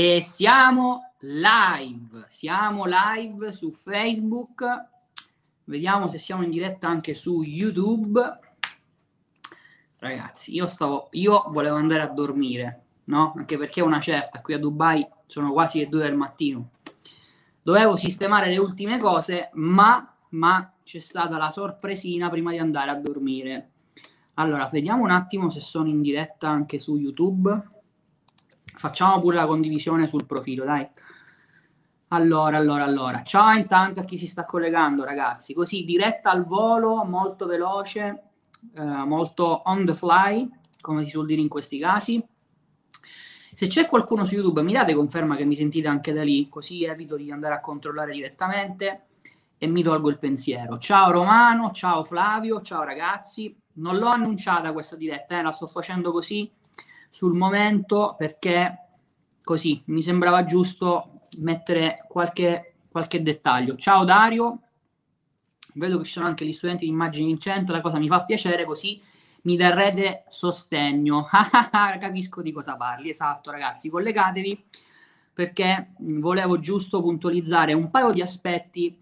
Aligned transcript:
E 0.00 0.22
siamo 0.22 1.14
live, 1.22 2.26
siamo 2.28 2.84
live 2.86 3.50
su 3.50 3.72
Facebook, 3.72 4.64
vediamo 5.64 6.06
se 6.06 6.18
siamo 6.18 6.44
in 6.44 6.50
diretta 6.50 6.86
anche 6.86 7.14
su 7.14 7.42
YouTube. 7.42 8.38
Ragazzi, 9.96 10.54
io 10.54 10.68
stavo, 10.68 11.08
io 11.10 11.46
volevo 11.48 11.74
andare 11.74 12.02
a 12.02 12.06
dormire, 12.06 12.82
no? 13.06 13.34
Anche 13.36 13.58
perché 13.58 13.80
è 13.80 13.82
una 13.82 13.98
certa, 13.98 14.40
qui 14.40 14.54
a 14.54 14.60
Dubai 14.60 15.04
sono 15.26 15.50
quasi 15.50 15.80
le 15.80 15.88
due 15.88 16.04
del 16.04 16.14
mattino. 16.14 16.70
Dovevo 17.60 17.96
sistemare 17.96 18.50
le 18.50 18.58
ultime 18.58 18.98
cose, 18.98 19.50
ma, 19.54 20.14
ma 20.28 20.74
c'è 20.84 21.00
stata 21.00 21.36
la 21.38 21.50
sorpresina 21.50 22.30
prima 22.30 22.52
di 22.52 22.58
andare 22.58 22.92
a 22.92 22.94
dormire. 22.94 23.70
Allora, 24.34 24.66
vediamo 24.66 25.02
un 25.02 25.10
attimo 25.10 25.50
se 25.50 25.60
sono 25.60 25.88
in 25.88 26.02
diretta 26.02 26.48
anche 26.48 26.78
su 26.78 26.96
YouTube. 26.96 27.77
Facciamo 28.78 29.20
pure 29.20 29.34
la 29.34 29.46
condivisione 29.46 30.06
sul 30.06 30.24
profilo, 30.24 30.64
dai. 30.64 30.86
Allora, 32.10 32.58
allora, 32.58 32.84
allora. 32.84 33.24
Ciao 33.24 33.52
intanto 33.52 33.98
a 33.98 34.04
chi 34.04 34.16
si 34.16 34.28
sta 34.28 34.44
collegando, 34.44 35.02
ragazzi. 35.02 35.52
Così, 35.52 35.84
diretta 35.84 36.30
al 36.30 36.46
volo, 36.46 37.02
molto 37.04 37.46
veloce, 37.46 38.22
eh, 38.76 38.82
molto 38.82 39.62
on 39.64 39.84
the 39.84 39.94
fly, 39.94 40.48
come 40.80 41.02
si 41.02 41.10
suol 41.10 41.26
dire 41.26 41.40
in 41.40 41.48
questi 41.48 41.76
casi. 41.80 42.24
Se 43.52 43.66
c'è 43.66 43.86
qualcuno 43.86 44.24
su 44.24 44.36
YouTube, 44.36 44.62
mi 44.62 44.72
date 44.72 44.94
conferma 44.94 45.34
che 45.34 45.44
mi 45.44 45.56
sentite 45.56 45.88
anche 45.88 46.12
da 46.12 46.22
lì, 46.22 46.48
così 46.48 46.84
evito 46.84 47.16
di 47.16 47.32
andare 47.32 47.54
a 47.54 47.60
controllare 47.60 48.12
direttamente 48.12 49.06
e 49.58 49.66
mi 49.66 49.82
tolgo 49.82 50.08
il 50.08 50.20
pensiero. 50.20 50.78
Ciao 50.78 51.10
Romano, 51.10 51.72
ciao 51.72 52.04
Flavio, 52.04 52.60
ciao 52.60 52.84
ragazzi. 52.84 53.52
Non 53.72 53.98
l'ho 53.98 54.06
annunciata 54.06 54.72
questa 54.72 54.94
diretta, 54.94 55.36
eh, 55.36 55.42
la 55.42 55.50
sto 55.50 55.66
facendo 55.66 56.12
così 56.12 56.48
sul 57.08 57.34
momento 57.34 58.14
perché 58.16 58.86
così 59.42 59.82
mi 59.86 60.02
sembrava 60.02 60.44
giusto 60.44 61.20
mettere 61.38 62.04
qualche, 62.08 62.74
qualche 62.90 63.22
dettaglio. 63.22 63.76
Ciao 63.76 64.04
Dario, 64.04 64.60
vedo 65.74 65.98
che 65.98 66.04
ci 66.04 66.12
sono 66.12 66.26
anche 66.26 66.44
gli 66.44 66.52
studenti 66.52 66.84
di 66.84 66.90
immagini 66.90 67.30
in 67.30 67.38
centro, 67.38 67.74
la 67.74 67.80
cosa 67.80 67.98
mi 67.98 68.08
fa 68.08 68.24
piacere 68.24 68.64
così 68.64 69.00
mi 69.42 69.56
darrete 69.56 70.24
sostegno. 70.28 71.26
Capisco 71.70 72.42
di 72.42 72.52
cosa 72.52 72.76
parli, 72.76 73.08
esatto 73.08 73.50
ragazzi, 73.50 73.88
collegatevi 73.88 74.64
perché 75.38 75.92
volevo 75.98 76.58
giusto 76.58 77.00
puntualizzare 77.00 77.72
un 77.72 77.86
paio 77.86 78.10
di 78.10 78.20
aspetti, 78.20 79.00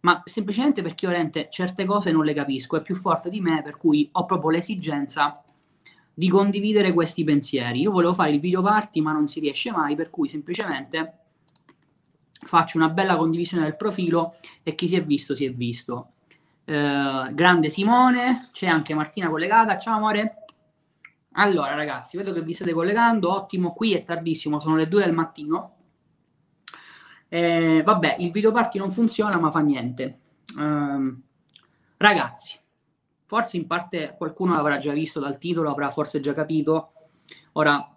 ma 0.00 0.20
semplicemente 0.26 0.82
perché 0.82 1.06
io 1.06 1.48
certe 1.48 1.86
cose 1.86 2.12
non 2.12 2.26
le 2.26 2.34
capisco, 2.34 2.76
è 2.76 2.82
più 2.82 2.94
forte 2.94 3.30
di 3.30 3.40
me, 3.40 3.62
per 3.62 3.78
cui 3.78 4.06
ho 4.12 4.26
proprio 4.26 4.50
l'esigenza 4.50 5.32
di 6.20 6.28
condividere 6.28 6.92
questi 6.92 7.24
pensieri. 7.24 7.80
Io 7.80 7.90
volevo 7.90 8.12
fare 8.12 8.28
il 8.28 8.40
video 8.40 8.60
party, 8.60 9.00
ma 9.00 9.10
non 9.10 9.26
si 9.26 9.40
riesce 9.40 9.70
mai, 9.70 9.96
per 9.96 10.10
cui 10.10 10.28
semplicemente 10.28 11.14
faccio 12.44 12.76
una 12.76 12.90
bella 12.90 13.16
condivisione 13.16 13.62
del 13.62 13.74
profilo 13.74 14.34
e 14.62 14.74
chi 14.74 14.86
si 14.86 14.96
è 14.96 15.02
visto 15.02 15.34
si 15.34 15.46
è 15.46 15.50
visto. 15.50 16.12
Eh, 16.66 17.30
grande 17.32 17.70
Simone, 17.70 18.50
c'è 18.52 18.66
anche 18.66 18.92
Martina 18.92 19.30
collegata. 19.30 19.78
Ciao 19.78 19.96
amore. 19.96 20.44
Allora 21.32 21.74
ragazzi, 21.74 22.18
vedo 22.18 22.34
che 22.34 22.42
vi 22.42 22.52
state 22.52 22.74
collegando, 22.74 23.32
ottimo, 23.32 23.72
qui 23.72 23.94
è 23.94 24.02
tardissimo, 24.02 24.60
sono 24.60 24.76
le 24.76 24.88
2 24.88 25.02
del 25.02 25.14
mattino. 25.14 25.76
Eh, 27.30 27.80
vabbè, 27.82 28.16
il 28.18 28.30
video 28.30 28.52
party 28.52 28.78
non 28.78 28.92
funziona, 28.92 29.38
ma 29.38 29.50
fa 29.50 29.60
niente. 29.60 30.18
Eh, 30.58 31.14
ragazzi, 31.96 32.60
forse 33.30 33.56
in 33.56 33.68
parte 33.68 34.16
qualcuno 34.18 34.54
l'avrà 34.54 34.76
già 34.78 34.92
visto 34.92 35.20
dal 35.20 35.38
titolo, 35.38 35.70
avrà 35.70 35.92
forse 35.92 36.18
già 36.18 36.32
capito. 36.32 36.94
Ora, 37.52 37.96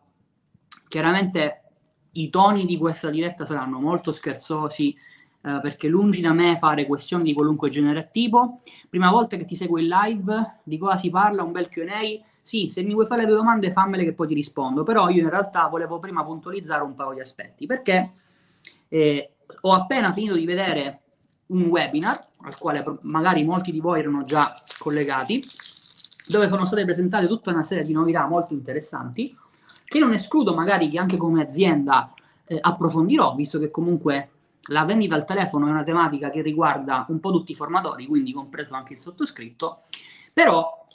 chiaramente 0.87 1.63
i 2.11 2.29
toni 2.29 2.67
di 2.67 2.77
questa 2.77 3.09
diretta 3.09 3.43
saranno 3.43 3.79
molto 3.79 4.11
scherzosi, 4.11 4.95
eh, 5.41 5.59
perché 5.59 5.87
lungi 5.87 6.21
da 6.21 6.33
me 6.33 6.55
fare 6.55 6.85
questioni 6.85 7.23
di 7.23 7.33
qualunque 7.33 7.71
genere 7.71 8.01
e 8.01 8.09
tipo. 8.11 8.61
Prima 8.87 9.09
volta 9.09 9.35
che 9.35 9.45
ti 9.45 9.55
seguo 9.55 9.79
in 9.79 9.87
live, 9.87 10.59
di 10.61 10.77
cosa 10.77 10.97
si 10.97 11.09
parla? 11.09 11.41
Un 11.41 11.51
bel 11.51 11.67
Q&A? 11.67 12.23
Sì, 12.39 12.69
se 12.69 12.83
mi 12.83 12.93
vuoi 12.93 13.07
fare 13.07 13.21
le 13.21 13.27
tue 13.29 13.37
domande 13.37 13.71
fammele 13.71 14.03
che 14.03 14.13
poi 14.13 14.27
ti 14.27 14.35
rispondo, 14.35 14.83
però 14.83 15.09
io 15.09 15.23
in 15.23 15.31
realtà 15.31 15.65
volevo 15.65 15.97
prima 15.97 16.23
puntualizzare 16.23 16.83
un 16.83 16.93
paio 16.93 17.13
di 17.13 17.21
aspetti, 17.21 17.65
perché 17.65 18.13
eh, 18.87 19.33
ho 19.61 19.73
appena 19.73 20.13
finito 20.13 20.35
di 20.35 20.45
vedere 20.45 21.01
un 21.47 21.63
webinar 21.63 22.29
al 22.43 22.57
quale 22.57 22.83
magari 23.01 23.43
molti 23.43 23.71
di 23.71 23.79
voi 23.79 23.99
erano 23.99 24.23
già 24.23 24.51
collegati, 24.77 25.43
dove 26.27 26.47
sono 26.47 26.65
state 26.65 26.85
presentate 26.85 27.27
tutta 27.27 27.51
una 27.51 27.63
serie 27.63 27.83
di 27.83 27.93
novità 27.93 28.25
molto 28.27 28.53
interessanti, 28.53 29.35
che 29.85 29.99
non 29.99 30.13
escludo 30.13 30.53
magari 30.53 30.89
che 30.89 30.99
anche 30.99 31.17
come 31.17 31.41
azienda 31.41 32.13
eh, 32.45 32.57
approfondirò, 32.59 33.35
visto 33.35 33.59
che 33.59 33.69
comunque 33.69 34.29
la 34.67 34.85
vendita 34.85 35.15
al 35.15 35.25
telefono 35.25 35.67
è 35.67 35.71
una 35.71 35.83
tematica 35.83 36.29
che 36.29 36.41
riguarda 36.41 37.05
un 37.09 37.19
po' 37.19 37.31
tutti 37.31 37.51
i 37.51 37.55
formatori, 37.55 38.05
quindi 38.05 38.31
compreso 38.31 38.75
anche 38.75 38.93
il 38.93 38.99
sottoscritto, 38.99 39.83
però 40.31 40.85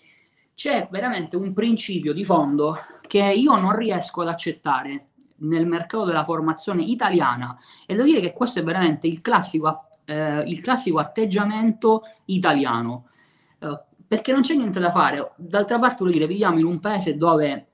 c'è 0.54 0.88
veramente 0.90 1.36
un 1.36 1.52
principio 1.52 2.12
di 2.12 2.24
fondo 2.24 2.76
che 3.06 3.22
io 3.22 3.56
non 3.56 3.76
riesco 3.76 4.22
ad 4.22 4.28
accettare 4.28 5.10
nel 5.40 5.66
mercato 5.66 6.04
della 6.04 6.24
formazione 6.24 6.82
italiana 6.82 7.56
e 7.86 7.94
devo 7.94 8.08
dire 8.08 8.20
che 8.20 8.32
questo 8.32 8.58
è 8.58 8.64
veramente 8.64 9.06
il 9.06 9.20
classico 9.20 9.87
eh, 10.08 10.40
il 10.40 10.60
classico 10.60 10.98
atteggiamento 10.98 12.02
italiano, 12.26 13.08
eh, 13.58 13.80
perché 14.06 14.32
non 14.32 14.40
c'è 14.40 14.54
niente 14.54 14.80
da 14.80 14.90
fare. 14.90 15.32
D'altra 15.36 15.78
parte, 15.78 16.02
voglio 16.02 16.14
dire, 16.14 16.26
viviamo 16.26 16.58
in 16.58 16.64
un 16.64 16.80
paese 16.80 17.16
dove 17.16 17.66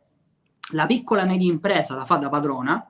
la 0.73 0.87
piccola 0.87 1.23
e 1.23 1.27
media 1.27 1.51
impresa 1.51 1.95
la 1.95 2.05
fa 2.05 2.17
da 2.17 2.29
padrona 2.29 2.89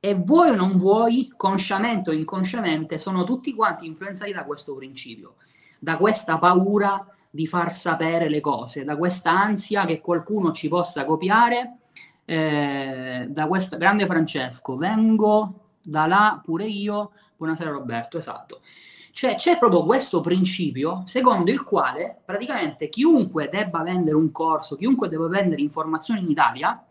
e 0.00 0.14
vuoi 0.14 0.50
o 0.50 0.54
non 0.54 0.78
vuoi, 0.78 1.30
consciamente 1.36 2.10
o 2.10 2.12
inconsciamente, 2.14 2.98
sono 2.98 3.24
tutti 3.24 3.54
quanti 3.54 3.84
influenzati 3.84 4.32
da 4.32 4.44
questo 4.44 4.74
principio, 4.74 5.34
da 5.78 5.96
questa 5.98 6.38
paura 6.38 7.06
di 7.28 7.46
far 7.46 7.72
sapere 7.72 8.28
le 8.30 8.40
cose, 8.40 8.84
da 8.84 8.96
questa 8.96 9.30
ansia 9.30 9.84
che 9.84 10.00
qualcuno 10.00 10.52
ci 10.52 10.68
possa 10.68 11.04
copiare, 11.04 11.78
eh, 12.24 13.26
da 13.28 13.46
questo 13.46 13.76
grande 13.76 14.06
Francesco, 14.06 14.76
vengo 14.76 15.66
da 15.82 16.06
là 16.06 16.40
pure 16.42 16.66
io, 16.66 17.12
Buonasera 17.38 17.70
Roberto, 17.70 18.18
esatto. 18.18 18.62
Cioè 19.12 19.36
c'è 19.36 19.58
proprio 19.58 19.84
questo 19.84 20.20
principio 20.20 21.04
secondo 21.06 21.52
il 21.52 21.62
quale 21.62 22.20
praticamente 22.24 22.88
chiunque 22.88 23.48
debba 23.48 23.82
vendere 23.84 24.16
un 24.16 24.32
corso, 24.32 24.74
chiunque 24.74 25.08
debba 25.08 25.28
vendere 25.28 25.62
informazioni 25.62 26.18
in 26.18 26.30
Italia, 26.30 26.84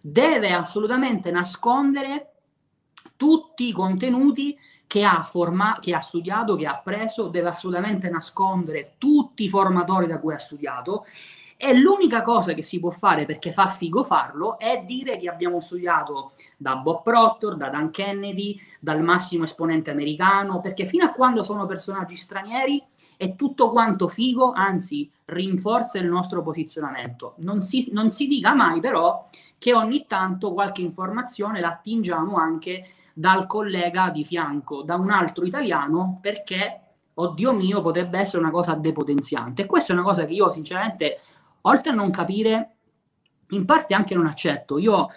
deve 0.00 0.54
assolutamente 0.54 1.30
nascondere 1.30 2.30
tutti 3.16 3.68
i 3.68 3.72
contenuti 3.72 4.58
che 4.86 5.04
ha, 5.04 5.22
forma- 5.24 5.76
che 5.78 5.94
ha 5.94 6.00
studiato, 6.00 6.56
che 6.56 6.66
ha 6.66 6.78
preso, 6.78 7.28
deve 7.28 7.48
assolutamente 7.48 8.08
nascondere 8.08 8.94
tutti 8.96 9.44
i 9.44 9.50
formatori 9.50 10.06
da 10.06 10.18
cui 10.18 10.32
ha 10.32 10.38
studiato 10.38 11.04
e 11.64 11.74
l'unica 11.74 12.22
cosa 12.22 12.54
che 12.54 12.62
si 12.62 12.80
può 12.80 12.90
fare 12.90 13.24
perché 13.24 13.52
fa 13.52 13.68
figo 13.68 14.02
farlo 14.02 14.58
è 14.58 14.82
dire 14.84 15.16
che 15.16 15.28
abbiamo 15.28 15.60
studiato 15.60 16.32
da 16.56 16.74
Bob 16.74 17.04
Proctor, 17.04 17.54
da 17.54 17.68
Dan 17.68 17.92
Kennedy, 17.92 18.60
dal 18.80 19.00
massimo 19.00 19.44
esponente 19.44 19.92
americano, 19.92 20.60
perché 20.60 20.86
fino 20.86 21.04
a 21.04 21.12
quando 21.12 21.44
sono 21.44 21.64
personaggi 21.64 22.16
stranieri 22.16 22.82
è 23.16 23.36
tutto 23.36 23.70
quanto 23.70 24.08
figo, 24.08 24.50
anzi 24.50 25.08
rinforza 25.26 26.00
il 26.00 26.08
nostro 26.08 26.42
posizionamento. 26.42 27.34
Non 27.36 27.62
si, 27.62 27.90
non 27.92 28.10
si 28.10 28.26
dica 28.26 28.54
mai 28.54 28.80
però 28.80 29.28
che 29.56 29.72
ogni 29.72 30.06
tanto 30.08 30.52
qualche 30.52 30.82
informazione 30.82 31.60
la 31.60 31.68
attingiamo 31.68 32.34
anche 32.38 32.88
dal 33.14 33.46
collega 33.46 34.10
di 34.10 34.24
fianco, 34.24 34.82
da 34.82 34.96
un 34.96 35.10
altro 35.10 35.44
italiano, 35.44 36.18
perché, 36.20 36.80
oddio 37.14 37.52
mio, 37.52 37.80
potrebbe 37.82 38.18
essere 38.18 38.42
una 38.42 38.50
cosa 38.50 38.74
depotenziante. 38.74 39.62
E 39.62 39.66
questa 39.66 39.92
è 39.92 39.96
una 39.96 40.04
cosa 40.04 40.26
che 40.26 40.32
io 40.32 40.50
sinceramente 40.50 41.20
oltre 41.62 41.92
a 41.92 41.94
non 41.94 42.10
capire, 42.10 42.76
in 43.50 43.64
parte 43.64 43.94
anche 43.94 44.14
non 44.14 44.26
accetto. 44.26 44.78
Io 44.78 45.08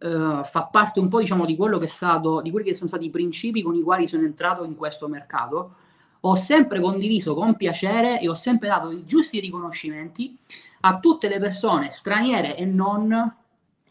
eh, 0.00 0.40
fa 0.42 0.64
parte 0.64 1.00
un 1.00 1.08
po' 1.08 1.20
diciamo 1.20 1.44
di 1.44 1.56
quello 1.56 1.78
che 1.78 1.84
è 1.84 1.88
stato, 1.88 2.40
di 2.40 2.50
quelli 2.50 2.68
che 2.68 2.74
sono 2.74 2.88
stati 2.88 3.06
i 3.06 3.10
principi 3.10 3.62
con 3.62 3.74
i 3.74 3.82
quali 3.82 4.06
sono 4.06 4.24
entrato 4.24 4.64
in 4.64 4.74
questo 4.76 5.08
mercato. 5.08 5.74
Ho 6.20 6.34
sempre 6.34 6.80
condiviso 6.80 7.34
con 7.34 7.54
piacere 7.54 8.20
e 8.20 8.28
ho 8.28 8.34
sempre 8.34 8.68
dato 8.68 8.90
i 8.90 9.04
giusti 9.04 9.38
riconoscimenti 9.38 10.36
a 10.80 10.98
tutte 10.98 11.28
le 11.28 11.38
persone 11.38 11.90
straniere 11.90 12.56
e 12.56 12.64
non 12.64 13.34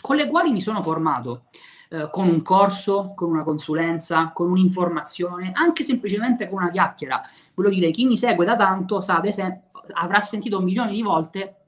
con 0.01 0.16
le 0.16 0.28
quali 0.28 0.51
mi 0.51 0.62
sono 0.62 0.84
formato. 0.84 1.46
Eh, 1.88 2.10
con 2.12 2.28
un 2.28 2.42
corso, 2.42 3.13
con 3.16 3.30
una 3.30 3.44
consulenza, 3.44 4.31
con 4.34 4.50
un'informazione, 4.50 5.51
anche 5.54 5.84
semplicemente 5.84 6.50
con 6.50 6.62
una 6.63 6.72
chiacchiera. 6.72 7.22
Voglio 7.54 7.69
dire, 7.69 7.92
chi 7.92 8.06
mi 8.06 8.18
segue 8.18 8.44
da 8.44 8.56
tanto 8.56 9.01
sa, 9.01 9.18
ad 9.18 9.25
esempio, 9.25 9.84
avrà 9.94 10.19
sentito 10.19 10.60
milioni 10.62 10.94
di 10.94 11.04
volte 11.04 11.64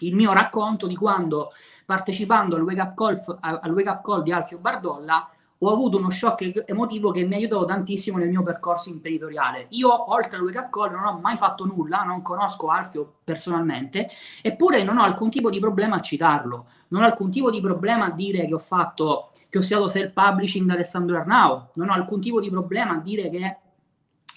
il 0.00 0.14
mio 0.14 0.32
racconto 0.32 0.86
di 0.86 0.96
quando 0.96 1.52
partecipando 1.84 2.56
al 2.56 2.62
wake 2.62 2.80
up 2.80 2.94
call, 2.94 3.38
al 3.40 3.72
wake 3.72 3.88
up 3.88 4.02
call 4.02 4.22
di 4.22 4.32
Alfio 4.32 4.58
Bardolla 4.58 5.30
ho 5.58 5.72
avuto 5.72 5.96
uno 5.96 6.10
shock 6.10 6.64
emotivo 6.66 7.10
che 7.10 7.24
mi 7.24 7.34
ha 7.34 7.36
aiutato 7.38 7.64
tantissimo 7.64 8.18
nel 8.18 8.28
mio 8.28 8.42
percorso 8.42 8.90
imprenditoriale. 8.90 9.66
Io, 9.70 10.12
oltre 10.12 10.36
a 10.36 10.42
Wake 10.42 10.58
Up 10.58 10.70
Call, 10.70 10.90
non 10.92 11.04
ho 11.04 11.18
mai 11.18 11.36
fatto 11.36 11.64
nulla, 11.64 12.02
non 12.02 12.20
conosco 12.20 12.68
Alfio 12.68 13.20
personalmente, 13.24 14.08
eppure 14.42 14.82
non 14.82 14.98
ho 14.98 15.02
alcun 15.02 15.30
tipo 15.30 15.48
di 15.48 15.58
problema 15.58 15.96
a 15.96 16.00
citarlo. 16.00 16.66
Non 16.88 17.02
ho 17.02 17.06
alcun 17.06 17.30
tipo 17.30 17.50
di 17.50 17.60
problema 17.60 18.06
a 18.06 18.10
dire 18.10 18.46
che 18.46 18.54
ho 18.54 18.58
fatto, 18.58 19.30
che 19.48 19.58
ho 19.58 19.62
studiato 19.62 19.88
self-publishing 19.88 20.66
da 20.66 20.74
Alessandro 20.74 21.16
Arnao. 21.16 21.70
Non 21.74 21.88
ho 21.88 21.94
alcun 21.94 22.20
tipo 22.20 22.38
di 22.38 22.50
problema 22.50 22.92
a 22.92 22.98
dire 22.98 23.30
che 23.30 23.56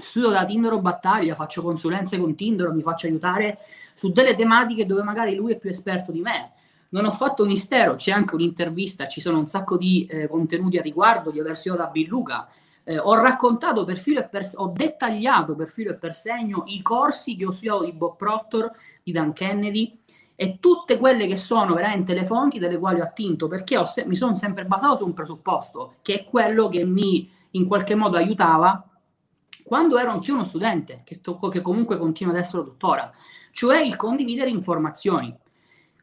studio 0.01 0.29
da 0.29 0.45
Tinder 0.45 0.73
o 0.73 0.79
Battaglia, 0.79 1.35
faccio 1.35 1.61
consulenze 1.61 2.17
con 2.17 2.35
Tinder, 2.35 2.71
mi 2.71 2.81
faccio 2.81 3.07
aiutare 3.07 3.59
su 3.93 4.11
delle 4.11 4.35
tematiche 4.35 4.85
dove 4.85 5.03
magari 5.03 5.35
lui 5.35 5.53
è 5.53 5.57
più 5.57 5.69
esperto 5.69 6.11
di 6.11 6.21
me 6.21 6.53
non 6.89 7.05
ho 7.05 7.11
fatto 7.11 7.45
mistero, 7.45 7.95
c'è 7.95 8.11
anche 8.11 8.35
un'intervista, 8.35 9.07
ci 9.07 9.21
sono 9.21 9.37
un 9.37 9.45
sacco 9.45 9.77
di 9.77 10.05
eh, 10.05 10.27
contenuti 10.27 10.77
a 10.77 10.81
riguardo 10.81 11.29
di 11.31 11.39
aver 11.39 11.59
da 11.75 11.85
Billuga. 11.85 12.47
Eh, 12.83 12.97
ho 12.97 13.13
raccontato 13.15 13.85
per 13.85 13.97
filo 13.97 14.21
e 14.21 14.27
per 14.27 14.49
ho 14.55 14.71
dettagliato 14.75 15.55
per 15.55 15.69
filo 15.69 15.91
e 15.91 15.95
per 15.95 16.15
segno 16.15 16.63
i 16.67 16.81
corsi 16.81 17.35
che 17.35 17.45
ho 17.45 17.51
studiato 17.51 17.83
di 17.83 17.91
Bob 17.91 18.15
Proctor, 18.15 18.71
di 19.03 19.11
Dan 19.11 19.33
Kennedy 19.33 19.99
e 20.35 20.57
tutte 20.59 20.97
quelle 20.97 21.27
che 21.27 21.35
sono 21.35 21.75
veramente 21.75 22.13
le 22.13 22.25
fonti 22.25 22.57
delle 22.57 22.79
quali 22.79 23.01
ho 23.01 23.03
attinto, 23.03 23.47
perché 23.47 23.85
se- 23.85 24.05
mi 24.05 24.15
sono 24.15 24.33
sempre 24.33 24.65
basato 24.65 24.97
su 24.97 25.05
un 25.05 25.13
presupposto, 25.13 25.95
che 26.01 26.21
è 26.21 26.23
quello 26.23 26.69
che 26.69 26.85
mi 26.85 27.29
in 27.51 27.67
qualche 27.67 27.93
modo 27.93 28.17
aiutava 28.17 28.88
quando 29.69 29.99
ero 29.99 30.09
anch'io 30.09 30.33
uno 30.33 30.43
studente, 30.43 31.03
che, 31.05 31.21
to- 31.21 31.37
che 31.37 31.61
comunque 31.61 31.99
continuo 31.99 32.33
ad 32.33 32.39
essere 32.39 32.63
tuttora, 32.63 33.13
cioè 33.51 33.79
il 33.81 33.95
condividere 33.97 34.49
informazioni 34.49 35.31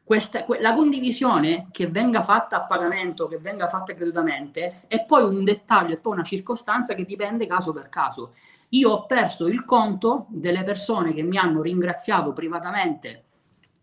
questa, 0.05 0.45
la 0.61 0.73
condivisione 0.73 1.67
che 1.69 1.87
venga 1.87 2.23
fatta 2.23 2.55
a 2.55 2.65
pagamento, 2.65 3.27
che 3.27 3.39
venga 3.39 3.67
fatta 3.67 3.91
gratuitamente, 3.91 4.83
è 4.87 5.03
poi 5.03 5.25
un 5.25 5.43
dettaglio, 5.43 5.95
è 5.95 5.97
poi 5.97 6.13
una 6.13 6.23
circostanza 6.23 6.93
che 6.93 7.03
dipende 7.03 7.45
caso 7.45 7.73
per 7.73 7.89
caso. 7.89 8.35
Io 8.69 8.89
ho 8.89 9.05
perso 9.05 9.47
il 9.47 9.65
conto 9.65 10.27
delle 10.29 10.63
persone 10.63 11.11
che 11.13 11.23
mi 11.23 11.37
hanno 11.37 11.61
ringraziato 11.61 12.31
privatamente 12.31 13.25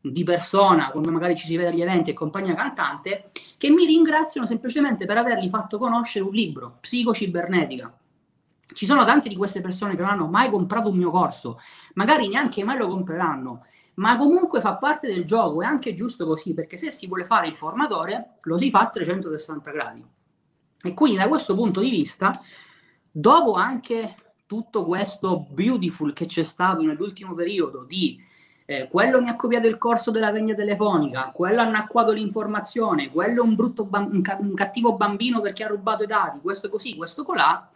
di 0.01 0.25
persona, 0.25 0.91
quando 0.93 1.11
magari 1.11 1.37
ci 1.37 1.45
si 1.45 1.59
vede 1.59 1.69
agli 1.69 1.83
eventi 1.83 2.09
e 2.09 2.15
compagnia 2.15 2.55
cantante, 2.55 3.31
che 3.59 3.69
mi 3.69 3.85
ringraziano 3.85 4.47
semplicemente 4.47 5.05
per 5.05 5.19
avergli 5.19 5.51
fatto 5.51 5.77
conoscere 5.77 6.25
un 6.25 6.33
libro, 6.33 6.79
Psicocibernetica. 6.81 7.95
Ci 8.73 8.87
sono 8.87 9.05
tante 9.05 9.29
di 9.29 9.37
queste 9.37 9.61
persone 9.61 9.95
che 9.95 10.03
non 10.03 10.11
hanno 10.11 10.27
mai 10.27 10.51
comprato 10.51 10.89
un 10.89 10.97
mio 10.97 11.11
corso, 11.11 11.61
magari 11.95 12.29
neanche 12.29 12.65
mai 12.65 12.79
lo 12.79 12.89
compreranno, 12.89 13.67
ma 13.95 14.17
comunque 14.17 14.61
fa 14.61 14.77
parte 14.77 15.07
del 15.07 15.25
gioco, 15.25 15.63
è 15.63 15.67
anche 15.67 15.95
giusto 15.95 16.27
così, 16.27 16.55
perché 16.55 16.77
se 16.77 16.91
si 16.91 17.07
vuole 17.07 17.25
fare 17.25 17.47
il 17.47 17.57
formatore, 17.57 18.35
lo 18.43 18.59
si 18.59 18.71
fa 18.71 18.81
a 18.81 18.89
360 18.89 19.71
gradi. 19.71 20.05
E 20.83 20.95
quindi 20.95 21.17
da 21.17 21.29
questo 21.29 21.55
punto 21.55 21.81
di 21.81 21.91
vista, 21.91 22.41
dopo 23.11 23.55
anche 23.55 24.17
tutto 24.47 24.85
questo 24.85 25.47
beautiful 25.51 26.13
che 26.13 26.27
c'è 26.27 26.43
stato 26.43 26.83
nell'ultimo 26.83 27.35
periodo 27.35 27.85
di 27.85 28.21
eh, 28.67 28.89
quello 28.89 29.21
mi 29.21 29.29
ha 29.29 29.37
copiato 29.37 29.67
il 29.67 29.79
corso 29.79 30.11
della 30.11 30.33
vegna 30.33 30.55
telefonica, 30.55 31.31
quello 31.35 31.61
ha 31.61 31.65
annacquato 31.65 32.13
l'informazione, 32.13 33.11
quello 33.11 33.43
è 33.43 33.47
un, 33.47 33.55
brutto 33.55 33.85
ba- 33.85 34.07
un, 34.11 34.23
ca- 34.23 34.39
un 34.41 34.55
cattivo 34.55 34.97
bambino 34.97 35.41
perché 35.41 35.65
ha 35.65 35.69
rubato 35.69 36.03
i 36.03 36.07
dati, 36.07 36.41
questo 36.41 36.69
così, 36.69 36.97
questo 36.97 37.25
colà, 37.25 37.71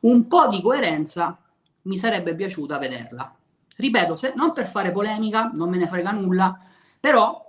un 0.00 0.26
po' 0.26 0.48
di 0.48 0.60
coerenza 0.60 1.38
mi 1.82 1.96
sarebbe 1.96 2.34
piaciuta 2.34 2.78
vederla. 2.78 3.34
Ripeto, 3.76 4.16
se, 4.16 4.32
non 4.36 4.52
per 4.52 4.66
fare 4.66 4.92
polemica, 4.92 5.50
non 5.54 5.70
me 5.70 5.78
ne 5.78 5.86
frega 5.86 6.10
nulla, 6.10 6.58
però 6.98 7.48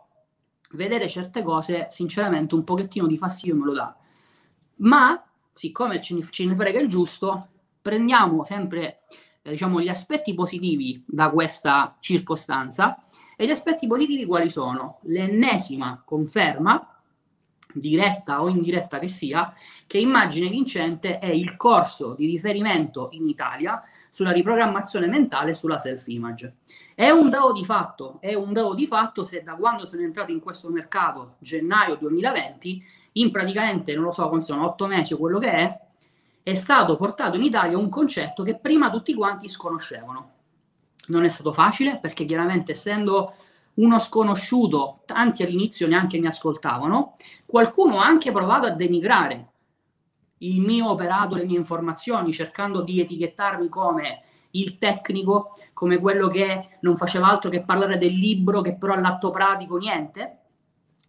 vedere 0.72 1.10
certe 1.10 1.44
cose, 1.44 1.88
sinceramente, 1.90 2.56
un 2.56 2.64
pochettino 2.64 3.08
di 3.08 3.18
fastidio 3.18 3.56
me 3.56 3.66
lo 3.66 3.74
dà. 3.74 3.96
Ma, 4.78 5.24
siccome 5.54 6.02
ce 6.02 6.16
ne, 6.16 6.28
ce 6.30 6.46
ne 6.46 6.56
frega 6.56 6.80
il 6.80 6.88
giusto, 6.88 7.48
prendiamo 7.82 8.44
sempre 8.44 9.02
eh, 9.42 9.52
diciamo, 9.52 9.82
gli 9.82 9.90
aspetti 9.90 10.34
positivi 10.34 11.04
da 11.06 11.30
questa 11.30 11.98
circostanza 12.00 13.04
e 13.36 13.46
gli 13.46 13.52
aspetti 13.52 13.88
positivi 13.88 14.26
quali 14.26 14.50
sono? 14.50 15.00
L'ennesima 15.04 16.02
conferma, 16.06 16.91
diretta 17.74 18.42
o 18.42 18.50
indiretta 18.50 19.00
che 19.00 19.08
sia, 19.08 19.54
che 19.88 19.98
Immagine 19.98 20.50
Vincente 20.50 21.20
è 21.20 21.28
il 21.28 21.56
corso 21.58 22.14
di 22.14 22.26
riferimento 22.26 23.10
in 23.12 23.28
Italia 23.28 23.84
sulla 24.10 24.32
riprogrammazione 24.32 25.08
mentale 25.08 25.52
e 25.52 25.54
sulla 25.54 25.78
self-image. 25.78 26.56
È 26.94 27.10
un 27.10 27.30
dato 27.30 27.54
di 27.54 27.64
fatto, 27.64 28.18
è 28.20 28.34
un 28.34 28.52
dato 28.54 28.74
di 28.74 28.86
fatto 28.86 29.24
se 29.24 29.42
da 29.42 29.56
quando 29.56 29.86
sono 29.86 30.02
entrato 30.02 30.32
in 30.32 30.42
questo 30.42 30.70
mercato, 30.70 31.36
gennaio 31.40 31.96
2020, 31.96 32.84
in 33.14 33.32
praticamente, 33.32 33.94
non 33.96 34.04
lo 34.04 34.12
so, 34.12 34.28
quando 34.28 34.46
sono 34.46 34.66
otto 34.66 34.86
mesi 34.86 35.14
o 35.14 35.18
quello 35.18 35.40
che 35.40 35.52
è, 35.52 35.80
è 36.44 36.56
stato 36.56 36.98
portato 36.98 37.38
in 37.38 37.44
Italia 37.44 37.78
un 37.78 37.90
concetto 37.90 38.44
che 38.44 38.58
prima 38.58 38.90
tutti 38.90 39.14
quanti 39.14 39.48
sconoscevano. 39.48 40.32
Non 41.08 41.24
è 41.24 41.30
stato 41.30 41.54
facile 41.54 41.98
perché 42.00 42.26
chiaramente 42.26 42.74
essendo 42.74 43.36
uno 43.76 44.00
sconosciuto, 44.00 45.02
tanti 45.06 45.44
all'inizio 45.44 45.88
neanche 45.88 46.20
mi 46.20 46.28
ascoltavano, 46.28 47.16
qualcuno 47.46 48.00
ha 48.00 48.06
anche 48.06 48.32
provato 48.32 48.66
a 48.66 48.72
denigrare 48.72 49.48
il 50.40 50.60
mio 50.60 50.90
operato, 50.90 51.36
le 51.36 51.46
mie 51.46 51.58
informazioni, 51.58 52.34
cercando 52.34 52.82
di 52.82 53.00
etichettarmi 53.00 53.70
come 53.70 54.24
il 54.52 54.78
tecnico, 54.78 55.50
come 55.74 56.00
quello 56.00 56.28
che 56.28 56.78
non 56.82 56.98
faceva 56.98 57.28
altro 57.28 57.50
che 57.50 57.62
parlare 57.62 57.98
del 57.98 58.14
libro, 58.14 58.62
che 58.62 58.76
però 58.76 58.94
all'atto 58.94 59.30
pratico 59.30 59.78
niente, 59.78 60.38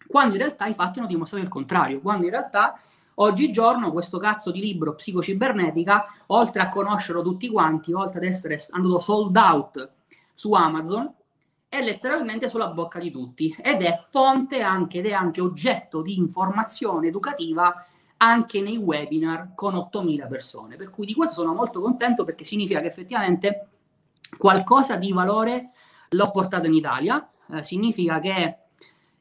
quando 0.06 0.34
in 0.34 0.40
realtà 0.40 0.66
i 0.66 0.74
fatti 0.74 0.98
hanno 0.98 1.08
dimostrato 1.08 1.42
il 1.44 1.50
contrario, 1.50 2.00
quando 2.00 2.26
in 2.26 2.30
realtà 2.30 2.78
oggigiorno 3.14 3.92
questo 3.92 4.18
cazzo 4.18 4.50
di 4.50 4.60
libro 4.60 4.94
psicocibernetica, 4.94 6.06
oltre 6.26 6.62
a 6.62 6.68
conoscerlo 6.68 7.22
tutti 7.22 7.48
quanti, 7.48 7.92
oltre 7.92 8.26
ad 8.26 8.32
essere 8.32 8.58
andato 8.70 9.00
sold 9.00 9.36
out 9.36 9.90
su 10.34 10.52
Amazon, 10.52 11.12
è 11.72 11.80
letteralmente 11.80 12.48
sulla 12.48 12.66
bocca 12.66 12.98
di 12.98 13.10
tutti 13.10 13.56
ed 13.58 13.80
è 13.80 13.96
fonte 13.96 14.60
anche 14.60 14.98
ed 14.98 15.06
è 15.06 15.12
anche 15.12 15.40
oggetto 15.40 16.02
di 16.02 16.18
informazione 16.18 17.06
educativa 17.06 17.86
anche 18.18 18.60
nei 18.60 18.76
webinar 18.76 19.52
con 19.54 19.74
8.000 19.74 20.28
persone. 20.28 20.76
Per 20.76 20.90
cui 20.90 21.06
di 21.06 21.14
questo 21.14 21.40
sono 21.40 21.54
molto 21.54 21.80
contento 21.80 22.24
perché 22.24 22.44
significa 22.44 22.82
che 22.82 22.88
effettivamente 22.88 23.68
qualcosa 24.36 24.96
di 24.96 25.12
valore 25.12 25.70
l'ho 26.10 26.30
portato 26.30 26.66
in 26.66 26.74
Italia, 26.74 27.26
eh, 27.50 27.64
significa 27.64 28.20
che 28.20 28.56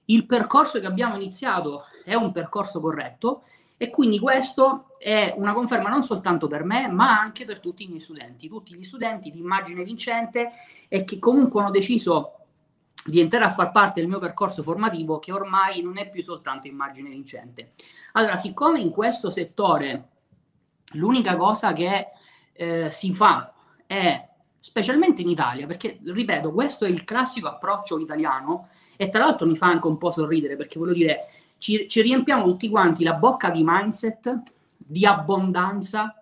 il 0.03 0.25
percorso 0.25 0.81
che 0.81 0.87
abbiamo 0.87 1.15
iniziato 1.15 1.85
è 2.03 2.15
un 2.15 2.33
percorso 2.33 2.81
corretto 2.81 3.43
e 3.77 3.89
quindi 3.89 4.19
questo 4.19 4.87
è 4.97 5.33
una 5.37 5.53
conferma 5.53 5.87
non 5.87 6.03
soltanto 6.03 6.47
per 6.47 6.65
me, 6.65 6.89
ma 6.89 7.17
anche 7.17 7.45
per 7.45 7.61
tutti 7.61 7.85
i 7.85 7.87
miei 7.87 8.01
studenti, 8.01 8.49
tutti 8.49 8.75
gli 8.75 8.83
studenti 8.83 9.31
di 9.31 9.39
immagine 9.39 9.85
vincente 9.85 10.51
e 10.89 11.05
che 11.05 11.17
comunque 11.17 11.61
hanno 11.61 11.71
deciso 11.71 12.35
di 13.05 13.19
entrare 13.19 13.45
a 13.45 13.51
far 13.51 13.71
parte 13.71 13.99
del 13.99 14.09
mio 14.09 14.19
percorso 14.19 14.61
formativo 14.63 15.19
che 15.19 15.31
ormai 15.31 15.81
non 15.81 15.97
è 15.97 16.09
più 16.09 16.21
soltanto 16.21 16.67
immagine 16.67 17.09
vincente. 17.09 17.73
Allora, 18.13 18.37
siccome 18.37 18.79
in 18.79 18.91
questo 18.91 19.29
settore 19.29 20.09
l'unica 20.93 21.35
cosa 21.35 21.73
che 21.73 22.07
eh, 22.53 22.89
si 22.89 23.13
fa 23.15 23.53
è, 23.87 24.27
specialmente 24.59 25.21
in 25.23 25.29
Italia, 25.29 25.65
perché 25.65 25.97
ripeto, 26.03 26.51
questo 26.51 26.85
è 26.85 26.89
il 26.89 27.03
classico 27.03 27.47
approccio 27.47 27.97
italiano 27.97 28.69
e 28.95 29.09
tra 29.09 29.25
l'altro 29.25 29.47
mi 29.47 29.57
fa 29.57 29.67
anche 29.67 29.87
un 29.87 29.97
po' 29.97 30.11
sorridere 30.11 30.55
perché 30.55 30.77
voglio 30.77 30.93
dire, 30.93 31.29
ci, 31.57 31.87
ci 31.89 32.01
riempiamo 32.01 32.43
tutti 32.43 32.69
quanti 32.69 33.03
la 33.03 33.15
bocca 33.15 33.49
di 33.49 33.63
mindset, 33.65 34.41
di 34.77 35.05
abbondanza 35.05 36.15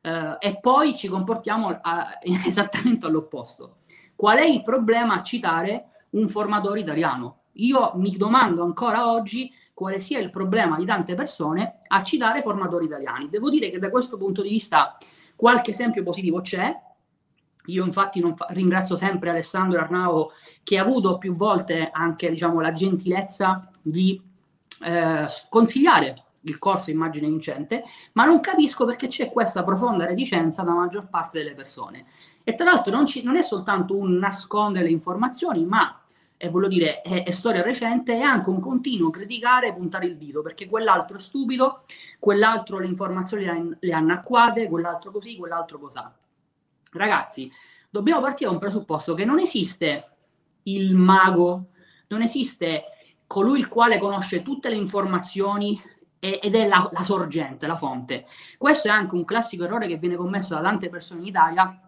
eh, 0.00 0.36
e 0.38 0.58
poi 0.58 0.96
ci 0.96 1.08
comportiamo 1.08 1.78
a, 1.82 2.18
esattamente 2.22 3.06
all'opposto. 3.06 3.76
Qual 4.16 4.38
è 4.38 4.44
il 4.44 4.62
problema 4.62 5.16
a 5.16 5.22
citare 5.22 5.88
un 6.12 6.28
formatore 6.28 6.80
italiano. 6.80 7.42
Io 7.56 7.92
mi 7.96 8.16
domando 8.16 8.62
ancora 8.62 9.10
oggi 9.10 9.52
quale 9.74 10.00
sia 10.00 10.18
il 10.18 10.30
problema 10.30 10.76
di 10.76 10.84
tante 10.84 11.14
persone 11.14 11.80
a 11.86 12.02
citare 12.02 12.42
formatori 12.42 12.86
italiani. 12.86 13.28
Devo 13.28 13.50
dire 13.50 13.70
che 13.70 13.78
da 13.78 13.90
questo 13.90 14.16
punto 14.16 14.42
di 14.42 14.50
vista 14.50 14.96
qualche 15.36 15.70
esempio 15.70 16.02
positivo 16.02 16.40
c'è. 16.40 16.74
Io 17.66 17.84
infatti 17.84 18.20
fa- 18.34 18.46
ringrazio 18.50 18.96
sempre 18.96 19.30
Alessandro 19.30 19.80
Arnao 19.80 20.32
che 20.62 20.78
ha 20.78 20.82
avuto 20.82 21.18
più 21.18 21.34
volte 21.34 21.90
anche 21.92 22.28
diciamo, 22.30 22.60
la 22.60 22.72
gentilezza 22.72 23.68
di 23.80 24.20
eh, 24.82 25.26
consigliare 25.48 26.14
il 26.44 26.58
corso 26.58 26.90
Immagine 26.90 27.28
Vincente, 27.28 27.84
ma 28.14 28.24
non 28.24 28.40
capisco 28.40 28.84
perché 28.84 29.06
c'è 29.06 29.30
questa 29.30 29.62
profonda 29.62 30.06
reticenza 30.06 30.62
da 30.62 30.72
maggior 30.72 31.08
parte 31.08 31.38
delle 31.38 31.54
persone. 31.54 32.06
E 32.42 32.54
tra 32.54 32.64
l'altro 32.64 32.92
non, 32.92 33.06
ci, 33.06 33.22
non 33.22 33.36
è 33.36 33.42
soltanto 33.42 33.96
un 33.96 34.16
nascondere 34.16 34.86
le 34.86 34.90
informazioni, 34.90 35.64
ma 35.64 36.01
e 36.44 36.48
voglio 36.48 36.66
dire, 36.66 37.02
è, 37.02 37.22
è, 37.22 37.30
storia 37.30 37.62
recente, 37.62 38.16
è 38.16 38.20
anche 38.20 38.50
un 38.50 38.58
continuo 38.58 39.10
criticare 39.10 39.68
e 39.68 39.74
puntare 39.74 40.06
il 40.06 40.16
dito, 40.16 40.42
perché 40.42 40.66
quell'altro 40.66 41.16
è 41.16 41.20
stupido, 41.20 41.84
quell'altro 42.18 42.80
le 42.80 42.88
informazioni 42.88 43.44
le, 43.44 43.76
le 43.78 43.92
ha 43.92 43.98
annacquate, 43.98 44.66
quell'altro 44.66 45.12
così, 45.12 45.36
quell'altro 45.36 45.78
cos'ha. 45.78 46.12
Ragazzi, 46.94 47.48
dobbiamo 47.88 48.20
partire 48.20 48.48
da 48.48 48.56
un 48.56 48.60
presupposto 48.60 49.14
che 49.14 49.24
non 49.24 49.38
esiste 49.38 50.08
il 50.64 50.96
mago, 50.96 51.66
non 52.08 52.22
esiste 52.22 52.86
colui 53.28 53.60
il 53.60 53.68
quale 53.68 53.98
conosce 53.98 54.42
tutte 54.42 54.68
le 54.68 54.74
informazioni 54.74 55.80
ed 56.18 56.56
è 56.56 56.66
la, 56.66 56.88
la 56.90 57.02
sorgente, 57.04 57.68
la 57.68 57.76
fonte. 57.76 58.26
Questo 58.58 58.88
è 58.88 58.90
anche 58.90 59.14
un 59.14 59.24
classico 59.24 59.62
errore 59.62 59.86
che 59.86 59.96
viene 59.96 60.16
commesso 60.16 60.56
da 60.56 60.60
tante 60.60 60.88
persone 60.88 61.20
in 61.20 61.26
Italia 61.28 61.80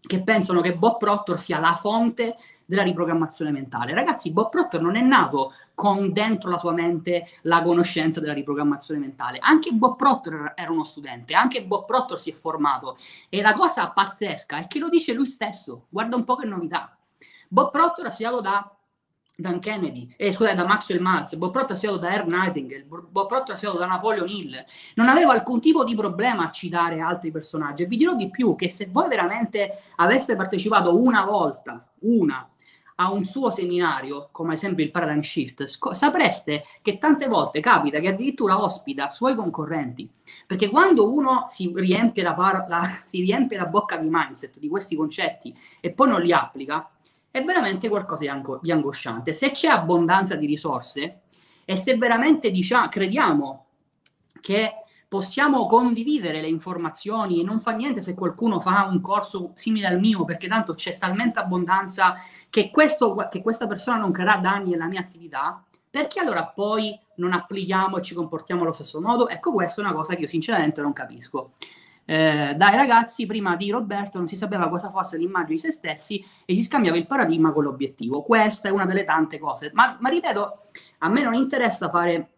che 0.00 0.22
pensano 0.22 0.60
che 0.60 0.76
Bob 0.76 0.98
Proctor 0.98 1.40
sia 1.40 1.58
la 1.58 1.74
fonte 1.74 2.36
della 2.66 2.82
riprogrammazione 2.82 3.52
mentale. 3.52 3.94
Ragazzi, 3.94 4.32
Bob 4.32 4.50
Proctor 4.50 4.82
non 4.82 4.96
è 4.96 5.00
nato 5.00 5.54
con 5.72 6.12
dentro 6.12 6.50
la 6.50 6.58
sua 6.58 6.72
mente 6.72 7.28
la 7.42 7.62
conoscenza 7.62 8.20
della 8.20 8.32
riprogrammazione 8.32 9.00
mentale. 9.00 9.38
Anche 9.40 9.70
Bob 9.72 9.96
Proctor 9.96 10.52
era 10.56 10.70
uno 10.70 10.84
studente, 10.84 11.34
anche 11.34 11.64
Bob 11.64 11.84
Proctor 11.86 12.18
si 12.18 12.30
è 12.30 12.34
formato. 12.34 12.98
E 13.28 13.40
la 13.40 13.52
cosa 13.52 13.88
pazzesca 13.90 14.58
è 14.58 14.66
che 14.66 14.78
lo 14.78 14.88
dice 14.88 15.12
lui 15.12 15.26
stesso. 15.26 15.84
Guarda 15.88 16.16
un 16.16 16.24
po' 16.24 16.36
che 16.36 16.46
novità. 16.46 16.96
Bob 17.48 17.70
Proctor 17.70 18.06
ha 18.06 18.10
studiato 18.10 18.40
da 18.40 18.70
Dan 19.38 19.60
Kennedy, 19.60 20.14
eh, 20.16 20.32
scusate, 20.32 20.54
da 20.54 20.64
Maxwell 20.64 20.98
Maltz, 20.98 21.34
Bob 21.36 21.52
Proctor 21.52 21.76
studiato 21.76 22.00
da 22.00 22.10
Ern 22.10 22.30
Nightingale, 22.30 22.84
Bob 22.84 23.26
Proctor 23.26 23.54
studiato 23.54 23.78
da 23.78 23.86
Napoleon 23.86 24.26
Hill. 24.26 24.64
Non 24.94 25.08
aveva 25.08 25.32
alcun 25.34 25.60
tipo 25.60 25.84
di 25.84 25.94
problema 25.94 26.46
a 26.46 26.50
citare 26.50 27.00
altri 27.00 27.30
personaggi. 27.30 27.82
E 27.82 27.86
vi 27.86 27.98
dirò 27.98 28.14
di 28.14 28.30
più, 28.30 28.56
che 28.56 28.70
se 28.70 28.88
voi 28.90 29.08
veramente 29.08 29.82
aveste 29.96 30.36
partecipato 30.36 30.98
una 30.98 31.22
volta, 31.26 31.86
una, 32.00 32.48
a 32.96 33.12
un 33.12 33.24
suo 33.26 33.50
seminario, 33.50 34.28
come 34.32 34.50
ad 34.50 34.56
esempio 34.56 34.84
il 34.84 34.90
Paradigm 34.90 35.20
Shift, 35.20 35.64
sc- 35.64 35.94
sapreste 35.94 36.64
che 36.82 36.98
tante 36.98 37.26
volte 37.28 37.60
capita 37.60 37.98
che 38.00 38.08
addirittura 38.08 38.62
ospita 38.62 39.10
suoi 39.10 39.34
concorrenti. 39.34 40.08
Perché 40.46 40.68
quando 40.68 41.12
uno 41.12 41.46
si 41.48 41.72
riempie 41.74 42.22
la, 42.22 42.34
par- 42.34 42.66
la, 42.68 42.82
si 43.04 43.20
riempie 43.20 43.58
la 43.58 43.66
bocca 43.66 43.96
di 43.96 44.08
mindset, 44.10 44.58
di 44.58 44.68
questi 44.68 44.96
concetti, 44.96 45.54
e 45.80 45.90
poi 45.90 46.08
non 46.08 46.22
li 46.22 46.32
applica, 46.32 46.90
è 47.30 47.42
veramente 47.44 47.88
qualcosa 47.88 48.22
di, 48.22 48.28
ang- 48.28 48.60
di 48.60 48.72
angosciante. 48.72 49.32
Se 49.32 49.50
c'è 49.50 49.68
abbondanza 49.68 50.36
di 50.36 50.46
risorse 50.46 51.20
e 51.66 51.76
se 51.76 51.96
veramente 51.96 52.50
diciamo, 52.50 52.88
crediamo 52.88 53.66
che 54.40 54.72
possiamo 55.16 55.64
condividere 55.64 56.42
le 56.42 56.48
informazioni 56.48 57.40
e 57.40 57.42
non 57.42 57.58
fa 57.58 57.70
niente 57.70 58.02
se 58.02 58.12
qualcuno 58.12 58.60
fa 58.60 58.86
un 58.90 59.00
corso 59.00 59.52
simile 59.54 59.86
al 59.86 59.98
mio 59.98 60.26
perché 60.26 60.46
tanto 60.46 60.74
c'è 60.74 60.98
talmente 60.98 61.38
abbondanza 61.38 62.16
che, 62.50 62.70
questo, 62.70 63.26
che 63.30 63.40
questa 63.40 63.66
persona 63.66 63.96
non 63.96 64.12
creerà 64.12 64.36
danni 64.36 64.74
alla 64.74 64.84
mia 64.84 65.00
attività, 65.00 65.64
perché 65.88 66.20
allora 66.20 66.44
poi 66.44 67.00
non 67.14 67.32
applichiamo 67.32 67.96
e 67.96 68.02
ci 68.02 68.14
comportiamo 68.14 68.60
allo 68.60 68.72
stesso 68.72 69.00
modo? 69.00 69.26
Ecco, 69.26 69.52
questa 69.52 69.80
è 69.80 69.84
una 69.86 69.94
cosa 69.94 70.14
che 70.14 70.20
io 70.20 70.28
sinceramente 70.28 70.82
non 70.82 70.92
capisco. 70.92 71.52
Eh, 72.04 72.52
dai 72.54 72.76
ragazzi, 72.76 73.24
prima 73.24 73.56
di 73.56 73.70
Roberto 73.70 74.18
non 74.18 74.28
si 74.28 74.36
sapeva 74.36 74.68
cosa 74.68 74.90
fosse 74.90 75.16
l'immagine 75.16 75.54
di 75.54 75.58
se 75.58 75.72
stessi 75.72 76.22
e 76.44 76.54
si 76.54 76.62
scambiava 76.62 76.98
il 76.98 77.06
paradigma 77.06 77.52
con 77.52 77.64
l'obiettivo. 77.64 78.20
Questa 78.20 78.68
è 78.68 78.70
una 78.70 78.84
delle 78.84 79.04
tante 79.04 79.38
cose. 79.38 79.70
Ma, 79.72 79.96
ma 79.98 80.10
ripeto, 80.10 80.58
a 80.98 81.08
me 81.08 81.22
non 81.22 81.32
interessa 81.32 81.88
fare 81.88 82.32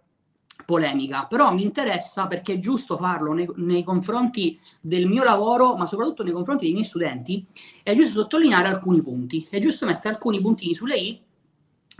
polemica, 0.65 1.25
però 1.25 1.53
mi 1.53 1.63
interessa 1.63 2.27
perché 2.27 2.55
è 2.55 2.59
giusto 2.59 2.97
farlo 2.97 3.33
nei, 3.33 3.49
nei, 3.57 3.83
confronti 3.83 4.61
del 4.81 5.07
mio 5.07 5.25
lavoro, 5.25 5.77
ma 5.77 5.87
soprattutto 5.87 6.23
nei 6.23 6.33
confronti 6.33 6.65
dei 6.65 6.75
miei 6.75 6.85
studenti, 6.85 7.45
è 7.83 7.95
giusto 7.95 8.21
sottolineare 8.21 8.69
alcuni 8.69 9.01
punti, 9.03 9.47
è 9.51 9.59
giusto 9.59 9.87
mettere 9.87 10.15
alcuni 10.15 10.41
puntini 10.41 10.75
sulle 10.75 10.97
i 10.97 11.23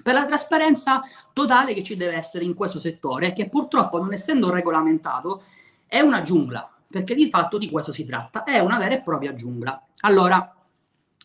per 0.01 0.15
la 0.15 0.25
trasparenza 0.25 1.03
totale 1.33 1.75
che 1.75 1.83
ci 1.83 1.97
deve 1.97 2.15
essere 2.15 2.45
in 2.45 2.55
questo 2.55 2.79
settore, 2.79 3.33
che 3.33 3.49
purtroppo 3.49 3.99
non 3.99 4.13
essendo 4.13 4.51
regolamentato 4.51 5.43
è 5.87 6.01
una 6.01 6.23
giungla, 6.23 6.71
perché 6.87 7.15
di 7.15 7.29
fatto 7.29 7.59
di 7.59 7.71
questo 7.71 7.93
si 7.93 8.05
tratta, 8.05 8.45
è 8.45 8.59
una 8.59 8.79
vera 8.79 8.95
e 8.95 9.03
propria 9.03 9.35
giungla. 9.35 9.83
Allora, 10.01 10.55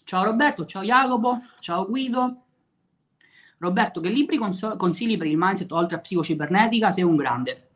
ciao 0.04 0.24
Roberto, 0.24 0.66
ciao 0.66 0.84
Jacopo, 0.84 1.42
ciao 1.60 1.86
Guido. 1.86 2.43
Roberto, 3.64 4.00
che 4.00 4.10
libri 4.10 4.38
cons- 4.38 4.76
consigli 4.78 5.18
per 5.18 5.28
il 5.28 5.38
mindset 5.38 5.72
oltre 5.72 5.98
a 5.98 6.00
psicocibernetica? 6.00 6.92
Sei 6.92 7.04
un 7.04 7.16
grande. 7.16 7.68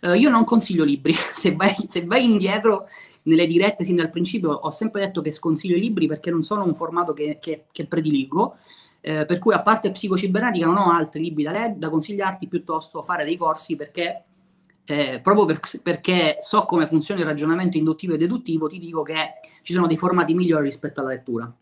Uh, 0.00 0.12
io 0.12 0.30
non 0.30 0.44
consiglio 0.44 0.84
libri, 0.84 1.12
se 1.34 1.54
vai, 1.54 1.74
se 1.86 2.04
vai, 2.04 2.24
indietro 2.24 2.88
nelle 3.22 3.46
dirette 3.46 3.82
sin 3.84 3.96
dal 3.96 4.10
principio 4.10 4.52
ho 4.52 4.70
sempre 4.70 5.00
detto 5.00 5.20
che 5.20 5.32
sconsiglio 5.32 5.76
i 5.76 5.80
libri 5.80 6.06
perché 6.06 6.30
non 6.30 6.42
sono 6.42 6.64
un 6.64 6.74
formato 6.74 7.12
che, 7.12 7.38
che, 7.40 7.64
che 7.72 7.86
prediligo, 7.86 8.56
eh, 9.00 9.24
per 9.24 9.38
cui 9.38 9.52
a 9.54 9.60
parte 9.60 9.90
psicocibernetica 9.90 10.66
non 10.66 10.76
ho 10.76 10.92
altri 10.92 11.20
libri 11.20 11.42
da, 11.42 11.50
le- 11.50 11.74
da 11.76 11.90
consigliarti, 11.90 12.46
piuttosto 12.46 13.02
fare 13.02 13.24
dei 13.24 13.36
corsi 13.36 13.74
perché 13.74 14.24
eh, 14.84 15.20
proprio 15.20 15.44
per, 15.44 15.60
perché 15.82 16.38
so 16.40 16.64
come 16.64 16.86
funziona 16.86 17.20
il 17.20 17.26
ragionamento 17.26 17.76
induttivo 17.76 18.14
e 18.14 18.18
deduttivo, 18.18 18.68
ti 18.68 18.78
dico 18.78 19.02
che 19.02 19.34
ci 19.62 19.74
sono 19.74 19.86
dei 19.86 19.98
formati 19.98 20.32
migliori 20.32 20.64
rispetto 20.64 21.00
alla 21.00 21.10
lettura. 21.10 21.52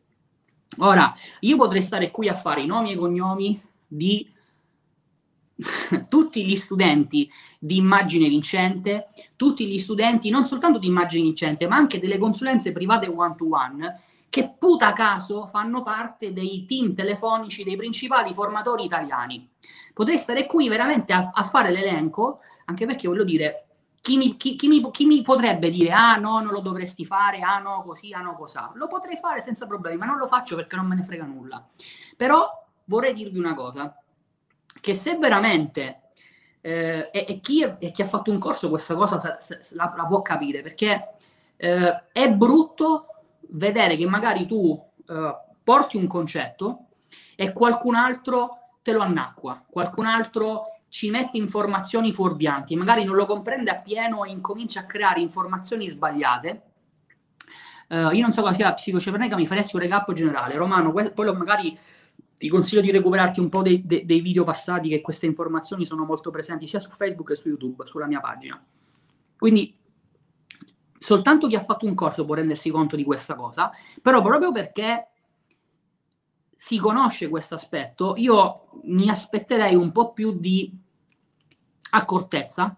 Ora, 0.78 1.14
io 1.40 1.56
potrei 1.56 1.82
stare 1.82 2.10
qui 2.10 2.28
a 2.28 2.34
fare 2.34 2.62
i 2.62 2.66
nomi 2.66 2.90
e 2.90 2.92
i 2.94 2.96
cognomi 2.96 3.62
di 3.86 4.30
tutti 6.08 6.44
gli 6.44 6.56
studenti 6.56 7.30
di 7.58 7.76
immagine 7.76 8.28
vincente, 8.28 9.08
tutti 9.36 9.66
gli 9.66 9.78
studenti 9.78 10.28
non 10.28 10.46
soltanto 10.46 10.78
di 10.78 10.86
immagine 10.86 11.22
vincente, 11.22 11.66
ma 11.66 11.76
anche 11.76 11.98
delle 11.98 12.18
consulenze 12.18 12.72
private 12.72 13.06
one-to-one, 13.06 14.00
che 14.28 14.54
puta 14.58 14.92
caso 14.92 15.46
fanno 15.46 15.82
parte 15.82 16.32
dei 16.32 16.66
team 16.66 16.92
telefonici 16.92 17.64
dei 17.64 17.76
principali 17.76 18.34
formatori 18.34 18.84
italiani. 18.84 19.48
Potrei 19.94 20.18
stare 20.18 20.44
qui 20.46 20.68
veramente 20.68 21.14
a, 21.14 21.30
a 21.32 21.44
fare 21.44 21.70
l'elenco 21.70 22.40
anche 22.66 22.86
perché 22.86 23.08
voglio 23.08 23.24
dire, 23.24 23.65
chi 24.06 24.16
mi, 24.16 24.36
chi, 24.36 24.54
chi, 24.54 24.68
mi, 24.68 24.88
chi 24.92 25.04
mi, 25.04 25.20
potrebbe 25.20 25.68
dire 25.68 25.90
ah 25.90 26.14
no, 26.14 26.40
non 26.40 26.52
lo 26.52 26.60
dovresti 26.60 27.04
fare, 27.04 27.40
ah 27.40 27.58
no, 27.58 27.82
così, 27.82 28.12
ah 28.12 28.20
no, 28.20 28.36
cos'ha? 28.36 28.70
Lo 28.74 28.86
potrei 28.86 29.16
fare 29.16 29.40
senza 29.40 29.66
problemi, 29.66 29.96
ma 29.96 30.06
non 30.06 30.16
lo 30.16 30.28
faccio 30.28 30.54
perché 30.54 30.76
non 30.76 30.86
me 30.86 30.94
ne 30.94 31.02
frega 31.02 31.24
nulla. 31.24 31.66
Però 32.16 32.48
vorrei 32.84 33.12
dirvi 33.12 33.40
una 33.40 33.54
cosa, 33.54 34.00
che 34.80 34.94
se 34.94 35.18
veramente, 35.18 36.02
eh, 36.60 37.10
e, 37.12 37.24
e, 37.28 37.40
chi, 37.40 37.62
e, 37.62 37.90
chi, 37.90 38.02
ha 38.02 38.06
fatto 38.06 38.30
un 38.30 38.38
corso 38.38 38.68
questa 38.68 38.94
cosa 38.94 39.18
sa, 39.18 39.40
sa, 39.40 39.58
la, 39.72 39.92
la, 39.96 40.06
può 40.06 40.22
capire, 40.22 40.62
perché 40.62 41.16
eh, 41.56 42.04
è 42.12 42.30
brutto 42.30 43.06
vedere 43.48 43.96
che 43.96 44.06
magari 44.06 44.46
tu 44.46 44.80
eh, 45.08 45.36
porti 45.64 45.96
un 45.96 46.06
concetto 46.06 46.90
e 47.34 47.50
qualcun 47.50 47.96
altro 47.96 48.58
te 48.82 48.92
lo 48.92 49.00
annacqua, 49.00 49.64
qualcun 49.68 50.06
altro 50.06 50.75
ci 50.96 51.10
mette 51.10 51.36
informazioni 51.36 52.10
fuorvianti, 52.10 52.74
magari 52.74 53.04
non 53.04 53.16
lo 53.16 53.26
comprende 53.26 53.70
appieno 53.70 54.24
e 54.24 54.30
incomincia 54.30 54.80
a 54.80 54.86
creare 54.86 55.20
informazioni 55.20 55.86
sbagliate. 55.86 56.62
Uh, 57.88 58.12
io 58.12 58.22
non 58.22 58.32
so 58.32 58.40
cosa 58.40 58.54
sia 58.54 58.68
la 58.68 58.72
psicocibernetica, 58.72 59.36
mi 59.36 59.46
faresti 59.46 59.76
un 59.76 59.82
recap 59.82 60.10
generale. 60.14 60.56
Romano, 60.56 60.92
que- 60.92 61.12
poi 61.12 61.36
magari 61.36 61.78
ti 62.38 62.48
consiglio 62.48 62.80
di 62.80 62.90
recuperarti 62.90 63.40
un 63.40 63.50
po' 63.50 63.60
dei, 63.60 63.84
dei, 63.84 64.06
dei, 64.06 64.22
video 64.22 64.44
passati 64.44 64.88
che 64.88 65.02
queste 65.02 65.26
informazioni 65.26 65.84
sono 65.84 66.06
molto 66.06 66.30
presenti 66.30 66.66
sia 66.66 66.80
su 66.80 66.88
Facebook 66.88 67.28
che 67.28 67.36
su 67.36 67.48
YouTube, 67.48 67.84
sulla 67.84 68.06
mia 68.06 68.20
pagina. 68.20 68.58
Quindi 69.36 69.76
soltanto 70.98 71.46
chi 71.46 71.56
ha 71.56 71.62
fatto 71.62 71.84
un 71.84 71.94
corso 71.94 72.24
può 72.24 72.36
rendersi 72.36 72.70
conto 72.70 72.96
di 72.96 73.04
questa 73.04 73.34
cosa, 73.34 73.70
però 74.00 74.22
proprio 74.22 74.50
perché 74.50 75.08
si 76.56 76.78
conosce 76.78 77.28
questo 77.28 77.54
aspetto, 77.54 78.14
io 78.16 78.70
mi 78.84 79.10
aspetterei 79.10 79.74
un 79.74 79.92
po' 79.92 80.14
più 80.14 80.32
di 80.38 80.84
accortezza 81.90 82.76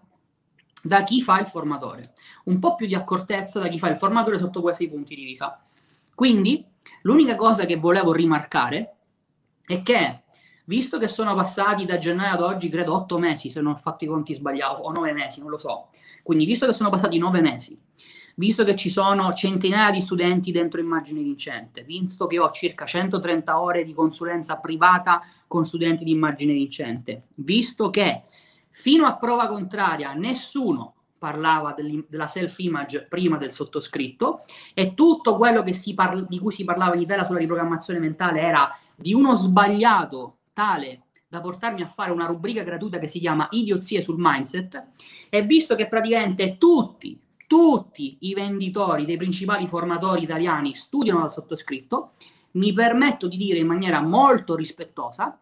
da 0.81 1.03
chi 1.03 1.21
fa 1.21 1.39
il 1.39 1.47
formatore, 1.47 2.13
un 2.45 2.59
po' 2.59 2.75
più 2.75 2.87
di 2.87 2.95
accortezza 2.95 3.59
da 3.59 3.67
chi 3.67 3.79
fa 3.79 3.89
il 3.89 3.97
formatore 3.97 4.37
sotto 4.37 4.61
questi 4.61 4.89
punti 4.89 5.15
di 5.15 5.25
vista. 5.25 5.61
Quindi, 6.15 6.65
l'unica 7.03 7.35
cosa 7.35 7.65
che 7.65 7.75
volevo 7.75 8.13
rimarcare 8.13 8.95
è 9.65 9.81
che, 9.81 10.23
visto 10.65 10.97
che 10.97 11.07
sono 11.07 11.35
passati 11.35 11.85
da 11.85 11.97
gennaio 11.97 12.33
ad 12.33 12.41
oggi, 12.41 12.69
credo 12.69 12.93
otto 12.93 13.17
mesi, 13.17 13.49
se 13.49 13.61
non 13.61 13.73
ho 13.73 13.77
fatto 13.77 14.03
i 14.05 14.07
conti 14.07 14.33
sbagliati, 14.33 14.81
o 14.81 14.91
nove 14.91 15.11
mesi, 15.11 15.41
non 15.41 15.49
lo 15.49 15.57
so, 15.57 15.89
quindi 16.23 16.45
visto 16.45 16.65
che 16.65 16.73
sono 16.73 16.89
passati 16.89 17.17
nove 17.17 17.41
mesi, 17.41 17.77
visto 18.35 18.63
che 18.63 18.75
ci 18.75 18.89
sono 18.89 19.33
centinaia 19.33 19.91
di 19.91 19.99
studenti 19.99 20.51
dentro 20.51 20.79
Immagine 20.79 21.21
Vincente, 21.21 21.83
visto 21.83 22.27
che 22.27 22.39
ho 22.39 22.51
circa 22.51 22.85
130 22.85 23.59
ore 23.59 23.83
di 23.83 23.93
consulenza 23.93 24.57
privata 24.57 25.21
con 25.47 25.65
studenti 25.65 26.03
di 26.03 26.11
Immagine 26.11 26.53
Vincente, 26.53 27.23
visto 27.35 27.89
che 27.89 28.23
Fino 28.69 29.05
a 29.05 29.17
prova 29.17 29.47
contraria, 29.47 30.13
nessuno 30.13 30.93
parlava 31.19 31.75
della 31.75 32.27
self-image 32.27 33.05
prima 33.07 33.37
del 33.37 33.51
sottoscritto 33.51 34.43
e 34.73 34.93
tutto 34.93 35.35
quello 35.35 35.63
parla, 35.93 36.21
di 36.21 36.39
cui 36.39 36.51
si 36.51 36.63
parlava 36.63 36.95
in 36.95 37.01
Italia 37.01 37.25
sulla 37.25 37.39
riprogrammazione 37.39 37.99
mentale 37.99 38.39
era 38.39 38.75
di 38.95 39.13
uno 39.13 39.35
sbagliato 39.35 40.37
tale 40.53 41.03
da 41.27 41.41
portarmi 41.41 41.83
a 41.83 41.87
fare 41.87 42.11
una 42.11 42.25
rubrica 42.25 42.63
gratuita 42.63 42.97
che 42.97 43.07
si 43.07 43.19
chiama 43.19 43.47
Idiozie 43.51 44.01
sul 44.01 44.15
mindset 44.17 44.87
e 45.29 45.43
visto 45.43 45.75
che 45.75 45.87
praticamente 45.87 46.57
tutti, 46.57 47.19
tutti 47.45 48.17
i 48.21 48.33
venditori 48.33 49.05
dei 49.05 49.17
principali 49.17 49.67
formatori 49.67 50.23
italiani 50.23 50.73
studiano 50.73 51.19
dal 51.19 51.31
sottoscritto, 51.31 52.13
mi 52.51 52.73
permetto 52.73 53.27
di 53.27 53.37
dire 53.37 53.59
in 53.59 53.67
maniera 53.67 54.01
molto 54.01 54.55
rispettosa 54.55 55.37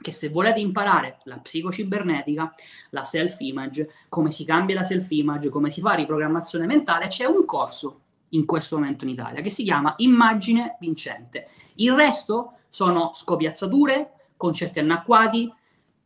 che 0.00 0.12
se 0.12 0.28
volete 0.28 0.60
imparare 0.60 1.18
la 1.24 1.38
psicocibernetica, 1.38 2.54
la 2.90 3.04
self-image, 3.04 3.90
come 4.08 4.30
si 4.30 4.44
cambia 4.44 4.76
la 4.76 4.82
self-image, 4.82 5.48
come 5.48 5.70
si 5.70 5.80
fa 5.80 5.94
riprogrammazione 5.94 6.66
mentale, 6.66 7.08
c'è 7.08 7.24
un 7.24 7.44
corso 7.44 8.00
in 8.30 8.44
questo 8.44 8.76
momento 8.76 9.04
in 9.04 9.10
Italia 9.10 9.40
che 9.40 9.50
si 9.50 9.64
chiama 9.64 9.94
Immagine 9.98 10.76
Vincente. 10.80 11.48
Il 11.76 11.92
resto 11.92 12.58
sono 12.68 13.12
scopiazzature, 13.14 14.12
concetti 14.36 14.78
anacquati, 14.78 15.52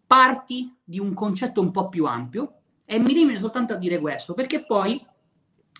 parti 0.06 0.74
di 0.84 0.98
un 0.98 1.14
concetto 1.14 1.60
un 1.60 1.70
po' 1.70 1.88
più 1.88 2.04
ampio 2.04 2.56
E 2.84 2.98
mi 2.98 3.14
limito 3.14 3.38
soltanto 3.38 3.72
a 3.72 3.76
dire 3.76 3.98
questo, 3.98 4.34
perché 4.34 4.64
poi, 4.64 5.04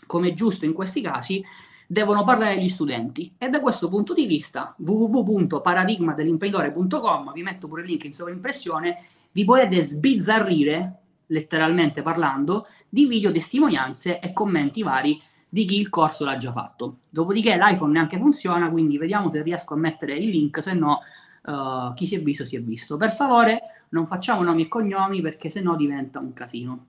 come 0.07 0.29
è 0.29 0.33
giusto 0.33 0.65
in 0.65 0.73
questi 0.73 1.03
casi, 1.03 1.45
devono 1.93 2.25
parlare 2.25 2.59
gli 2.59 2.71
studenti. 2.71 3.35
E 3.37 3.51
da 3.51 3.61
questo 3.61 3.91
punto 3.91 4.15
di 4.15 4.25
vista, 4.25 4.75
www.paradigmadellimprenditore.com, 4.79 7.35
vi 7.35 7.43
metto 7.43 7.69
pure 7.69 7.83
il 7.83 7.89
link 7.89 8.05
in 8.05 8.15
sovraimpressione, 8.15 8.97
vi 9.31 9.45
potete 9.45 9.83
sbizzarrire, 9.83 11.01
letteralmente 11.27 12.01
parlando, 12.01 12.67
di 12.89 13.05
video 13.05 13.31
testimonianze 13.31 14.21
e 14.21 14.33
commenti 14.33 14.83
vari 14.83 15.21
di 15.47 15.67
chi 15.67 15.79
il 15.79 15.91
corso 15.91 16.25
l'ha 16.25 16.39
già 16.39 16.51
fatto. 16.51 17.01
Dopodiché 17.11 17.59
l'iPhone 17.59 17.93
neanche 17.93 18.17
funziona, 18.17 18.71
quindi 18.71 18.97
vediamo 18.97 19.29
se 19.29 19.43
riesco 19.43 19.75
a 19.75 19.77
mettere 19.77 20.15
il 20.15 20.31
link, 20.31 20.63
se 20.63 20.73
no 20.73 21.01
uh, 21.43 21.93
chi 21.93 22.07
si 22.07 22.15
è 22.15 22.23
visto 22.23 22.47
si 22.47 22.57
è 22.57 22.63
visto. 22.63 22.97
Per 22.97 23.13
favore 23.13 23.85
non 23.91 24.07
facciamo 24.07 24.43
nomi 24.43 24.63
e 24.63 24.69
cognomi 24.69 25.21
perché 25.21 25.51
se 25.51 25.61
no 25.61 25.77
diventa 25.77 26.21
un 26.21 26.33
casino. 26.33 26.87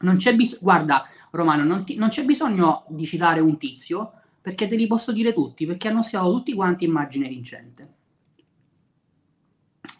Non 0.00 0.16
c'è 0.16 0.36
bisogno, 0.36 0.60
guarda 0.60 1.02
Romano, 1.30 1.64
non, 1.64 1.84
ti, 1.84 1.96
non 1.96 2.08
c'è 2.08 2.24
bisogno 2.24 2.84
di 2.88 3.06
citare 3.06 3.40
un 3.40 3.58
tizio 3.58 4.12
perché 4.40 4.66
te 4.66 4.76
li 4.76 4.86
posso 4.86 5.12
dire 5.12 5.32
tutti, 5.32 5.66
perché 5.66 5.88
hanno 5.88 6.02
stiato 6.02 6.30
tutti 6.32 6.54
quanti 6.54 6.84
immagine 6.84 7.28
vincente. 7.28 7.94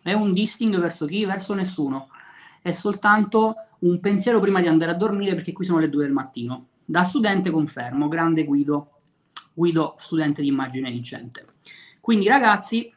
È 0.02 0.12
un 0.12 0.32
dissing 0.32 0.78
verso 0.78 1.06
chi? 1.06 1.24
Verso 1.24 1.54
nessuno. 1.54 2.08
È 2.62 2.70
soltanto 2.70 3.54
un 3.80 4.00
pensiero 4.00 4.40
prima 4.40 4.60
di 4.60 4.66
andare 4.66 4.92
a 4.92 4.94
dormire 4.94 5.34
perché 5.34 5.52
qui 5.52 5.64
sono 5.64 5.80
le 5.80 5.90
due 5.90 6.04
del 6.04 6.12
mattino. 6.12 6.68
Da 6.84 7.04
studente 7.04 7.50
confermo, 7.50 8.08
grande 8.08 8.44
Guido, 8.44 9.00
Guido 9.52 9.96
studente 9.98 10.40
di 10.40 10.48
immagine 10.48 10.90
vincente. 10.90 11.46
Quindi 12.00 12.26
ragazzi, 12.26 12.90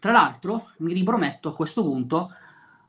tra 0.00 0.12
l'altro 0.12 0.70
mi 0.78 0.94
riprometto 0.94 1.50
a 1.50 1.54
questo 1.54 1.82
punto, 1.82 2.32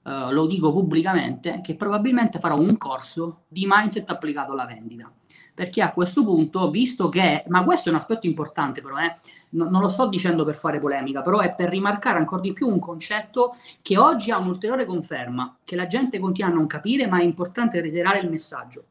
eh, 0.03 0.31
lo 0.31 0.45
dico 0.45 0.71
pubblicamente, 0.71 1.61
che 1.61 1.75
probabilmente 1.75 2.39
farò 2.39 2.57
un 2.57 2.77
corso 2.77 3.43
di 3.47 3.65
mindset 3.67 4.09
applicato 4.09 4.51
alla 4.53 4.65
vendita. 4.65 5.11
Perché 5.53 5.81
a 5.81 5.91
questo 5.91 6.23
punto, 6.23 6.69
visto 6.69 7.09
che, 7.09 7.43
ma 7.47 7.63
questo 7.63 7.89
è 7.89 7.91
un 7.91 7.97
aspetto 7.97 8.25
importante 8.25 8.81
però, 8.81 8.97
eh, 8.97 9.17
no, 9.49 9.69
non 9.69 9.81
lo 9.81 9.89
sto 9.89 10.07
dicendo 10.07 10.45
per 10.45 10.55
fare 10.55 10.79
polemica, 10.79 11.21
però 11.21 11.39
è 11.39 11.53
per 11.53 11.69
rimarcare 11.69 12.17
ancora 12.17 12.41
di 12.41 12.53
più 12.53 12.67
un 12.67 12.79
concetto 12.79 13.57
che 13.81 13.97
oggi 13.97 14.31
ha 14.31 14.37
un'ulteriore 14.37 14.85
conferma, 14.85 15.57
che 15.65 15.75
la 15.75 15.85
gente 15.85 16.17
continua 16.17 16.49
a 16.49 16.53
non 16.53 16.65
capire, 16.65 17.07
ma 17.07 17.19
è 17.19 17.23
importante 17.23 17.81
reiterare 17.81 18.19
il 18.19 18.29
messaggio. 18.29 18.85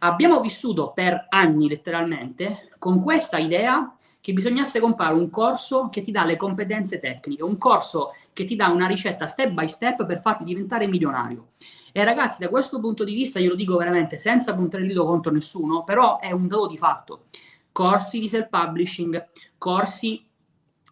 Abbiamo 0.00 0.40
vissuto 0.40 0.92
per 0.92 1.26
anni 1.28 1.68
letteralmente 1.68 2.68
con 2.78 3.02
questa 3.02 3.38
idea 3.38 3.95
che 4.26 4.32
bisognasse 4.32 4.80
comprare 4.80 5.14
un 5.14 5.30
corso 5.30 5.88
che 5.88 6.00
ti 6.00 6.10
dà 6.10 6.24
le 6.24 6.36
competenze 6.36 6.98
tecniche, 6.98 7.44
un 7.44 7.58
corso 7.58 8.12
che 8.32 8.42
ti 8.42 8.56
dà 8.56 8.66
una 8.66 8.88
ricetta 8.88 9.28
step 9.28 9.50
by 9.50 9.68
step 9.68 10.04
per 10.04 10.20
farti 10.20 10.42
diventare 10.42 10.88
milionario. 10.88 11.50
E 11.92 12.02
ragazzi, 12.02 12.40
da 12.40 12.48
questo 12.48 12.80
punto 12.80 13.04
di 13.04 13.14
vista, 13.14 13.38
io 13.38 13.50
lo 13.50 13.54
dico 13.54 13.76
veramente 13.76 14.16
senza 14.16 14.52
puntare 14.52 14.82
il 14.82 14.88
dito 14.88 15.04
contro 15.04 15.30
nessuno, 15.30 15.84
però 15.84 16.18
è 16.18 16.32
un 16.32 16.48
dato 16.48 16.66
di 16.66 16.76
fatto. 16.76 17.26
Corsi 17.70 18.18
di 18.18 18.26
self-publishing, 18.26 19.28
corsi 19.58 20.26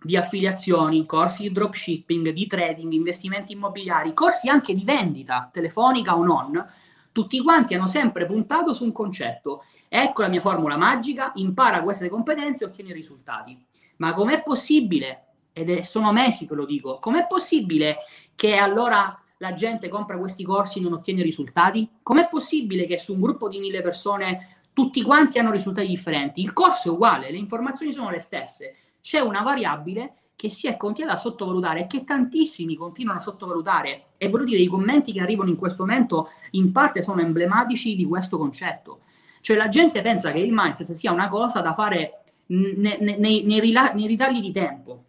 di 0.00 0.16
affiliazioni, 0.16 1.04
corsi 1.04 1.42
di 1.42 1.50
dropshipping, 1.50 2.28
di 2.28 2.46
trading, 2.46 2.92
investimenti 2.92 3.50
immobiliari, 3.50 4.14
corsi 4.14 4.48
anche 4.48 4.76
di 4.76 4.84
vendita 4.84 5.50
telefonica 5.52 6.16
o 6.16 6.22
non, 6.22 6.64
tutti 7.10 7.42
quanti 7.42 7.74
hanno 7.74 7.88
sempre 7.88 8.26
puntato 8.26 8.72
su 8.72 8.84
un 8.84 8.92
concetto. 8.92 9.64
Ecco 9.96 10.22
la 10.22 10.28
mia 10.28 10.40
formula 10.40 10.76
magica, 10.76 11.30
impara 11.36 11.80
queste 11.84 12.08
competenze 12.08 12.64
e 12.64 12.66
ottieni 12.66 12.92
risultati. 12.92 13.56
Ma 13.98 14.12
com'è 14.12 14.42
possibile, 14.42 15.26
ed 15.52 15.70
è, 15.70 15.84
sono 15.84 16.10
mesi 16.12 16.48
che 16.48 16.54
lo 16.56 16.66
dico, 16.66 16.98
com'è 16.98 17.28
possibile 17.28 17.98
che 18.34 18.56
allora 18.56 19.16
la 19.36 19.54
gente 19.54 19.88
compra 19.88 20.18
questi 20.18 20.42
corsi 20.42 20.80
e 20.80 20.82
non 20.82 20.94
ottiene 20.94 21.22
risultati? 21.22 21.88
Com'è 22.02 22.26
possibile 22.28 22.86
che 22.86 22.98
su 22.98 23.12
un 23.12 23.20
gruppo 23.20 23.46
di 23.46 23.60
mille 23.60 23.82
persone 23.82 24.56
tutti 24.72 25.00
quanti 25.00 25.38
hanno 25.38 25.52
risultati 25.52 25.86
differenti? 25.86 26.40
Il 26.40 26.52
corso 26.52 26.88
è 26.88 26.92
uguale, 26.92 27.30
le 27.30 27.38
informazioni 27.38 27.92
sono 27.92 28.10
le 28.10 28.18
stesse. 28.18 28.74
C'è 29.00 29.20
una 29.20 29.42
variabile 29.42 30.14
che 30.34 30.50
si 30.50 30.66
è 30.66 30.76
continuata 30.76 31.16
a 31.16 31.20
sottovalutare 31.20 31.82
e 31.82 31.86
che 31.86 32.02
tantissimi 32.02 32.74
continuano 32.74 33.20
a 33.20 33.22
sottovalutare. 33.22 34.06
E 34.16 34.28
voglio 34.28 34.46
dire, 34.46 34.60
i 34.60 34.66
commenti 34.66 35.12
che 35.12 35.20
arrivano 35.20 35.50
in 35.50 35.56
questo 35.56 35.86
momento 35.86 36.30
in 36.50 36.72
parte 36.72 37.00
sono 37.00 37.20
emblematici 37.20 37.94
di 37.94 38.04
questo 38.04 38.38
concetto. 38.38 38.98
Cioè 39.44 39.58
la 39.58 39.68
gente 39.68 40.00
pensa 40.00 40.32
che 40.32 40.38
il 40.38 40.54
mindset 40.54 40.92
sia 40.92 41.12
una 41.12 41.28
cosa 41.28 41.60
da 41.60 41.74
fare 41.74 42.22
nei, 42.46 42.96
nei, 42.98 43.18
nei, 43.18 43.60
nei 43.60 44.06
ritagli 44.06 44.40
di 44.40 44.52
tempo. 44.52 45.04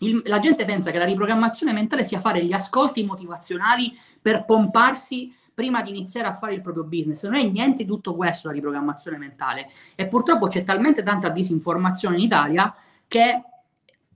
Il, 0.00 0.20
la 0.24 0.40
gente 0.40 0.64
pensa 0.64 0.90
che 0.90 0.98
la 0.98 1.04
riprogrammazione 1.04 1.72
mentale 1.72 2.02
sia 2.02 2.18
fare 2.18 2.44
gli 2.44 2.52
ascolti 2.52 3.04
motivazionali 3.04 3.96
per 4.20 4.44
pomparsi 4.44 5.32
prima 5.54 5.80
di 5.82 5.90
iniziare 5.90 6.26
a 6.26 6.34
fare 6.34 6.54
il 6.54 6.60
proprio 6.60 6.82
business. 6.82 7.22
Non 7.22 7.36
è 7.36 7.44
niente 7.44 7.84
di 7.84 7.88
tutto 7.88 8.16
questo 8.16 8.48
la 8.48 8.54
riprogrammazione 8.54 9.16
mentale. 9.16 9.68
E 9.94 10.08
purtroppo 10.08 10.48
c'è 10.48 10.64
talmente 10.64 11.04
tanta 11.04 11.28
disinformazione 11.28 12.16
in 12.16 12.22
Italia 12.22 12.74
che 13.06 13.42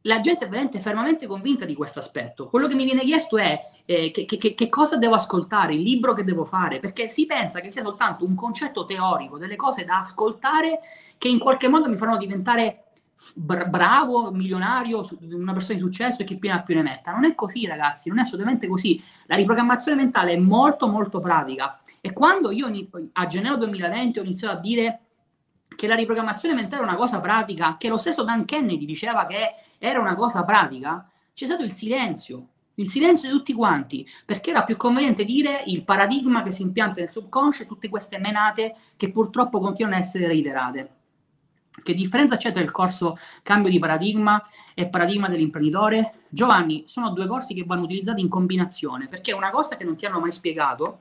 la 0.03 0.21
gente 0.21 0.45
è 0.45 0.49
veramente 0.49 0.81
fermamente 0.81 1.27
convinta 1.27 1.65
di 1.65 1.75
questo 1.75 1.99
aspetto. 1.99 2.49
Quello 2.49 2.67
che 2.67 2.75
mi 2.75 2.85
viene 2.85 3.03
chiesto 3.03 3.39
è 3.39 3.61
eh, 3.85 4.11
che, 4.11 4.25
che, 4.25 4.55
che, 4.55 4.69
cosa 4.69 4.97
devo 4.97 5.15
ascoltare, 5.15 5.75
il 5.75 5.83
libro 5.83 6.15
che 6.15 6.25
devo 6.25 6.45
fare, 6.45 6.81
perché 6.81 7.09
si 7.09 7.27
pensa 7.27 7.61
che 7.61 7.71
sia 7.71 7.83
soltanto 7.83 8.25
un 8.25 8.35
concetto 8.35 8.85
teorico, 8.85 9.39
delle 9.39 9.57
cose 9.57 9.85
da 9.85 9.99
ascoltare 9.99 10.81
che 11.19 11.29
in 11.29 11.39
qualche 11.39 11.69
modo 11.69 11.89
mi 11.89 11.97
faranno 11.97 12.19
diventare 12.19 12.85
bra- 13.35 13.65
bravo, 13.65 14.31
milionario, 14.33 15.07
una 15.31 15.53
persona 15.53 15.79
di 15.79 15.85
successo 15.85 16.23
e 16.23 16.25
che 16.25 16.37
più 16.37 16.51
più 16.65 16.75
ne 16.75 16.83
metta. 16.83 17.13
Non 17.13 17.25
è 17.25 17.35
così, 17.35 17.67
ragazzi, 17.67 18.09
non 18.09 18.19
è 18.19 18.23
assolutamente 18.23 18.67
così. 18.67 19.03
La 19.27 19.37
riprogrammazione 19.37 19.97
mentale 20.03 20.33
è 20.33 20.39
molto, 20.39 20.89
molto 20.89 21.21
pratica. 21.21 21.81
E 22.01 22.13
quando 22.13 22.51
io 22.51 22.69
a 23.13 23.27
gennaio 23.27 23.57
2020 23.57 24.19
ho 24.19 24.23
iniziato 24.23 24.57
a 24.57 24.61
dire 24.61 25.01
che 25.77 25.87
la 25.87 25.95
riprogrammazione 25.95 26.55
mentale 26.55 26.83
è 26.83 26.85
una 26.85 26.97
cosa 26.97 27.21
pratica, 27.21 27.77
che 27.79 27.89
lo 27.89 27.99
stesso 27.99 28.25
Dan 28.25 28.45
Kennedy 28.45 28.85
diceva 28.85 29.27
che 29.27 29.55
era 29.79 30.01
una 30.01 30.15
cosa 30.15 30.45
pratica, 30.45 31.09
c'è 31.35 31.47
stato 31.47 31.63
il 31.63 31.73
silenzio, 31.73 32.47
il 32.75 32.91
silenzio 32.91 33.31
di 33.31 33.37
tutti 33.37 33.53
quanti, 33.53 34.07
perché 34.25 34.51
era 34.51 34.65
più 34.65 34.77
conveniente 34.77 35.25
dire 35.25 35.63
il 35.67 35.85
paradigma 35.85 36.43
che 36.43 36.51
si 36.51 36.63
impianta 36.63 37.01
nel 37.01 37.11
subconscio 37.11 37.63
e 37.63 37.67
tutte 37.67 37.89
queste 37.89 38.19
menate 38.19 38.75
che 38.97 39.11
purtroppo 39.11 39.61
continuano 39.61 39.97
ad 39.97 40.03
essere 40.03 40.27
reiterate. 40.27 40.91
Che 41.83 41.95
differenza 41.95 42.37
c'è 42.37 42.53
tra 42.53 42.61
il 42.61 42.71
corso 42.71 43.17
cambio 43.43 43.71
di 43.71 43.79
paradigma 43.79 44.43
e 44.75 44.89
paradigma 44.89 45.29
dell'imprenditore? 45.29 46.25
Giovanni, 46.29 46.85
sono 46.87 47.11
due 47.11 47.27
corsi 47.27 47.55
che 47.55 47.65
vanno 47.65 47.83
utilizzati 47.83 48.21
in 48.21 48.29
combinazione, 48.29 49.09
perché 49.09 49.33
una 49.33 49.51
cosa 49.51 49.77
che 49.77 49.85
non 49.85 49.97
ti 49.97 50.05
hanno 50.05 50.21
mai 50.21 50.33
spiegato, 50.33 50.99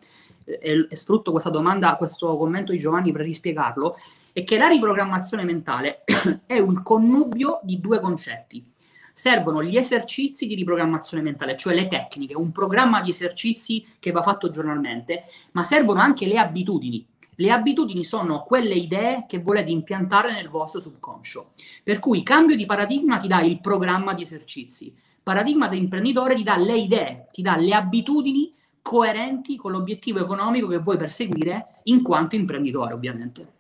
e 0.60 0.88
sfrutto 0.96 1.32
questa 1.32 1.50
domanda, 1.50 1.96
questo 1.96 2.36
commento 2.38 2.72
di 2.72 2.78
Giovanni 2.80 3.12
per 3.12 3.22
rispiegarlo, 3.22 3.98
è 4.34 4.44
che 4.44 4.58
la 4.58 4.68
riprogrammazione 4.68 5.44
mentale 5.44 6.04
è 6.46 6.60
un 6.60 6.82
connubio 6.84 7.60
di 7.64 7.80
due 7.80 8.00
concetti. 8.00 8.70
Servono 9.14 9.62
gli 9.62 9.78
esercizi 9.78 10.48
di 10.48 10.56
riprogrammazione 10.56 11.22
mentale, 11.22 11.58
cioè 11.58 11.76
le 11.76 11.88
tecniche, 11.88 12.36
un 12.36 12.52
programma 12.52 13.02
di 13.02 13.10
esercizi 13.10 13.86
che 14.00 14.12
va 14.12 14.22
fatto 14.22 14.50
giornalmente, 14.50 15.26
ma 15.52 15.64
servono 15.64 16.00
anche 16.00 16.26
le 16.26 16.38
abitudini. 16.38 17.06
Le 17.36 17.52
abitudini 17.52 18.04
sono 18.04 18.44
quelle 18.44 18.76
idee 18.76 19.26
che 19.28 19.40
volete 19.40 19.72
impiantare 19.72 20.32
nel 20.32 20.50
vostro 20.50 20.80
subconscio. 20.80 21.52
Per 21.84 22.00
cui 22.00 22.24
cambio 22.24 22.56
di 22.56 22.66
paradigma 22.66 23.18
ti 23.18 23.28
dà 23.28 23.42
il 23.42 23.60
programma 23.60 24.14
di 24.14 24.22
esercizi. 24.22 24.94
Paradigma 25.24 25.68
dell'imprenditore 25.68 26.36
ti 26.36 26.44
dà 26.44 26.58
le 26.58 26.78
idee, 26.78 27.28
ti 27.32 27.42
dà 27.42 27.56
le 27.58 27.74
abitudini 27.74 28.54
coerenti 28.82 29.56
con 29.56 29.72
l'obiettivo 29.72 30.20
economico 30.20 30.68
che 30.68 30.80
vuoi 30.80 30.98
perseguire 30.98 31.82
in 31.84 32.02
quanto 32.02 32.36
imprenditore, 32.36 32.94
ovviamente 32.94 33.60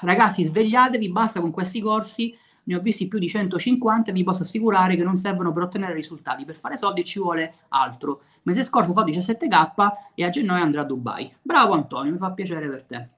ragazzi 0.00 0.44
svegliatevi, 0.44 1.08
basta 1.10 1.40
con 1.40 1.50
questi 1.50 1.80
corsi, 1.80 2.36
ne 2.64 2.76
ho 2.76 2.80
visti 2.80 3.08
più 3.08 3.18
di 3.18 3.28
150 3.28 4.10
e 4.10 4.12
vi 4.12 4.22
posso 4.22 4.42
assicurare 4.42 4.94
che 4.94 5.02
non 5.02 5.16
servono 5.16 5.52
per 5.52 5.64
ottenere 5.64 5.94
risultati, 5.94 6.44
per 6.44 6.56
fare 6.56 6.76
soldi 6.76 7.04
ci 7.04 7.18
vuole 7.18 7.54
altro. 7.68 8.22
Mese 8.42 8.62
scorso 8.62 8.92
fatto 8.92 9.10
17k 9.10 9.92
e 10.14 10.24
a 10.24 10.28
gennaio 10.28 10.62
andrò 10.62 10.82
a 10.82 10.84
Dubai. 10.84 11.34
Bravo 11.40 11.72
Antonio, 11.72 12.12
mi 12.12 12.18
fa 12.18 12.30
piacere 12.32 12.68
per 12.68 12.84
te. 12.84 13.08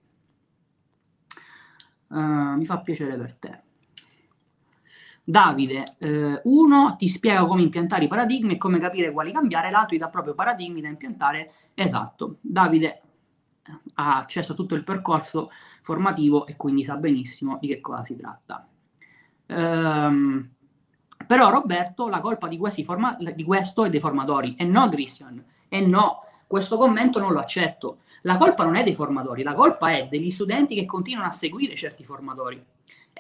Uh, 2.09 2.57
mi 2.57 2.65
fa 2.65 2.79
piacere 2.79 3.17
per 3.17 3.35
te. 3.35 3.63
Davide, 5.31 5.85
eh, 5.99 6.41
uno 6.45 6.97
ti 6.99 7.07
spiega 7.07 7.45
come 7.45 7.63
impiantare 7.63 8.05
i 8.05 8.09
paradigmi 8.09 8.55
e 8.55 8.59
come 8.59 8.81
capire 8.81 9.13
quali 9.13 9.31
cambiare, 9.31 9.71
l'altro 9.71 9.91
ti 9.91 9.99
dà 9.99 10.09
proprio 10.09 10.35
paradigmi 10.35 10.81
da 10.81 10.89
impiantare. 10.89 11.53
Esatto, 11.75 12.39
Davide 12.41 13.03
ha 13.95 14.19
accesso 14.19 14.53
a 14.53 14.55
tutto 14.57 14.75
il 14.75 14.83
percorso 14.83 15.51
formativo 15.83 16.47
e 16.47 16.57
quindi 16.57 16.83
sa 16.83 16.97
benissimo 16.97 17.59
di 17.61 17.69
che 17.69 17.81
cosa 17.81 18.03
si 18.03 18.17
tratta. 18.17 18.67
Ehm, 19.47 20.51
però 21.27 21.51
Roberto, 21.51 22.09
la 22.09 22.21
colpa 22.21 22.49
di, 22.49 22.59
forma- 22.85 23.17
di, 23.17 23.45
questo 23.45 23.85
è 23.85 23.91
dei 23.91 24.01
formatori 24.01 24.57
e 24.57 24.65
no 24.65 24.89
Christian, 24.89 25.45
e 25.69 25.81
no, 25.81 26.25
questo 26.47 26.77
commento 26.77 27.21
non 27.21 27.33
lo 27.33 27.39
accetto. 27.39 27.99
La 28.23 28.37
colpa 28.37 28.65
non 28.65 28.75
è 28.75 28.83
dei 28.83 28.97
formatori, 28.97 29.45
la 29.45 29.55
colpa 29.55 29.93
è 29.93 30.09
degli 30.09 30.31
studenti 30.31 30.75
che 30.75 30.87
continuano 30.87 31.29
a 31.29 31.33
seguire 31.33 31.77
certi 31.77 32.05
formatori. 32.05 32.63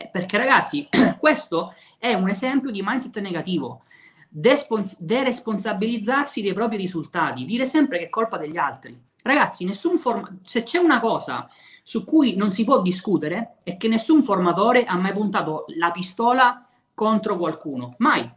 Eh, 0.00 0.08
perché 0.10 0.38
ragazzi, 0.38 0.88
questo 1.20 1.74
è 1.98 2.14
un 2.14 2.30
esempio 2.30 2.70
di 2.70 2.80
mindset 2.82 3.20
negativo. 3.20 3.82
despons- 4.28 4.96
deresponsabilizzarsi 4.98 6.40
dei 6.40 6.54
propri 6.54 6.76
risultati, 6.76 7.44
dire 7.44 7.66
sempre 7.66 7.98
che 7.98 8.04
è 8.06 8.08
colpa 8.08 8.38
degli 8.38 8.56
altri. 8.56 8.98
Ragazzi, 9.22 9.70
form- 9.98 10.38
se 10.42 10.62
c'è 10.62 10.78
una 10.78 11.00
cosa 11.00 11.48
su 11.82 12.04
cui 12.04 12.36
non 12.36 12.52
si 12.52 12.64
può 12.64 12.80
discutere 12.80 13.56
è 13.62 13.76
che 13.76 13.88
nessun 13.88 14.22
formatore 14.22 14.84
ha 14.84 14.96
mai 14.96 15.12
puntato 15.12 15.64
la 15.76 15.90
pistola 15.90 16.66
contro 16.94 17.36
qualcuno. 17.36 17.94
Mai. 17.98 18.30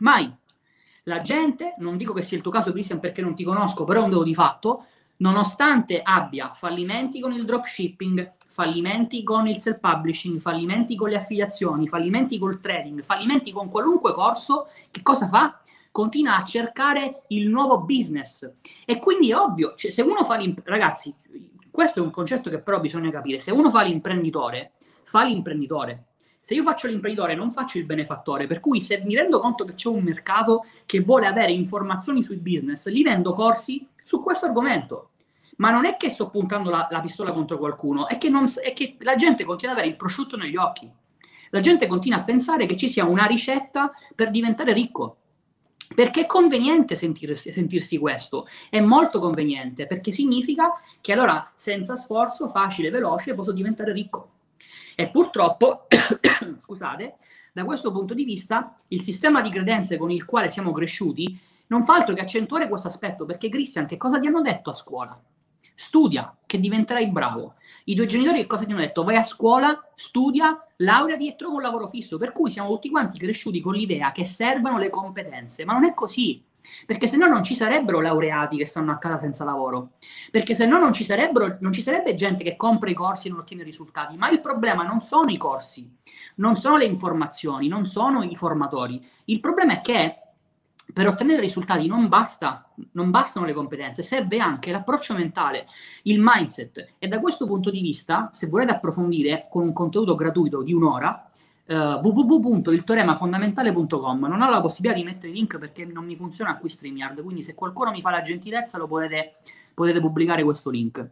Mai. 0.00 0.32
La 1.04 1.20
gente, 1.20 1.74
non 1.78 1.96
dico 1.96 2.12
che 2.12 2.22
sia 2.22 2.36
il 2.36 2.42
tuo 2.42 2.52
caso, 2.52 2.70
Christian, 2.72 3.00
perché 3.00 3.22
non 3.22 3.34
ti 3.34 3.42
conosco, 3.42 3.84
però 3.84 4.02
è 4.02 4.04
un 4.04 4.10
dato 4.10 4.22
di 4.22 4.34
fatto, 4.34 4.84
nonostante 5.16 6.02
abbia 6.02 6.52
fallimenti 6.52 7.20
con 7.20 7.32
il 7.32 7.44
dropshipping, 7.44 8.34
fallimenti 8.50 9.22
con 9.22 9.46
il 9.46 9.58
self-publishing, 9.58 10.40
fallimenti 10.40 10.96
con 10.96 11.08
le 11.08 11.16
affiliazioni, 11.16 11.86
fallimenti 11.86 12.36
col 12.36 12.58
trading, 12.58 13.02
fallimenti 13.02 13.52
con 13.52 13.68
qualunque 13.70 14.12
corso, 14.12 14.68
che 14.90 15.02
cosa 15.02 15.28
fa? 15.28 15.60
Continua 15.92 16.36
a 16.36 16.44
cercare 16.44 17.22
il 17.28 17.48
nuovo 17.48 17.80
business. 17.82 18.50
E 18.84 18.98
quindi 18.98 19.30
è 19.30 19.36
ovvio, 19.36 19.74
cioè, 19.76 19.90
se 19.90 20.02
uno 20.02 20.24
fa 20.24 20.34
l'imprenditore, 20.34 20.78
ragazzi, 20.78 21.14
questo 21.70 22.00
è 22.00 22.02
un 22.02 22.10
concetto 22.10 22.50
che 22.50 22.58
però 22.58 22.80
bisogna 22.80 23.10
capire, 23.10 23.38
se 23.38 23.52
uno 23.52 23.70
fa 23.70 23.82
l'imprenditore, 23.82 24.72
fa 25.04 25.22
l'imprenditore. 25.22 26.06
Se 26.40 26.54
io 26.54 26.62
faccio 26.62 26.88
l'imprenditore 26.88 27.34
non 27.34 27.52
faccio 27.52 27.78
il 27.78 27.84
benefattore, 27.84 28.46
per 28.46 28.60
cui 28.60 28.80
se 28.80 29.02
mi 29.04 29.14
rendo 29.14 29.38
conto 29.38 29.64
che 29.64 29.74
c'è 29.74 29.88
un 29.88 30.02
mercato 30.02 30.64
che 30.86 31.00
vuole 31.00 31.26
avere 31.26 31.52
informazioni 31.52 32.22
sui 32.22 32.38
business, 32.38 32.88
gli 32.88 33.02
vendo 33.02 33.32
corsi 33.32 33.86
su 34.02 34.20
questo 34.20 34.46
argomento 34.46 35.10
ma 35.60 35.70
non 35.70 35.84
è 35.84 35.96
che 35.96 36.10
sto 36.10 36.30
puntando 36.30 36.70
la, 36.70 36.88
la 36.90 37.00
pistola 37.00 37.32
contro 37.32 37.58
qualcuno, 37.58 38.08
è 38.08 38.18
che, 38.18 38.28
non, 38.28 38.46
è 38.62 38.72
che 38.72 38.96
la 39.00 39.14
gente 39.14 39.44
continua 39.44 39.74
ad 39.74 39.78
avere 39.78 39.92
il 39.92 39.98
prosciutto 39.98 40.36
negli 40.36 40.56
occhi. 40.56 40.90
La 41.50 41.60
gente 41.60 41.86
continua 41.86 42.18
a 42.18 42.22
pensare 42.22 42.64
che 42.64 42.76
ci 42.76 42.88
sia 42.88 43.04
una 43.04 43.26
ricetta 43.26 43.92
per 44.14 44.30
diventare 44.30 44.72
ricco. 44.72 45.16
Perché 45.94 46.22
è 46.22 46.26
conveniente 46.26 46.94
sentirsi, 46.94 47.52
sentirsi, 47.52 47.98
questo, 47.98 48.46
è 48.70 48.80
molto 48.80 49.18
conveniente, 49.18 49.86
perché 49.86 50.12
significa 50.12 50.72
che 51.00 51.12
allora 51.12 51.52
senza 51.56 51.96
sforzo, 51.96 52.48
facile, 52.48 52.90
veloce, 52.90 53.34
posso 53.34 53.52
diventare 53.52 53.92
ricco. 53.92 54.30
E 54.94 55.08
purtroppo, 55.08 55.88
scusate, 56.62 57.16
da 57.52 57.64
questo 57.64 57.92
punto 57.92 58.14
di 58.14 58.24
vista, 58.24 58.78
il 58.88 59.02
sistema 59.02 59.42
di 59.42 59.50
credenze 59.50 59.98
con 59.98 60.10
il 60.10 60.24
quale 60.24 60.48
siamo 60.48 60.72
cresciuti 60.72 61.38
non 61.66 61.84
fa 61.84 61.96
altro 61.96 62.14
che 62.14 62.22
accentuare 62.22 62.68
questo 62.68 62.88
aspetto, 62.88 63.26
perché 63.26 63.48
Christian, 63.48 63.86
che 63.86 63.96
cosa 63.96 64.18
ti 64.18 64.26
hanno 64.28 64.40
detto 64.40 64.70
a 64.70 64.74
scuola? 64.74 65.20
Studia, 65.80 66.36
che 66.44 66.60
diventerai 66.60 67.08
bravo. 67.08 67.54
I 67.84 67.94
tuoi 67.94 68.06
genitori 68.06 68.40
che 68.40 68.46
cosa 68.46 68.66
ti 68.66 68.70
hanno 68.70 68.82
detto? 68.82 69.02
Vai 69.02 69.16
a 69.16 69.24
scuola, 69.24 69.82
studia, 69.94 70.62
laureati 70.76 71.26
e 71.26 71.36
trova 71.36 71.54
un 71.54 71.62
lavoro 71.62 71.88
fisso. 71.88 72.18
Per 72.18 72.32
cui 72.32 72.50
siamo 72.50 72.68
tutti 72.68 72.90
quanti 72.90 73.18
cresciuti 73.18 73.62
con 73.62 73.72
l'idea 73.72 74.12
che 74.12 74.26
servano 74.26 74.76
le 74.76 74.90
competenze, 74.90 75.64
ma 75.64 75.72
non 75.72 75.86
è 75.86 75.94
così. 75.94 76.44
Perché 76.84 77.06
se 77.06 77.16
no 77.16 77.26
non 77.26 77.42
ci 77.42 77.54
sarebbero 77.54 78.02
laureati 78.02 78.58
che 78.58 78.66
stanno 78.66 78.92
a 78.92 78.98
casa 78.98 79.20
senza 79.20 79.44
lavoro. 79.44 79.92
Perché 80.30 80.54
se 80.54 80.66
no 80.66 80.78
non 80.78 80.92
ci, 80.92 81.06
non 81.60 81.72
ci 81.72 81.80
sarebbe 81.80 82.12
gente 82.12 82.44
che 82.44 82.56
compra 82.56 82.90
i 82.90 82.94
corsi 82.94 83.28
e 83.28 83.30
non 83.30 83.40
ottiene 83.40 83.62
risultati. 83.62 84.18
Ma 84.18 84.28
il 84.28 84.42
problema 84.42 84.82
non 84.82 85.00
sono 85.00 85.30
i 85.30 85.38
corsi, 85.38 85.90
non 86.36 86.58
sono 86.58 86.76
le 86.76 86.84
informazioni, 86.84 87.68
non 87.68 87.86
sono 87.86 88.22
i 88.22 88.36
formatori. 88.36 89.02
Il 89.24 89.40
problema 89.40 89.72
è 89.72 89.80
che 89.80 90.18
per 90.92 91.06
ottenere 91.06 91.40
risultati 91.40 91.86
non, 91.86 92.08
basta, 92.08 92.68
non 92.92 93.10
bastano 93.10 93.46
le 93.46 93.52
competenze, 93.52 94.02
serve 94.02 94.38
anche 94.38 94.70
l'approccio 94.70 95.14
mentale, 95.14 95.66
il 96.02 96.18
mindset. 96.20 96.94
E 96.98 97.08
da 97.08 97.20
questo 97.20 97.46
punto 97.46 97.70
di 97.70 97.80
vista, 97.80 98.28
se 98.32 98.48
volete 98.48 98.72
approfondire 98.72 99.46
con 99.50 99.62
un 99.62 99.72
contenuto 99.72 100.14
gratuito 100.14 100.62
di 100.62 100.72
un'ora, 100.72 101.30
uh, 101.66 101.74
www.ilteoremafondamentale.com 101.74 104.26
non 104.26 104.42
ho 104.42 104.50
la 104.50 104.60
possibilità 104.60 104.98
di 104.98 105.04
mettere 105.04 105.32
link 105.32 105.58
perché 105.58 105.84
non 105.84 106.04
mi 106.04 106.16
funziona 106.16 106.56
qui 106.56 106.68
StreamYard, 106.68 107.22
quindi 107.22 107.42
se 107.42 107.54
qualcuno 107.54 107.90
mi 107.90 108.00
fa 108.00 108.10
la 108.10 108.22
gentilezza 108.22 108.78
lo 108.78 108.86
potete, 108.86 109.36
potete 109.74 110.00
pubblicare 110.00 110.42
questo 110.42 110.70
link. 110.70 111.06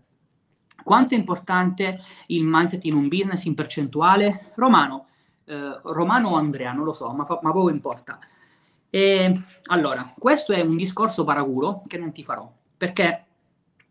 Quanto 0.82 1.14
è 1.14 1.18
importante 1.18 2.00
il 2.26 2.44
mindset 2.44 2.84
in 2.84 2.94
un 2.94 3.08
business 3.08 3.44
in 3.44 3.54
percentuale? 3.54 4.52
Romano, 4.54 5.06
eh, 5.44 5.80
Romano 5.82 6.30
o 6.30 6.36
Andrea, 6.36 6.72
non 6.72 6.84
lo 6.84 6.92
so, 6.92 7.10
ma, 7.12 7.24
fa, 7.24 7.38
ma 7.42 7.52
poco 7.52 7.70
importa. 7.70 8.18
E, 8.90 9.32
allora, 9.66 10.14
questo 10.18 10.52
è 10.52 10.60
un 10.60 10.76
discorso 10.76 11.24
paraculo 11.24 11.82
che 11.86 11.98
non 11.98 12.12
ti 12.12 12.24
farò, 12.24 12.50
perché 12.76 13.24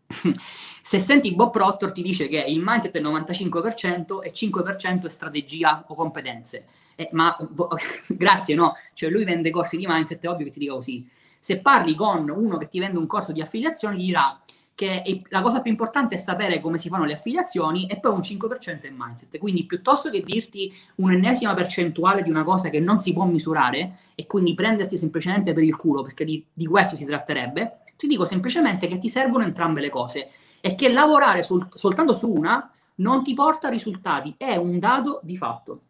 se 0.80 0.98
senti 0.98 1.34
Bob 1.34 1.50
Proctor 1.50 1.92
ti 1.92 2.02
dice 2.02 2.28
che 2.28 2.38
il 2.38 2.60
mindset 2.64 2.94
è 2.94 2.98
il 2.98 3.06
95% 3.06 4.22
e 4.22 4.32
5% 4.32 5.04
è 5.04 5.08
strategia 5.08 5.84
o 5.86 5.94
competenze. 5.94 6.66
Eh, 6.96 7.08
ma 7.12 7.36
bo, 7.48 7.68
grazie, 8.08 8.54
no? 8.54 8.74
Cioè 8.94 9.10
lui 9.10 9.24
vende 9.24 9.50
corsi 9.50 9.76
di 9.76 9.86
mindset, 9.86 10.24
è 10.24 10.28
ovvio 10.28 10.46
che 10.46 10.52
ti 10.52 10.58
dica 10.60 10.72
così. 10.72 11.08
Se 11.38 11.60
parli 11.60 11.94
con 11.94 12.28
uno 12.28 12.56
che 12.56 12.66
ti 12.66 12.80
vende 12.80 12.98
un 12.98 13.06
corso 13.06 13.32
di 13.32 13.40
affiliazione, 13.40 13.96
gli 13.96 14.06
dirà 14.06 14.40
che 14.78 15.02
è, 15.02 15.20
la 15.30 15.42
cosa 15.42 15.60
più 15.60 15.72
importante 15.72 16.14
è 16.14 16.18
sapere 16.18 16.60
come 16.60 16.78
si 16.78 16.88
fanno 16.88 17.04
le 17.04 17.14
affiliazioni 17.14 17.88
e 17.88 17.98
poi 17.98 18.12
un 18.12 18.20
5% 18.20 18.82
è 18.82 18.92
mindset. 18.96 19.36
Quindi 19.38 19.64
piuttosto 19.64 20.08
che 20.08 20.22
dirti 20.22 20.72
un'ennesima 20.96 21.52
percentuale 21.52 22.22
di 22.22 22.30
una 22.30 22.44
cosa 22.44 22.70
che 22.70 22.78
non 22.78 23.00
si 23.00 23.12
può 23.12 23.24
misurare 23.24 23.96
e 24.14 24.28
quindi 24.28 24.54
prenderti 24.54 24.96
semplicemente 24.96 25.52
per 25.52 25.64
il 25.64 25.74
culo, 25.74 26.04
perché 26.04 26.24
di, 26.24 26.46
di 26.52 26.66
questo 26.66 26.94
si 26.94 27.04
tratterebbe, 27.04 27.78
ti 27.96 28.06
dico 28.06 28.24
semplicemente 28.24 28.86
che 28.86 28.98
ti 28.98 29.08
servono 29.08 29.42
entrambe 29.42 29.80
le 29.80 29.90
cose 29.90 30.30
e 30.60 30.76
che 30.76 30.88
lavorare 30.92 31.42
sul, 31.42 31.66
soltanto 31.74 32.12
su 32.12 32.30
una 32.30 32.70
non 32.96 33.24
ti 33.24 33.34
porta 33.34 33.68
risultati, 33.68 34.36
è 34.38 34.54
un 34.54 34.78
dato 34.78 35.18
di 35.24 35.36
fatto. 35.36 35.80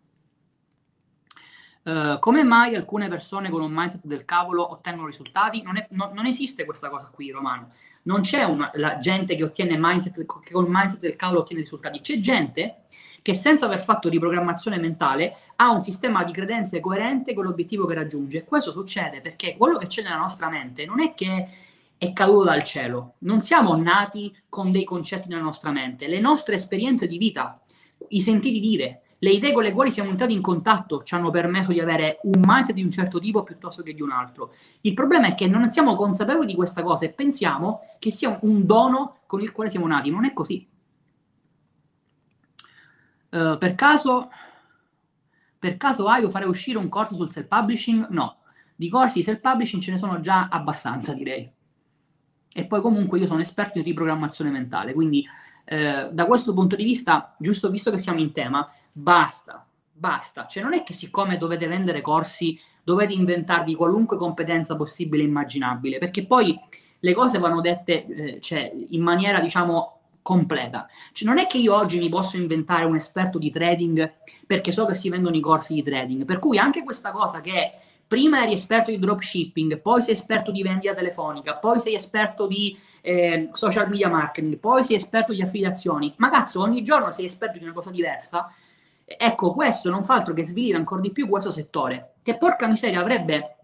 Uh, 1.83 2.19
come 2.19 2.43
mai 2.43 2.75
alcune 2.75 3.09
persone 3.09 3.51
con 3.51 3.61
un 3.61 3.71
mindset 3.71 4.07
del 4.07 4.25
cavolo 4.25 4.73
ottengono 4.73 5.07
risultati? 5.07 5.61
Non, 5.61 5.77
è, 5.77 5.87
no, 5.91 6.11
non 6.15 6.25
esiste 6.25 6.65
questa 6.65 6.89
cosa 6.89 7.11
qui, 7.13 7.31
Romano 7.31 7.73
non 8.09 8.23
c'è 8.23 8.43
una, 8.43 8.71
la 8.75 8.99
gente 8.99 9.37
che 9.37 9.45
ottiene 9.45 9.77
mindset, 9.79 10.25
che 10.43 10.53
con 10.53 10.65
il 10.65 10.71
mindset 10.71 10.99
del 10.99 11.15
cavolo 11.15 11.41
ottiene 11.41 11.63
risultati, 11.63 12.01
c'è 12.01 12.19
gente 12.21 12.85
che 13.21 13.35
senza 13.35 13.67
aver 13.67 13.81
fatto 13.81 14.09
riprogrammazione 14.09 14.79
mentale 14.79 15.37
ha 15.57 15.71
un 15.71 15.83
sistema 15.83 16.25
di 16.25 16.33
credenze 16.33 16.81
coerente 16.81 17.35
con 17.35 17.45
l'obiettivo 17.45 17.85
che 17.85 17.95
raggiunge. 17.95 18.45
Questo 18.45 18.73
succede 18.73 19.21
perché 19.21 19.57
quello 19.59 19.77
che 19.77 19.87
c'è 19.87 20.03
nella 20.03 20.17
nostra 20.17 20.49
mente 20.49 20.87
non 20.87 21.03
è 21.03 21.13
che 21.13 21.47
è 21.99 22.13
caduto 22.15 22.45
dal 22.45 22.63
cielo, 22.63 23.15
non 23.19 23.43
siamo 23.43 23.77
nati 23.77 24.35
con 24.49 24.71
dei 24.71 24.85
concetti 24.85 25.29
nella 25.29 25.43
nostra 25.43 25.71
mente, 25.71 26.09
le 26.09 26.21
nostre 26.21 26.55
esperienze 26.55 27.07
di 27.07 27.19
vita, 27.19 27.61
i 28.09 28.21
sentiti 28.21 28.61
dire, 28.61 29.03
le 29.21 29.31
idee 29.31 29.53
con 29.53 29.65
le 29.65 29.73
quali 29.73 29.91
siamo 29.91 30.11
entrati 30.11 30.33
in 30.33 30.41
contatto 30.41 31.03
ci 31.03 31.15
hanno 31.15 31.31
permesso 31.31 31.73
di 31.73 31.81
avere 31.81 32.21
un 32.23 32.41
mindset 32.45 32.75
di 32.75 32.83
un 32.83 32.91
certo 32.91 33.19
tipo 33.19 33.43
piuttosto 33.43 33.83
che 33.83 33.95
di 33.95 34.03
un 34.03 34.13
altro. 34.13 34.55
Il 34.83 34.95
problema 34.95 35.27
è 35.27 35.35
che 35.35 35.49
non 35.49 35.69
siamo 35.71 35.97
consapevoli 35.97 36.47
di 36.47 36.55
questa 36.55 36.83
cosa 36.83 37.05
e 37.05 37.11
pensiamo 37.11 37.81
che 37.99 38.13
sia 38.13 38.39
un 38.43 38.65
dono 38.65 39.19
con 39.27 39.41
il 39.41 39.51
quale 39.51 39.71
siamo 39.71 39.87
nati. 39.87 40.11
Non 40.11 40.25
è 40.25 40.33
così. 40.33 40.67
Uh, 43.31 43.59
per 43.59 43.75
caso, 43.75 44.31
per 45.59 45.77
caso 45.77 46.07
hai 46.07 46.25
o 46.25 46.29
fare 46.29 46.47
uscire 46.47 46.79
un 46.79 46.89
corso 46.89 47.17
sul 47.17 47.31
self-publishing? 47.31 48.09
No. 48.11 48.37
Di 48.77 48.89
corsi 48.89 49.23
self-publishing 49.23 49.83
ce 49.83 49.91
ne 49.91 49.99
sono 49.99 50.21
già 50.21 50.49
abbastanza, 50.49 51.13
direi. 51.13 51.51
E 52.53 52.65
poi 52.65 52.81
comunque 52.81 53.19
io 53.19 53.27
sono 53.27 53.41
esperto 53.41 53.79
in 53.79 53.85
riprogrammazione 53.85 54.51
mentale, 54.51 54.93
quindi 54.93 55.25
eh, 55.65 56.09
da 56.11 56.25
questo 56.25 56.55
punto 56.55 56.77
di 56.77 56.85
vista, 56.85 57.35
giusto 57.39 57.69
visto 57.69 57.91
che 57.91 57.99
siamo 57.99 58.21
in 58.21 58.33
tema, 58.33 58.69
Basta, 58.99 59.65
basta. 59.93 60.47
Cioè 60.47 60.63
non 60.65 60.75
è 60.75 60.83
che 60.83 60.93
siccome 60.93 61.39
dovete 61.39 61.69
vendere 61.69 62.01
corsi 62.01 62.59
dovete 62.83 63.13
inventarvi 63.13 63.75
qualunque 63.75 64.17
competenza 64.17 64.75
possibile 64.75 65.23
e 65.23 65.27
immaginabile, 65.27 65.99
perché 65.99 66.25
poi 66.25 66.59
le 67.01 67.13
cose 67.13 67.39
vanno 67.39 67.61
dette 67.61 68.07
eh, 68.07 68.41
cioè, 68.41 68.73
in 68.89 69.03
maniera, 69.03 69.41
diciamo, 69.41 70.01
completa. 70.23 70.89
Cioè, 71.13 71.29
non 71.29 71.39
è 71.39 71.47
che 71.47 71.59
io 71.59 71.77
oggi 71.77 71.99
mi 71.99 72.09
posso 72.09 72.39
inventare 72.39 72.87
un 72.87 72.97
esperto 72.97 73.39
di 73.39 73.51
trading 73.51 74.15
perché 74.47 74.73
so 74.73 74.87
che 74.87 74.95
si 74.95 75.11
vendono 75.11 75.37
i 75.37 75.41
corsi 75.41 75.75
di 75.75 75.83
trading. 75.83 76.25
Per 76.25 76.39
cui 76.39 76.59
anche 76.59 76.83
questa 76.83 77.13
cosa 77.13 77.41
che 77.41 77.73
prima 78.07 78.43
eri 78.43 78.55
esperto 78.55 78.91
di 78.91 78.99
dropshipping, 78.99 79.81
poi 79.81 80.01
sei 80.01 80.15
esperto 80.15 80.51
di 80.51 80.63
vendita 80.63 80.95
telefonica, 80.95 81.57
poi 81.57 81.79
sei 81.79 81.95
esperto 81.95 82.47
di 82.47 82.77
eh, 83.03 83.51
social 83.53 83.89
media 83.91 84.09
marketing, 84.09 84.57
poi 84.57 84.83
sei 84.83 84.97
esperto 84.97 85.35
di 85.35 85.43
affiliazioni, 85.43 86.15
ma 86.17 86.31
cazzo, 86.31 86.63
ogni 86.63 86.83
giorno 86.83 87.13
sei 87.13 87.27
esperto 87.27 87.59
di 87.59 87.65
una 87.65 87.75
cosa 87.75 87.91
diversa 87.91 88.51
Ecco, 89.17 89.53
questo 89.53 89.89
non 89.89 90.05
fa 90.05 90.15
altro 90.15 90.35
che 90.35 90.45
svilire 90.45 90.77
ancora 90.77 91.01
di 91.01 91.13
più 91.13 91.29
questo 91.29 91.51
settore, 91.51 92.17
che 92.23 92.37
porca 92.37 92.67
miseria 92.67 93.01
avrebbe 93.01 93.57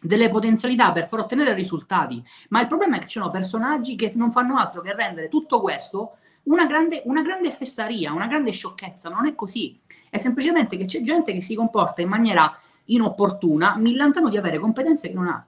delle 0.00 0.28
potenzialità 0.28 0.92
per 0.92 1.08
far 1.08 1.20
ottenere 1.20 1.54
risultati, 1.54 2.22
ma 2.50 2.60
il 2.60 2.68
problema 2.68 2.96
è 2.96 3.00
che 3.00 3.06
ci 3.06 3.18
sono 3.18 3.30
personaggi 3.30 3.96
che 3.96 4.12
non 4.14 4.30
fanno 4.30 4.56
altro 4.56 4.82
che 4.82 4.94
rendere 4.94 5.28
tutto 5.28 5.60
questo 5.60 6.18
una 6.44 6.66
grande, 6.66 7.02
una 7.06 7.22
grande 7.22 7.50
fessaria, 7.50 8.12
una 8.12 8.28
grande 8.28 8.52
sciocchezza, 8.52 9.08
non 9.08 9.26
è 9.26 9.34
così, 9.34 9.80
è 10.08 10.18
semplicemente 10.18 10.76
che 10.76 10.84
c'è 10.84 11.02
gente 11.02 11.32
che 11.32 11.42
si 11.42 11.56
comporta 11.56 12.02
in 12.02 12.08
maniera 12.08 12.56
inopportuna, 12.84 13.76
millantando 13.76 14.28
di 14.28 14.36
avere 14.36 14.60
competenze 14.60 15.08
che 15.08 15.14
non 15.14 15.26
ha. 15.26 15.44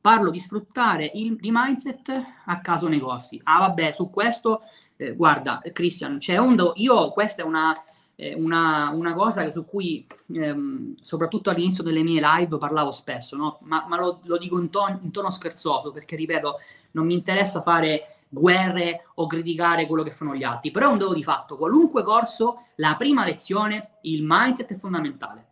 Parlo 0.00 0.30
di 0.30 0.40
sfruttare 0.40 1.08
il 1.14 1.36
di 1.36 1.50
mindset 1.52 2.24
a 2.46 2.60
caso 2.60 2.88
negozi. 2.88 3.40
Ah 3.44 3.60
vabbè, 3.60 3.92
su 3.92 4.10
questo 4.10 4.62
eh, 4.98 5.14
guarda, 5.14 5.62
Christian, 5.72 6.18
c'è 6.18 6.36
un 6.36 6.54
do- 6.54 6.74
io 6.76 7.08
questa 7.10 7.42
è 7.42 7.44
una 7.44 7.74
eh, 8.20 8.34
una, 8.34 8.90
una, 8.90 9.14
cosa 9.14 9.48
su 9.52 9.64
cui, 9.64 10.04
ehm, 10.32 10.96
soprattutto 11.00 11.50
all'inizio 11.50 11.84
delle 11.84 12.02
mie 12.02 12.20
live, 12.20 12.58
parlavo 12.58 12.90
spesso, 12.90 13.36
no? 13.36 13.58
ma, 13.62 13.86
ma 13.86 13.96
lo, 13.96 14.20
lo, 14.24 14.36
dico 14.38 14.58
in, 14.58 14.70
ton, 14.70 14.98
in 15.02 15.12
tono 15.12 15.30
scherzoso, 15.30 15.92
perché 15.92 16.16
ripeto, 16.16 16.56
non 16.92 17.06
mi 17.06 17.14
interessa 17.14 17.62
fare 17.62 18.16
guerre 18.28 19.06
o 19.14 19.28
criticare 19.28 19.86
quello 19.86 20.02
che 20.02 20.10
fanno 20.10 20.34
gli 20.34 20.42
altri, 20.42 20.72
però 20.72 20.88
è 20.88 20.92
un 20.92 20.98
dato 20.98 21.14
di 21.14 21.22
fatto, 21.22 21.56
qualunque 21.56 22.02
corso, 22.02 22.66
la 22.76 22.96
prima 22.96 23.24
lezione, 23.24 23.98
il 24.02 24.24
mindset 24.24 24.72
è 24.72 24.76
fondamentale. 24.76 25.46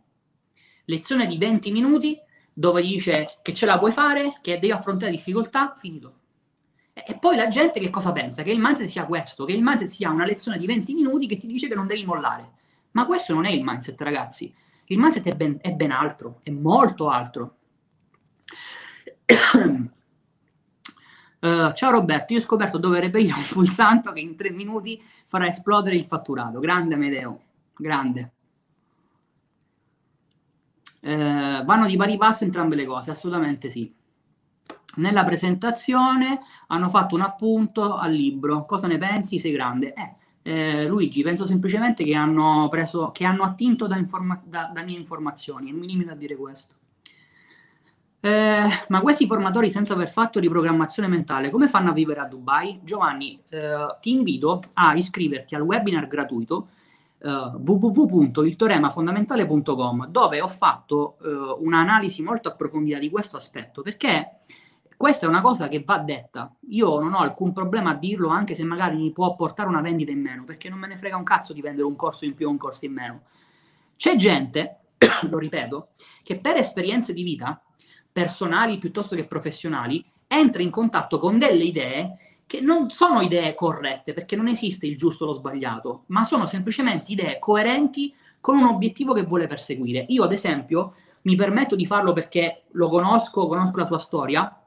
Lezione 0.85 1.25
di 1.25 1.37
20 1.37 1.71
minuti 1.71 2.19
dove 2.51 2.81
dice 2.81 3.37
che 3.43 3.53
ce 3.53 3.65
la 3.65 3.79
puoi 3.79 3.91
fare, 3.91 4.39
che 4.41 4.59
devi 4.59 4.71
affrontare 4.71 5.11
difficoltà, 5.11 5.73
finito. 5.77 6.15
E 7.05 7.17
poi 7.19 7.35
la 7.35 7.47
gente 7.47 7.79
che 7.79 7.89
cosa 7.89 8.11
pensa? 8.11 8.41
Che 8.41 8.51
il 8.51 8.59
mindset 8.59 8.87
sia 8.87 9.05
questo, 9.05 9.45
che 9.45 9.53
il 9.53 9.61
mindset 9.61 9.87
sia 9.87 10.09
una 10.09 10.25
lezione 10.25 10.57
di 10.57 10.65
20 10.65 10.93
minuti 10.95 11.27
che 11.27 11.37
ti 11.37 11.45
dice 11.45 11.67
che 11.67 11.75
non 11.75 11.85
devi 11.85 12.03
mollare. 12.03 12.51
Ma 12.91 13.05
questo 13.05 13.33
non 13.33 13.45
è 13.45 13.51
il 13.51 13.63
mindset, 13.63 14.01
ragazzi. 14.01 14.51
Il 14.85 14.97
mindset 14.97 15.27
è 15.27 15.35
ben, 15.35 15.57
è 15.61 15.71
ben 15.73 15.91
altro, 15.91 16.39
è 16.43 16.49
molto 16.49 17.09
altro. 17.09 17.55
Uh, 21.39 21.71
ciao 21.73 21.91
Roberto, 21.91 22.33
io 22.33 22.39
ho 22.39 22.41
scoperto 22.41 22.77
dove 22.79 22.99
reperire 22.99 23.33
un 23.33 23.45
pulsante 23.47 24.11
che 24.13 24.19
in 24.19 24.35
tre 24.35 24.49
minuti 24.49 25.01
farà 25.27 25.45
esplodere 25.45 25.95
il 25.95 26.05
fatturato. 26.05 26.59
Grande 26.59 26.95
Medeo, 26.95 27.41
grande. 27.75 28.31
Uh, 31.01 31.63
vanno 31.63 31.85
di 31.85 31.95
pari 31.95 32.17
passo 32.17 32.43
entrambe 32.43 32.75
le 32.75 32.85
cose, 32.85 33.11
assolutamente 33.11 33.69
sì. 33.69 33.93
Nella 34.95 35.23
presentazione 35.23 36.39
hanno 36.67 36.89
fatto 36.89 37.15
un 37.15 37.21
appunto 37.21 37.95
al 37.97 38.11
libro. 38.11 38.65
Cosa 38.65 38.87
ne 38.87 38.97
pensi? 38.97 39.39
Sei 39.39 39.51
grande. 39.51 39.93
Eh, 39.93 40.15
eh, 40.41 40.87
Luigi, 40.87 41.21
penso 41.23 41.45
semplicemente 41.45 42.03
che 42.03 42.15
hanno, 42.15 42.67
preso, 42.69 43.11
che 43.11 43.25
hanno 43.25 43.43
attinto 43.43 43.85
da, 43.85 43.97
informa- 43.97 44.41
da, 44.43 44.71
da 44.73 44.81
mie 44.83 44.97
informazioni. 44.97 45.71
Non 45.71 45.81
mi 45.81 45.87
limito 45.87 46.11
a 46.11 46.15
dire 46.15 46.35
questo. 46.35 46.73
Eh, 48.19 48.67
ma 48.87 49.01
questi 49.01 49.27
formatori 49.27 49.69
senza 49.69 49.93
aver 49.93 50.09
fatto 50.09 50.39
di 50.39 50.49
programmazione 50.49 51.07
mentale, 51.07 51.51
come 51.51 51.67
fanno 51.67 51.91
a 51.91 51.93
vivere 51.93 52.19
a 52.19 52.25
Dubai? 52.25 52.79
Giovanni, 52.83 53.39
eh, 53.49 53.95
ti 54.01 54.11
invito 54.11 54.63
a 54.73 54.95
iscriverti 54.95 55.53
al 55.53 55.61
webinar 55.61 56.07
gratuito 56.07 56.69
uh, 57.19 57.27
eh, 57.27 57.51
www.iltoremafondamentale.com 57.57 60.07
dove 60.07 60.41
ho 60.41 60.47
fatto 60.47 61.17
uh, 61.19 61.57
un'analisi 61.63 62.23
molto 62.23 62.49
approfondita 62.49 62.99
di 62.99 63.09
questo 63.09 63.37
aspetto 63.37 63.81
perché 63.81 64.37
questa 64.97 65.27
è 65.27 65.29
una 65.29 65.41
cosa 65.41 65.67
che 65.67 65.83
va 65.85 65.99
detta. 65.99 66.51
Io 66.69 66.99
non 66.99 67.13
ho 67.13 67.19
alcun 67.19 67.53
problema 67.53 67.91
a 67.91 67.95
dirlo, 67.95 68.29
anche 68.29 68.55
se 68.55 68.63
magari 68.63 68.97
mi 68.97 69.11
può 69.11 69.35
portare 69.35 69.69
una 69.69 69.81
vendita 69.81 70.09
in 70.09 70.19
meno, 70.19 70.43
perché 70.43 70.69
non 70.69 70.79
me 70.79 70.87
ne 70.87 70.97
frega 70.97 71.15
un 71.15 71.23
cazzo 71.23 71.53
di 71.53 71.61
vendere 71.61 71.85
un 71.85 71.95
corso 71.95 72.25
in 72.25 72.33
più 72.33 72.47
o 72.47 72.49
un 72.49 72.57
corso 72.57 72.85
in 72.85 72.93
meno. 72.93 73.21
C'è 73.95 74.15
gente, 74.15 74.79
lo 75.29 75.37
ripeto, 75.37 75.89
che 76.23 76.39
per 76.39 76.55
esperienze 76.55 77.13
di 77.13 77.21
vita, 77.21 77.61
personali 78.11 78.79
piuttosto 78.79 79.15
che 79.15 79.27
professionali, 79.27 80.03
entra 80.25 80.63
in 80.63 80.71
contatto 80.71 81.19
con 81.19 81.37
delle 81.37 81.63
idee 81.63 82.26
che 82.47 82.61
non 82.61 82.89
sono 82.89 83.21
idee 83.21 83.53
corrette, 83.53 84.13
perché 84.13 84.35
non 84.35 84.47
esiste 84.47 84.87
il 84.87 84.97
giusto 84.97 85.25
o 85.25 85.27
lo 85.27 85.33
sbagliato, 85.33 86.05
ma 86.07 86.23
sono 86.23 86.47
semplicemente 86.47 87.11
idee 87.11 87.37
coerenti 87.37 88.13
con 88.39 88.57
un 88.57 88.63
obiettivo 88.63 89.13
che 89.13 89.23
vuole 89.23 89.47
perseguire. 89.47 90.05
Io, 90.07 90.23
ad 90.23 90.31
esempio, 90.31 90.95
mi 91.23 91.35
permetto 91.35 91.75
di 91.75 91.85
farlo 91.85 92.13
perché 92.13 92.63
lo 92.71 92.87
conosco, 92.87 93.47
conosco 93.47 93.77
la 93.77 93.85
sua 93.85 93.99
storia, 93.99 94.61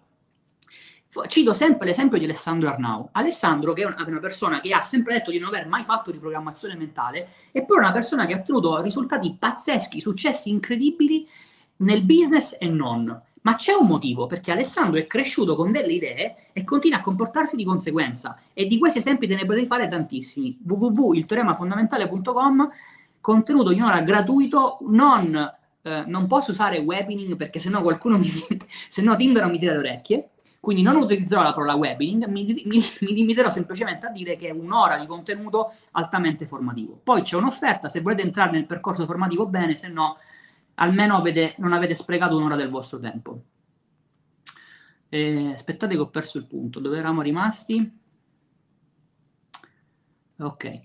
Cito 1.26 1.52
sempre 1.52 1.86
l'esempio 1.88 2.18
di 2.18 2.24
Alessandro 2.24 2.68
Arnau. 2.68 3.08
Alessandro, 3.12 3.72
che 3.72 3.82
è 3.82 3.84
una 3.84 4.20
persona 4.20 4.60
che 4.60 4.72
ha 4.72 4.80
sempre 4.80 5.14
detto 5.14 5.32
di 5.32 5.40
non 5.40 5.48
aver 5.48 5.66
mai 5.66 5.82
fatto 5.82 6.12
riprogrammazione 6.12 6.76
mentale, 6.76 7.30
è 7.50 7.64
poi 7.64 7.78
una 7.78 7.90
persona 7.90 8.26
che 8.26 8.34
ha 8.34 8.38
ottenuto 8.38 8.80
risultati 8.80 9.34
pazzeschi, 9.36 10.00
successi 10.00 10.50
incredibili 10.50 11.28
nel 11.78 12.04
business 12.04 12.56
e 12.60 12.68
non. 12.68 13.20
Ma 13.42 13.55
c'è 13.55 13.72
un 13.72 13.87
motivo, 13.87 14.26
perché 14.26 14.53
Alessandro 14.53 14.98
è 14.98 15.07
cresciuto 15.07 15.57
con 15.57 15.72
delle 15.72 15.92
idee 15.92 16.37
e 16.53 16.64
continua 16.64 16.98
a 16.98 17.00
comportarsi 17.00 17.57
di 17.57 17.64
conseguenza. 17.64 18.38
E 18.53 18.66
di 18.66 18.79
questi 18.79 18.98
esempi 18.98 19.26
te 19.26 19.35
ne 19.35 19.46
potete 19.46 19.66
fare 19.66 19.88
tantissimi. 19.88 20.59
www.ilteoremafondamentale.com 20.62 22.70
contenuto 23.20 23.72
di 23.72 23.81
un'ora 23.81 24.00
gratuito, 24.00 24.79
non, 24.88 25.35
eh, 25.83 26.05
non 26.07 26.26
posso 26.26 26.50
usare 26.50 26.79
webining 26.79 27.37
perché 27.37 27.59
sennò 27.59 27.83
qualcuno 27.83 28.18
mi, 28.18 28.29
se 28.88 29.03
no 29.03 29.16
Tinder 29.16 29.46
mi 29.46 29.59
tira 29.59 29.72
le 29.72 29.79
orecchie 29.79 30.31
quindi 30.61 30.83
non 30.83 30.96
utilizzerò 30.96 31.42
la 31.42 31.55
parola 31.55 31.74
webining, 31.74 32.26
mi, 32.26 32.44
mi, 32.66 32.85
mi, 33.00 33.14
limiterò 33.14 33.48
semplicemente 33.48 34.07
a 34.07 34.11
dire 34.11 34.37
che 34.37 34.48
è 34.48 34.50
un'ora 34.50 34.98
di 34.98 35.07
contenuto 35.07 35.72
altamente 35.92 36.46
formativo. 36.46 37.00
Poi 37.03 37.22
c'è 37.22 37.37
un'offerta, 37.37 37.88
se 37.88 38.03
volete 38.03 38.20
entrare 38.20 38.50
nel 38.50 38.66
percorso 38.66 39.07
formativo 39.07 39.46
bene, 39.46 39.74
se 39.74 39.88
no 39.88 40.18
almeno 40.80 41.16
avete, 41.16 41.54
non 41.58 41.72
avete 41.72 41.94
sprecato 41.94 42.36
un'ora 42.36 42.56
del 42.56 42.70
vostro 42.70 42.98
tempo. 42.98 43.42
Eh, 45.08 45.52
aspettate 45.54 45.94
che 45.94 46.00
ho 46.00 46.08
perso 46.08 46.38
il 46.38 46.46
punto, 46.46 46.80
dove 46.80 46.98
eravamo 46.98 47.22
rimasti? 47.22 47.98
Ok. 50.38 50.80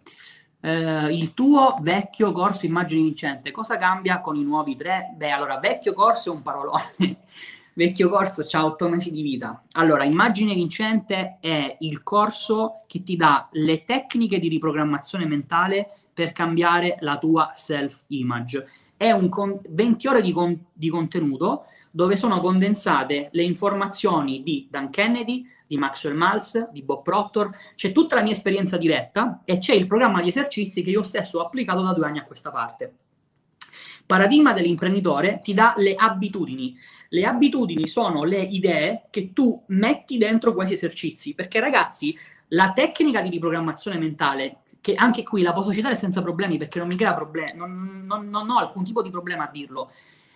Eh, 0.59 1.15
il 1.15 1.33
tuo 1.33 1.77
vecchio 1.81 2.31
corso 2.31 2.65
immagini 2.65 3.03
vincente, 3.03 3.51
cosa 3.51 3.77
cambia 3.77 4.19
con 4.19 4.35
i 4.35 4.43
nuovi 4.43 4.75
tre? 4.75 5.13
Beh, 5.15 5.31
allora, 5.31 5.59
vecchio 5.59 5.93
corso 5.93 6.31
è 6.31 6.35
un 6.35 6.41
parolone. 6.41 6.83
Vecchio 7.77 8.07
corso 8.07 8.45
ha 8.49 8.63
otto 8.63 8.87
mesi 8.87 9.11
di 9.11 9.21
vita. 9.21 9.65
Allora, 9.73 10.05
Immagine 10.05 10.53
Vincente 10.53 11.39
è 11.41 11.75
il 11.81 12.03
corso 12.03 12.83
che 12.87 13.03
ti 13.03 13.17
dà 13.17 13.49
le 13.51 13.83
tecniche 13.83 14.39
di 14.39 14.47
riprogrammazione 14.47 15.25
mentale 15.25 15.89
per 16.13 16.31
cambiare 16.31 16.95
la 17.01 17.17
tua 17.17 17.51
self-image. 17.53 18.65
È 18.97 19.11
un 19.11 19.29
con- 19.29 19.59
20 19.67 20.07
ore 20.07 20.21
di, 20.21 20.31
con- 20.31 20.65
di 20.71 20.89
contenuto 20.89 21.65
dove 21.91 22.17
sono 22.17 22.41
condensate 22.41 23.29
le 23.31 23.43
informazioni 23.43 24.43
di 24.43 24.67
Dan 24.69 24.89
Kennedy, 24.89 25.47
di 25.65 25.77
Maxwell 25.77 26.15
Maltz, 26.15 26.69
di 26.71 26.81
Bob 26.81 27.01
Proctor, 27.01 27.49
c'è 27.75 27.91
tutta 27.91 28.15
la 28.15 28.21
mia 28.21 28.33
esperienza 28.33 28.77
diretta 28.77 29.41
e 29.45 29.57
c'è 29.57 29.73
il 29.73 29.87
programma 29.87 30.21
di 30.21 30.27
esercizi 30.27 30.81
che 30.81 30.89
io 30.89 31.03
stesso 31.03 31.39
ho 31.39 31.45
applicato 31.45 31.81
da 31.81 31.93
due 31.93 32.05
anni 32.05 32.19
a 32.19 32.25
questa 32.25 32.51
parte. 32.51 32.93
Paradigma 34.05 34.53
dell'imprenditore 34.53 35.39
ti 35.41 35.53
dà 35.53 35.73
le 35.77 35.95
abitudini. 35.95 36.77
Le 37.09 37.23
abitudini 37.23 37.87
sono 37.87 38.23
le 38.23 38.41
idee 38.41 39.05
che 39.09 39.33
tu 39.33 39.63
metti 39.67 40.17
dentro 40.17 40.53
questi 40.53 40.73
esercizi, 40.73 41.33
perché 41.33 41.59
ragazzi, 41.59 42.15
la 42.49 42.71
tecnica 42.73 43.21
di 43.21 43.29
riprogrammazione 43.29 43.97
mentale, 43.97 44.57
che 44.85 44.93
anche 44.93 45.23
qui 45.23 45.41
la 45.41 45.51
posso 45.51 45.73
citare 45.73 45.95
senza 45.95 46.21
problemi 46.21 46.59
perché 46.59 46.77
non 46.77 46.87
mi 46.87 46.95
crea 46.95 47.15
problemi, 47.15 47.57
non, 47.57 48.03
non, 48.05 48.29
non 48.29 48.47
ho 48.51 48.59
alcun 48.59 48.83
tipo 48.83 49.01
di 49.01 49.09
problema 49.09 49.47
a 49.47 49.51
dirlo. 49.51 49.89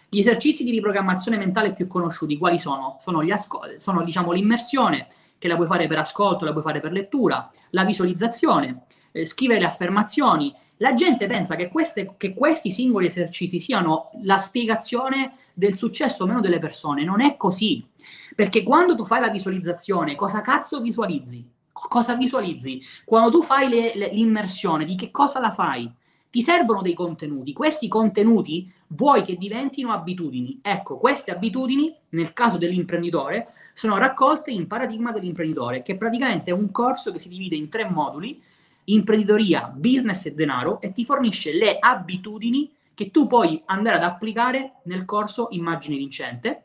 Gli 0.09 0.17
esercizi 0.17 0.63
di 0.63 0.71
riprogrammazione 0.71 1.38
mentale 1.38 1.75
più 1.75 1.85
conosciuti 1.85 2.35
quali 2.35 2.57
sono? 2.57 2.97
Sono, 2.99 3.19
ascol- 3.31 3.79
sono 3.79 4.01
diciamo, 4.01 4.31
l'immersione, 4.31 5.07
che 5.38 5.47
la 5.47 5.53
puoi 5.53 5.67
fare 5.67 5.85
per 5.85 5.99
ascolto, 5.99 6.45
la 6.45 6.51
puoi 6.51 6.63
fare 6.63 6.79
per 6.79 6.91
lettura, 6.91 7.47
la 7.69 7.85
visualizzazione, 7.85 8.85
eh, 9.12 9.23
scrivere 9.23 9.65
affermazioni, 9.65 10.51
la 10.77 10.95
gente 10.95 11.27
pensa 11.27 11.55
che, 11.55 11.67
queste, 11.67 12.15
che 12.17 12.33
questi 12.33 12.71
singoli 12.71 13.05
esercizi 13.05 13.59
siano 13.59 14.09
la 14.23 14.39
spiegazione 14.39 15.33
del 15.53 15.77
successo 15.77 16.23
o 16.23 16.25
meno 16.25 16.41
delle 16.41 16.57
persone. 16.57 17.03
Non 17.03 17.21
è 17.21 17.38
così. 17.38 17.88
Perché 18.35 18.63
quando 18.63 18.95
tu 18.95 19.05
fai 19.05 19.21
la 19.21 19.29
visualizzazione, 19.29 20.15
cosa 20.15 20.41
cazzo 20.41 20.81
visualizzi? 20.81 21.57
Cosa 21.87 22.15
visualizzi? 22.15 22.81
Quando 23.05 23.31
tu 23.31 23.41
fai 23.41 23.69
le, 23.69 23.93
le, 23.95 24.09
l'immersione, 24.13 24.85
di 24.85 24.95
che 24.95 25.11
cosa 25.11 25.39
la 25.39 25.51
fai? 25.51 25.91
Ti 26.29 26.41
servono 26.41 26.81
dei 26.81 26.93
contenuti. 26.93 27.53
Questi 27.53 27.87
contenuti 27.87 28.71
vuoi 28.87 29.23
che 29.23 29.35
diventino 29.35 29.91
abitudini. 29.91 30.59
Ecco, 30.61 30.97
queste 30.97 31.31
abitudini, 31.31 31.95
nel 32.09 32.33
caso 32.33 32.57
dell'imprenditore, 32.57 33.53
sono 33.73 33.97
raccolte 33.97 34.51
in 34.51 34.67
Paradigma 34.67 35.11
dell'imprenditore, 35.11 35.81
che 35.81 35.95
praticamente 35.95 36.51
è 36.51 36.53
un 36.53 36.69
corso 36.71 37.11
che 37.11 37.19
si 37.19 37.29
divide 37.29 37.55
in 37.55 37.69
tre 37.69 37.89
moduli 37.89 38.41
imprenditoria, 38.89 39.71
business 39.73 40.25
e 40.25 40.33
denaro 40.33 40.81
e 40.81 40.91
ti 40.91 41.05
fornisce 41.05 41.53
le 41.53 41.77
abitudini 41.79 42.71
che 42.93 43.11
tu 43.11 43.27
puoi 43.27 43.61
andare 43.65 43.97
ad 43.97 44.03
applicare 44.03 44.73
nel 44.83 45.05
corso 45.05 45.47
Immagine 45.51 45.95
Vincente 45.95 46.63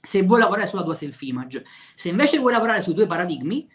se 0.00 0.22
vuoi 0.22 0.40
lavorare 0.40 0.66
sulla 0.66 0.84
tua 0.84 0.94
self-image. 0.94 1.64
Se 1.94 2.08
invece 2.08 2.38
vuoi 2.38 2.52
lavorare 2.52 2.80
sui 2.80 2.94
tuoi 2.94 3.06
paradigmi, 3.06 3.68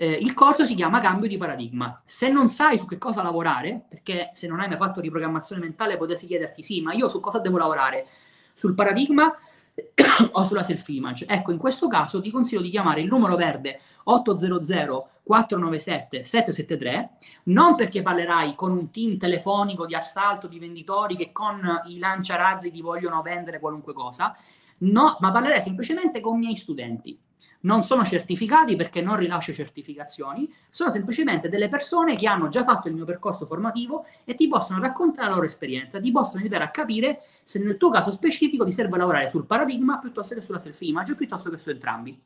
eh, 0.00 0.12
il 0.12 0.32
corso 0.32 0.64
si 0.64 0.76
chiama 0.76 1.00
Cambio 1.00 1.28
di 1.28 1.36
paradigma. 1.36 2.00
Se 2.04 2.28
non 2.28 2.48
sai 2.48 2.78
su 2.78 2.86
che 2.86 2.98
cosa 2.98 3.20
lavorare, 3.20 3.82
perché 3.88 4.28
se 4.30 4.46
non 4.46 4.60
hai 4.60 4.68
mai 4.68 4.76
fatto 4.76 5.00
riprogrammazione 5.00 5.60
mentale 5.60 5.96
potresti 5.96 6.28
chiederti 6.28 6.62
sì, 6.62 6.80
ma 6.80 6.92
io 6.92 7.08
su 7.08 7.18
cosa 7.18 7.40
devo 7.40 7.58
lavorare? 7.58 8.06
Sul 8.54 8.74
paradigma 8.74 9.34
o 10.30 10.44
sulla 10.44 10.62
self-image? 10.62 11.26
Ecco, 11.26 11.50
in 11.50 11.58
questo 11.58 11.88
caso 11.88 12.20
ti 12.20 12.30
consiglio 12.30 12.60
di 12.60 12.70
chiamare 12.70 13.00
il 13.00 13.08
numero 13.08 13.34
verde 13.34 13.80
800 14.04 15.08
497 15.24 16.22
773, 16.22 17.10
non 17.44 17.74
perché 17.74 18.00
parlerai 18.00 18.54
con 18.54 18.70
un 18.70 18.92
team 18.92 19.16
telefonico 19.16 19.84
di 19.84 19.96
assalto 19.96 20.46
di 20.46 20.60
venditori 20.60 21.16
che 21.16 21.32
con 21.32 21.60
i 21.86 21.98
lanciarazzi 21.98 22.70
ti 22.70 22.80
vogliono 22.82 23.20
vendere 23.20 23.58
qualunque 23.58 23.94
cosa, 23.94 24.36
no, 24.78 25.16
ma 25.18 25.32
parlerai 25.32 25.60
semplicemente 25.60 26.20
con 26.20 26.36
i 26.36 26.38
miei 26.38 26.54
studenti. 26.54 27.18
Non 27.60 27.84
sono 27.84 28.04
certificati 28.04 28.76
perché 28.76 29.00
non 29.00 29.16
rilascio 29.16 29.52
certificazioni, 29.52 30.52
sono 30.70 30.90
semplicemente 30.90 31.48
delle 31.48 31.68
persone 31.68 32.14
che 32.14 32.28
hanno 32.28 32.48
già 32.48 32.62
fatto 32.62 32.88
il 32.88 32.94
mio 32.94 33.04
percorso 33.04 33.46
formativo 33.46 34.06
e 34.24 34.34
ti 34.34 34.46
possono 34.46 34.80
raccontare 34.80 35.28
la 35.28 35.34
loro 35.34 35.46
esperienza, 35.46 36.00
ti 36.00 36.12
possono 36.12 36.42
aiutare 36.42 36.64
a 36.64 36.70
capire 36.70 37.22
se 37.42 37.58
nel 37.58 37.76
tuo 37.76 37.90
caso 37.90 38.10
specifico 38.10 38.64
ti 38.64 38.70
serve 38.70 38.96
lavorare 38.96 39.30
sul 39.30 39.46
paradigma 39.46 39.98
piuttosto 39.98 40.34
che 40.34 40.42
sulla 40.42 40.58
self-image, 40.58 41.14
piuttosto 41.16 41.50
che 41.50 41.58
su 41.58 41.70
entrambi. 41.70 42.20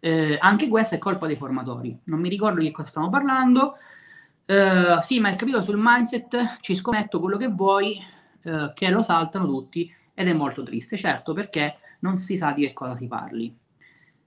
Eh, 0.00 0.38
anche 0.40 0.68
questa 0.68 0.96
è 0.96 0.98
colpa 0.98 1.26
dei 1.26 1.36
formatori. 1.36 1.98
Non 2.04 2.20
mi 2.20 2.28
ricordo 2.28 2.60
di 2.60 2.70
cosa 2.70 2.88
stiamo 2.88 3.10
parlando. 3.10 3.76
Eh, 4.44 4.98
sì, 5.02 5.18
ma 5.20 5.28
il 5.28 5.36
capitolo 5.36 5.62
sul 5.62 5.78
mindset 5.78 6.58
ci 6.60 6.74
scommetto 6.74 7.18
quello 7.18 7.36
che 7.36 7.48
vuoi, 7.48 8.00
eh, 8.42 8.72
che 8.74 8.88
lo 8.90 9.02
saltano 9.02 9.46
tutti 9.46 9.92
ed 10.14 10.28
è 10.28 10.32
molto 10.32 10.62
triste, 10.62 10.96
certo, 10.96 11.32
perché 11.32 11.78
non 12.00 12.16
si 12.16 12.36
sa 12.36 12.52
di 12.52 12.62
che 12.62 12.72
cosa 12.72 12.94
si 12.94 13.06
parli. 13.06 13.54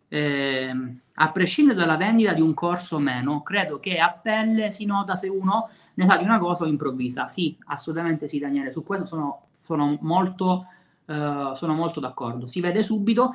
Eh, 0.08 0.74
a 1.14 1.32
prescindere 1.32 1.78
dalla 1.78 1.98
vendita 1.98 2.34
di 2.34 2.42
un 2.42 2.54
corso 2.54 2.98
o 2.98 3.00
meno, 3.00 3.42
credo 3.42 3.80
che 3.80 3.98
a 3.98 4.12
pelle 4.12 4.72
si 4.72 4.86
nota 4.86 5.16
se 5.16 5.30
uno 5.30 5.70
ne 5.94 6.06
sa 6.06 6.18
di 6.18 6.24
una 6.24 6.40
cosa 6.40 6.64
o 6.64 6.68
improvvisa. 6.68 7.28
Sì, 7.28 7.56
assolutamente 7.66 8.28
sì, 8.28 8.40
Daniele, 8.40 8.72
su 8.72 8.84
questo 8.84 9.06
sono, 9.06 9.48
sono, 9.52 9.98
molto, 10.02 10.66
uh, 11.06 11.54
sono 11.54 11.74
molto, 11.74 12.00
d'accordo. 12.00 12.48
Si 12.48 12.60
vede 12.60 12.84
subito. 12.84 13.32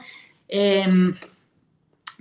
Ehm, 0.46 1.14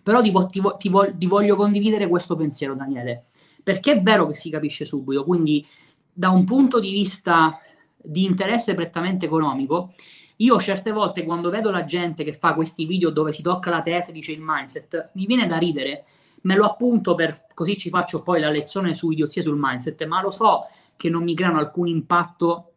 però 0.03 0.21
ti, 0.21 0.31
ti, 0.51 0.61
ti, 0.77 0.91
ti, 1.17 1.25
voglio 1.25 1.55
condividere 1.55 2.07
questo 2.07 2.35
pensiero, 2.35 2.75
Daniele, 2.75 3.25
perché 3.63 3.93
è 3.93 4.01
vero 4.01 4.27
che 4.27 4.35
si 4.35 4.51
capisce 4.51 4.85
subito, 4.85 5.23
quindi 5.23 5.65
da 6.13 6.29
un 6.29 6.43
punto 6.43 6.79
di 6.79 6.91
vista 6.91 7.59
di 7.95 8.23
interesse 8.23 8.75
prettamente 8.75 9.25
economico, 9.25 9.93
io 10.37 10.59
certe 10.59 10.91
volte 10.91 11.23
quando 11.23 11.49
vedo 11.49 11.71
la 11.71 11.85
gente 11.85 12.23
che 12.23 12.33
fa 12.33 12.53
questi 12.53 12.85
video 12.85 13.09
dove 13.09 13.31
si 13.31 13.41
tocca 13.41 13.69
la 13.69 13.81
testa 13.81 14.11
e 14.11 14.13
dice 14.13 14.31
il 14.31 14.41
mindset, 14.41 15.11
mi 15.13 15.25
viene 15.25 15.47
da 15.47 15.57
ridere, 15.57 16.05
me 16.41 16.55
lo 16.55 16.65
appunto 16.65 17.15
per 17.15 17.45
così 17.53 17.77
ci 17.77 17.89
faccio 17.89 18.21
poi 18.21 18.39
la 18.39 18.49
lezione 18.49 18.95
su 18.95 19.11
idiozie 19.11 19.41
sul 19.41 19.57
mindset, 19.59 20.05
ma 20.05 20.21
lo 20.21 20.31
so 20.31 20.67
che 20.97 21.09
non 21.09 21.23
mi 21.23 21.35
creano 21.35 21.59
alcun 21.59 21.87
impatto 21.87 22.71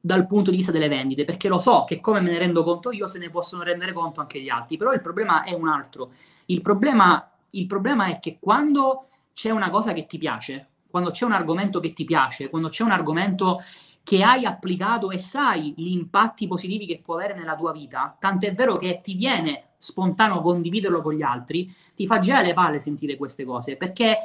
dal 0.00 0.26
punto 0.26 0.50
di 0.50 0.56
vista 0.56 0.72
delle 0.72 0.88
vendite, 0.88 1.24
perché 1.24 1.48
lo 1.48 1.58
so 1.58 1.84
che 1.84 2.00
come 2.00 2.20
me 2.20 2.30
ne 2.30 2.38
rendo 2.38 2.62
conto 2.62 2.90
io, 2.90 3.06
se 3.06 3.18
ne 3.18 3.30
possono 3.30 3.62
rendere 3.62 3.92
conto 3.92 4.20
anche 4.20 4.40
gli 4.40 4.50
altri, 4.50 4.76
però 4.76 4.92
il 4.92 5.00
problema 5.00 5.44
è 5.44 5.54
un 5.54 5.68
altro. 5.68 6.12
Il 6.46 6.60
problema, 6.60 7.30
il 7.50 7.66
problema 7.66 8.06
è 8.06 8.18
che 8.18 8.38
quando 8.38 9.08
c'è 9.32 9.50
una 9.50 9.70
cosa 9.70 9.92
che 9.92 10.04
ti 10.04 10.18
piace, 10.18 10.68
quando 10.90 11.10
c'è 11.10 11.24
un 11.24 11.32
argomento 11.32 11.80
che 11.80 11.92
ti 11.92 12.04
piace, 12.04 12.50
quando 12.50 12.68
c'è 12.68 12.82
un 12.82 12.90
argomento 12.90 13.62
che 14.04 14.22
hai 14.22 14.44
applicato 14.44 15.10
e 15.10 15.18
sai 15.18 15.72
gli 15.74 15.90
impatti 15.90 16.46
positivi 16.46 16.84
che 16.84 17.00
può 17.02 17.14
avere 17.14 17.34
nella 17.34 17.56
tua 17.56 17.72
vita, 17.72 18.14
tant'è 18.20 18.52
vero 18.52 18.76
che 18.76 19.00
ti 19.02 19.14
viene 19.14 19.70
spontaneo 19.78 20.40
condividerlo 20.40 21.00
con 21.00 21.14
gli 21.14 21.22
altri, 21.22 21.74
ti 21.94 22.06
fa 22.06 22.18
già 22.18 22.42
le 22.42 22.52
palle 22.52 22.78
sentire 22.78 23.16
queste 23.16 23.44
cose, 23.44 23.76
perché 23.76 24.18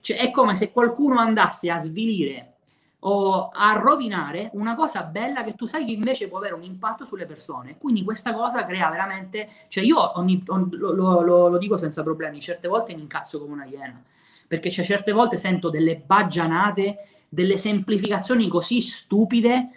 cioè, 0.00 0.16
è 0.16 0.30
come 0.30 0.54
se 0.54 0.72
qualcuno 0.72 1.18
andasse 1.18 1.70
a 1.70 1.78
svilire 1.78 2.54
o 3.00 3.50
a 3.52 3.72
rovinare 3.74 4.50
una 4.54 4.74
cosa 4.74 5.02
bella 5.02 5.44
che 5.44 5.54
tu 5.54 5.66
sai 5.66 5.84
che 5.84 5.92
invece 5.92 6.28
può 6.28 6.38
avere 6.38 6.54
un 6.54 6.62
impatto 6.62 7.04
sulle 7.04 7.26
persone. 7.26 7.76
Quindi 7.76 8.02
questa 8.02 8.32
cosa 8.32 8.64
crea 8.64 8.88
veramente, 8.88 9.48
cioè 9.68 9.84
io 9.84 10.18
ogni, 10.18 10.42
ogni, 10.46 10.76
lo, 10.76 10.92
lo, 10.92 11.48
lo, 11.48 11.58
dico 11.58 11.76
senza 11.76 12.02
problemi, 12.02 12.40
certe 12.40 12.68
volte 12.68 12.94
mi 12.94 13.02
incazzo 13.02 13.38
come 13.38 13.52
una 13.52 13.64
iena, 13.66 14.02
perché 14.48 14.70
cioè, 14.70 14.84
certe 14.84 15.12
volte 15.12 15.36
sento 15.36 15.68
delle 15.68 15.96
baggianate 15.96 17.15
delle 17.36 17.58
semplificazioni 17.58 18.48
così 18.48 18.80
stupide 18.80 19.68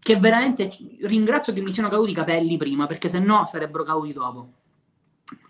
che 0.00 0.16
veramente 0.16 0.68
ringrazio 1.02 1.52
che 1.52 1.60
mi 1.60 1.72
siano 1.72 1.88
caduti 1.88 2.10
i 2.10 2.14
capelli 2.14 2.56
prima, 2.56 2.86
perché 2.86 3.08
se 3.08 3.20
no 3.20 3.46
sarebbero 3.46 3.84
caduti 3.84 4.12
dopo. 4.12 4.48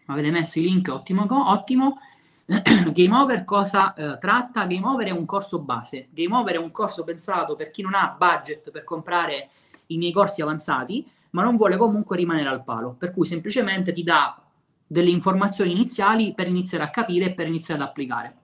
Avete 0.07 0.31
messo 0.31 0.59
i 0.59 0.63
link, 0.63 0.89
ottimo. 0.91 1.27
ottimo. 1.31 1.99
Game 2.45 3.17
Over 3.17 3.45
cosa 3.45 3.95
eh, 3.95 4.19
tratta? 4.19 4.67
Game 4.67 4.87
Over 4.87 5.07
è 5.07 5.11
un 5.11 5.25
corso 5.25 5.61
base. 5.61 6.09
Game 6.11 6.35
Over 6.35 6.57
è 6.57 6.59
un 6.59 6.71
corso 6.71 7.05
pensato 7.05 7.57
per 7.57 7.71
chi 7.71 7.81
non 7.81 7.95
ha 7.95 8.15
budget 8.19 8.71
per 8.71 8.85
comprare 8.85 9.49
i 9.87 9.97
miei 9.97 10.13
corsi 10.13 10.43
avanzati, 10.43 11.11
ma 11.31 11.43
non 11.43 11.57
vuole 11.57 11.79
comunque 11.79 12.19
rimanere 12.19 12.51
al 12.51 12.65
palo. 12.65 12.95
Per 12.99 13.13
cui 13.13 13.25
semplicemente 13.25 13.95
ti 13.95 14.03
dà 14.03 14.39
delle 14.87 15.09
informazioni 15.09 15.73
iniziali 15.73 16.35
per 16.35 16.49
iniziare 16.49 16.85
a 16.85 16.91
capire 16.91 17.27
e 17.27 17.33
per 17.33 17.47
iniziare 17.47 17.81
ad 17.81 17.89
applicare. 17.89 18.37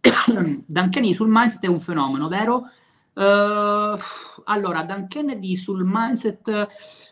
Dan 0.66 0.90
Kennedy 0.90 1.14
sul 1.14 1.28
mindset 1.30 1.62
è 1.62 1.66
un 1.66 1.80
fenomeno, 1.80 2.28
vero? 2.28 2.70
Uh, 3.12 3.98
allora, 4.44 4.82
Dan 4.82 5.08
Kennedy 5.08 5.56
sul 5.56 5.82
mindset, 5.84 6.68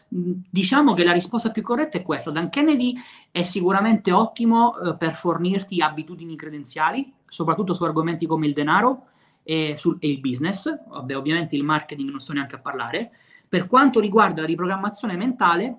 diciamo 0.09 0.95
che 0.95 1.05
la 1.05 1.13
risposta 1.13 1.51
più 1.51 1.63
corretta 1.63 1.99
è 1.99 2.03
questa. 2.03 2.31
Dan 2.31 2.49
Kennedy 2.51 2.95
è 3.31 3.43
sicuramente 3.43 4.13
ottimo 4.13 4.71
uh, 4.71 4.97
per 4.97 5.15
fornirti 5.15 5.81
abitudini 5.81 6.37
credenziali, 6.37 7.13
soprattutto 7.27 7.75
su 7.75 7.85
argomenti 7.85 8.27
come 8.27 8.47
il 8.47 8.55
denaro 8.55 9.07
e, 9.43 9.75
sul, 9.77 9.97
e 10.01 10.09
il 10.09 10.21
business. 10.21 10.73
Vabbè, 10.89 11.17
ovviamente 11.17 11.57
il 11.57 11.65
marketing 11.65 12.11
non 12.11 12.21
sto 12.21 12.33
neanche 12.33 12.57
a 12.57 12.61
parlare. 12.61 13.11
Per 13.49 13.67
quanto 13.67 14.01
riguarda 14.01 14.43
la 14.43 14.47
riprogrammazione 14.47 15.17
mentale, 15.17 15.77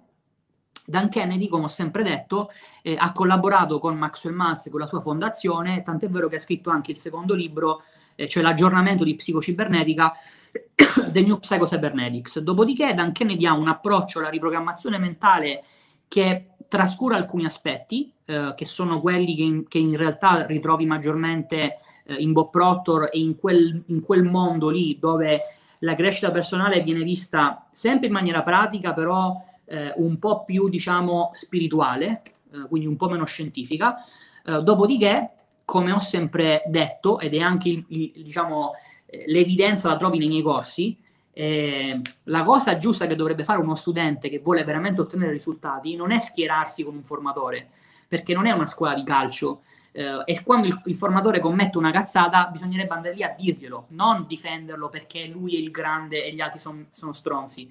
Dan 0.89 1.09
Kennedy, 1.09 1.47
come 1.47 1.65
ho 1.65 1.69
sempre 1.69 2.03
detto, 2.03 2.51
eh, 2.81 2.95
ha 2.97 3.11
collaborato 3.11 3.79
con 3.79 3.95
Maxwell 3.95 4.35
Maltz, 4.35 4.69
con 4.69 4.79
la 4.79 4.87
sua 4.87 4.99
fondazione, 4.99 5.83
tant'è 5.83 6.09
vero 6.09 6.27
che 6.27 6.37
ha 6.37 6.39
scritto 6.39 6.69
anche 6.71 6.91
il 6.91 6.97
secondo 6.97 7.35
libro, 7.35 7.83
eh, 8.15 8.27
cioè 8.27 8.41
l'aggiornamento 8.41 9.03
di 9.03 9.15
psicocibernetica, 9.15 10.13
The 11.11 11.21
New 11.21 11.37
Psycho 11.39 11.65
Cybernetics. 11.65 12.39
Dopodiché 12.39 12.93
Dan 12.93 13.11
Kennedy 13.11 13.45
ha 13.45 13.53
un 13.53 13.67
approccio 13.67 14.19
alla 14.19 14.29
riprogrammazione 14.29 14.97
mentale 14.97 15.61
che 16.07 16.47
trascura 16.67 17.15
alcuni 17.15 17.45
aspetti, 17.45 18.11
eh, 18.25 18.53
che 18.55 18.65
sono 18.65 18.99
quelli 18.99 19.35
che 19.35 19.43
in, 19.43 19.67
che 19.67 19.77
in, 19.77 19.95
realtà 19.95 20.45
ritrovi 20.45 20.85
maggiormente 20.85 21.77
eh, 22.05 22.15
in 22.15 22.33
Bob 22.33 22.49
Proctor 22.49 23.09
e 23.11 23.19
in 23.19 23.35
quel, 23.35 23.83
in 23.87 24.01
quel 24.01 24.23
mondo 24.23 24.69
lì 24.69 24.97
dove 24.99 25.41
la 25.79 25.95
crescita 25.95 26.31
personale 26.31 26.81
viene 26.81 27.03
vista 27.03 27.67
sempre 27.71 28.07
in 28.07 28.13
maniera 28.13 28.41
pratica, 28.41 28.93
però 28.93 29.47
eh, 29.69 29.93
un 29.97 30.17
po' 30.17 30.43
più, 30.43 30.67
diciamo, 30.67 31.29
spirituale, 31.33 32.21
eh, 32.51 32.67
quindi 32.67 32.87
un 32.87 32.95
po' 32.95 33.07
meno 33.07 33.25
scientifica. 33.25 34.03
Eh, 34.43 34.61
dopodiché, 34.63 35.29
come 35.63 35.91
ho 35.91 35.99
sempre 35.99 36.63
detto, 36.67 37.19
ed 37.19 37.35
è 37.35 37.39
anche, 37.39 37.69
il, 37.69 37.85
il, 37.87 38.11
diciamo, 38.23 38.73
eh, 39.05 39.25
l'evidenza 39.27 39.89
la 39.89 39.97
trovi 39.97 40.17
nei 40.17 40.27
miei 40.27 40.41
corsi, 40.41 40.97
eh, 41.31 42.01
la 42.23 42.43
cosa 42.43 42.77
giusta 42.77 43.05
che 43.07 43.15
dovrebbe 43.15 43.43
fare 43.43 43.61
uno 43.61 43.75
studente 43.75 44.27
che 44.27 44.39
vuole 44.39 44.63
veramente 44.63 45.01
ottenere 45.01 45.31
risultati 45.31 45.95
non 45.95 46.11
è 46.11 46.19
schierarsi 46.19 46.83
con 46.83 46.95
un 46.95 47.03
formatore, 47.03 47.69
perché 48.07 48.33
non 48.33 48.47
è 48.47 48.51
una 48.51 48.65
scuola 48.65 48.95
di 48.95 49.03
calcio. 49.03 49.61
Uh, 49.91 50.21
e 50.23 50.43
quando 50.43 50.67
il, 50.67 50.81
il, 50.85 50.95
formatore 50.95 51.39
commette 51.39 51.79
una 51.79 51.91
cazzata, 51.91 52.45
bisognerebbe 52.45 52.93
andare 52.93 53.15
lì 53.15 53.23
a 53.23 53.33
dirglielo, 53.35 53.87
non 53.89 54.25
difenderlo 54.27 54.87
perché 54.87 55.25
lui 55.25 55.55
è 55.55 55.57
il 55.57 55.71
grande 55.71 56.23
e 56.23 56.31
gli 56.31 56.41
altri 56.41 56.59
son, 56.59 56.85
sono 56.91 57.11
stronzi. 57.11 57.69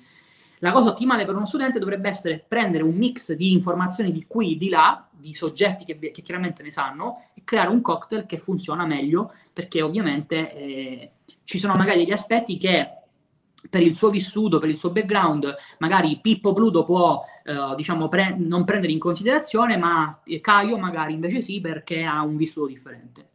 La 0.60 0.72
cosa 0.72 0.90
ottimale 0.90 1.24
per 1.24 1.36
uno 1.36 1.46
studente 1.46 1.78
dovrebbe 1.78 2.08
essere 2.08 2.44
prendere 2.46 2.82
un 2.82 2.94
mix 2.96 3.32
di 3.32 3.52
informazioni 3.52 4.12
di 4.12 4.24
qui 4.26 4.54
e 4.54 4.56
di 4.56 4.68
là, 4.68 5.06
di 5.10 5.34
soggetti 5.34 5.84
che, 5.84 5.98
che, 5.98 6.22
chiaramente 6.22 6.62
ne 6.62 6.70
sanno, 6.70 7.26
e 7.34 7.42
creare 7.44 7.68
un 7.68 7.80
cocktail 7.80 8.26
che 8.26 8.38
funziona 8.38 8.84
meglio, 8.84 9.32
perché 9.52 9.82
ovviamente 9.82 10.52
eh, 10.54 11.10
ci 11.44 11.58
sono 11.58 11.74
magari 11.74 11.98
degli 11.98 12.12
aspetti 12.12 12.56
che 12.56 12.92
per 13.68 13.82
il 13.82 13.96
suo 13.96 14.10
vissuto, 14.10 14.58
per 14.58 14.68
il 14.68 14.78
suo 14.78 14.90
background, 14.90 15.54
magari 15.78 16.18
Pippo 16.20 16.52
Pluto 16.52 16.84
può 16.84 17.24
eh, 17.44 17.74
diciamo, 17.76 18.08
pre- 18.08 18.36
non 18.38 18.64
prendere 18.64 18.92
in 18.92 18.98
considerazione, 18.98 19.76
ma 19.76 20.20
Caio 20.40 20.78
magari 20.78 21.12
invece 21.12 21.42
sì, 21.42 21.60
perché 21.60 22.04
ha 22.04 22.22
un 22.22 22.36
vissuto 22.36 22.66
differente. 22.66 23.30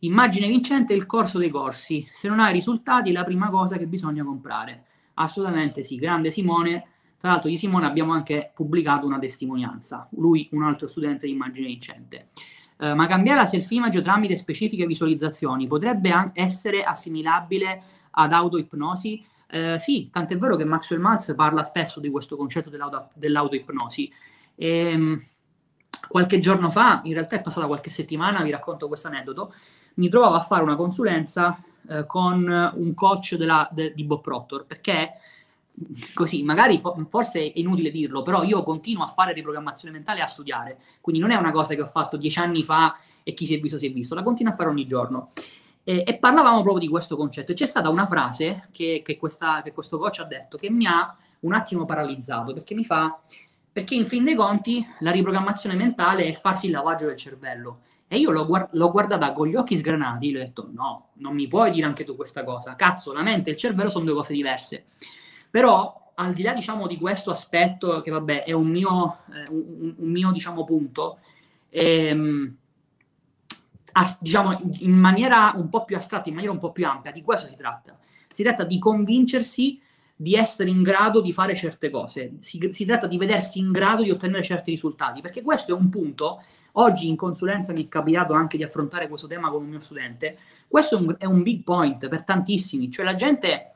Immagine 0.00 0.48
vincente 0.48 0.92
il 0.92 1.06
corso 1.06 1.38
dei 1.38 1.50
corsi. 1.50 2.06
Se 2.12 2.28
non 2.28 2.38
hai 2.38 2.52
risultati, 2.52 3.10
è 3.10 3.12
la 3.12 3.24
prima 3.24 3.48
cosa 3.48 3.78
che 3.78 3.86
bisogna 3.86 4.22
comprare. 4.22 4.84
Assolutamente 5.14 5.82
sì, 5.82 5.96
grande 5.96 6.30
Simone. 6.30 6.88
Tra 7.18 7.30
l'altro 7.30 7.48
di 7.48 7.56
Simone 7.56 7.86
abbiamo 7.86 8.12
anche 8.12 8.52
pubblicato 8.54 9.06
una 9.06 9.18
testimonianza, 9.18 10.08
lui 10.12 10.48
un 10.52 10.62
altro 10.62 10.86
studente 10.86 11.26
di 11.26 11.32
immagine 11.32 11.68
vincente. 11.68 12.28
Uh, 12.76 12.94
ma 12.94 13.06
cambiare 13.06 13.40
la 13.40 13.46
self-image 13.46 14.02
tramite 14.02 14.36
specifiche 14.36 14.84
visualizzazioni 14.84 15.66
potrebbe 15.66 16.10
an- 16.10 16.32
essere 16.34 16.82
assimilabile 16.82 17.82
ad 18.10 18.32
autoipnosi? 18.32 19.24
Uh, 19.50 19.78
sì, 19.78 20.10
tant'è 20.10 20.36
vero 20.36 20.56
che 20.56 20.64
Maxwell 20.64 21.00
Maltz 21.00 21.32
parla 21.36 21.62
spesso 21.62 22.00
di 22.00 22.10
questo 22.10 22.36
concetto 22.36 22.68
dell'auto- 22.68 23.10
dell'autoipnosi. 23.14 24.12
E, 24.56 24.94
um, 24.94 25.18
qualche 26.08 26.38
giorno 26.40 26.70
fa, 26.70 27.00
in 27.04 27.14
realtà 27.14 27.36
è 27.36 27.40
passata 27.40 27.66
qualche 27.66 27.90
settimana, 27.90 28.42
vi 28.42 28.50
racconto 28.50 28.88
questo 28.88 29.08
aneddoto, 29.08 29.54
mi 29.94 30.08
trovavo 30.08 30.34
a 30.34 30.40
fare 30.40 30.62
una 30.62 30.76
consulenza 30.76 31.58
eh, 31.88 32.06
con 32.06 32.72
un 32.74 32.94
coach 32.94 33.36
della, 33.36 33.68
de, 33.72 33.92
di 33.94 34.04
Bob 34.04 34.20
Proctor, 34.20 34.64
perché 34.66 35.12
così, 36.14 36.42
magari 36.42 36.80
forse 37.08 37.40
è 37.40 37.52
inutile 37.56 37.90
dirlo, 37.90 38.22
però 38.22 38.42
io 38.42 38.62
continuo 38.62 39.04
a 39.04 39.08
fare 39.08 39.32
riprogrammazione 39.32 39.92
mentale 39.92 40.20
e 40.20 40.22
a 40.22 40.26
studiare, 40.26 40.78
quindi 41.00 41.20
non 41.20 41.30
è 41.30 41.36
una 41.36 41.50
cosa 41.50 41.74
che 41.74 41.82
ho 41.82 41.86
fatto 41.86 42.16
dieci 42.16 42.38
anni 42.38 42.62
fa 42.62 42.96
e 43.22 43.34
chi 43.34 43.46
si 43.46 43.54
è 43.54 43.60
visto 43.60 43.78
si 43.78 43.86
è 43.86 43.92
visto, 43.92 44.14
la 44.14 44.22
continuo 44.22 44.52
a 44.52 44.56
fare 44.56 44.68
ogni 44.68 44.86
giorno. 44.86 45.32
E, 45.82 46.02
e 46.06 46.16
parlavamo 46.16 46.62
proprio 46.62 46.78
di 46.78 46.88
questo 46.88 47.16
concetto. 47.16 47.52
E 47.52 47.54
c'è 47.54 47.66
stata 47.66 47.88
una 47.88 48.06
frase 48.06 48.68
che, 48.70 49.02
che, 49.04 49.16
questa, 49.16 49.60
che 49.62 49.72
questo 49.72 49.98
coach 49.98 50.20
ha 50.20 50.24
detto 50.24 50.56
che 50.56 50.70
mi 50.70 50.86
ha 50.86 51.14
un 51.40 51.52
attimo 51.52 51.84
paralizzato, 51.84 52.52
perché 52.54 52.74
mi 52.74 52.84
fa, 52.84 53.18
perché 53.70 53.94
in 53.94 54.06
fin 54.06 54.24
dei 54.24 54.34
conti 54.34 54.86
la 55.00 55.10
riprogrammazione 55.10 55.74
mentale 55.74 56.24
è 56.24 56.32
farsi 56.32 56.66
il 56.66 56.72
lavaggio 56.72 57.06
del 57.06 57.16
cervello. 57.16 57.80
E 58.06 58.18
io 58.18 58.30
l'ho, 58.30 58.46
guard- 58.46 58.68
l'ho 58.72 58.90
guardata 58.90 59.32
con 59.32 59.48
gli 59.48 59.56
occhi 59.56 59.76
sgranati, 59.76 60.30
le 60.30 60.40
ho 60.40 60.44
detto 60.44 60.68
no, 60.72 61.08
non 61.14 61.34
mi 61.34 61.48
puoi 61.48 61.70
dire 61.70 61.86
anche 61.86 62.04
tu 62.04 62.14
questa 62.16 62.44
cosa. 62.44 62.76
Cazzo, 62.76 63.12
la 63.12 63.22
mente 63.22 63.50
e 63.50 63.52
il 63.54 63.58
cervello 63.58 63.88
sono 63.88 64.04
due 64.04 64.14
cose 64.14 64.32
diverse. 64.32 64.86
Però, 65.50 66.12
al 66.14 66.32
di 66.32 66.42
là, 66.42 66.52
diciamo, 66.52 66.86
di 66.86 66.98
questo 66.98 67.30
aspetto, 67.30 68.00
che 68.00 68.10
vabbè, 68.10 68.44
è 68.44 68.52
un 68.52 68.68
mio, 68.68 69.18
eh, 69.32 69.50
un, 69.50 69.94
un 69.96 70.10
mio 70.10 70.30
diciamo, 70.32 70.64
punto, 70.64 71.18
ehm, 71.70 72.56
as- 73.92 74.20
diciamo, 74.20 74.60
in 74.80 74.92
maniera 74.92 75.52
un 75.56 75.68
po' 75.68 75.84
più 75.84 75.96
astratta, 75.96 76.28
in 76.28 76.34
maniera 76.34 76.54
un 76.54 76.60
po' 76.60 76.72
più 76.72 76.86
ampia, 76.86 77.10
di 77.10 77.22
questo 77.22 77.46
si 77.46 77.56
tratta. 77.56 77.98
Si 78.28 78.42
tratta 78.42 78.64
di 78.64 78.78
convincersi 78.78 79.80
di 80.16 80.34
essere 80.34 80.70
in 80.70 80.82
grado 80.82 81.20
di 81.20 81.32
fare 81.32 81.54
certe 81.54 81.90
cose, 81.90 82.36
si, 82.40 82.68
si, 82.70 82.84
tratta 82.84 83.06
di 83.06 83.16
vedersi 83.16 83.58
in 83.58 83.72
grado 83.72 84.02
di 84.02 84.10
ottenere 84.10 84.42
certi 84.42 84.70
risultati, 84.70 85.20
perché 85.20 85.42
questo 85.42 85.72
è 85.72 85.78
un 85.78 85.88
punto, 85.88 86.42
oggi 86.72 87.08
in 87.08 87.16
consulenza 87.16 87.72
mi 87.72 87.86
è 87.86 87.88
capitato 87.88 88.32
anche 88.32 88.56
di 88.56 88.62
affrontare 88.62 89.08
questo 89.08 89.26
tema 89.26 89.50
con 89.50 89.62
un 89.62 89.68
mio 89.68 89.80
studente, 89.80 90.38
questo 90.68 90.96
è 90.96 91.00
un, 91.00 91.14
è 91.18 91.24
un 91.24 91.42
big 91.42 91.64
point 91.64 92.08
per 92.08 92.22
tantissimi, 92.22 92.90
cioè 92.90 93.04
la 93.04 93.14
gente, 93.14 93.72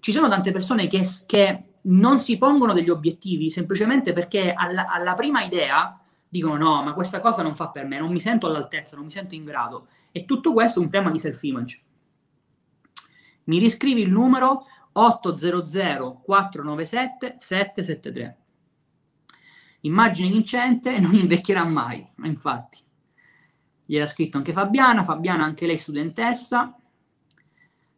ci 0.00 0.10
sono 0.10 0.28
tante 0.28 0.50
persone 0.50 0.88
che, 0.88 1.06
che 1.24 1.62
non 1.82 2.18
si 2.18 2.36
pongono 2.36 2.72
degli 2.72 2.90
obiettivi 2.90 3.48
semplicemente 3.50 4.12
perché 4.12 4.52
alla, 4.52 4.86
alla 4.88 5.14
prima 5.14 5.42
idea 5.42 6.00
dicono 6.28 6.56
no, 6.56 6.82
ma 6.82 6.94
questa 6.94 7.20
cosa 7.20 7.42
non 7.42 7.54
fa 7.54 7.68
per 7.68 7.86
me, 7.86 7.98
non 7.98 8.10
mi 8.10 8.20
sento 8.20 8.46
all'altezza, 8.46 8.96
non 8.96 9.04
mi 9.04 9.10
sento 9.10 9.34
in 9.34 9.44
grado, 9.44 9.86
e 10.10 10.24
tutto 10.24 10.52
questo 10.52 10.80
è 10.80 10.82
un 10.82 10.90
tema 10.90 11.10
di 11.10 11.18
self-image. 11.18 11.80
Mi 13.44 13.58
riscrivi 13.58 14.02
il 14.02 14.10
numero 14.10 14.66
800 14.98 16.22
497 16.24 17.36
773. 17.38 18.36
Immagine 19.80 20.30
vincente 20.30 20.98
non 20.98 21.14
invecchierà 21.14 21.64
mai, 21.64 22.06
infatti. 22.24 22.82
Gliel'ha 23.84 24.06
scritto 24.06 24.38
anche 24.38 24.52
Fabiana, 24.52 25.04
Fabiana 25.04 25.44
anche 25.44 25.66
lei 25.66 25.78
studentessa. 25.78 26.74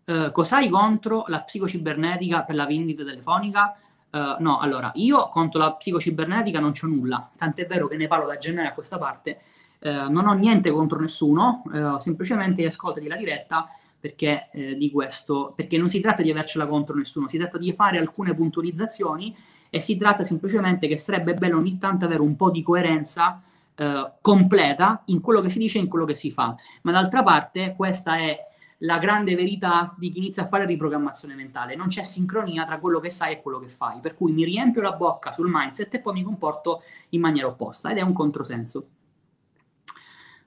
Uh, 0.05 0.33
cos'hai 0.33 0.69
contro 0.69 1.25
la 1.29 1.43
psicocibernetica 1.43 2.43
per 2.43 2.55
la 2.57 2.67
vendita 2.67 3.05
telefonica? 3.05 3.77
Uh, 4.11 4.43
no, 4.43 4.59
allora, 4.59 4.91
io 4.95 5.29
contro 5.29 5.61
la 5.61 5.75
psicocibernetica 5.75 6.61
non 6.61 6.73
c'ho 6.73 6.87
nulla, 6.87 7.31
tant'è 7.37 7.67
vero 7.67 7.87
che 7.89 7.97
ne 7.97 8.07
parlo 8.07 8.27
da 8.27 8.39
gennaio 8.39 8.71
a 8.71 8.73
questa 8.73 8.97
parte, 8.97 9.41
uh, 9.81 10.11
non 10.11 10.27
ho 10.27 10.33
niente 10.33 10.71
contro 10.71 10.99
nessuno, 10.99 11.63
semplicemente 11.99 12.65
ascoltati 12.65 13.07
la 13.07 13.17
diretta 13.17 13.69
perché, 14.01 14.49
eh, 14.53 14.91
questo, 14.93 15.53
perché 15.57 15.77
non 15.77 15.89
si 15.89 16.01
tratta 16.01 16.23
di 16.23 16.31
avercela 16.31 16.67
contro 16.67 16.95
nessuno, 16.95 17.29
si 17.29 17.39
tratta 17.39 17.59
di 17.59 17.73
fare 17.73 17.99
alcune 17.99 18.35
puntualizzazioni 18.35 19.35
e 19.71 19.81
si 19.81 19.97
tratta 19.97 20.23
semplicemente 20.23 20.89
che 20.89 20.97
sarebbe 20.97 21.35
bello 21.35 21.59
ogni 21.59 21.79
tanto 21.79 22.05
avere 22.05 22.23
un 22.23 22.37
po' 22.37 22.51
di 22.51 22.63
coerenza 22.63 23.43
eh, 23.75 24.13
completa 24.21 25.03
in 25.07 25.21
quello 25.21 25.41
che 25.41 25.49
si 25.49 25.59
dice 25.59 25.79
e 25.79 25.83
in 25.83 25.89
quello 25.89 26.05
che 26.05 26.15
si 26.15 26.31
fa. 26.31 26.57
Ma 26.83 26.93
d'altra 26.93 27.23
parte 27.23 27.75
questa 27.77 28.17
è 28.19 28.47
la 28.83 28.99
grande 28.99 29.35
verità 29.35 29.95
di 29.99 30.09
chi 30.11 30.19
inizia 30.19 30.45
a 30.45 30.47
fare 30.47 30.65
riprogrammazione 30.65 31.35
mentale. 31.35 31.75
Non 31.75 31.89
c'è 31.89 32.05
sincronia 32.05 32.65
tra 32.65 32.79
quello 32.79 33.01
che 33.01 33.11
sai 33.11 33.35
e 33.35 33.43
quello 33.43 33.59
che 33.59 33.69
fai, 33.69 33.99
per 34.01 34.15
cui 34.15 34.33
mi 34.33 34.45
riempio 34.45 34.83
la 34.83 34.93
bocca 34.93 35.33
sul 35.33 35.51
mindset 35.51 35.95
e 35.95 36.01
poi 36.01 36.15
mi 36.15 36.23
comporto 36.23 36.83
in 37.11 37.21
maniera 37.21 37.49
opposta 37.49 37.91
ed 37.91 37.99
è 37.99 38.03
un 38.03 38.13
controsenso. 38.13 38.87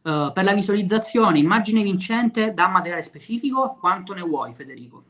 Uh, 0.04 0.32
per 0.34 0.44
la 0.44 0.54
visualizzazione, 0.54 1.38
immagine 1.38 1.84
vincente 1.84 2.54
da 2.54 2.68
materiale 2.68 3.04
specifico, 3.04 3.78
quanto 3.80 4.14
ne 4.14 4.22
vuoi 4.22 4.54
Federico? 4.54 5.04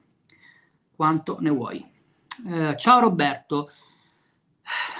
Quanto 0.93 1.37
ne 1.39 1.49
vuoi? 1.49 1.85
Uh, 2.43 2.75
ciao 2.75 2.99
Roberto, 2.99 3.71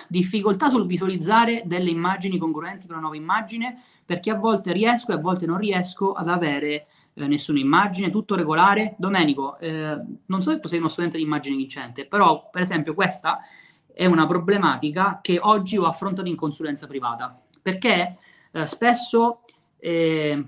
difficoltà 0.08 0.70
sul 0.70 0.86
visualizzare 0.86 1.64
delle 1.66 1.90
immagini 1.90 2.38
congruenti 2.38 2.86
con 2.86 2.96
una 2.96 3.02
nuova 3.02 3.18
immagine 3.18 3.82
perché 4.06 4.32
a 4.32 4.36
volte 4.36 4.72
riesco 4.72 5.12
e 5.12 5.16
a 5.16 5.20
volte 5.20 5.46
non 5.46 5.58
riesco 5.58 6.14
ad 6.14 6.30
avere 6.30 6.88
eh, 7.14 7.28
nessuna 7.28 7.60
immagine, 7.60 8.10
tutto 8.10 8.36
regolare. 8.36 8.96
Domenico, 8.98 9.58
eh, 9.60 9.98
non 10.26 10.42
so 10.42 10.52
se 10.52 10.60
tu 10.60 10.68
sei 10.68 10.80
uno 10.80 10.88
studente 10.88 11.18
di 11.18 11.24
immagine 11.24 11.56
vincente, 11.56 12.06
però 12.06 12.50
per 12.50 12.62
esempio 12.62 12.94
questa 12.94 13.40
è 13.94 14.06
una 14.06 14.26
problematica 14.26 15.20
che 15.22 15.40
oggi 15.42 15.78
ho 15.78 15.86
affrontato 15.86 16.28
in 16.28 16.36
consulenza 16.36 16.88
privata 16.88 17.40
perché 17.62 18.18
eh, 18.52 18.66
spesso 18.66 19.42
eh, 19.82 20.46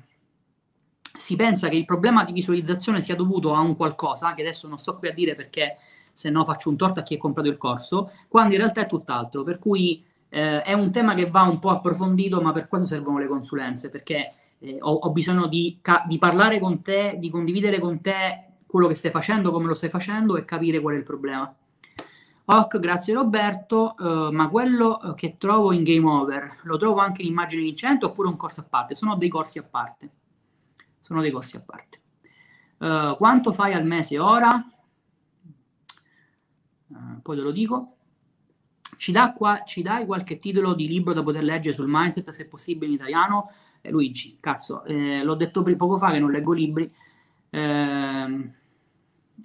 si 1.17 1.35
pensa 1.35 1.69
che 1.69 1.75
il 1.75 1.85
problema 1.85 2.23
di 2.23 2.31
visualizzazione 2.31 3.01
sia 3.01 3.15
dovuto 3.15 3.53
a 3.53 3.59
un 3.59 3.75
qualcosa, 3.75 4.33
che 4.33 4.41
adesso 4.41 4.67
non 4.67 4.77
sto 4.77 4.97
qui 4.97 5.09
a 5.09 5.13
dire 5.13 5.35
perché 5.35 5.77
se 6.13 6.29
no 6.29 6.45
faccio 6.45 6.69
un 6.69 6.77
torto 6.77 6.99
a 6.99 7.03
chi 7.03 7.15
ha 7.15 7.17
comprato 7.17 7.49
il 7.49 7.57
corso, 7.57 8.11
quando 8.27 8.53
in 8.53 8.59
realtà 8.59 8.81
è 8.81 8.85
tutt'altro, 8.85 9.43
per 9.43 9.57
cui 9.57 10.03
eh, 10.29 10.61
è 10.61 10.73
un 10.73 10.91
tema 10.91 11.15
che 11.15 11.29
va 11.29 11.41
un 11.41 11.59
po' 11.59 11.71
approfondito, 11.71 12.41
ma 12.41 12.51
per 12.51 12.67
questo 12.67 12.87
servono 12.87 13.17
le 13.17 13.27
consulenze, 13.27 13.89
perché 13.89 14.33
eh, 14.59 14.77
ho, 14.79 14.91
ho, 14.91 15.11
bisogno 15.11 15.47
di, 15.47 15.79
ca- 15.81 16.03
di 16.07 16.19
parlare 16.19 16.59
con 16.59 16.81
te, 16.81 17.15
di 17.17 17.29
condividere 17.29 17.79
con 17.79 17.99
te 18.01 18.45
quello 18.65 18.87
che 18.87 18.95
stai 18.95 19.11
facendo, 19.11 19.51
come 19.51 19.67
lo 19.67 19.73
stai 19.73 19.89
facendo 19.89 20.37
e 20.37 20.45
capire 20.45 20.79
qual 20.79 20.95
è 20.95 20.97
il 20.97 21.03
problema. 21.03 21.53
Ok, 22.45 22.77
grazie 22.79 23.13
Roberto, 23.13 23.95
uh, 23.97 24.29
ma 24.33 24.49
quello 24.49 25.01
eh, 25.01 25.13
che 25.13 25.37
trovo 25.37 25.71
in 25.71 25.83
Game 25.83 26.05
Over 26.05 26.59
lo 26.63 26.75
trovo 26.75 26.99
anche 26.99 27.21
in 27.21 27.29
immagine 27.29 27.61
vincente 27.61 28.03
oppure 28.03 28.27
un 28.27 28.35
corso 28.35 28.59
a 28.59 28.65
parte? 28.69 28.95
Sono 28.95 29.15
dei 29.15 29.29
corsi 29.29 29.59
a 29.59 29.63
parte. 29.63 30.09
Sono 31.01 31.21
dei 31.21 31.31
corsi 31.31 31.55
a 31.55 31.61
parte. 31.61 32.01
Uh, 32.79 33.15
quanto 33.15 33.53
fai 33.53 33.71
al 33.71 33.85
mese 33.85 34.19
ora? 34.19 34.61
Poi 37.21 37.35
te 37.37 37.41
lo 37.41 37.51
dico. 37.51 37.95
Ci, 38.97 39.13
da 39.13 39.31
qua, 39.31 39.63
ci, 39.63 39.81
dai 39.81 40.05
qualche 40.05 40.37
titolo 40.37 40.73
di 40.73 40.87
libro 40.87 41.13
da 41.13 41.23
poter 41.23 41.43
leggere 41.43 41.73
sul 41.73 41.87
mindset, 41.87 42.29
se 42.29 42.47
possibile 42.47 42.87
in 42.87 42.93
italiano? 42.93 43.51
Eh, 43.79 43.89
Luigi, 43.89 44.37
cazzo, 44.41 44.83
eh, 44.83 45.23
l'ho 45.23 45.35
detto 45.35 45.63
poco 45.63 45.97
fa 45.97 46.11
che 46.11 46.19
non 46.19 46.29
leggo 46.29 46.51
libri. 46.51 46.93
Eh, 47.49 48.51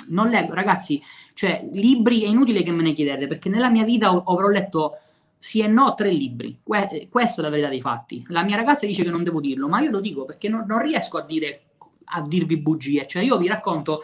non 0.09 0.29
leggo, 0.29 0.55
ragazzi, 0.55 1.03
cioè 1.35 1.63
libri 1.73 2.23
è 2.23 2.27
inutile 2.27 2.63
che 2.63 2.71
me 2.71 2.83
ne 2.83 2.93
chiedete 2.93 3.27
perché 3.27 3.49
nella 3.49 3.71
mia 3.71 3.85
vita 3.85 4.09
avrò 4.09 4.49
letto 4.49 4.99
sì 5.39 5.61
e 5.61 5.69
no 5.69 5.95
tre 5.95 6.11
libri. 6.11 6.61
Que- 6.63 7.09
questa 7.11 7.41
è 7.41 7.45
la 7.45 7.51
verità 7.51 7.69
dei 7.69 7.81
fatti. 7.81 8.25
La 8.29 8.43
mia 8.43 8.57
ragazza 8.57 8.87
dice 8.87 9.03
che 9.03 9.11
non 9.11 9.23
devo 9.23 9.41
dirlo, 9.41 9.69
ma 9.69 9.81
io 9.81 9.91
lo 9.91 10.01
dico 10.01 10.25
perché 10.25 10.49
non, 10.49 10.65
non 10.67 10.83
riesco 10.83 11.19
a, 11.19 11.23
dire, 11.23 11.63
a 12.05 12.23
dirvi 12.23 12.57
bugie. 12.57 13.07
Cioè 13.07 13.23
io 13.23 13.37
vi 13.39 13.47
racconto 13.47 14.03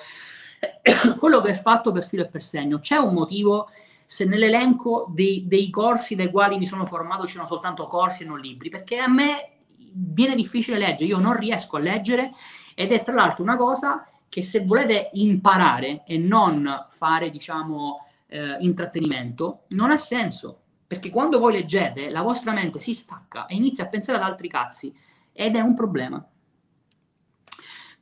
quello 1.19 1.41
che 1.41 1.51
è 1.51 1.55
fatto 1.55 1.93
per 1.93 2.05
filo 2.05 2.23
e 2.23 2.29
per 2.29 2.43
segno. 2.43 2.79
C'è 2.79 2.97
un 2.97 3.15
motivo 3.15 3.69
se 4.07 4.27
nell'elenco 4.27 5.07
dei, 5.11 5.45
dei 5.47 5.71
corsi 5.71 6.15
dai 6.15 6.31
quali 6.31 6.59
mi 6.59 6.67
sono 6.67 6.87
formato 6.87 7.27
ci 7.27 7.35
sono 7.35 7.47
soltanto 7.47 7.87
corsi 7.87 8.23
e 8.23 8.27
non 8.27 8.39
libri, 8.39 8.69
perché 8.69 8.99
a 8.99 9.09
me 9.09 9.51
viene 9.93 10.35
difficile 10.35 10.79
leggere, 10.79 11.07
io 11.07 11.19
non 11.19 11.37
riesco 11.37 11.77
a 11.77 11.81
leggere 11.81 12.33
ed 12.75 12.93
è 12.93 13.03
tra 13.03 13.15
l'altro 13.15 13.43
una 13.43 13.57
cosa 13.57 14.07
che 14.35 14.43
se 14.43 14.65
volete 14.65 15.11
imparare 15.13 16.03
e 16.05 16.19
non 16.19 16.87
fare, 16.89 17.31
diciamo, 17.31 18.05
eh, 18.27 18.57
intrattenimento, 18.59 19.67
non 19.69 19.93
ha 19.93 19.97
senso. 19.97 20.59
Perché 20.89 21.09
quando 21.09 21.39
voi 21.39 21.53
leggete, 21.53 22.11
la 22.11 22.23
vostra 22.23 22.51
mente 22.51 22.81
si 22.81 22.95
stacca 22.95 23.47
e 23.47 23.55
inizia 23.55 23.85
a 23.85 23.87
pensare 23.87 24.19
ad 24.19 24.25
altri 24.25 24.49
cazzi 24.49 24.93
ed 25.33 25.55
è 25.55 25.61
un 25.61 25.75
problema. 25.75 26.27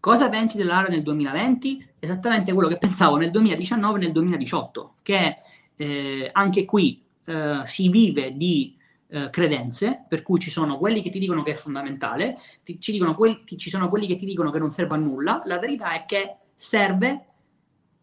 Cosa 0.01 0.31
pensi 0.31 0.57
dell'area 0.57 0.89
nel 0.89 1.03
2020? 1.03 1.87
Esattamente 1.99 2.55
quello 2.55 2.69
che 2.69 2.79
pensavo 2.79 3.19
nel 3.19 3.31
2019 3.31 3.99
e 3.99 4.01
nel 4.01 4.13
2018, 4.13 4.95
che 5.03 5.37
eh, 5.77 6.31
anche 6.33 6.65
qui 6.65 7.05
eh, 7.27 7.61
si 7.65 7.91
vive 7.91 8.35
di 8.35 8.75
eh, 9.13 9.29
credenze, 9.29 10.07
per 10.09 10.23
cui 10.23 10.41
ci 10.41 10.51
sono 10.51 10.79
quelli 10.79 11.03
che 11.03 11.11
ti 11.11 11.19
dicono 11.19 11.43
che 11.43 11.51
è 11.51 11.55
fondamentale, 11.55 12.39
ti, 12.65 12.81
ci, 12.81 12.99
quelli, 12.99 13.45
ti, 13.45 13.59
ci 13.59 13.69
sono 13.69 13.91
quelli 13.91 14.07
che 14.07 14.15
ti 14.15 14.25
dicono 14.25 14.51
che 14.51 14.59
non 14.59 14.71
serve 14.71 14.95
a 14.95 14.99
nulla, 14.99 15.43
la 15.45 15.59
verità 15.59 15.93
è 15.93 16.07
che 16.07 16.37
serve, 16.55 17.27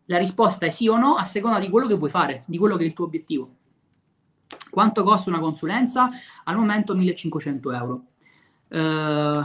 la 0.06 0.20
risposta 0.20 0.68
è 0.68 0.70
sì 0.70 0.88
o 0.88 0.98
no 0.98 1.16
a 1.16 1.24
seconda 1.24 1.60
di 1.60 1.68
quello 1.68 1.88
che 1.88 1.96
vuoi 1.96 2.12
fare, 2.12 2.44
di 2.46 2.60
quello 2.60 2.78
che 2.78 2.84
è 2.84 2.86
il 2.86 2.94
tuo 2.94 3.06
obiettivo. 3.06 3.56
Quanto 4.70 5.04
costa 5.04 5.32
una 5.32 5.40
consulenza? 5.40 6.10
Al 6.44 6.56
momento 6.56 6.96
1500 6.96 7.72
euro. 7.72 8.04
Eh, 8.68 9.44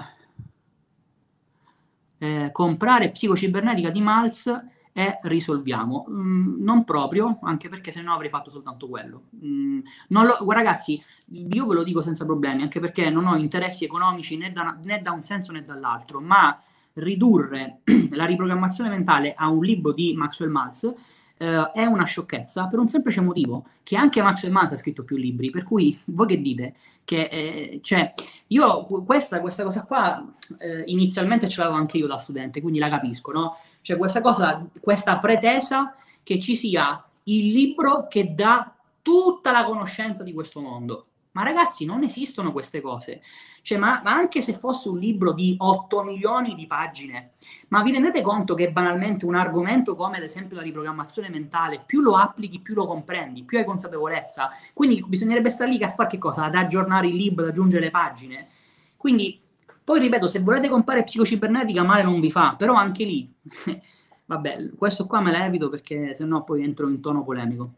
eh, 2.18 2.50
comprare 2.52 3.10
psicocibernetica 3.10 3.88
di 3.88 4.00
Malz 4.02 4.64
e 4.92 5.16
risolviamo. 5.22 6.06
Mm, 6.08 6.62
non 6.62 6.84
proprio, 6.84 7.38
anche 7.42 7.68
perché 7.68 7.90
se 7.90 8.00
no 8.00 8.14
avrei 8.14 8.30
fatto 8.30 8.50
soltanto 8.50 8.88
quello. 8.88 9.24
Mm, 9.44 9.80
lo, 10.08 10.50
ragazzi, 10.52 11.02
io 11.30 11.66
ve 11.66 11.74
lo 11.74 11.82
dico 11.82 12.02
senza 12.02 12.24
problemi, 12.24 12.62
anche 12.62 12.80
perché 12.80 13.10
non 13.10 13.26
ho 13.26 13.36
interessi 13.36 13.84
economici 13.84 14.36
né 14.36 14.52
da, 14.52 14.76
né 14.82 15.00
da 15.00 15.12
un 15.12 15.22
senso 15.22 15.52
né 15.52 15.64
dall'altro, 15.64 16.20
ma 16.20 16.60
ridurre 16.94 17.80
la 18.10 18.24
riprogrammazione 18.24 18.90
mentale 18.90 19.34
a 19.34 19.48
un 19.48 19.64
libro 19.64 19.92
di 19.92 20.14
Maxwell 20.14 20.50
Maltz 20.50 20.94
eh, 21.36 21.70
è 21.72 21.84
una 21.84 22.04
sciocchezza 22.04 22.66
per 22.66 22.78
un 22.78 22.88
semplice 22.88 23.20
motivo, 23.20 23.66
che 23.82 23.96
anche 23.96 24.22
Maxwell 24.22 24.52
Maltz 24.52 24.72
ha 24.72 24.76
scritto 24.76 25.02
più 25.02 25.16
libri, 25.16 25.50
per 25.50 25.64
cui 25.64 25.98
voi 26.06 26.26
che 26.26 26.40
dite? 26.40 26.74
Che, 27.04 27.28
eh, 27.30 27.80
cioè, 27.82 28.14
io 28.48 28.84
questa, 28.84 29.40
questa 29.40 29.62
cosa 29.62 29.84
qua 29.84 30.24
eh, 30.58 30.84
inizialmente 30.86 31.48
ce 31.48 31.60
l'avevo 31.60 31.78
anche 31.78 31.98
io 31.98 32.06
da 32.06 32.16
studente, 32.16 32.60
quindi 32.60 32.78
la 32.78 32.88
capisco, 32.88 33.32
no? 33.32 33.56
Cioè 33.80 33.98
questa 33.98 34.22
cosa, 34.22 34.66
questa 34.80 35.18
pretesa 35.18 35.94
che 36.22 36.40
ci 36.40 36.56
sia 36.56 37.04
il 37.24 37.52
libro 37.52 38.06
che 38.08 38.34
dà 38.34 38.74
tutta 39.02 39.52
la 39.52 39.64
conoscenza 39.64 40.22
di 40.22 40.32
questo 40.32 40.60
mondo. 40.60 41.06
Ma 41.35 41.43
ragazzi, 41.43 41.85
non 41.85 42.05
esistono 42.05 42.53
queste 42.53 42.80
cose. 42.80 43.20
Cioè, 43.61 43.76
ma, 43.76 44.01
ma, 44.05 44.12
anche 44.12 44.41
se 44.41 44.55
fosse 44.55 44.89
un 44.89 44.99
libro 44.99 45.32
di 45.32 45.57
8 45.59 46.03
milioni 46.05 46.55
di 46.55 46.66
pagine, 46.66 47.32
ma 47.68 47.82
vi 47.82 47.91
rendete 47.91 48.22
conto 48.22 48.55
che 48.55 48.70
banalmente 48.70 49.24
un 49.24 49.35
argomento 49.35 49.97
come 49.97 50.18
ad 50.18 50.22
esempio 50.22 50.57
la 50.57 50.62
riprogrammazione 50.62 51.28
mentale, 51.28 51.82
più 51.85 52.03
lo 52.03 52.16
applichi, 52.16 52.61
più 52.61 52.74
lo 52.74 52.87
comprendi, 52.87 53.43
più 53.43 53.59
hai 53.59 53.64
consapevolezza. 53.64 54.51
Quindi 54.72 55.03
bisognerebbe 55.05 55.51
stare 55.51 55.72
lì 55.72 55.82
a 55.82 55.91
fare 55.91 56.11
che 56.11 56.18
cosa? 56.18 56.45
Ad 56.45 56.55
aggiornare 56.55 57.09
il 57.09 57.16
libro, 57.16 57.45
ad 57.45 57.51
aggiungere 57.51 57.87
le 57.87 57.91
pagine. 57.91 58.49
Quindi, 58.97 59.41
poi 59.82 59.99
ripeto, 59.99 60.28
se 60.28 60.39
volete 60.39 60.68
comprare 60.68 61.03
psicocibernetica, 61.03 61.82
male 61.82 62.05
non 62.05 62.20
vi 62.20 62.30
fa, 62.30 62.55
però 62.57 62.74
anche 62.74 63.05
lì, 63.05 63.35
vabbè, 64.26 64.70
questo 64.78 65.07
qua 65.07 65.20
me 65.20 65.32
l'evito 65.32 65.68
perché 65.68 66.14
sennò 66.14 66.45
poi 66.45 66.62
entro 66.62 66.89
in 66.89 67.01
tono 67.01 67.24
polemico. 67.24 67.72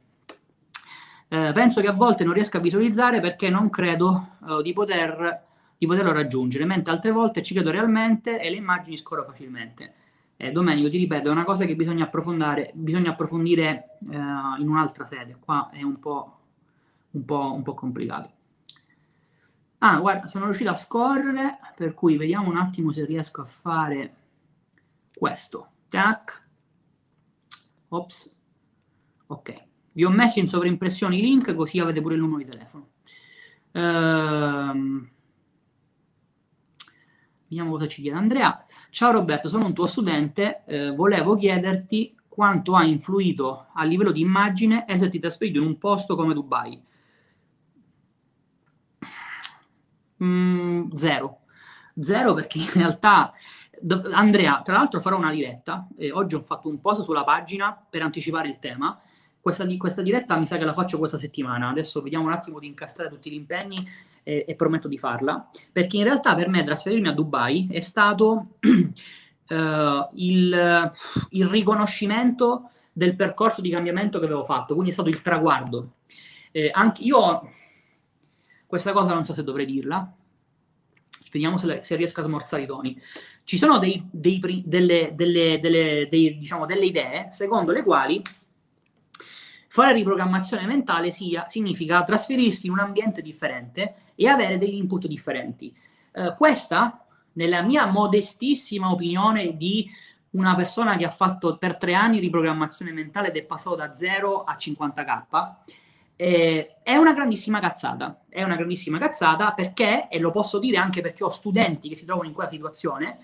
Eh, 1.29 1.51
penso 1.53 1.81
che 1.81 1.89
a 1.89 1.93
volte 1.93 2.25
non 2.25 2.35
riesca 2.35 2.59
a 2.59 2.61
visualizzare 2.61 3.21
perché 3.21 3.51
non 3.51 3.69
credo 3.69 4.37
eh, 4.49 4.63
di, 4.63 4.73
poter, 4.73 5.45
di, 5.77 5.87
poterlo 5.87 6.13
raggiungere, 6.13 6.65
mentre 6.65 6.93
altre 6.93 7.11
volte 7.11 7.43
ci 7.43 7.55
credo 7.55 7.71
realmente 7.71 8.41
e 8.41 8.49
le 8.49 8.57
immagini 8.57 8.97
scorro 8.97 9.25
facilmente. 9.25 9.95
Eh, 10.37 10.53
Domenico, 10.53 10.91
ti 10.91 10.99
ripeto, 10.99 11.29
è 11.29 11.33
una 11.33 11.45
cosa 11.45 11.65
che 11.65 11.75
bisogna 11.75 12.05
approfondire, 12.05 12.71
bisogna 12.75 13.11
approfondire 13.11 13.99
eh, 14.11 14.17
in 14.17 14.69
un'altra 14.69 15.07
sede. 15.07 15.37
Qua 15.41 15.71
è 15.73 15.83
un 15.83 15.99
po', 15.99 16.39
un, 17.13 17.25
po', 17.25 17.53
un 17.55 17.63
po' 17.63 17.75
complicato. 17.75 18.31
Ah, 19.79 19.99
guarda, 19.99 20.27
sono 20.27 20.45
riuscito 20.45 20.71
a 20.71 20.75
scorrere, 20.75 21.59
per 21.75 21.95
cui 21.95 22.17
vediamo 22.17 22.49
un 22.51 22.57
attimo 22.57 22.93
se 22.93 23.05
riesco 23.05 23.43
a 23.43 23.45
fare 23.45 24.15
questo. 25.17 25.69
Tac. 25.89 26.45
Ops. 27.89 28.37
Ok. 29.27 29.66
Vi 29.97 30.05
ho 30.05 30.11
messo 30.11 30.41
in 30.41 30.47
sovraimpressione 30.47 31.17
i 31.17 31.23
link 31.23 31.55
così 31.55 31.79
avete 31.79 32.03
pure 32.03 32.17
il 32.17 32.21
numero 32.21 32.45
di 32.45 32.51
telefono. 32.51 32.89
Ehm, 33.73 35.11
vediamo 37.49 37.71
cosa 37.71 37.89
ci 37.89 38.03
chiede 38.03 38.19
Andrea. 38.19 38.67
Ciao 38.91 39.13
Roberto, 39.13 39.49
sono 39.49 39.65
un 39.65 39.73
tuo 39.73 39.87
studente. 39.87 40.65
Eh, 40.67 40.91
volevo 40.91 41.35
chiederti 41.35 42.15
quanto 42.29 42.77
ha 42.77 42.85
influito 42.85 43.69
a 43.73 43.85
livello 43.85 44.11
di 44.13 44.21
immagine 44.21 44.85
esserti 44.87 45.19
trasferito 45.19 45.61
in 45.61 45.65
un 45.65 45.79
posto 45.79 46.15
come 46.15 46.35
Dubai. 46.35 46.79
Mm, 50.23 50.91
zero. 50.95 51.39
Zero 51.99 52.35
perché 52.35 52.59
in 52.59 52.71
realtà 52.75 53.33
Andrea, 54.13 54.61
tra 54.61 54.75
l'altro 54.77 55.01
farò 55.01 55.17
una 55.17 55.33
diretta, 55.33 55.89
eh, 55.97 56.13
oggi 56.13 56.35
ho 56.35 56.43
fatto 56.43 56.69
un 56.69 56.83
post 56.83 57.01
sulla 57.01 57.25
pagina 57.25 57.79
per 57.89 58.03
anticipare 58.03 58.49
il 58.49 58.59
tema 58.59 59.01
questa, 59.47 59.65
questa, 59.77 60.03
diretta 60.03 60.37
mi 60.37 60.45
sa 60.45 60.59
che 60.59 60.65
la 60.65 60.73
faccio 60.73 60.99
questa 60.99 61.19
settimana. 61.19 61.69
Adesso 61.69 62.03
vediamo 62.03 62.27
un 62.27 62.33
attimo 62.33 62.59
di 62.59 62.67
incastrare 62.67 63.09
tutti 63.09 63.31
gli 63.31 63.35
impegni 63.35 63.89
e, 64.25 64.45
e 64.45 64.55
prometto 64.57 64.89
di 64.89 64.99
farla. 64.99 65.49
Perché 65.71 65.99
in 65.99 66.03
realtà 66.03 66.35
per 66.35 66.49
me 66.49 66.65
trasferirmi 66.65 67.07
a 67.07 67.13
Dubai 67.13 67.69
è 67.71 67.79
stato 67.79 68.47
uh, 68.61 70.09
il, 70.15 70.91
il, 71.31 71.47
riconoscimento 71.47 72.71
del 72.93 73.15
percorso 73.15 73.61
di 73.61 73.71
cambiamento 73.71 74.19
che 74.19 74.25
avevo 74.25 74.43
fatto, 74.43 74.73
quindi 74.73 74.91
è 74.91 74.95
stato 74.95 75.11
il 75.11 75.23
traguardo. 75.23 75.93
Eh, 76.51 76.69
anche 76.73 77.05
io 77.05 77.49
questa 78.67 78.91
cosa 78.91 79.15
non 79.15 79.25
so 79.25 79.33
se 79.33 79.45
dovrei 79.45 79.67
dirla. 79.67 80.13
Vediamo 81.31 81.57
se, 81.57 81.83
se 81.83 81.95
riesco 81.95 82.21
a 82.21 82.25
smorzare 82.25 82.65
i 82.65 82.67
toni. 82.67 83.01
Ci 83.45 83.59
sono 83.59 83.79
dei, 83.79 84.05
dei, 84.11 84.41
delle, 84.65 85.13
delle, 85.15 85.61
delle, 85.61 86.09
dei, 86.11 86.37
diciamo, 86.37 86.67
delle 86.67 86.87
idee 86.87 87.29
secondo 87.31 87.71
le 87.71 87.85
quali 87.85 88.21
Fare 89.77 89.93
riprogrammazione 89.93 90.65
mentale 90.65 91.11
sia, 91.11 91.51
significa 91.51 92.03
trasferirsi 92.03 92.65
in 92.65 92.73
un 92.73 92.79
ambiente 92.79 93.21
differente 93.21 93.97
e 94.15 94.27
avere 94.27 94.57
degli 94.57 94.77
input 94.77 95.07
differenti. 95.07 95.71
Eh, 96.13 96.33
questa, 96.35 97.05
nella 97.33 97.61
mia 97.61 97.85
modestissima 97.85 98.91
opinione 98.91 99.55
di 99.55 99.87
una 100.31 100.55
persona 100.55 100.97
che 100.97 101.05
ha 101.05 101.11
fatto 101.11 101.59
per 101.59 101.77
tre 101.77 101.93
anni 101.93 102.21
riprogrammazione 102.21 102.91
mentale 102.91 103.29
ed 103.29 103.37
è 103.37 103.43
passato 103.43 103.77
da 103.77 103.93
0 103.93 104.45
a 104.45 104.57
50k, 104.59 105.55
eh, 106.17 106.77
è 106.83 106.97
una 106.97 107.13
grandissima 107.13 107.61
cazzata. 107.61 108.23
È 108.31 108.43
una 108.43 108.57
grandissima 108.57 108.97
cazzata 108.97 109.53
perché, 109.53 110.09
e 110.09 110.19
lo 110.19 110.31
posso 110.31 110.59
dire 110.59 110.79
anche 110.79 111.03
perché 111.03 111.23
ho 111.23 111.29
studenti 111.29 111.91
che 111.91 111.97
si 111.97 112.07
trovano 112.07 112.29
in 112.29 112.35
quella 112.35 112.49
situazione, 112.49 113.19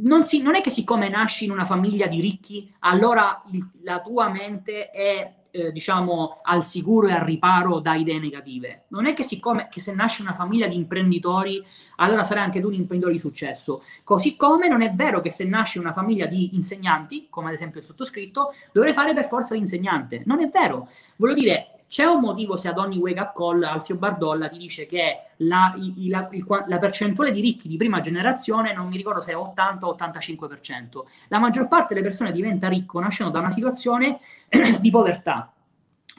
non, 0.00 0.26
si, 0.26 0.42
non, 0.42 0.54
è 0.54 0.60
che 0.60 0.70
siccome 0.70 1.08
nasci 1.08 1.44
in 1.44 1.50
una 1.50 1.64
famiglia 1.64 2.06
di 2.06 2.20
ricchi, 2.20 2.72
allora 2.80 3.42
il, 3.52 3.66
la 3.82 4.00
tua 4.00 4.28
mente 4.28 4.90
è, 4.90 5.32
eh, 5.50 5.72
diciamo, 5.72 6.40
al 6.42 6.66
sicuro 6.66 7.08
e 7.08 7.12
al 7.12 7.24
riparo 7.24 7.80
da 7.80 7.94
idee 7.94 8.18
negative. 8.18 8.84
Non 8.88 9.06
è 9.06 9.14
che 9.14 9.22
siccome 9.22 9.68
che 9.70 9.80
se 9.80 9.94
nasci 9.94 10.20
in 10.20 10.28
una 10.28 10.36
famiglia 10.36 10.66
di 10.66 10.76
imprenditori, 10.76 11.64
allora 11.96 12.24
sarai 12.24 12.44
anche 12.44 12.60
tu 12.60 12.68
un 12.68 12.74
imprenditore 12.74 13.14
di 13.14 13.20
successo. 13.20 13.82
Così 14.04 14.36
come 14.36 14.68
non 14.68 14.82
è 14.82 14.92
vero 14.92 15.20
che 15.20 15.30
se 15.30 15.44
nasci 15.44 15.78
in 15.78 15.84
una 15.84 15.92
famiglia 15.92 16.26
di 16.26 16.54
insegnanti, 16.54 17.26
come 17.30 17.48
ad 17.48 17.54
esempio 17.54 17.80
il 17.80 17.86
sottoscritto, 17.86 18.54
dovrai 18.72 18.92
fare 18.92 19.14
per 19.14 19.26
forza 19.26 19.54
l'insegnante. 19.54 20.22
Non 20.26 20.40
è 20.40 20.48
vero. 20.48 20.88
Voglio 21.16 21.34
dire, 21.34 21.77
c'è 21.88 22.04
un 22.04 22.20
motivo 22.20 22.56
se 22.56 22.68
ad 22.68 22.78
ogni 22.78 22.98
wake 22.98 23.18
up 23.18 23.34
call 23.34 23.62
Alfio 23.62 23.96
Bardolla 23.96 24.48
ti 24.48 24.58
dice 24.58 24.86
che 24.86 25.22
la, 25.38 25.74
il, 25.78 26.10
la, 26.10 26.28
il, 26.30 26.44
la, 26.66 26.78
percentuale 26.78 27.30
di 27.30 27.40
ricchi 27.40 27.66
di 27.66 27.78
prima 27.78 28.00
generazione, 28.00 28.74
non 28.74 28.88
mi 28.88 28.96
ricordo 28.98 29.20
se 29.20 29.32
è 29.32 29.36
80 29.36 29.86
o 29.86 29.96
85%. 29.96 31.02
La 31.28 31.38
maggior 31.38 31.66
parte 31.66 31.94
delle 31.94 32.06
persone 32.06 32.30
diventa 32.30 32.68
ricco 32.68 33.00
nascendo 33.00 33.32
da 33.32 33.38
una 33.38 33.50
situazione 33.50 34.20
di 34.78 34.90
povertà. 34.90 35.50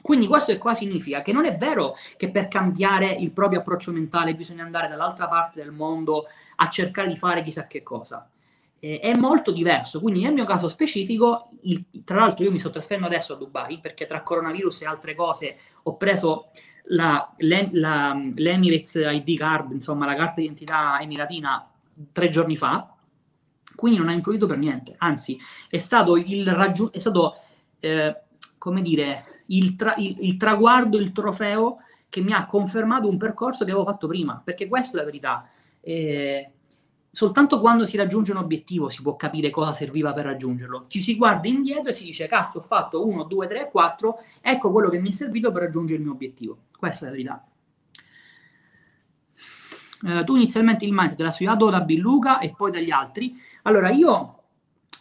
Quindi 0.02 0.26
questo 0.26 0.58
qua 0.58 0.74
significa 0.74 1.22
che 1.22 1.32
non 1.32 1.46
è 1.46 1.56
vero 1.56 1.96
che 2.18 2.32
per 2.32 2.48
cambiare 2.48 3.12
il 3.12 3.30
proprio 3.30 3.60
approccio 3.60 3.92
mentale 3.92 4.34
bisogna 4.34 4.64
andare 4.64 4.88
dall'altra 4.88 5.28
parte 5.28 5.62
del 5.62 5.72
mondo 5.72 6.26
a 6.56 6.70
cercare 6.70 7.10
di 7.10 7.18
fare 7.18 7.44
chissà 7.44 7.68
che 7.68 7.84
cosa 7.84 8.28
eh, 8.80 9.00
è 9.00 9.16
molto 9.16 9.52
diverso. 9.52 10.00
Quindi 10.02 10.22
nel 10.22 10.34
mio 10.34 10.46
caso 10.46 10.70
specifico, 10.70 11.50
il, 11.64 11.86
tra 12.04 12.18
l'altro 12.18 12.46
io 12.46 12.52
mi 12.52 12.60
sto 12.60 12.70
trasferendo 12.70 13.08
adesso 13.08 13.34
a 13.34 13.38
Dubai 13.38 13.80
perché 13.80 14.06
tra 14.06 14.22
coronavirus 14.22 14.82
e 14.82 14.86
altre 14.86 15.16
cose 15.16 15.58
ho 15.84 15.96
preso 15.96 16.50
la, 16.92 17.30
la, 17.38 18.14
l'Emirates 18.36 18.96
ID 18.96 19.38
card, 19.38 19.72
insomma 19.72 20.06
la 20.06 20.16
carta 20.16 20.42
d'identità 20.42 21.00
emiratina 21.00 21.70
tre 22.12 22.30
giorni 22.30 22.58
fa, 22.58 22.94
quindi 23.76 24.00
non 24.00 24.10
ha 24.10 24.14
influito 24.14 24.48
per 24.48 24.58
niente, 24.58 24.96
anzi 24.98 25.38
è 25.70 25.78
stato 25.78 26.18
il 26.18 26.50
raggiung- 26.52 26.92
è 26.92 27.00
stato 27.00 27.38
eh, 27.80 28.16
come 28.58 28.82
dire 28.82 29.42
il, 29.48 29.76
tra- 29.76 29.96
il, 29.98 30.18
il 30.20 30.38
traguardo, 30.38 30.98
il 30.98 31.12
trofeo 31.12 31.78
che 32.10 32.22
mi 32.22 32.34
ha 32.34 32.46
confermato 32.46 33.08
un 33.08 33.18
percorso 33.18 33.66
che 33.66 33.72
avevo 33.72 33.86
fatto 33.86 34.08
prima, 34.08 34.42
perché 34.44 34.68
questa 34.68 34.98
è 34.98 35.00
la 35.00 35.06
verità. 35.06 35.48
Eh, 35.82 36.52
soltanto 37.12 37.60
quando 37.60 37.86
si 37.86 37.98
raggiunge 37.98 38.32
un 38.32 38.38
obiettivo 38.38 38.90
si 38.90 39.02
può 39.02 39.16
capire 39.16 39.50
cosa 39.50 39.74
serviva 39.74 40.14
per 40.14 40.26
raggiungerlo. 40.26 40.86
Ci 40.88 41.02
si 41.02 41.16
guarda 41.16 41.48
indietro 41.48 41.90
e 41.90 41.94
si 41.94 42.06
dice, 42.06 42.28
cazzo, 42.28 42.60
ho 42.60 42.62
fatto 42.62 43.06
1, 43.06 43.24
2, 43.24 43.48
3, 43.48 43.70
4, 43.70 44.20
ecco 44.42 44.72
quello 44.72 44.90
che 44.90 45.00
mi 45.00 45.10
è 45.10 45.12
servito 45.12 45.52
per 45.52 45.64
raggiungere 45.64 46.00
il 46.00 46.06
mio 46.06 46.14
obiettivo. 46.14 46.58
Questa 46.78 47.06
è 47.06 47.10
la 47.10 47.16
verità. 47.16 47.44
Uh, 50.02 50.24
tu 50.24 50.36
inizialmente 50.36 50.86
il 50.86 50.94
mindset 50.94 51.20
l'hai 51.20 51.32
studiato 51.32 51.70
da 51.70 51.82
Billuca 51.82 52.40
e 52.40 52.54
poi 52.56 52.72
dagli 52.72 52.92
altri. 52.92 53.36
Allora, 53.64 53.90
io 53.90 54.36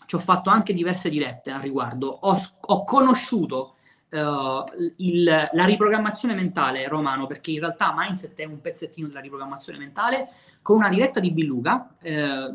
ci 0.06 0.16
ho 0.16 0.18
fatto 0.18 0.50
anche 0.50 0.72
diverse 0.72 1.08
dirette 1.08 1.50
al 1.50 1.60
riguardo. 1.60 2.08
Ho, 2.08 2.36
ho 2.60 2.84
conosciuto 2.84 3.74
uh, 4.10 4.64
il, 4.96 5.24
la 5.24 5.64
riprogrammazione 5.64 6.34
mentale 6.34 6.86
romano, 6.88 7.26
perché 7.26 7.50
in 7.50 7.60
realtà 7.60 7.94
mindset 7.96 8.38
è 8.38 8.44
un 8.44 8.60
pezzettino 8.60 9.08
della 9.08 9.20
riprogrammazione 9.20 9.78
mentale, 9.78 10.28
con 10.62 10.76
una 10.76 10.88
diretta 10.88 11.20
di 11.20 11.30
Billuga, 11.30 11.96
eh, 12.00 12.52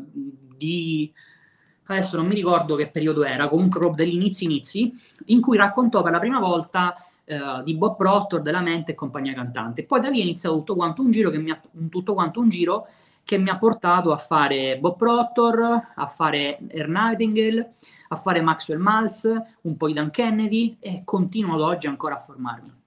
di 0.56 1.12
adesso 1.86 2.16
non 2.16 2.26
mi 2.26 2.34
ricordo 2.34 2.76
che 2.76 2.88
periodo 2.88 3.24
era, 3.24 3.48
comunque 3.48 3.80
proprio 3.80 4.04
degli 4.04 4.14
inizi 4.14 4.44
inizi, 4.44 4.92
in 5.26 5.40
cui 5.40 5.56
raccontò 5.56 6.02
per 6.02 6.12
la 6.12 6.18
prima 6.18 6.38
volta 6.38 6.94
eh, 7.24 7.62
di 7.64 7.74
Bob 7.74 7.96
Proctor, 7.96 8.42
della 8.42 8.60
mente 8.60 8.92
e 8.92 8.94
compagnia 8.94 9.34
cantante. 9.34 9.84
Poi 9.84 10.00
da 10.00 10.08
lì 10.08 10.20
è 10.20 10.22
iniziato 10.22 10.56
tutto 10.56 10.76
quanto 10.76 11.02
un 11.02 11.10
giro 11.10 11.30
che 11.30 11.38
mi 11.38 11.50
ha, 11.50 11.60
tutto 11.90 12.14
quanto 12.14 12.40
un 12.40 12.48
giro 12.48 12.86
che 13.24 13.38
mi 13.38 13.48
ha 13.48 13.56
portato 13.56 14.12
a 14.12 14.16
fare 14.16 14.78
Bob 14.78 14.96
Proctor, 14.96 15.92
a 15.94 16.06
fare 16.06 16.58
Air 16.70 16.88
Nightingale, 16.88 17.74
a 18.08 18.16
fare 18.16 18.42
Maxwell 18.42 18.78
Maltz, 18.78 19.32
un 19.62 19.76
po' 19.76 19.86
di 19.86 19.94
Dan 19.94 20.10
Kennedy 20.10 20.76
e 20.78 21.02
continuo 21.04 21.54
ad 21.54 21.62
oggi 21.62 21.86
ancora 21.86 22.16
a 22.16 22.20
formarmi. 22.20 22.82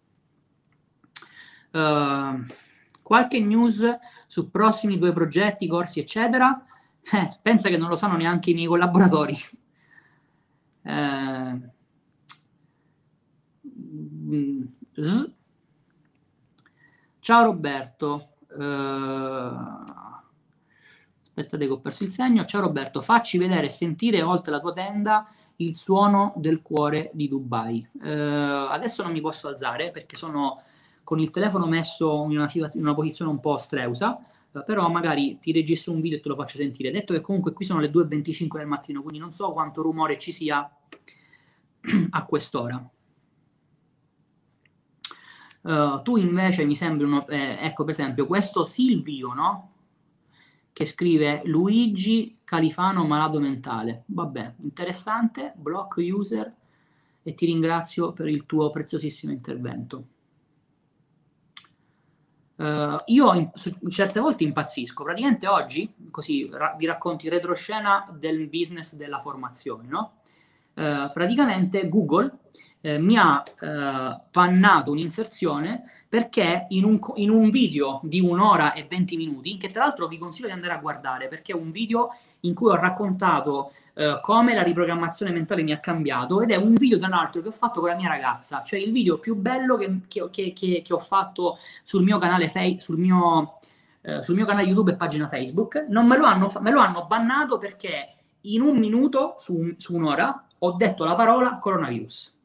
Uh, 1.71 2.45
qualche 3.01 3.39
news 3.39 3.83
su 4.27 4.51
prossimi 4.51 4.99
due 4.99 5.11
progetti, 5.11 5.67
corsi, 5.67 5.99
eccetera, 5.99 6.65
eh, 7.01 7.37
pensa 7.41 7.69
che 7.69 7.77
non 7.77 7.89
lo 7.89 7.95
sanno 7.95 8.15
neanche 8.15 8.51
i 8.51 8.53
miei 8.53 8.67
collaboratori. 8.67 9.37
Eh, 10.83 11.59
mm, 13.65 14.63
ciao 17.19 17.43
Roberto. 17.43 18.35
Eh, 18.49 19.95
aspettate 21.37 21.67
che 21.67 21.71
ho 21.71 21.79
perso 21.79 22.03
il 22.03 22.11
segno. 22.11 22.45
Ciao 22.45 22.61
Roberto, 22.61 22.99
facci 22.99 23.37
vedere 23.37 23.67
e 23.67 23.69
sentire 23.69 24.23
oltre 24.23 24.51
la 24.51 24.59
tua 24.59 24.73
tenda 24.73 25.29
il 25.57 25.77
suono 25.77 26.33
del 26.37 26.61
cuore 26.61 27.11
di 27.13 27.27
Dubai. 27.27 27.87
Eh, 28.03 28.09
adesso 28.09 29.03
non 29.03 29.11
mi 29.11 29.21
posso 29.21 29.47
alzare 29.47 29.91
perché 29.91 30.15
sono 30.15 30.61
con 31.03 31.19
il 31.19 31.29
telefono 31.29 31.67
messo 31.67 32.25
in 32.29 32.37
una, 32.37 32.49
in 32.53 32.81
una 32.81 32.93
posizione 32.93 33.31
un 33.31 33.39
po' 33.39 33.57
streusa, 33.57 34.19
eh, 34.51 34.63
però 34.65 34.89
magari 34.89 35.37
ti 35.39 35.51
registro 35.51 35.93
un 35.93 36.01
video 36.01 36.17
e 36.17 36.21
te 36.21 36.29
lo 36.29 36.35
faccio 36.35 36.57
sentire. 36.57 36.91
Detto 36.91 37.13
che 37.13 37.21
comunque 37.21 37.53
qui 37.53 37.65
sono 37.65 37.79
le 37.79 37.91
2.25 37.91 38.57
del 38.57 38.67
mattino, 38.67 39.01
quindi 39.01 39.19
non 39.19 39.31
so 39.31 39.51
quanto 39.51 39.81
rumore 39.81 40.17
ci 40.17 40.31
sia 40.31 40.69
a 42.09 42.25
quest'ora. 42.25 42.89
Uh, 45.61 46.01
tu 46.01 46.15
invece 46.15 46.63
mi 46.63 46.75
sembri 46.75 47.05
uno, 47.05 47.27
eh, 47.27 47.57
ecco 47.59 47.83
per 47.83 47.93
esempio 47.93 48.25
questo 48.25 48.65
Silvio, 48.65 49.33
no? 49.33 49.71
Che 50.77 50.85
scrive 50.85 51.41
Luigi 51.45 52.37
Califano 52.43 53.03
malato 53.03 53.39
mentale. 53.39 54.03
Vabbè, 54.05 54.53
interessante, 54.61 55.53
block 55.55 55.95
user 55.97 56.53
e 57.23 57.33
ti 57.33 57.47
ringrazio 57.47 58.13
per 58.13 58.27
il 58.27 58.45
tuo 58.45 58.69
preziosissimo 58.69 59.31
intervento. 59.31 60.07
Uh, 62.57 63.01
io 63.05 63.33
in, 63.33 63.49
certe 63.89 64.19
volte 64.19 64.43
impazzisco, 64.43 65.03
praticamente 65.03 65.47
oggi, 65.47 65.91
così 66.11 66.47
ra- 66.51 66.75
vi 66.77 66.85
racconto 66.85 67.27
retroscena 67.27 68.15
del 68.15 68.47
business 68.47 68.93
della 68.93 69.17
formazione, 69.17 69.87
no? 69.87 70.17
Uh, 70.75 71.11
praticamente 71.11 71.89
Google 71.89 72.37
eh, 72.81 72.99
mi 72.99 73.17
ha 73.17 73.43
eh, 73.43 74.21
pannato 74.29 74.91
un'inserzione 74.91 75.96
perché 76.07 76.65
in 76.69 76.83
un, 76.83 76.99
in 77.15 77.29
un, 77.29 77.49
video 77.49 77.99
di 78.03 78.19
un'ora 78.19 78.73
e 78.73 78.85
20 78.87 79.17
minuti, 79.17 79.57
che 79.57 79.67
tra 79.67 79.83
l'altro 79.83 80.07
vi 80.07 80.17
consiglio 80.17 80.47
di 80.47 80.53
andare 80.53 80.73
a 80.73 80.77
guardare, 80.77 81.27
perché 81.27 81.51
è 81.51 81.55
un 81.55 81.71
video 81.71 82.15
in 82.41 82.53
cui 82.53 82.69
ho 82.69 82.75
raccontato 82.75 83.71
eh, 83.93 84.19
come 84.21 84.53
la 84.53 84.63
riprogrammazione 84.63 85.31
mentale 85.31 85.63
mi 85.63 85.71
ha 85.71 85.79
cambiato 85.79 86.41
ed 86.41 86.51
è 86.51 86.55
un 86.55 86.73
video 86.73 86.97
tra 86.97 87.07
l'altro 87.07 87.41
che 87.41 87.47
ho 87.47 87.51
fatto 87.51 87.79
con 87.79 87.89
la 87.89 87.95
mia 87.95 88.09
ragazza, 88.09 88.61
cioè 88.63 88.79
il 88.79 88.91
video 88.91 89.17
più 89.17 89.35
bello 89.35 89.75
che, 89.75 90.01
che, 90.07 90.29
che, 90.31 90.81
che 90.83 90.93
ho 90.93 90.99
fatto 90.99 91.57
sul 91.83 92.03
mio 92.03 92.17
canale, 92.17 92.51
sul 92.79 92.97
mio, 92.97 93.59
eh, 94.01 94.23
sul 94.23 94.35
mio 94.35 94.45
canale 94.45 94.67
YouTube 94.67 94.91
e 94.91 94.95
pagina 94.95 95.27
Facebook. 95.27 95.85
Non 95.89 96.07
me 96.07 96.17
lo 96.17 96.25
hanno, 96.25 96.51
me 96.61 96.71
lo 96.71 96.79
hanno 96.79 97.05
bannato 97.05 97.57
perché 97.57 98.15
in 98.41 98.61
un 98.61 98.77
minuto 98.77 99.35
su, 99.37 99.73
su 99.77 99.95
un'ora 99.95 100.45
ho 100.59 100.71
detto 100.73 101.03
la 101.03 101.15
parola 101.15 101.57
coronavirus 101.57 102.35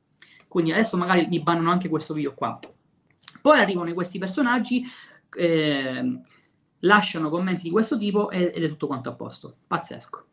quindi 0.52 0.70
adesso 0.70 0.98
magari 0.98 1.26
mi 1.28 1.40
bannano 1.40 1.70
anche 1.70 1.88
questo 1.88 2.12
video 2.12 2.34
qua. 2.34 2.58
Poi 3.42 3.58
arrivano 3.58 3.92
questi 3.92 4.18
personaggi, 4.18 4.84
eh, 5.36 6.20
lasciano 6.78 7.28
commenti 7.28 7.64
di 7.64 7.70
questo 7.70 7.98
tipo 7.98 8.30
ed 8.30 8.54
è 8.54 8.68
tutto 8.68 8.86
quanto 8.86 9.10
a 9.10 9.14
posto. 9.14 9.56
Pazzesco. 9.66 10.26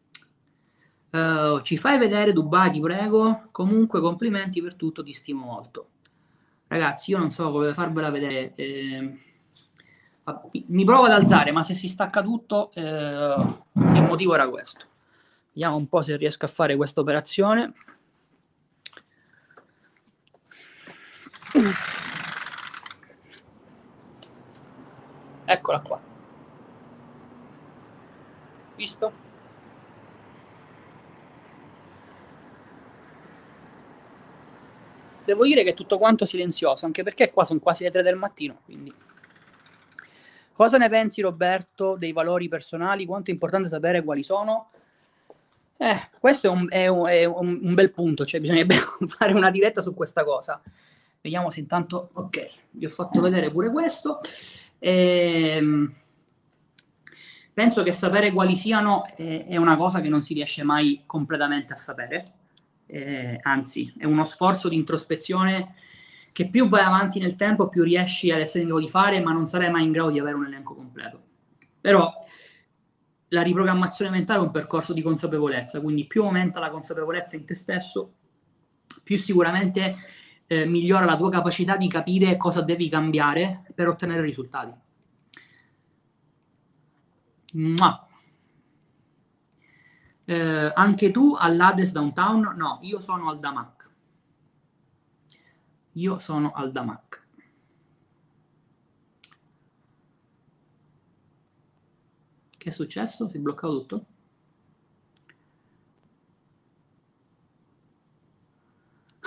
Uh, 1.12 1.60
ci 1.62 1.80
fai 1.80 1.98
vedere 1.98 2.34
Dubai, 2.34 2.72
ti 2.72 2.80
prego. 2.80 3.48
Comunque, 3.52 4.00
complimenti 4.00 4.62
per 4.62 4.76
tutto, 4.76 5.04
ti 5.04 5.14
stimo 5.14 5.44
molto. 5.44 5.90
Ragazzi, 6.68 7.12
io 7.12 7.18
non 7.18 7.32
so 7.32 7.52
come 7.52 7.74
farvela 7.74 8.12
vedere. 8.12 8.54
Eh, 8.54 9.18
mi 10.68 10.86
provo 10.86 11.06
ad 11.06 11.12
alzare, 11.12 11.52
ma 11.52 11.64
se 11.64 11.74
si 11.74 11.88
stacca 11.88 12.22
tutto, 12.22 12.72
eh, 12.74 12.82
il 12.84 14.04
motivo 14.08 14.36
era 14.36 14.48
questo. 14.48 14.86
Vediamo 15.52 15.78
un 15.78 15.88
po' 15.88 16.04
se 16.04 16.16
riesco 16.16 16.46
a 16.46 16.50
fare 16.50 16.76
questa 16.76 17.02
operazione. 17.02 17.74
Eccola 25.52 25.82
qua. 25.82 26.00
Visto? 28.76 29.12
Devo 35.26 35.44
dire 35.46 35.64
che 35.64 35.72
è 35.72 35.74
tutto 35.74 35.98
quanto 35.98 36.26
silenzioso, 36.26 36.86
anche 36.86 37.02
perché 37.02 37.32
qua 37.32 37.44
sono 37.46 37.60
quasi 37.60 37.84
le 37.84 37.90
3 37.90 38.04
del 38.04 38.16
mattino, 38.16 38.60
quindi... 38.64 38.94
Cosa 40.54 40.78
ne 40.78 40.88
pensi 40.88 41.22
Roberto 41.22 41.96
dei 41.96 42.12
valori 42.12 42.48
personali? 42.48 43.06
Quanto 43.06 43.32
è 43.32 43.34
importante 43.34 43.70
sapere 43.70 44.04
quali 44.04 44.22
sono? 44.22 44.70
Eh, 45.78 46.10
questo 46.20 46.46
è 46.46 46.50
un, 46.52 46.68
è 46.70 46.88
un, 46.88 47.08
è 47.08 47.26
un 47.26 47.74
bel 47.74 47.90
punto, 47.92 48.24
cioè 48.24 48.40
bisognerebbe 48.40 48.76
fare 49.08 49.34
una 49.34 49.50
diretta 49.50 49.82
su 49.82 49.96
questa 49.96 50.24
cosa. 50.24 50.62
Vediamo 51.22 51.50
se 51.50 51.60
intanto, 51.60 52.10
ok, 52.14 52.50
vi 52.72 52.86
ho 52.86 52.90
fatto 52.90 53.20
vedere 53.20 53.50
pure 53.50 53.72
questo. 53.72 54.20
Ehm, 54.80 55.94
penso 57.54 57.84
che 57.84 57.92
sapere 57.92 58.32
quali 58.32 58.56
siano 58.56 59.06
è, 59.06 59.46
è, 59.48 59.58
una 59.58 59.76
cosa 59.76 60.02
che 60.02 60.10
non 60.10 60.22
si 60.22 60.34
riesce 60.34 60.64
mai 60.64 61.04
completamente 61.06 61.74
a 61.74 61.76
sapere, 61.76 62.24
eh, 62.86 63.38
anzi 63.42 63.94
è 63.98 64.06
uno 64.06 64.24
sforzo 64.24 64.70
di 64.70 64.76
introspezione 64.76 65.76
che 66.32 66.50
più 66.50 66.70
vai 66.70 66.84
avanti 66.84 67.20
nel 67.20 67.36
tempo 67.36 67.68
più 67.68 67.84
riesci 67.84 68.32
ad 68.32 68.40
essere 68.40 68.64
in 68.64 68.70
grado 68.70 68.84
di 68.84 68.90
fare, 68.90 69.20
ma 69.20 69.32
non 69.32 69.46
sarai 69.46 69.70
mai 69.70 69.84
in 69.84 69.92
grado 69.92 70.12
di 70.12 70.20
avere 70.20 70.36
un 70.36 70.46
elenco 70.46 70.74
completo. 70.74 71.22
Però 71.82 72.14
la 73.30 73.42
riprogrammazione 73.42 74.12
mentale 74.12 74.40
è 74.40 74.44
un 74.44 74.52
percorso 74.52 74.94
di 74.94 75.02
consapevolezza, 75.02 75.82
quindi 75.82 76.06
più 76.06 76.24
aumenta 76.24 76.60
la 76.60 76.70
consapevolezza 76.70 77.36
in 77.36 77.46
te 77.46 77.56
stesso, 77.56 78.14
più 79.04 79.18
sicuramente 79.18 79.96
eh, 80.52 80.66
migliora 80.66 81.06
la 81.06 81.16
tua 81.16 81.30
capacità 81.30 81.78
di 81.78 81.88
capire 81.88 82.36
cosa 82.36 82.62
devi 82.62 82.90
cambiare 82.90 83.72
per 83.76 83.88
ottenere 83.88 84.22
risultati. 84.22 84.74
Eh, 90.26 90.72
anche 90.74 91.12
tu 91.12 91.36
all'Ades 91.38 91.92
Downtown? 91.92 92.56
No, 92.58 92.80
io 92.82 93.00
sono 93.00 93.30
al 93.30 93.40
Damac. 93.40 93.92
Io 95.94 96.18
sono 96.18 96.52
al 96.54 96.72
Damac. 96.72 97.28
Che 102.58 102.70
è 102.70 102.72
successo? 102.72 103.30
Si 103.30 103.38
è 103.38 103.40
bloccato 103.40 103.78
tutto? 103.86 104.06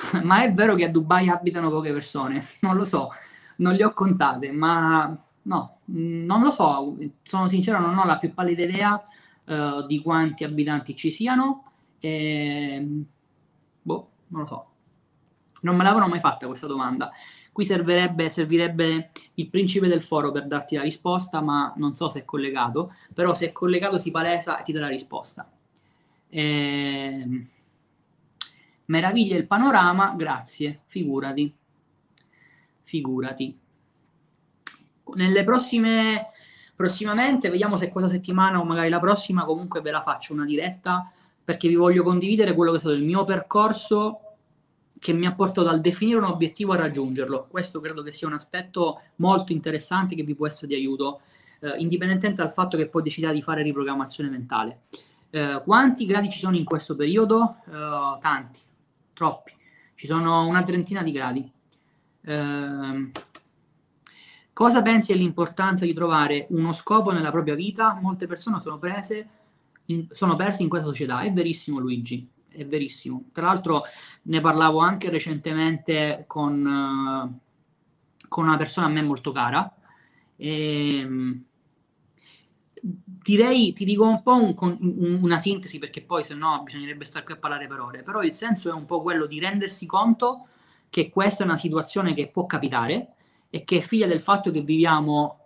ma 0.23 0.43
è 0.43 0.53
vero 0.53 0.75
che 0.75 0.85
a 0.85 0.91
Dubai 0.91 1.29
abitano 1.29 1.71
poche 1.71 1.93
persone? 1.93 2.45
Non 2.61 2.77
lo 2.77 2.85
so, 2.85 3.11
non 3.57 3.75
le 3.75 3.85
ho 3.85 3.93
contate, 3.93 4.51
ma 4.51 5.17
no, 5.43 5.79
non 5.85 6.43
lo 6.43 6.51
so, 6.51 6.97
sono 7.23 7.49
sincero, 7.49 7.79
non 7.79 7.99
ho 7.99 8.05
la 8.05 8.19
più 8.19 8.33
pallida 8.33 8.63
idea 8.63 9.05
uh, 9.45 9.87
di 9.87 10.01
quanti 10.01 10.45
abitanti 10.45 10.95
ci 10.95 11.11
siano. 11.11 11.65
E... 12.01 13.05
Boh, 13.83 14.11
non 14.29 14.41
lo 14.43 14.47
so. 14.47 14.67
Non 15.63 15.77
me 15.77 15.85
l'avevano 15.85 16.09
mai 16.09 16.21
fatta 16.21 16.47
questa 16.47 16.67
domanda. 16.67 17.11
Qui 17.53 17.65
servirebbe, 17.65 18.31
servirebbe 18.31 19.11
il 19.35 19.49
principe 19.49 19.87
del 19.87 20.03
foro 20.03 20.33
per 20.33 20.47
darti 20.47 20.77
la 20.77 20.83
risposta, 20.83 21.41
ma 21.41 21.73
non 21.77 21.95
so 21.95 22.09
se 22.09 22.21
è 22.21 22.25
collegato, 22.25 22.95
però 23.13 23.35
se 23.35 23.49
è 23.49 23.53
collegato 23.53 23.99
si 23.99 24.11
palesa 24.11 24.59
e 24.59 24.63
ti 24.63 24.73
dà 24.73 24.81
la 24.81 24.89
risposta. 24.89 25.49
E 26.29 27.47
Meraviglia 28.93 29.39
il 29.39 29.47
panorama, 29.47 30.13
grazie, 30.15 30.83
figurati. 30.85 31.51
Figurati. 32.83 33.59
Nelle 35.15 35.45
prossime, 35.45 36.27
prossimamente, 36.77 37.49
vediamo 37.49 37.77
se 37.77 37.89
questa 37.89 38.11
settimana 38.11 38.61
o 38.61 38.65
magari 38.65 38.91
la 38.91 39.01
prossima, 39.01 39.47
comunque 39.47 39.81
ve 39.81 39.93
la 39.93 40.03
faccio 40.03 40.35
una 40.35 40.45
diretta 40.45 41.11
perché 41.43 41.69
vi 41.69 41.75
voglio 41.75 42.03
condividere 42.03 42.53
quello 42.53 42.71
che 42.73 42.77
è 42.77 42.81
stato 42.81 42.95
il 42.95 43.03
mio 43.03 43.25
percorso 43.25 44.21
che 44.99 45.15
mi 45.15 45.25
ha 45.25 45.33
portato 45.33 45.63
dal 45.63 45.81
definire 45.81 46.19
un 46.19 46.25
obiettivo 46.25 46.75
a 46.75 46.77
raggiungerlo. 46.77 47.47
Questo 47.51 47.81
credo 47.81 48.03
che 48.03 48.13
sia 48.13 48.27
un 48.27 48.35
aspetto 48.35 49.01
molto 49.17 49.53
interessante 49.53 50.15
che 50.15 50.23
vi 50.23 50.35
può 50.35 50.47
essere 50.47 50.67
di 50.67 50.75
aiuto, 50.75 51.23
eh, 51.61 51.79
indipendentemente 51.79 52.43
dal 52.43 52.53
fatto 52.53 52.77
che 52.77 52.89
poi 52.89 53.03
decida 53.03 53.33
di 53.33 53.41
fare 53.41 53.63
riprogrammazione 53.63 54.29
mentale. 54.29 54.83
Eh, 55.31 55.63
quanti 55.65 56.05
gradi 56.05 56.29
ci 56.29 56.39
sono 56.39 56.57
in 56.57 56.65
questo 56.65 56.95
periodo? 56.95 57.57
Eh, 57.67 58.19
tanti, 58.21 58.61
troppi. 59.23 59.53
Ci 59.95 60.07
sono 60.09 60.47
una 60.47 60.65
trentina 60.65 61.03
di 61.03 61.13
gradi. 61.13 61.53
Eh, 62.25 63.11
cosa 64.53 64.83
pensi 64.83 65.13
dell'importanza 65.13 65.85
di 65.85 65.95
trovare 65.95 66.49
uno 66.51 66.73
scopo 66.73 67.13
nella 67.13 67.31
propria 67.31 67.55
vita? 67.55 67.97
Molte 68.03 68.27
persone 68.27 68.59
sono 68.59 68.79
prese, 68.79 69.29
in, 69.87 70.09
sono 70.11 70.35
perse 70.35 70.63
in 70.63 70.69
questa 70.69 70.89
società. 70.89 71.21
È 71.21 71.33
verissimo, 71.33 71.79
Luigi. 71.79 72.29
È 72.49 72.67
verissimo. 72.67 73.27
Tra 73.33 73.47
l'altro, 73.47 73.85
ne 74.23 74.41
parlavo 74.41 74.81
anche 74.81 75.09
recentemente 75.09 76.25
con, 76.27 76.67
uh, 76.67 77.39
con 78.29 78.47
una 78.47 78.57
persona 78.57 78.87
a 78.89 78.91
me 78.91 79.03
molto 79.03 79.31
cara. 79.31 79.73
E, 80.35 80.99
ehm, 80.99 81.45
direi, 83.23 83.73
ti 83.73 83.85
dico 83.85 84.05
un 84.07 84.23
po' 84.23 84.35
un, 84.35 84.55
un, 84.59 85.19
una 85.23 85.39
sintesi 85.39 85.79
perché 85.79 86.03
poi 86.03 86.25
se 86.25 86.35
no 86.35 86.63
bisognerebbe 86.65 87.05
stare 87.05 87.25
qui 87.25 87.35
a 87.35 87.39
parlare 87.39 87.67
per 87.67 87.81
ore, 87.81 88.03
però 88.03 88.23
il 88.23 88.35
senso 88.35 88.71
è 88.71 88.73
un 88.73 88.85
po' 88.85 89.03
quello 89.03 89.27
di 89.27 89.39
rendersi 89.39 89.87
conto 89.87 90.47
che 90.91 91.09
questa 91.09 91.43
è 91.43 91.47
una 91.47 91.57
situazione 91.57 92.15
che 92.15 92.29
può 92.29 92.47
capitare 92.47 93.15
e 93.49 93.65
che 93.65 93.79
è 93.79 93.81
figlia 93.81 94.07
del 94.07 94.21
fatto 94.21 94.51
che 94.51 94.61
viviamo 94.61 95.39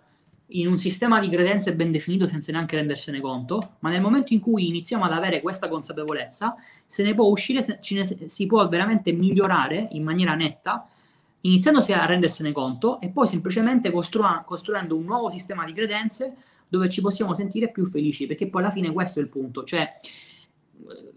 in 0.51 0.68
un 0.68 0.77
sistema 0.79 1.18
di 1.18 1.29
credenze 1.29 1.74
ben 1.74 1.91
definito 1.91 2.27
senza 2.27 2.53
neanche 2.53 2.77
rendersene 2.77 3.20
conto, 3.20 3.77
ma 3.81 3.91
nel 3.91 4.01
momento 4.01 4.33
in 4.33 4.41
cui 4.41 4.68
iniziamo 4.68 5.05
ad 5.05 5.12
avere 5.12 5.41
questa 5.41 5.68
consapevolezza, 5.68 6.55
se 6.87 7.03
ne 7.03 7.14
può 7.14 7.27
uscire, 7.27 7.64
ne, 7.66 8.05
si 8.05 8.47
può 8.47 8.68
veramente 8.68 9.12
migliorare 9.12 9.89
in 9.91 10.05
maniera 10.05 10.35
netta 10.35 10.89
iniziandosi 11.41 11.93
a 11.93 12.05
rendersene 12.07 12.53
conto 12.53 13.01
e 13.01 13.09
poi 13.09 13.27
semplicemente 13.27 13.91
costru- 13.91 14.45
costruendo 14.45 14.97
un 14.97 15.05
nuovo 15.05 15.29
sistema 15.31 15.64
di 15.64 15.72
credenze 15.72 16.35
dove 16.69 16.89
ci 16.89 17.01
possiamo 17.01 17.35
sentire 17.35 17.71
più 17.71 17.87
felici, 17.87 18.27
perché 18.27 18.49
poi 18.49 18.62
alla 18.62 18.71
fine 18.71 18.93
questo 18.93 19.19
è 19.19 19.23
il 19.23 19.29
punto, 19.29 19.64
cioè 19.64 19.93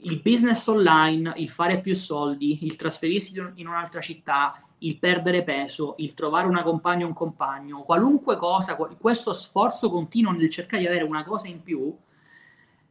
il 0.01 0.21
business 0.21 0.65
online, 0.67 1.33
il 1.37 1.49
fare 1.49 1.81
più 1.81 1.93
soldi, 1.93 2.59
il 2.61 2.75
trasferirsi 2.75 3.33
in 3.55 3.67
un'altra 3.67 3.99
città, 3.99 4.63
il 4.79 4.97
perdere 4.97 5.43
peso, 5.43 5.95
il 5.97 6.13
trovare 6.13 6.47
una 6.47 6.63
compagna 6.63 7.05
o 7.05 7.09
un 7.09 7.13
compagno, 7.13 7.81
qualunque 7.81 8.37
cosa, 8.37 8.75
questo 8.75 9.33
sforzo 9.33 9.89
continuo 9.89 10.31
nel 10.31 10.49
cercare 10.49 10.81
di 10.81 10.87
avere 10.87 11.03
una 11.03 11.23
cosa 11.23 11.47
in 11.47 11.61
più, 11.61 11.93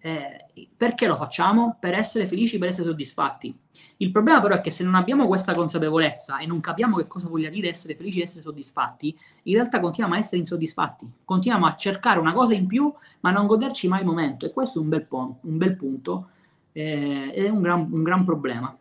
eh, 0.00 0.46
perché 0.76 1.06
lo 1.06 1.16
facciamo? 1.16 1.76
Per 1.80 1.92
essere 1.92 2.26
felici, 2.26 2.58
per 2.58 2.68
essere 2.68 2.88
soddisfatti. 2.88 3.56
Il 3.98 4.12
problema 4.12 4.40
però 4.40 4.54
è 4.54 4.60
che 4.60 4.70
se 4.70 4.84
non 4.84 4.94
abbiamo 4.94 5.26
questa 5.26 5.54
consapevolezza 5.54 6.38
e 6.38 6.46
non 6.46 6.60
capiamo 6.60 6.96
che 6.96 7.06
cosa 7.06 7.28
voglia 7.28 7.50
dire 7.50 7.68
essere 7.68 7.96
felici 7.96 8.20
e 8.20 8.22
essere 8.22 8.42
soddisfatti, 8.42 9.16
in 9.44 9.54
realtà 9.54 9.80
continuiamo 9.80 10.16
a 10.16 10.20
essere 10.20 10.38
insoddisfatti, 10.38 11.10
continuiamo 11.24 11.66
a 11.66 11.74
cercare 11.74 12.20
una 12.20 12.32
cosa 12.32 12.54
in 12.54 12.66
più 12.66 12.92
ma 13.20 13.30
non 13.30 13.46
goderci 13.46 13.88
mai 13.88 14.00
il 14.00 14.06
momento 14.06 14.46
e 14.46 14.52
questo 14.52 14.78
è 14.78 14.82
un 14.82 14.88
bel, 14.88 15.04
pon- 15.04 15.36
un 15.40 15.56
bel 15.56 15.74
punto, 15.74 16.30
eh, 16.72 17.32
è 17.32 17.48
un 17.48 17.60
gran, 17.60 17.88
un 17.90 18.02
gran 18.02 18.24
problema. 18.24 18.76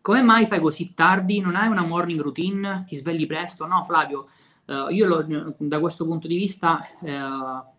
Come 0.00 0.22
mai 0.22 0.46
fai 0.46 0.60
così 0.60 0.94
tardi? 0.94 1.40
Non 1.40 1.54
hai 1.54 1.68
una 1.68 1.84
morning 1.84 2.20
routine? 2.20 2.84
Ti 2.86 2.96
svegli 2.96 3.26
presto? 3.26 3.66
No, 3.66 3.84
Flavio, 3.84 4.28
eh, 4.66 4.86
io 4.90 5.06
lo, 5.06 5.54
da 5.58 5.78
questo 5.80 6.04
punto 6.04 6.26
di 6.26 6.36
vista 6.36 6.84
eh, 7.00 7.71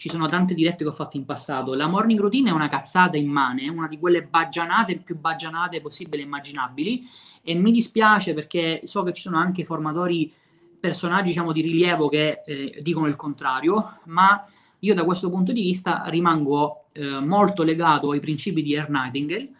ci 0.00 0.08
sono 0.08 0.26
tante 0.28 0.54
dirette 0.54 0.82
che 0.82 0.88
ho 0.88 0.94
fatto 0.94 1.18
in 1.18 1.26
passato. 1.26 1.74
La 1.74 1.86
morning 1.86 2.18
routine 2.18 2.48
è 2.48 2.52
una 2.54 2.68
cazzata 2.68 3.18
immane, 3.18 3.64
è 3.64 3.68
una 3.68 3.86
di 3.86 3.98
quelle 3.98 4.22
baggianate 4.22 4.96
più 4.96 5.18
baggianate 5.18 5.82
possibili 5.82 6.22
e 6.22 6.24
immaginabili. 6.24 7.02
E 7.42 7.52
mi 7.52 7.70
dispiace 7.70 8.32
perché 8.32 8.80
so 8.84 9.02
che 9.02 9.12
ci 9.12 9.20
sono 9.20 9.36
anche 9.36 9.62
formatori, 9.62 10.32
personaggi 10.80 11.28
diciamo 11.28 11.52
di 11.52 11.60
rilievo 11.60 12.08
che 12.08 12.40
eh, 12.46 12.80
dicono 12.80 13.08
il 13.08 13.16
contrario, 13.16 13.98
ma 14.04 14.42
io 14.78 14.94
da 14.94 15.04
questo 15.04 15.28
punto 15.28 15.52
di 15.52 15.60
vista 15.60 16.04
rimango 16.06 16.84
eh, 16.92 17.20
molto 17.20 17.62
legato 17.62 18.12
ai 18.12 18.20
principi 18.20 18.62
di 18.62 18.74
Air 18.74 19.50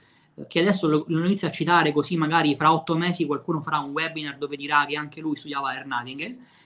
che 0.49 0.61
adesso 0.61 0.89
lo, 0.89 1.05
lo, 1.09 1.23
inizio 1.23 1.49
a 1.49 1.51
citare 1.51 1.93
così 1.93 2.17
magari 2.17 2.57
fra 2.57 2.73
otto 2.73 2.97
mesi 2.97 3.27
qualcuno 3.27 3.61
farà 3.61 3.81
un 3.81 3.91
webinar 3.91 4.39
dove 4.39 4.57
dirà 4.57 4.87
che 4.87 4.97
anche 4.97 5.21
lui 5.21 5.37
studiava 5.37 5.69
Air 5.69 5.87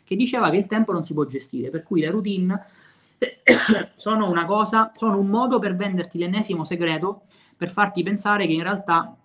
che 0.04 0.14
diceva 0.14 0.48
che 0.50 0.58
il 0.58 0.66
tempo 0.66 0.92
non 0.92 1.02
si 1.02 1.12
può 1.12 1.24
gestire, 1.24 1.70
per 1.70 1.82
cui 1.82 1.98
le 1.98 2.10
routine 2.10 2.66
sono 3.96 4.28
una 4.28 4.44
cosa, 4.44 4.92
sono 4.94 5.18
un 5.18 5.26
modo 5.28 5.58
per 5.58 5.76
venderti 5.76 6.18
l'ennesimo 6.18 6.64
segreto 6.64 7.22
per 7.56 7.70
farti 7.70 8.02
pensare 8.02 8.46
che 8.46 8.52
in 8.52 8.62
realtà 8.62 9.16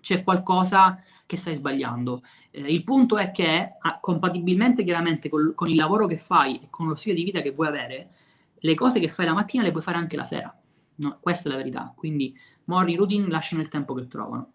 c'è 0.00 0.22
qualcosa 0.22 1.02
che 1.26 1.36
stai 1.36 1.54
sbagliando. 1.54 2.22
Eh, 2.50 2.72
il 2.72 2.82
punto 2.84 3.16
è 3.16 3.30
che, 3.30 3.76
ah, 3.80 3.98
compatibilmente 4.00 4.82
chiaramente 4.82 5.28
col, 5.28 5.54
con 5.54 5.68
il 5.68 5.76
lavoro 5.76 6.06
che 6.06 6.16
fai 6.16 6.60
e 6.60 6.66
con 6.70 6.88
lo 6.88 6.94
stile 6.94 7.14
di 7.14 7.24
vita 7.24 7.40
che 7.40 7.52
vuoi 7.52 7.68
avere, 7.68 8.10
le 8.58 8.74
cose 8.74 9.00
che 9.00 9.08
fai 9.08 9.26
la 9.26 9.32
mattina 9.32 9.62
le 9.62 9.70
puoi 9.70 9.82
fare 9.82 9.96
anche 9.96 10.16
la 10.16 10.24
sera. 10.24 10.54
No, 10.96 11.18
questa 11.20 11.48
è 11.48 11.52
la 11.52 11.58
verità. 11.58 11.92
Quindi, 11.94 12.36
morning 12.64 12.98
routine 12.98 13.28
lasciano 13.28 13.62
il 13.62 13.68
tempo 13.68 13.94
che 13.94 14.06
trovano. 14.06 14.52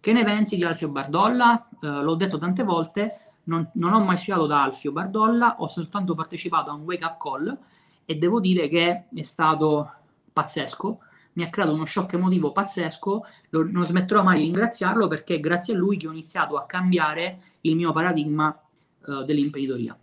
Che 0.00 0.12
ne 0.12 0.24
pensi 0.24 0.56
di 0.56 0.64
Alfio 0.64 0.88
Bardolla? 0.88 1.68
Eh, 1.80 1.86
l'ho 1.86 2.14
detto 2.14 2.38
tante 2.38 2.62
volte, 2.62 3.32
non, 3.44 3.68
non, 3.74 3.92
ho 3.92 4.04
mai 4.04 4.16
studiato 4.16 4.46
da 4.46 4.62
Alfio 4.62 4.92
Bardolla, 4.92 5.56
ho 5.58 5.66
soltanto 5.66 6.14
partecipato 6.14 6.70
a 6.70 6.74
un 6.74 6.82
wake 6.82 7.04
up 7.04 7.16
call 7.18 7.58
e 8.06 8.14
devo 8.14 8.40
dire 8.40 8.68
che 8.68 9.04
è 9.12 9.22
stato 9.22 9.92
pazzesco, 10.32 11.00
mi 11.34 11.44
ha 11.44 11.50
creato 11.50 11.74
uno 11.74 11.84
shock 11.84 12.14
emotivo 12.14 12.52
pazzesco, 12.52 13.26
lo, 13.50 13.70
non 13.70 13.84
smetterò 13.84 14.22
mai 14.22 14.38
di 14.38 14.44
ringraziarlo 14.44 15.06
perché 15.08 15.34
è 15.34 15.40
grazie 15.40 15.74
a 15.74 15.76
lui 15.76 15.98
che 15.98 16.08
ho 16.08 16.12
iniziato 16.12 16.56
a 16.56 16.64
cambiare 16.64 17.40
il 17.62 17.76
mio 17.76 17.92
paradigma 17.92 18.58
uh, 19.06 19.22
dell'imprenditoria. 19.22 19.98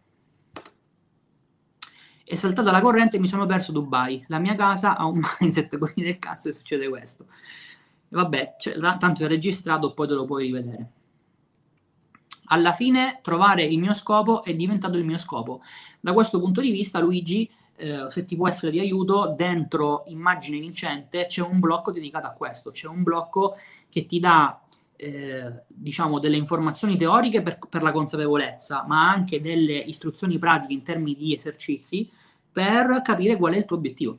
È 2.25 2.35
saltata 2.35 2.71
la 2.71 2.81
corrente 2.81 3.17
e 3.17 3.19
mi 3.19 3.27
sono 3.27 3.45
perso 3.45 3.71
Dubai. 3.71 4.23
La 4.27 4.39
mia 4.39 4.55
casa 4.55 4.95
ha 4.95 5.05
un 5.05 5.21
mindset 5.39 5.77
così 5.77 6.01
del 6.01 6.19
cazzo 6.19 6.49
e 6.49 6.53
succede 6.53 6.87
questo. 6.87 7.25
Vabbè, 8.09 8.55
cioè, 8.59 8.79
tanto 8.97 9.23
è 9.23 9.27
registrato, 9.27 9.93
poi 9.93 10.07
te 10.07 10.13
lo 10.13 10.25
puoi 10.25 10.45
rivedere. 10.45 10.91
Alla 12.45 12.73
fine 12.73 13.19
trovare 13.23 13.63
il 13.63 13.79
mio 13.79 13.93
scopo 13.93 14.43
è 14.43 14.53
diventato 14.53 14.97
il 14.97 15.05
mio 15.05 15.17
scopo. 15.17 15.61
Da 15.99 16.13
questo 16.13 16.39
punto 16.39 16.61
di 16.61 16.71
vista, 16.71 16.99
Luigi, 16.99 17.49
eh, 17.83 18.09
se 18.09 18.23
ti 18.23 18.37
può 18.37 18.47
essere 18.47 18.71
di 18.71 18.79
aiuto, 18.79 19.33
dentro 19.35 20.05
immagine 20.07 20.57
vincente 20.57 21.25
c'è 21.25 21.41
un 21.41 21.59
blocco 21.59 21.91
dedicato 21.91 22.27
a 22.27 22.31
questo, 22.31 22.71
c'è 22.71 22.87
un 22.87 23.03
blocco 23.03 23.57
che 23.89 24.05
ti 24.05 24.21
dà 24.21 24.61
eh, 24.95 25.63
diciamo 25.67 26.19
delle 26.19 26.37
informazioni 26.37 26.95
teoriche 26.95 27.41
per, 27.41 27.59
per, 27.67 27.81
la 27.81 27.91
consapevolezza, 27.91 28.85
ma 28.87 29.09
anche 29.09 29.41
delle 29.41 29.77
istruzioni 29.77 30.39
pratiche 30.39 30.71
in 30.71 30.81
termini 30.81 31.13
di 31.17 31.33
esercizi 31.33 32.09
per 32.49 33.01
capire 33.03 33.35
qual 33.35 33.53
è 33.53 33.57
il 33.57 33.65
tuo 33.65 33.75
obiettivo. 33.75 34.17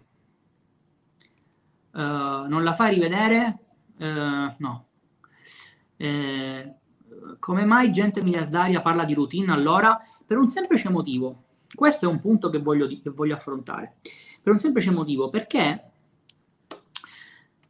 Uh, 1.93 2.47
non 2.47 2.65
la 2.65 2.75
fai 2.75 2.93
rivedere? 2.93 3.59
Uh, 3.97 4.53
no. 4.59 4.87
Eh, 5.97 6.75
come 7.39 7.65
mai 7.65 7.91
gente 7.91 8.21
miliardaria 8.21 8.83
parla 8.83 9.05
di 9.05 9.15
routine 9.15 9.53
allora? 9.53 9.99
Per 10.27 10.37
un 10.37 10.49
semplice 10.49 10.91
motivo 10.91 11.45
questo 11.75 12.07
è 12.07 12.09
un 12.09 12.21
punto 12.21 12.51
che 12.51 12.59
voglio, 12.59 12.87
che 12.87 13.11
voglio 13.11 13.35
affrontare, 13.35 13.97
per 14.43 14.53
un 14.53 14.59
semplice 14.59 14.91
motivo, 14.91 15.31
perché 15.31 15.91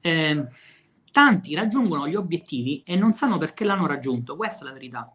eh, 0.00 0.46
tanti 1.10 1.54
raggiungono 1.54 2.08
gli 2.08 2.14
obiettivi 2.14 2.82
e 2.84 2.96
non 2.96 3.12
sanno 3.12 3.38
perché 3.38 3.64
l'hanno 3.64 3.86
raggiunto, 3.86 4.36
questa 4.36 4.64
è 4.64 4.68
la 4.68 4.74
verità. 4.74 5.14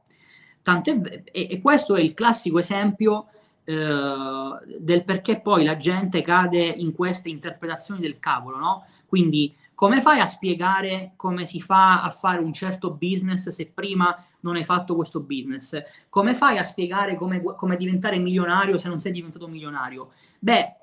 Tant'è, 0.62 1.24
e, 1.32 1.48
e 1.50 1.62
questo 1.62 1.96
è 1.96 2.02
il 2.02 2.14
classico 2.14 2.60
esempio 2.60 3.28
eh, 3.64 4.60
del 4.80 5.04
perché 5.04 5.42
poi 5.42 5.64
la 5.64 5.78
gente 5.78 6.22
cade 6.22 6.60
in 6.60 6.94
queste 6.94 7.30
interpretazioni 7.30 8.00
del 8.00 8.20
cavolo, 8.20 8.58
no? 8.58 8.86
Quindi 9.06 9.56
come 9.80 10.02
fai 10.02 10.20
a 10.20 10.28
spiegare 10.28 11.14
come 11.16 11.46
si 11.46 11.62
fa 11.62 12.04
a 12.04 12.10
fare 12.10 12.40
un 12.40 12.52
certo 12.52 12.92
business 12.92 13.48
se 13.48 13.72
prima 13.74 14.14
non 14.42 14.58
hai 14.58 14.66
fatto 14.66 14.94
questo 14.94 15.22
business? 15.22 15.82
Come 16.10 16.34
fai 16.34 16.58
a 16.58 16.66
spiegare 16.66 17.16
come, 17.16 17.42
come 17.42 17.78
diventare 17.78 18.18
milionario 18.18 18.78
se 18.78 18.90
non 18.90 19.00
sei 19.00 19.14
diventato 19.14 19.48
milionario? 19.48 20.12
Beh, 20.38 20.76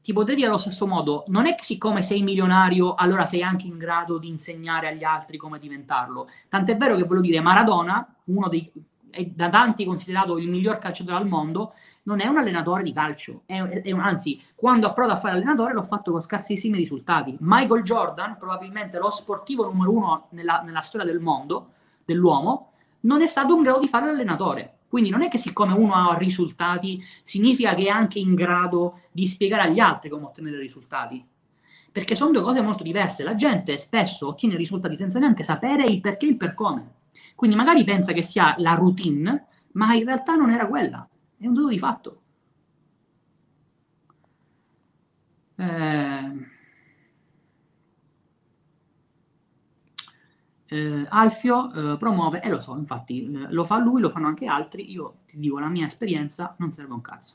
ti 0.00 0.14
potrei 0.14 0.36
dire 0.36 0.48
allo 0.48 0.56
stesso 0.56 0.86
modo, 0.86 1.24
non 1.26 1.46
è 1.46 1.54
che 1.54 1.64
siccome 1.64 2.00
sei 2.00 2.22
milionario 2.22 2.94
allora 2.94 3.26
sei 3.26 3.42
anche 3.42 3.66
in 3.66 3.76
grado 3.76 4.16
di 4.16 4.28
insegnare 4.28 4.88
agli 4.88 5.04
altri 5.04 5.36
come 5.36 5.58
diventarlo. 5.58 6.26
Tant'è 6.48 6.78
vero 6.78 6.96
che 6.96 7.04
voglio 7.04 7.20
dire, 7.20 7.42
Maradona, 7.42 8.10
uno 8.24 8.48
dei, 8.48 8.72
da 9.34 9.50
tanti 9.50 9.84
considerato 9.84 10.38
il 10.38 10.48
miglior 10.48 10.78
calciatore 10.78 11.18
al 11.18 11.28
mondo, 11.28 11.74
non 12.04 12.20
è 12.20 12.26
un 12.26 12.38
allenatore 12.38 12.82
di 12.82 12.92
calcio, 12.92 13.42
è, 13.46 13.60
è 13.60 13.92
un, 13.92 14.00
anzi, 14.00 14.40
quando 14.54 14.86
approda 14.86 15.14
a 15.14 15.16
fare 15.16 15.34
allenatore 15.34 15.72
l'ho 15.72 15.82
fatto 15.82 16.10
con 16.10 16.20
scarsissimi 16.20 16.76
risultati. 16.76 17.36
Michael 17.40 17.82
Jordan, 17.82 18.36
probabilmente 18.38 18.98
lo 18.98 19.10
sportivo 19.10 19.64
numero 19.64 19.90
uno 19.90 20.26
nella, 20.30 20.62
nella 20.64 20.80
storia 20.80 21.06
del 21.06 21.20
mondo, 21.20 21.70
dell'uomo, 22.04 22.72
non 23.00 23.22
è 23.22 23.26
stato 23.26 23.54
in 23.54 23.62
grado 23.62 23.80
di 23.80 23.88
fare 23.88 24.06
l'allenatore. 24.06 24.78
Quindi 24.88 25.10
non 25.10 25.22
è 25.22 25.28
che 25.28 25.38
siccome 25.38 25.72
uno 25.72 25.94
ha 25.94 26.16
risultati 26.16 27.02
significa 27.22 27.74
che 27.74 27.86
è 27.86 27.88
anche 27.88 28.18
in 28.18 28.34
grado 28.34 29.00
di 29.10 29.26
spiegare 29.26 29.62
agli 29.62 29.80
altri 29.80 30.08
come 30.08 30.26
ottenere 30.26 30.58
risultati. 30.58 31.26
Perché 31.90 32.14
sono 32.14 32.30
due 32.30 32.42
cose 32.42 32.60
molto 32.60 32.82
diverse. 32.82 33.24
La 33.24 33.34
gente 33.34 33.76
spesso 33.78 34.28
ottiene 34.28 34.56
risultati 34.56 34.94
senza 34.94 35.18
neanche 35.18 35.42
sapere 35.42 35.84
il 35.84 36.00
perché 36.00 36.26
e 36.26 36.28
il 36.30 36.36
per 36.36 36.54
come. 36.54 36.92
Quindi 37.34 37.56
magari 37.56 37.82
pensa 37.82 38.12
che 38.12 38.22
sia 38.22 38.54
la 38.58 38.74
routine, 38.74 39.46
ma 39.72 39.94
in 39.94 40.04
realtà 40.04 40.36
non 40.36 40.50
era 40.50 40.66
quella. 40.68 41.08
È 41.44 41.46
un 41.46 41.52
dato 41.52 41.68
di 41.68 41.78
fatto. 41.78 42.22
Eh, 45.56 46.46
eh, 50.68 51.06
Alfio 51.06 51.92
eh, 51.92 51.96
promuove, 51.98 52.40
e 52.40 52.48
lo 52.48 52.60
so, 52.62 52.74
infatti 52.78 53.30
eh, 53.30 53.52
lo 53.52 53.64
fa 53.64 53.76
lui, 53.76 54.00
lo 54.00 54.08
fanno 54.08 54.26
anche 54.28 54.46
altri, 54.46 54.90
io 54.90 55.16
ti 55.26 55.38
dico 55.38 55.58
la 55.58 55.68
mia 55.68 55.84
esperienza 55.84 56.54
non 56.58 56.72
serve 56.72 56.94
un 56.94 57.02
cazzo. 57.02 57.34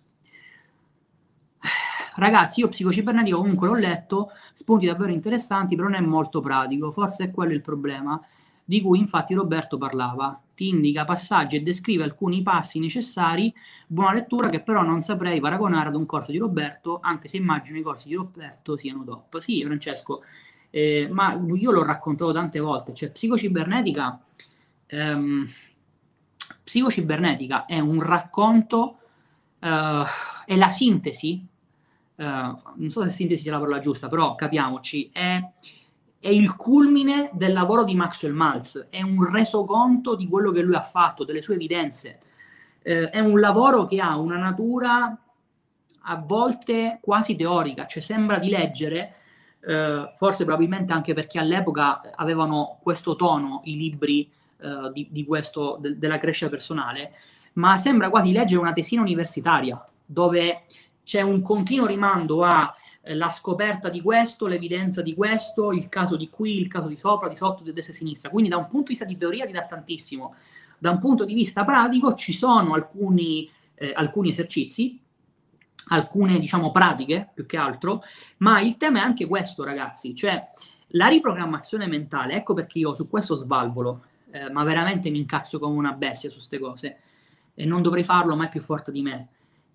Ragazzi, 2.16 2.62
io 2.62 2.70
psicocibernetico 2.70 3.38
comunque 3.38 3.68
l'ho 3.68 3.76
letto, 3.76 4.32
spunti 4.56 4.88
davvero 4.88 5.12
interessanti, 5.12 5.76
però 5.76 5.88
non 5.88 6.02
è 6.02 6.04
molto 6.04 6.42
pratico, 6.42 6.90
forse 6.90 7.26
è 7.26 7.32
quello 7.32 7.54
il 7.54 7.62
problema 7.62 8.20
di 8.66 8.82
cui 8.82 8.98
infatti 8.98 9.36
Roberto 9.36 9.78
parlava. 9.78 10.42
Ti 10.60 10.68
indica 10.68 11.06
passaggi 11.06 11.56
e 11.56 11.62
descrive 11.62 12.04
alcuni 12.04 12.42
passi 12.42 12.80
necessari, 12.80 13.54
buona 13.88 14.12
lettura 14.12 14.50
che 14.50 14.62
però 14.62 14.82
non 14.82 15.00
saprei 15.00 15.40
paragonare 15.40 15.88
ad 15.88 15.96
un 15.96 16.06
corso 16.06 16.34
di 16.34 16.38
Roberto, 16.38 17.00
anche 17.02 17.30
se 17.30 17.38
immagino 17.38 17.78
i 17.78 17.82
corsi 17.82 18.10
di 18.10 18.16
Roberto 18.16 18.76
siano 18.76 19.06
top. 19.06 19.38
Sì, 19.38 19.64
Francesco, 19.64 20.22
eh, 20.70 21.08
ma 21.10 21.42
io 21.56 21.72
l'ho 21.72 21.86
raccontato 21.86 22.34
tante 22.34 22.60
volte, 22.60 22.94
cioè 22.94 23.10
psicocibernetica, 23.10 24.22
ehm, 24.88 25.48
psicocibernetica 26.62 27.64
è 27.64 27.80
un 27.80 28.02
racconto, 28.02 28.98
eh, 29.60 30.04
è 30.46 30.56
la 30.58 30.70
sintesi, 30.70 31.48
eh, 32.18 32.24
non 32.26 32.90
so 32.90 33.02
se 33.06 33.12
sintesi 33.12 33.44
sia 33.44 33.54
la 33.54 33.60
parola 33.60 33.80
giusta, 33.80 34.10
però 34.10 34.36
capiamoci, 34.36 35.10
è 35.14 35.42
è 36.20 36.28
il 36.28 36.56
culmine 36.56 37.30
del 37.34 37.54
lavoro 37.54 37.84
di 37.84 37.96
Maxwell 37.96 38.34
Maltz, 38.34 38.88
è 38.90 39.02
un 39.02 39.30
resoconto 39.32 40.16
di 40.16 40.28
quello 40.28 40.52
che 40.52 40.62
lui 40.62 40.76
ha 40.76 40.82
fatto, 40.82 41.24
delle 41.24 41.42
sue 41.42 41.56
evidenze. 41.56 42.20
Eh, 42.82 43.10
è 43.10 43.20
un 43.20 43.40
lavoro 43.40 43.86
che 43.86 44.02
ha 44.02 44.18
una 44.18 44.38
natura 44.38 45.18
a 46.02 46.16
volte 46.18 47.00
quasi 47.02 47.36
teorica, 47.36 47.86
cioè 47.86 48.02
sembra 48.02 48.38
di 48.38 48.50
leggere, 48.50 49.16
eh, 49.62 50.12
forse 50.16 50.44
probabilmente 50.44 50.92
anche 50.92 51.14
perché 51.14 51.40
all'epoca 51.40 52.02
avevano 52.16 52.80
questo 52.82 53.16
tono 53.16 53.62
i 53.66 53.78
libri 53.78 54.30
eh, 54.58 54.92
di, 54.92 55.08
di, 55.12 55.26
questo, 55.26 55.78
de, 55.80 55.98
della 55.98 56.18
crescita 56.18 56.50
personale, 56.50 57.14
ma 57.54 57.78
sembra 57.78 58.10
quasi 58.10 58.34
leggere 58.34 58.60
una 58.60 58.74
tesina 58.74 59.02
universitaria, 59.02 59.82
dove 60.06 60.64
c'è 61.04 61.22
un 61.22 61.42
continuo 61.42 61.86
rimando 61.86 62.44
a 62.44 62.74
eh, 63.02 63.16
la 63.16 63.30
scoperta 63.30 63.90
di 63.90 64.02
questo, 64.02 64.48
l'evidenza 64.48 65.02
di 65.02 65.14
questo, 65.14 65.72
il 65.72 65.90
caso 65.90 66.16
di 66.16 66.30
qui, 66.30 66.60
il 66.60 66.68
caso 66.68 66.88
di 66.88 66.98
sopra, 66.98 67.28
di 67.28 67.38
sotto, 67.38 67.64
di 67.64 67.74
destra 67.74 67.94
e 67.94 67.98
sinistra. 67.98 68.30
Quindi 68.30 68.50
da 68.50 68.58
un 68.58 68.68
punto 68.68 68.84
di 68.84 68.90
vista 68.90 69.06
di 69.06 69.18
teoria 69.18 69.46
ti 69.46 69.52
dà 69.52 69.66
tantissimo. 69.66 70.36
Da 70.78 70.92
un 70.92 71.00
punto 71.00 71.26
di 71.26 71.34
vista 71.34 71.66
pratico 71.66 72.14
ci 72.14 72.34
sono 72.34 72.74
alcuni, 72.74 73.50
eh, 73.76 73.92
alcuni 73.94 74.30
esercizi, 74.30 75.00
alcune 75.90 76.40
diciamo 76.40 76.72
pratiche 76.72 77.30
più 77.34 77.46
che 77.46 77.58
altro, 77.58 78.04
ma 78.38 78.60
il 78.62 78.78
tema 78.78 79.00
è 79.00 79.02
anche 79.02 79.26
questo 79.26 79.64
ragazzi, 79.64 80.16
cioè 80.16 80.52
la 80.94 81.08
riprogrammazione 81.08 81.88
mentale, 81.88 82.36
ecco 82.36 82.54
perché 82.54 82.80
io 82.80 82.94
su 82.94 83.10
questo 83.10 83.36
svalvolo, 83.36 84.04
eh, 84.32 84.50
ma 84.50 84.64
veramente 84.64 85.10
mi 85.10 85.20
incazzo 85.20 85.60
come 85.60 85.78
una 85.78 85.94
bestia 85.94 86.30
su 86.30 86.36
queste 86.36 86.60
cose 86.60 87.00
e 87.54 87.66
non 87.66 87.82
dovrei 87.82 88.04
farlo 88.04 88.36
mai 88.36 88.50
più 88.50 88.62
forte 88.62 88.92
di 88.92 89.02
me. 89.02 89.28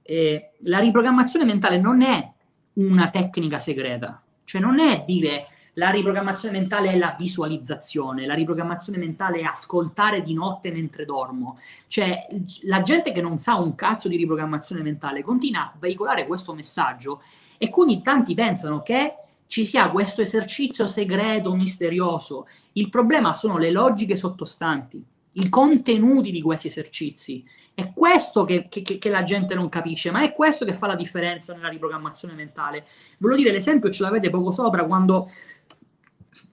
Eh, 0.03 0.53
la 0.61 0.79
riprogrammazione 0.79 1.45
mentale 1.45 1.79
non 1.79 2.03
è 2.03 2.33
una 2.75 3.09
tecnica 3.11 3.59
segreta. 3.59 4.21
Cioè 4.45 4.61
non 4.61 4.79
è 4.79 5.05
dire 5.07 5.47
la 5.75 5.91
riprogrammazione 5.91 6.57
mentale 6.57 6.93
è 6.93 6.97
la 6.97 7.17
visualizzazione, 7.19 8.27
la 8.27 8.35
riprogrammazione 8.35 8.99
mentale 8.99 9.41
è 9.41 9.43
ascoltare 9.43 10.23
di 10.23 10.33
notte 10.33 10.71
mentre 10.71 11.05
dormo. 11.05 11.59
Cioè 11.87 12.29
la 12.63 12.83
gente 12.83 13.13
che 13.13 13.21
non 13.21 13.39
sa 13.39 13.57
un 13.57 13.75
cazzo 13.75 14.09
di 14.09 14.17
riprogrammazione 14.17 14.83
mentale 14.83 15.23
continua 15.23 15.63
a 15.63 15.75
veicolare 15.79 16.27
questo 16.27 16.55
messaggio 16.55 17.23
e 17.59 17.71
quindi 17.71 18.03
tanti 18.03 18.35
pensano 18.35 18.83
che 18.83 19.15
ci 19.47 19.67
sia 19.67 19.91
questo 19.91 20.21
esercizio 20.21 20.87
segreto, 20.87 21.55
misterioso. 21.55 22.47
Il 22.73 22.89
problema 22.89 23.35
sono 23.35 23.59
le 23.59 23.71
logiche 23.71 24.17
sottostanti, 24.17 25.05
i 25.33 25.49
contenuti 25.49 26.31
di 26.31 26.41
questi 26.41 26.69
esercizi 26.69 27.45
è 27.75 27.93
questo 27.93 28.45
che, 28.45 28.69
che, 28.69 28.83
che, 28.83 29.11
la 29.11 29.25
gente 29.25 29.55
non 29.55 29.69
capisce, 29.69 30.13
ma 30.13 30.23
è 30.23 30.33
questo 30.33 30.65
che 30.65 30.75
fa 30.75 30.87
la 30.87 30.95
differenza 30.95 31.55
nella 31.55 31.69
riprogrammazione 31.69 32.35
mentale. 32.35 32.87
Volevo 33.19 33.41
dire, 33.41 33.53
l'esempio 33.53 33.91
ce 33.91 34.03
l'avete 34.03 34.31
poco 34.31 34.53
sopra 34.53 34.85
quando 34.85 35.29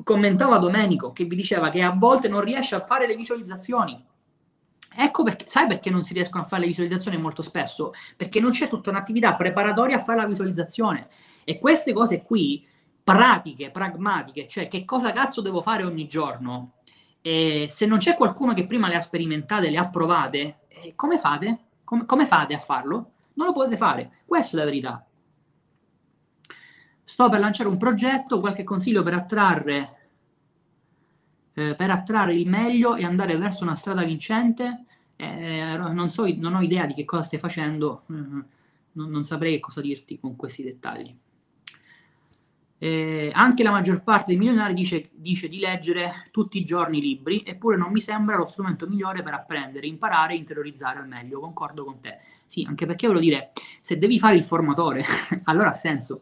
commentava 0.03 0.57
Domenico, 0.57 1.13
che 1.13 1.25
vi 1.25 1.35
diceva 1.35 1.69
che 1.69 1.83
a 1.83 1.91
volte 1.95 2.27
non 2.27 2.41
riesce 2.41 2.73
a 2.73 2.85
fare 2.85 3.05
le 3.05 3.15
visualizzazioni. 3.15 4.03
Ecco 4.93 5.23
perché, 5.23 5.45
sai 5.47 5.67
perché 5.67 5.91
non 5.91 6.03
si 6.03 6.13
riescono 6.13 6.43
a 6.43 6.47
fare 6.47 6.63
le 6.63 6.67
visualizzazioni 6.67 7.17
molto 7.17 7.43
spesso? 7.43 7.93
Perché 8.17 8.39
non 8.39 8.49
c'è 8.49 8.67
tutta 8.67 8.89
un'attività 8.89 9.35
preparatoria 9.35 9.97
a 9.97 10.03
fare 10.03 10.19
la 10.19 10.25
visualizzazione. 10.25 11.07
E 11.43 11.59
queste 11.59 11.93
cose 11.93 12.23
qui, 12.23 12.65
pratiche, 13.03 13.69
pragmatiche, 13.69 14.47
cioè 14.47 14.67
che 14.67 14.85
cosa 14.85 15.13
cazzo 15.13 15.41
devo 15.41 15.61
fare 15.61 15.83
ogni 15.83 16.07
giorno, 16.07 16.73
e 17.21 17.67
se 17.69 17.85
non 17.85 17.99
c'è 17.99 18.15
qualcuno 18.15 18.53
che 18.55 18.65
prima 18.65 18.87
le 18.87 18.95
ha 18.95 18.99
sperimentate, 18.99 19.69
le 19.69 19.77
ha 19.77 19.87
provate, 19.87 20.60
eh, 20.81 20.93
come 20.95 21.17
fate? 21.17 21.59
Com- 21.83 22.05
come 22.05 22.25
fate 22.25 22.53
a 22.53 22.59
farlo? 22.59 23.11
Non 23.33 23.47
lo 23.47 23.53
potete 23.53 23.77
fare. 23.77 24.19
Questa 24.25 24.55
è 24.55 24.59
la 24.59 24.65
verità. 24.65 25.05
Sto 27.03 27.29
per 27.29 27.39
lanciare 27.39 27.69
un 27.69 27.77
progetto, 27.77 28.39
qualche 28.39 28.63
consiglio 28.63 29.03
per 29.03 29.13
attrarre, 29.13 29.97
eh, 31.53 31.75
per 31.75 31.89
attrarre 31.91 32.35
il 32.35 32.47
meglio 32.47 32.95
e 32.95 33.03
andare 33.03 33.37
verso 33.37 33.63
una 33.63 33.75
strada 33.75 34.03
vincente. 34.03 34.85
Eh, 35.15 35.75
non, 35.77 36.09
so, 36.09 36.25
non 36.37 36.55
ho 36.55 36.61
idea 36.61 36.85
di 36.85 36.93
che 36.93 37.05
cosa 37.05 37.23
stai 37.23 37.39
facendo, 37.39 38.03
mm, 38.11 38.39
non, 38.93 39.09
non 39.09 39.23
saprei 39.23 39.59
cosa 39.59 39.81
dirti 39.81 40.19
con 40.19 40.35
questi 40.35 40.63
dettagli. 40.63 41.15
Eh, 42.83 43.29
anche 43.31 43.61
la 43.61 43.69
maggior 43.69 44.01
parte 44.01 44.31
dei 44.31 44.37
milionari 44.37 44.73
dice, 44.73 45.11
dice, 45.13 45.47
di 45.47 45.59
leggere 45.59 46.29
tutti 46.31 46.57
i 46.57 46.63
giorni 46.63 46.99
libri, 46.99 47.43
eppure 47.45 47.77
non 47.77 47.91
mi 47.91 48.01
sembra 48.01 48.37
lo 48.37 48.45
strumento 48.45 48.87
migliore 48.87 49.21
per 49.21 49.35
apprendere, 49.35 49.85
imparare 49.85 50.33
e 50.33 50.37
interiorizzare 50.37 50.97
al 50.97 51.07
meglio. 51.07 51.39
Concordo 51.39 51.83
con 51.83 51.99
te. 51.99 52.17
Sì, 52.43 52.65
anche 52.67 52.87
perché 52.87 53.05
voglio 53.05 53.19
dire, 53.19 53.51
se 53.81 53.99
devi 53.99 54.17
fare 54.17 54.35
il 54.35 54.43
formatore, 54.43 55.05
allora 55.45 55.69
ha 55.69 55.73
senso. 55.73 56.21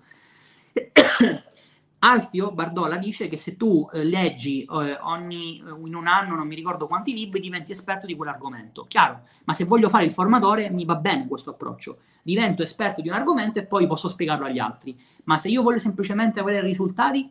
Alfio 2.00 2.52
Bardola 2.52 2.98
dice 2.98 3.28
che 3.28 3.36
se 3.36 3.58
tu 3.58 3.90
eh, 3.92 4.06
leggi 4.06 4.64
eh, 4.64 4.98
ogni, 5.02 5.58
in 5.58 5.96
un 5.96 6.08
anno, 6.08 6.36
non 6.36 6.48
mi 6.48 6.56
ricordo 6.56 6.88
quanti 6.88 7.14
libri, 7.14 7.42
diventi 7.42 7.74
esperto 7.74 8.06
di 8.06 8.16
quell'argomento. 8.16 8.86
Chiaro, 8.86 9.24
ma 9.44 9.54
se 9.54 9.66
voglio 9.66 9.90
fare 9.90 10.06
il 10.06 10.12
formatore 10.12 10.70
mi 10.70 10.86
va 10.86 10.96
bene 10.96 11.28
questo 11.28 11.52
approccio. 11.52 12.00
Divento 12.22 12.62
esperto 12.62 13.02
di 13.02 13.10
un 13.10 13.16
argomento 13.16 13.60
e 13.60 13.66
poi 13.66 13.86
posso 13.86 14.08
spiegarlo 14.08 14.46
agli 14.46 14.60
altri. 14.60 14.98
Ma 15.26 15.38
se 15.38 15.50
io 15.50 15.62
voglio 15.62 15.78
semplicemente 15.78 16.40
avere 16.40 16.62
risultati, 16.62 17.30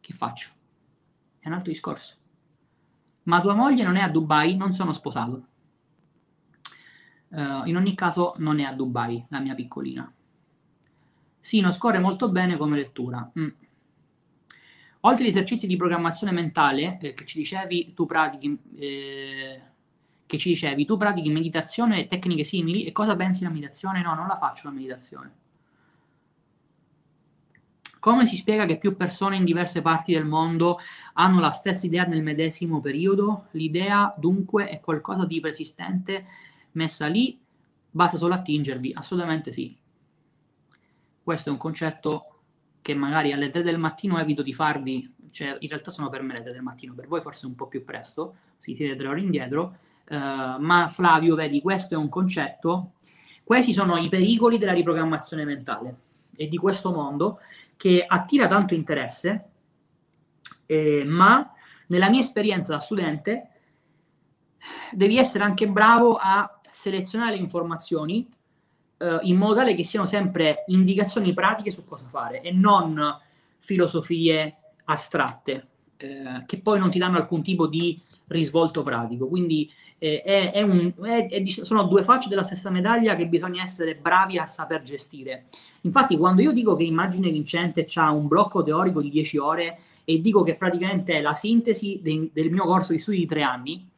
che 0.00 0.12
faccio? 0.12 0.50
È 1.40 1.48
un 1.48 1.54
altro 1.54 1.72
discorso. 1.72 2.14
Ma 3.24 3.40
tua 3.40 3.54
moglie 3.54 3.82
non 3.82 3.96
è 3.96 4.00
a 4.02 4.08
Dubai, 4.08 4.56
non 4.56 4.72
sono 4.72 4.92
sposato. 4.92 5.46
Uh, 7.28 7.66
in 7.66 7.76
ogni 7.76 7.94
caso 7.96 8.34
non 8.38 8.60
è 8.60 8.62
a 8.62 8.72
Dubai, 8.72 9.24
la 9.30 9.40
mia 9.40 9.54
piccolina. 9.54 10.10
Sì, 11.40 11.60
non 11.60 11.72
scorre 11.72 11.98
molto 11.98 12.28
bene 12.30 12.56
come 12.56 12.76
lettura. 12.76 13.28
Mm. 13.38 13.48
Oltre 15.06 15.22
agli 15.22 15.30
esercizi 15.30 15.68
di 15.68 15.76
programmazione 15.76 16.32
mentale 16.32 16.98
eh, 17.00 17.14
che 17.14 17.24
ci 17.24 17.38
dicevi, 17.38 17.92
tu 17.94 18.06
pratichi, 18.06 18.58
eh, 18.76 19.60
che 20.26 20.36
ci 20.36 20.48
dicevi, 20.48 20.84
tu 20.84 20.96
pratichi 20.96 21.30
meditazione 21.30 22.00
e 22.00 22.06
tecniche 22.06 22.42
simili 22.42 22.84
e 22.84 22.90
cosa 22.90 23.14
pensi 23.14 23.40
della 23.40 23.52
meditazione? 23.52 24.02
No, 24.02 24.14
non 24.14 24.26
la 24.26 24.36
faccio 24.36 24.66
la 24.66 24.74
meditazione. 24.74 25.34
Come 28.00 28.26
si 28.26 28.36
spiega 28.36 28.66
che 28.66 28.78
più 28.78 28.96
persone 28.96 29.36
in 29.36 29.44
diverse 29.44 29.80
parti 29.80 30.12
del 30.12 30.24
mondo 30.24 30.78
hanno 31.14 31.38
la 31.38 31.50
stessa 31.52 31.86
idea 31.86 32.04
nel 32.04 32.22
medesimo 32.24 32.80
periodo? 32.80 33.46
L'idea 33.52 34.12
dunque 34.18 34.68
è 34.68 34.80
qualcosa 34.80 35.24
di 35.24 35.38
persistente 35.38 36.26
messa 36.72 37.06
lì, 37.06 37.38
basta 37.88 38.16
solo 38.16 38.34
attingervi? 38.34 38.92
Assolutamente 38.92 39.52
sì. 39.52 39.76
Questo 41.22 41.48
è 41.48 41.52
un 41.52 41.58
concetto 41.58 42.35
che 42.86 42.94
magari 42.94 43.32
alle 43.32 43.50
3 43.50 43.64
del 43.64 43.78
mattino 43.78 44.16
evito 44.20 44.42
di 44.42 44.54
farvi, 44.54 45.12
cioè 45.32 45.56
in 45.58 45.68
realtà 45.68 45.90
sono 45.90 46.08
per 46.08 46.22
me 46.22 46.34
le 46.34 46.42
3 46.42 46.52
del 46.52 46.62
mattino, 46.62 46.94
per 46.94 47.08
voi 47.08 47.20
forse 47.20 47.46
un 47.46 47.56
po' 47.56 47.66
più 47.66 47.84
presto, 47.84 48.36
si 48.58 48.76
siete 48.76 48.94
tre 48.94 49.08
ore 49.08 49.18
indietro, 49.18 49.78
uh, 50.08 50.14
ma 50.60 50.86
Flavio, 50.88 51.34
vedi, 51.34 51.60
questo 51.60 51.94
è 51.94 51.96
un 51.96 52.08
concetto, 52.08 52.92
questi 53.42 53.72
sono 53.72 53.96
i 53.96 54.08
pericoli 54.08 54.56
della 54.56 54.72
riprogrammazione 54.72 55.44
mentale 55.44 55.96
e 56.36 56.46
di 56.46 56.56
questo 56.58 56.92
mondo 56.92 57.40
che 57.76 58.04
attira 58.06 58.46
tanto 58.46 58.72
interesse, 58.74 59.44
eh, 60.66 61.02
ma 61.04 61.52
nella 61.88 62.08
mia 62.08 62.20
esperienza 62.20 62.72
da 62.72 62.78
studente 62.78 63.48
devi 64.92 65.18
essere 65.18 65.42
anche 65.42 65.66
bravo 65.66 66.16
a 66.20 66.60
selezionare 66.70 67.32
le 67.32 67.42
informazioni 67.42 68.28
eh, 68.98 69.18
in 69.22 69.36
modo 69.36 69.54
tale 69.54 69.74
che 69.74 69.84
siano 69.84 70.06
sempre 70.06 70.64
indicazioni 70.68 71.32
pratiche 71.32 71.70
su 71.70 71.84
cosa 71.84 72.06
fare 72.06 72.40
e 72.40 72.52
non 72.52 73.18
filosofie 73.58 74.56
astratte 74.84 75.66
eh, 75.96 76.44
che 76.46 76.60
poi 76.60 76.78
non 76.78 76.90
ti 76.90 76.98
danno 76.98 77.16
alcun 77.16 77.42
tipo 77.42 77.66
di 77.66 78.00
risvolto 78.28 78.82
pratico. 78.82 79.28
Quindi 79.28 79.70
eh, 79.98 80.22
è, 80.22 80.52
è 80.52 80.62
un, 80.62 80.92
è, 81.02 81.42
sono 81.46 81.84
due 81.84 82.02
facce 82.02 82.28
della 82.28 82.42
stessa 82.42 82.70
medaglia 82.70 83.16
che 83.16 83.26
bisogna 83.26 83.62
essere 83.62 83.94
bravi 83.94 84.38
a 84.38 84.46
saper 84.46 84.82
gestire. 84.82 85.46
Infatti, 85.82 86.16
quando 86.16 86.42
io 86.42 86.52
dico 86.52 86.76
che 86.76 86.84
Immagine 86.84 87.30
Vincente 87.30 87.86
ha 87.94 88.10
un 88.10 88.26
blocco 88.26 88.62
teorico 88.62 89.00
di 89.00 89.10
10 89.10 89.38
ore 89.38 89.78
e 90.04 90.20
dico 90.20 90.42
che 90.42 90.56
praticamente 90.56 91.14
è 91.14 91.20
la 91.20 91.34
sintesi 91.34 92.00
de, 92.02 92.30
del 92.32 92.50
mio 92.50 92.64
corso 92.64 92.92
di 92.92 92.98
studi 92.98 93.18
di 93.18 93.26
tre 93.26 93.42
anni, 93.42 93.88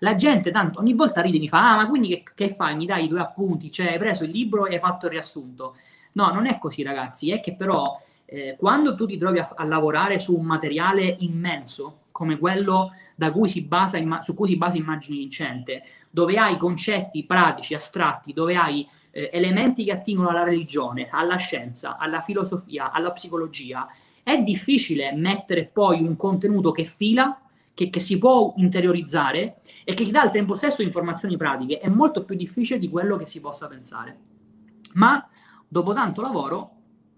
la 0.00 0.14
gente 0.14 0.50
tanto 0.50 0.80
ogni 0.80 0.94
volta 0.94 1.20
ride 1.20 1.36
e 1.36 1.40
mi 1.40 1.48
fa, 1.48 1.72
ah, 1.72 1.76
ma 1.76 1.88
quindi 1.88 2.08
che, 2.08 2.22
che 2.34 2.48
fai? 2.48 2.76
Mi 2.76 2.86
dai 2.86 3.04
i 3.04 3.08
due 3.08 3.20
appunti, 3.20 3.70
cioè 3.70 3.92
hai 3.92 3.98
preso 3.98 4.24
il 4.24 4.30
libro 4.30 4.66
e 4.66 4.74
hai 4.74 4.80
fatto 4.80 5.06
il 5.06 5.12
riassunto. 5.12 5.76
No, 6.12 6.32
non 6.32 6.46
è 6.46 6.58
così, 6.58 6.82
ragazzi, 6.82 7.30
è 7.30 7.40
che 7.40 7.54
però 7.54 8.00
eh, 8.24 8.56
quando 8.58 8.94
tu 8.94 9.06
ti 9.06 9.18
trovi 9.18 9.38
a, 9.38 9.52
a, 9.54 9.64
lavorare 9.64 10.18
su 10.18 10.36
un 10.36 10.44
materiale 10.44 11.16
immenso, 11.20 12.00
come 12.10 12.38
quello 12.38 12.92
cui 13.32 13.48
basa, 13.62 13.98
su 14.22 14.34
cui 14.34 14.48
si 14.48 14.56
basa 14.56 14.76
Immagine 14.76 15.16
Vincente, 15.16 15.82
dove 16.10 16.36
hai 16.38 16.56
concetti 16.56 17.24
pratici, 17.24 17.74
astratti, 17.74 18.32
dove 18.32 18.56
hai 18.56 18.86
eh, 19.10 19.30
elementi 19.32 19.84
che 19.84 19.92
attingono 19.92 20.28
alla 20.28 20.44
religione, 20.44 21.08
alla 21.10 21.36
scienza, 21.36 21.96
alla 21.96 22.20
filosofia, 22.20 22.92
alla 22.92 23.12
psicologia, 23.12 23.88
è 24.22 24.38
difficile 24.42 25.12
mettere 25.12 25.64
poi 25.64 26.02
un 26.02 26.16
contenuto 26.16 26.70
che 26.70 26.84
fila 26.84 27.40
che, 27.78 27.90
che, 27.90 28.00
si 28.00 28.18
può 28.18 28.54
interiorizzare 28.56 29.60
e 29.84 29.94
che 29.94 30.02
ti 30.02 30.10
dà 30.10 30.22
al 30.22 30.32
tempo 30.32 30.54
stesso 30.54 30.82
informazioni 30.82 31.36
pratiche 31.36 31.78
è 31.78 31.88
molto 31.88 32.24
più 32.24 32.34
difficile 32.34 32.76
di 32.76 32.88
quello 32.88 33.16
che 33.16 33.28
si 33.28 33.40
possa 33.40 33.68
pensare. 33.68 34.18
Ma 34.94 35.24
dopo 35.68 35.92
tanto 35.92 36.20
lavoro 36.20 36.72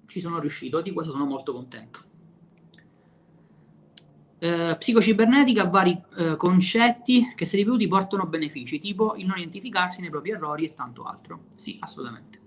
ci 0.04 0.20
sono 0.20 0.38
riuscito 0.38 0.82
di 0.82 0.92
questo 0.92 1.12
sono 1.12 1.24
molto 1.24 1.54
contento. 1.54 2.00
Eh, 4.38 4.76
psicocibernetica 4.78 5.62
ha 5.62 5.68
vari 5.68 5.98
eh, 6.18 6.36
concetti 6.36 7.32
che 7.34 7.46
se 7.46 7.56
ripetuti 7.56 7.88
portano 7.88 8.26
benefici, 8.26 8.78
tipo 8.78 9.14
il 9.16 9.24
non 9.24 9.38
identificarsi 9.38 10.02
nei 10.02 10.10
propri 10.10 10.32
errori 10.32 10.66
e 10.66 10.74
tanto 10.74 11.04
altro. 11.04 11.44
Sì, 11.56 11.78
assolutamente. 11.80 12.38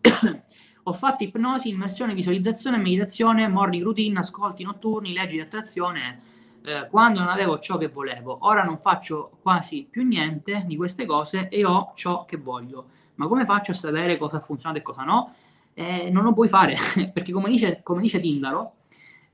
Ho 0.82 0.92
fatto 0.92 1.22
ipnosi, 1.22 1.68
immersione, 1.68 2.14
visualizzazione, 2.14 2.78
meditazione, 2.78 3.46
morning 3.46 3.84
routine, 3.84 4.18
ascolti 4.18 4.64
notturni, 4.64 5.12
leggi 5.12 5.36
di 5.36 5.42
attrazione, 5.42 6.30
eh, 6.64 6.86
quando 6.88 7.20
non 7.20 7.28
avevo 7.28 7.58
ciò 7.58 7.76
che 7.78 7.88
volevo. 7.88 8.38
Ora 8.42 8.62
non 8.62 8.78
faccio 8.78 9.38
quasi 9.42 9.86
più 9.90 10.06
niente 10.06 10.64
di 10.66 10.76
queste 10.76 11.06
cose 11.06 11.48
e 11.48 11.64
ho 11.64 11.92
ciò 11.94 12.24
che 12.24 12.36
voglio. 12.36 12.88
Ma 13.16 13.26
come 13.26 13.44
faccio 13.44 13.72
a 13.72 13.74
sapere 13.74 14.16
cosa 14.16 14.38
ha 14.38 14.40
funzionato 14.40 14.80
e 14.80 14.82
cosa 14.82 15.02
no? 15.02 15.34
Eh, 15.74 16.10
non 16.10 16.24
lo 16.24 16.32
puoi 16.32 16.48
fare, 16.48 16.76
perché 17.12 17.32
come 17.32 17.48
dice, 17.48 17.80
come 17.82 18.02
dice 18.02 18.20
Tindaro, 18.20 18.74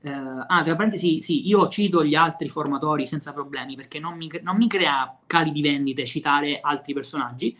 eh, 0.01 0.09
ah, 0.09 0.63
tra 0.63 0.75
parentesi, 0.75 1.21
sì, 1.21 1.47
io 1.47 1.67
cito 1.67 2.03
gli 2.03 2.15
altri 2.15 2.49
formatori 2.49 3.07
senza 3.07 3.33
problemi 3.33 3.75
perché 3.75 3.99
non 3.99 4.15
mi, 4.15 4.29
non 4.41 4.55
mi 4.55 4.67
crea 4.67 5.17
cali 5.25 5.51
di 5.51 5.61
vendite 5.61 6.05
citare 6.05 6.59
altri 6.61 6.93
personaggi. 6.93 7.57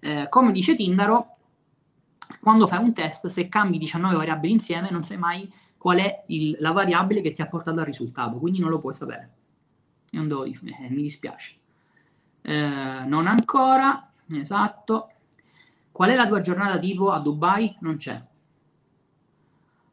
Eh, 0.00 0.26
come 0.28 0.52
dice 0.52 0.76
Tindaro, 0.76 1.36
quando 2.40 2.66
fai 2.66 2.82
un 2.82 2.92
test, 2.92 3.26
se 3.28 3.48
cambi 3.48 3.78
19 3.78 4.14
variabili 4.16 4.52
insieme, 4.52 4.90
non 4.90 5.02
sai 5.02 5.16
mai 5.16 5.50
qual 5.78 5.98
è 5.98 6.24
il, 6.26 6.56
la 6.60 6.72
variabile 6.72 7.22
che 7.22 7.32
ti 7.32 7.40
ha 7.40 7.46
portato 7.46 7.78
al 7.78 7.86
risultato, 7.86 8.36
quindi 8.36 8.58
non 8.58 8.70
lo 8.70 8.80
puoi 8.80 8.94
sapere. 8.94 9.30
Devo 10.10 10.44
eh, 10.44 10.58
mi 10.62 11.02
dispiace. 11.02 11.54
Eh, 12.42 13.04
non 13.06 13.26
ancora, 13.26 14.10
esatto. 14.30 15.10
Qual 15.90 16.10
è 16.10 16.14
la 16.14 16.26
tua 16.26 16.40
giornata 16.40 16.78
tipo 16.78 17.10
a 17.10 17.20
Dubai? 17.20 17.76
Non 17.80 17.96
c'è. 17.96 18.22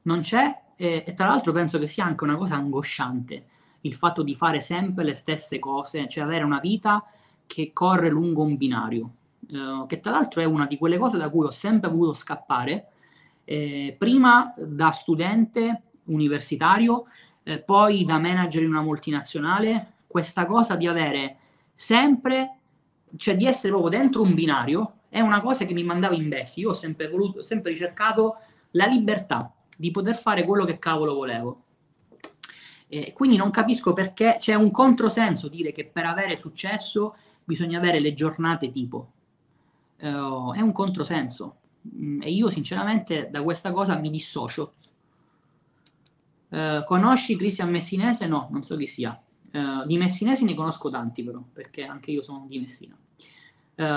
Non 0.03 0.21
c'è 0.21 0.63
e, 0.75 1.03
e, 1.05 1.13
tra 1.13 1.27
l'altro 1.27 1.51
penso 1.51 1.79
che 1.79 1.87
sia 1.87 2.05
anche 2.05 2.23
una 2.23 2.35
cosa 2.35 2.55
angosciante 2.55 3.45
il 3.85 3.93
fatto 3.93 4.23
di 4.23 4.35
fare 4.35 4.61
sempre 4.61 5.03
le 5.03 5.13
stesse 5.13 5.59
cose, 5.59 6.07
cioè 6.07 6.23
avere 6.23 6.43
una 6.43 6.59
vita 6.59 7.05
che 7.45 7.71
corre 7.71 8.09
lungo 8.09 8.41
un 8.41 8.57
binario, 8.57 9.09
eh, 9.47 9.85
che 9.87 9.99
tra 9.99 10.11
l'altro 10.11 10.41
è 10.41 10.45
una 10.45 10.65
di 10.65 10.77
quelle 10.77 10.97
cose 10.97 11.17
da 11.17 11.29
cui 11.29 11.45
ho 11.45 11.51
sempre 11.51 11.89
voluto 11.89 12.13
scappare, 12.13 12.87
eh, 13.45 13.95
prima 13.97 14.53
da 14.57 14.91
studente 14.91 15.83
universitario, 16.05 17.05
eh, 17.43 17.59
poi 17.59 18.03
da 18.03 18.17
manager 18.17 18.63
in 18.63 18.69
una 18.69 18.81
multinazionale, 18.81 19.93
questa 20.07 20.45
cosa 20.45 20.75
di 20.75 20.87
avere 20.87 21.37
sempre, 21.71 22.57
cioè 23.15 23.37
di 23.37 23.45
essere 23.45 23.71
proprio 23.71 23.97
dentro 23.97 24.21
un 24.21 24.33
binario, 24.33 24.93
è 25.09 25.21
una 25.21 25.41
cosa 25.41 25.65
che 25.65 25.73
mi 25.73 25.83
mandava 25.83 26.15
in 26.15 26.27
bestia. 26.27 26.63
Io 26.63 26.69
ho 26.69 26.73
sempre, 26.73 27.07
voluto, 27.07 27.41
sempre 27.41 27.71
ricercato 27.71 28.37
la 28.71 28.85
libertà, 28.85 29.53
di 29.77 29.91
poter 29.91 30.17
fare 30.17 30.43
quello 30.43 30.65
che 30.65 30.79
cavolo 30.79 31.13
volevo. 31.13 31.61
E 32.87 33.13
quindi 33.13 33.35
non 33.35 33.49
capisco 33.49 33.93
perché 33.93 34.37
c'è 34.39 34.53
un 34.53 34.71
controsenso 34.71 35.47
dire 35.47 35.71
che 35.71 35.85
per 35.85 36.05
avere 36.05 36.37
successo 36.37 37.15
bisogna 37.43 37.77
avere 37.77 37.99
le 37.99 38.13
giornate 38.13 38.71
tipo. 38.71 39.11
Uh, 39.97 40.53
è 40.53 40.59
un 40.59 40.71
controsenso 40.73 41.55
mm, 41.93 42.21
e 42.21 42.31
io 42.31 42.49
sinceramente 42.49 43.29
da 43.29 43.41
questa 43.41 43.71
cosa 43.71 43.95
mi 43.97 44.09
dissocio. 44.09 44.73
Uh, 46.49 46.83
conosci 46.85 47.35
Cristian 47.35 47.69
Messinese? 47.69 48.27
No, 48.27 48.47
non 48.51 48.63
so 48.63 48.75
chi 48.77 48.87
sia. 48.87 49.19
Uh, 49.51 49.85
di 49.85 49.97
Messinesi 49.97 50.45
ne 50.45 50.53
conosco 50.53 50.89
tanti 50.89 51.23
però, 51.23 51.41
perché 51.51 51.83
anche 51.83 52.11
io 52.11 52.21
sono 52.21 52.45
di 52.47 52.59
Messina. 52.59 52.95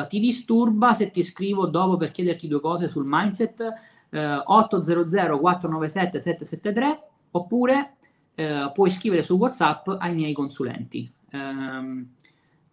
ti 0.09 0.19
disturba 0.19 0.93
se 0.93 1.11
ti 1.11 1.23
scrivo 1.23 1.67
dopo 1.67 1.97
per 1.97 2.11
chiederti 2.11 2.49
due 2.49 2.61
cose 2.61 2.89
sul 2.89 3.05
mindset? 3.07 3.97
eh, 4.11 4.43
800 4.45 5.39
497 5.39 6.21
773 6.21 7.03
oppure 7.33 7.97
eh, 8.35 8.71
puoi 8.73 8.91
scrivere 8.91 9.23
su 9.23 9.37
WhatsApp 9.37 9.89
ai 9.99 10.15
miei 10.15 10.33
consulenti. 10.33 11.11
Eh, 11.31 12.05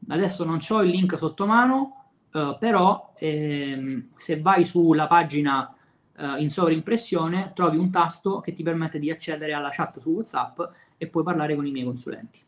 adesso 0.08 0.44
non 0.44 0.60
ho 0.68 0.82
il 0.84 0.90
link 0.90 1.18
sotto 1.18 1.46
mano, 1.46 2.05
eh, 2.36 2.58
però 2.60 3.14
ehm, 3.18 4.10
se 4.16 4.42
vai 4.42 4.66
sulla 4.66 5.08
pagina 5.08 5.74
eh, 6.16 6.42
in 6.42 6.50
sovrimpressione 6.50 7.52
trovi 7.54 7.78
un 7.78 7.90
tasto 7.90 8.40
che 8.42 8.54
ti 8.54 8.64
permette 8.64 9.00
di 9.00 9.10
accedere 9.10 9.54
alla 9.54 9.70
chat 9.70 10.00
su 10.00 10.10
WhatsApp 10.10 10.62
e 10.98 11.08
puoi 11.08 11.24
parlare 11.24 11.56
con 11.56 11.66
i 11.66 11.72
miei 11.72 11.86
consulenti. 11.86 12.40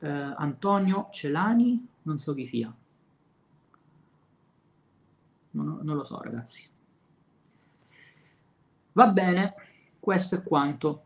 Eh, 0.00 0.08
Antonio 0.08 1.08
Celani, 1.10 1.88
non 2.02 2.18
so 2.18 2.34
chi 2.34 2.46
sia 2.46 2.74
non, 5.54 5.80
non 5.82 5.96
lo 5.96 6.04
so 6.04 6.20
ragazzi. 6.20 6.68
Va 8.92 9.08
bene, 9.08 9.54
questo 9.98 10.36
è 10.36 10.42
quanto. 10.42 11.02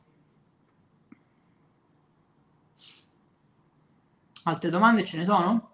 Altre 4.44 4.70
domande 4.70 5.04
ce 5.04 5.16
ne 5.18 5.24
sono? 5.24 5.67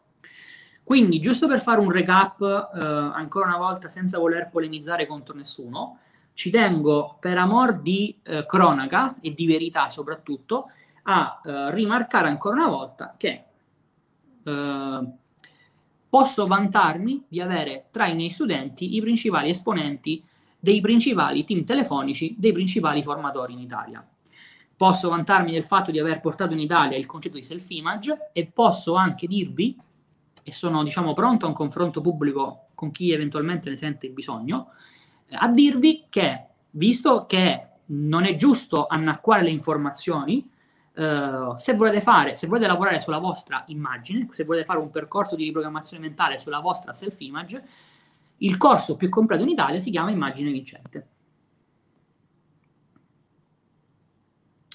Quindi, 0.85 1.19
giusto 1.19 1.49
per 1.49 1.63
fare 1.63 1.81
un 1.81 1.91
recap, 1.91 2.43
eh, 2.43 2.87
ancora 2.87 3.47
una 3.47 3.57
volta, 3.57 3.89
senza 3.89 4.19
voler 4.19 4.51
polemizzare 4.51 5.07
contro 5.07 5.35
nessuno, 5.35 5.99
ci 6.35 6.51
tengo, 6.51 7.17
per 7.19 7.39
amor 7.39 7.81
di 7.81 8.19
eh, 8.23 8.45
cronaca 8.45 9.17
e 9.21 9.33
di 9.33 9.47
verità 9.47 9.89
soprattutto, 9.89 10.71
a 11.05 11.41
eh, 11.43 11.71
rimarcare 11.73 12.29
ancora 12.29 12.57
una 12.57 12.69
volta 12.69 13.15
che 13.17 13.45
eh, 14.45 15.05
posso 16.09 16.47
vantarmi 16.47 17.25
di 17.29 17.41
avere 17.41 17.87
tra 17.91 18.07
i 18.07 18.15
miei 18.15 18.31
studenti 18.31 18.95
i 18.95 19.01
principali 19.01 19.49
esponenti 19.49 20.23
dei 20.59 20.81
principali 20.81 21.45
team 21.45 21.65
telefonici 21.65 22.37
dei 22.39 22.53
principali 22.53 23.03
formatori 23.03 23.53
in 23.53 23.59
Italia. 23.59 24.07
Posso 24.77 25.09
vantarmi 25.09 25.53
del 25.53 25.65
fatto 25.65 25.91
di 25.91 25.99
aver 25.99 26.21
portato 26.21 26.53
in 26.53 26.59
Italia 26.59 26.97
il 26.97 27.07
concetto 27.07 27.37
di 27.37 27.43
self-image 27.43 28.31
e 28.33 28.47
posso 28.47 28.95
anche 28.95 29.27
dirvi, 29.27 29.77
e 30.45 30.53
sono 30.53 30.85
diciamo 30.85 31.15
pronto 31.15 31.47
a 31.47 31.49
un 31.49 31.55
confronto 31.55 32.01
pubblico 32.01 32.67
con 32.75 32.93
chi 32.93 33.11
eventualmente 33.11 33.71
ne 33.71 33.77
sente 33.77 34.07
il 34.07 34.13
bisogno, 34.13 34.69
a 35.31 35.49
dirvi 35.49 36.05
che, 36.09 36.45
visto 36.71 37.25
che 37.27 37.69
non 37.87 38.25
è 38.25 38.37
giusto 38.37 38.87
annacquare 38.87 39.43
le 39.43 39.51
informazioni, 39.51 40.53
Uh, 40.95 41.57
se 41.57 41.75
volete 41.75 42.01
fare, 42.01 42.37
se 42.37 42.47
volete 42.47 42.69
lavorare 42.69 43.01
sulla 43.01 43.19
vostra 43.19 43.65
immagine, 43.67 44.29
se 44.31 44.45
volete 44.45 44.65
fare 44.65 44.79
un 44.79 44.93
percorso 44.93 45.35
di 45.35 45.43
riprogrammazione 45.43 46.07
mentale 46.07 46.39
sulla 46.39 46.61
vostra 46.61 46.93
self-image, 46.93 47.65
il 48.37 48.57
corso 48.57 48.95
più 48.95 49.09
completo 49.09 49.43
in 49.43 49.49
Italia 49.49 49.81
si 49.81 49.91
chiama 49.91 50.11
Immagine 50.11 50.53
Vincente. 50.53 51.09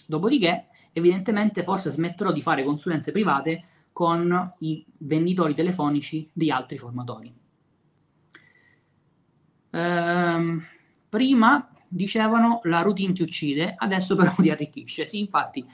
Dopodiché, 0.05 0.67
evidentemente, 0.91 1.63
forse 1.63 1.89
smetterò 1.89 2.33
di 2.33 2.41
fare 2.41 2.65
consulenze 2.65 3.13
private 3.13 3.63
con 3.99 4.53
i 4.59 4.81
venditori 4.99 5.53
telefonici 5.53 6.29
di 6.31 6.49
altri 6.49 6.77
formatori. 6.77 7.33
Ehm, 9.71 10.63
prima 11.09 11.69
dicevano 11.85 12.61
la 12.63 12.79
routine 12.79 13.11
ti 13.11 13.23
uccide, 13.23 13.73
adesso 13.75 14.15
però 14.15 14.33
ti 14.39 14.49
arricchisce. 14.49 15.05
Sì, 15.05 15.19
infatti, 15.19 15.69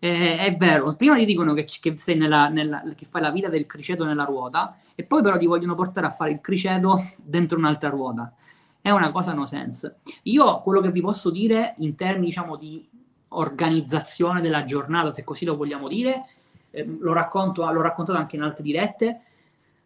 eh, 0.00 0.38
è 0.38 0.56
vero, 0.56 0.96
prima 0.96 1.14
ti 1.14 1.24
dicono 1.24 1.54
che, 1.54 1.64
che, 1.80 1.96
sei 1.96 2.16
nella, 2.16 2.48
nella, 2.48 2.82
che 2.96 3.04
fai 3.04 3.22
la 3.22 3.30
vita 3.30 3.48
del 3.48 3.66
criceto 3.66 4.04
nella 4.04 4.24
ruota 4.24 4.76
e 4.96 5.04
poi 5.04 5.22
però 5.22 5.38
ti 5.38 5.46
vogliono 5.46 5.76
portare 5.76 6.08
a 6.08 6.10
fare 6.10 6.32
il 6.32 6.40
criceto 6.40 6.98
dentro 7.18 7.56
un'altra 7.56 7.88
ruota. 7.88 8.34
È 8.80 8.90
una 8.90 9.12
cosa 9.12 9.32
no 9.32 9.46
sense. 9.46 10.00
Io 10.24 10.60
quello 10.62 10.80
che 10.80 10.90
vi 10.90 11.02
posso 11.02 11.30
dire 11.30 11.76
in 11.78 11.94
termini 11.94 12.26
diciamo 12.26 12.56
di 12.56 12.84
organizzazione 13.28 14.40
della 14.40 14.64
giornata, 14.64 15.12
se 15.12 15.22
così 15.22 15.44
lo 15.44 15.54
vogliamo 15.54 15.86
dire, 15.86 16.24
eh, 16.70 16.84
lo, 16.84 17.12
racconto, 17.12 17.70
l'ho 17.70 17.82
raccontato 17.82 18.18
anche 18.18 18.36
in 18.36 18.42
altre 18.42 18.62
dirette, 18.62 19.20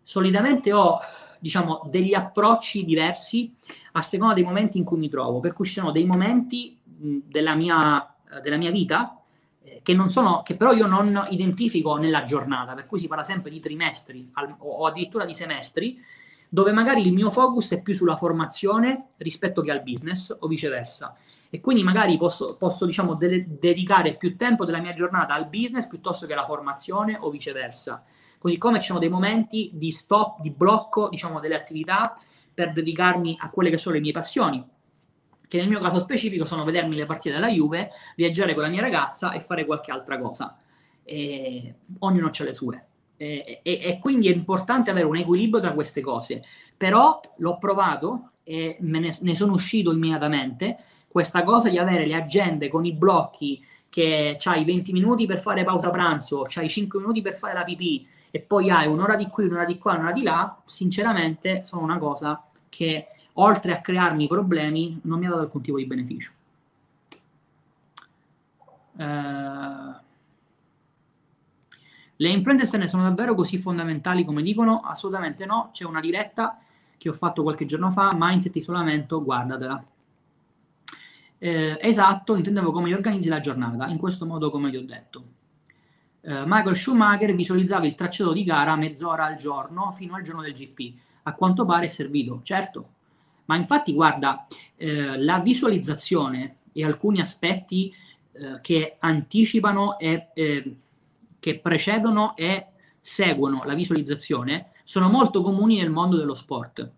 solitamente 0.02 0.72
ho 0.72 1.00
diciamo 1.38 1.82
degli 1.90 2.14
approcci 2.14 2.84
diversi 2.84 3.54
a 3.92 4.02
seconda 4.02 4.34
dei 4.34 4.44
momenti 4.44 4.78
in 4.78 4.84
cui 4.84 4.98
mi 4.98 5.08
trovo, 5.08 5.40
per 5.40 5.52
cui 5.52 5.66
ci 5.66 5.74
sono 5.74 5.90
dei 5.90 6.04
momenti 6.04 6.78
mh, 6.84 7.18
della, 7.26 7.54
mia, 7.54 8.14
della 8.42 8.56
mia 8.56 8.70
vita 8.70 9.18
che, 9.82 10.08
sono, 10.08 10.42
che 10.42 10.56
però 10.56 10.72
io 10.72 10.86
non 10.86 11.26
identifico 11.30 11.96
nella 11.96 12.24
giornata, 12.24 12.74
per 12.74 12.86
cui 12.86 12.98
si 12.98 13.06
parla 13.06 13.24
sempre 13.24 13.50
di 13.50 13.60
trimestri 13.60 14.30
al, 14.32 14.54
o 14.58 14.86
addirittura 14.86 15.24
di 15.24 15.34
semestri, 15.34 16.02
dove 16.54 16.70
magari 16.70 17.04
il 17.04 17.12
mio 17.12 17.30
focus 17.30 17.72
è 17.72 17.82
più 17.82 17.92
sulla 17.94 18.14
formazione 18.14 19.08
rispetto 19.16 19.60
che 19.60 19.72
al 19.72 19.82
business 19.82 20.36
o 20.38 20.46
viceversa. 20.46 21.16
E 21.50 21.60
quindi 21.60 21.82
magari 21.82 22.16
posso, 22.16 22.54
posso 22.54 22.86
diciamo, 22.86 23.14
de- 23.14 23.58
dedicare 23.58 24.14
più 24.14 24.36
tempo 24.36 24.64
della 24.64 24.78
mia 24.78 24.92
giornata 24.92 25.34
al 25.34 25.48
business 25.48 25.88
piuttosto 25.88 26.26
che 26.26 26.32
alla 26.32 26.44
formazione 26.44 27.18
o 27.20 27.28
viceversa. 27.28 28.04
Così 28.38 28.56
come 28.56 28.78
ci 28.78 28.86
sono 28.86 29.00
dei 29.00 29.08
momenti 29.08 29.70
di 29.72 29.90
stop, 29.90 30.42
di 30.42 30.52
blocco, 30.52 31.08
diciamo, 31.08 31.40
delle 31.40 31.56
attività 31.56 32.16
per 32.54 32.72
dedicarmi 32.72 33.36
a 33.40 33.50
quelle 33.50 33.70
che 33.70 33.76
sono 33.76 33.96
le 33.96 34.00
mie 34.00 34.12
passioni, 34.12 34.64
che 35.48 35.56
nel 35.56 35.66
mio 35.66 35.80
caso 35.80 35.98
specifico 35.98 36.44
sono 36.44 36.62
vedermi 36.62 36.94
le 36.94 37.04
partite 37.04 37.34
della 37.34 37.50
Juve, 37.50 37.90
viaggiare 38.14 38.54
con 38.54 38.62
la 38.62 38.68
mia 38.68 38.80
ragazza 38.80 39.32
e 39.32 39.40
fare 39.40 39.64
qualche 39.64 39.90
altra 39.90 40.20
cosa. 40.20 40.56
E 41.02 41.74
ognuno 41.98 42.30
ha 42.32 42.44
le 42.44 42.54
sue. 42.54 42.86
E, 43.24 43.60
e, 43.62 43.80
e, 43.82 43.98
quindi 43.98 44.28
è 44.28 44.34
importante 44.34 44.90
avere 44.90 45.06
un 45.06 45.16
equilibrio 45.16 45.60
tra 45.60 45.72
queste 45.72 46.00
cose. 46.00 46.42
Però 46.76 47.20
l'ho 47.36 47.58
provato 47.58 48.30
e 48.44 48.76
me 48.80 48.98
ne, 48.98 49.16
ne 49.20 49.34
sono 49.34 49.52
uscito 49.54 49.92
immediatamente. 49.92 50.78
Questa 51.08 51.42
cosa 51.42 51.68
di 51.68 51.78
avere 51.78 52.06
le 52.06 52.14
agende 52.14 52.68
con 52.68 52.84
i 52.84 52.92
blocchi 52.92 53.64
che 53.88 54.36
hai 54.42 54.64
20 54.64 54.92
minuti 54.92 55.26
per 55.26 55.38
fare 55.38 55.62
pausa 55.62 55.88
pranzo, 55.90 56.46
hai 56.56 56.68
5 56.68 56.98
minuti 56.98 57.22
per 57.22 57.36
fare 57.36 57.54
la 57.54 57.62
pipì 57.62 58.04
e 58.32 58.40
poi 58.40 58.68
hai 58.68 58.88
un'ora 58.88 59.14
di 59.14 59.28
qui, 59.28 59.44
un'ora 59.44 59.64
di 59.64 59.78
qua, 59.78 59.94
un'ora 59.94 60.10
di 60.10 60.22
là, 60.22 60.60
sinceramente 60.64 61.62
sono 61.62 61.82
una 61.82 61.98
cosa 61.98 62.44
che 62.68 63.06
oltre 63.34 63.72
a 63.72 63.80
crearmi 63.80 64.26
problemi 64.26 64.98
non 65.04 65.20
mi 65.20 65.26
ha 65.26 65.30
dato 65.30 65.42
alcun 65.42 65.62
tipo 65.62 65.76
di 65.76 65.86
beneficio. 65.86 66.32
Uh, 68.96 70.03
le 72.16 72.28
influenze 72.28 72.62
esterne 72.62 72.86
sono 72.86 73.02
davvero 73.02 73.34
così 73.34 73.58
fondamentali 73.58 74.24
come 74.24 74.42
dicono? 74.42 74.80
Assolutamente 74.80 75.46
no. 75.46 75.70
C'è 75.72 75.84
una 75.84 76.00
diretta 76.00 76.58
che 76.96 77.08
ho 77.08 77.12
fatto 77.12 77.42
qualche 77.42 77.64
giorno 77.64 77.90
fa, 77.90 78.12
Mindset 78.14 78.54
Isolamento, 78.56 79.22
guardatela. 79.22 79.84
Eh, 81.38 81.76
esatto, 81.80 82.36
intendevo 82.36 82.70
come 82.70 82.94
organizzi 82.94 83.28
la 83.28 83.40
giornata, 83.40 83.88
in 83.88 83.98
questo 83.98 84.26
modo 84.26 84.50
come 84.50 84.70
vi 84.70 84.76
ho 84.76 84.84
detto. 84.84 85.24
Eh, 86.20 86.44
Michael 86.46 86.76
Schumacher 86.76 87.34
visualizzava 87.34 87.84
il 87.86 87.94
tracciato 87.94 88.32
di 88.32 88.44
gara 88.44 88.76
mezz'ora 88.76 89.24
al 89.24 89.34
giorno 89.34 89.90
fino 89.90 90.14
al 90.14 90.22
giorno 90.22 90.42
del 90.42 90.52
GP. 90.52 90.94
A 91.24 91.34
quanto 91.34 91.64
pare 91.64 91.86
è 91.86 91.88
servito, 91.88 92.40
certo. 92.42 92.88
Ma 93.46 93.56
infatti, 93.56 93.92
guarda, 93.92 94.46
eh, 94.76 95.18
la 95.18 95.40
visualizzazione 95.40 96.58
e 96.72 96.84
alcuni 96.84 97.20
aspetti 97.20 97.92
eh, 98.32 98.60
che 98.62 98.96
anticipano 99.00 99.98
e 99.98 100.28
eh, 100.32 100.76
che 101.44 101.58
precedono 101.58 102.34
e 102.36 102.68
seguono 102.98 103.64
la 103.66 103.74
visualizzazione 103.74 104.70
sono 104.82 105.10
molto 105.10 105.42
comuni 105.42 105.76
nel 105.76 105.90
mondo 105.90 106.16
dello 106.16 106.32
sport 106.32 106.90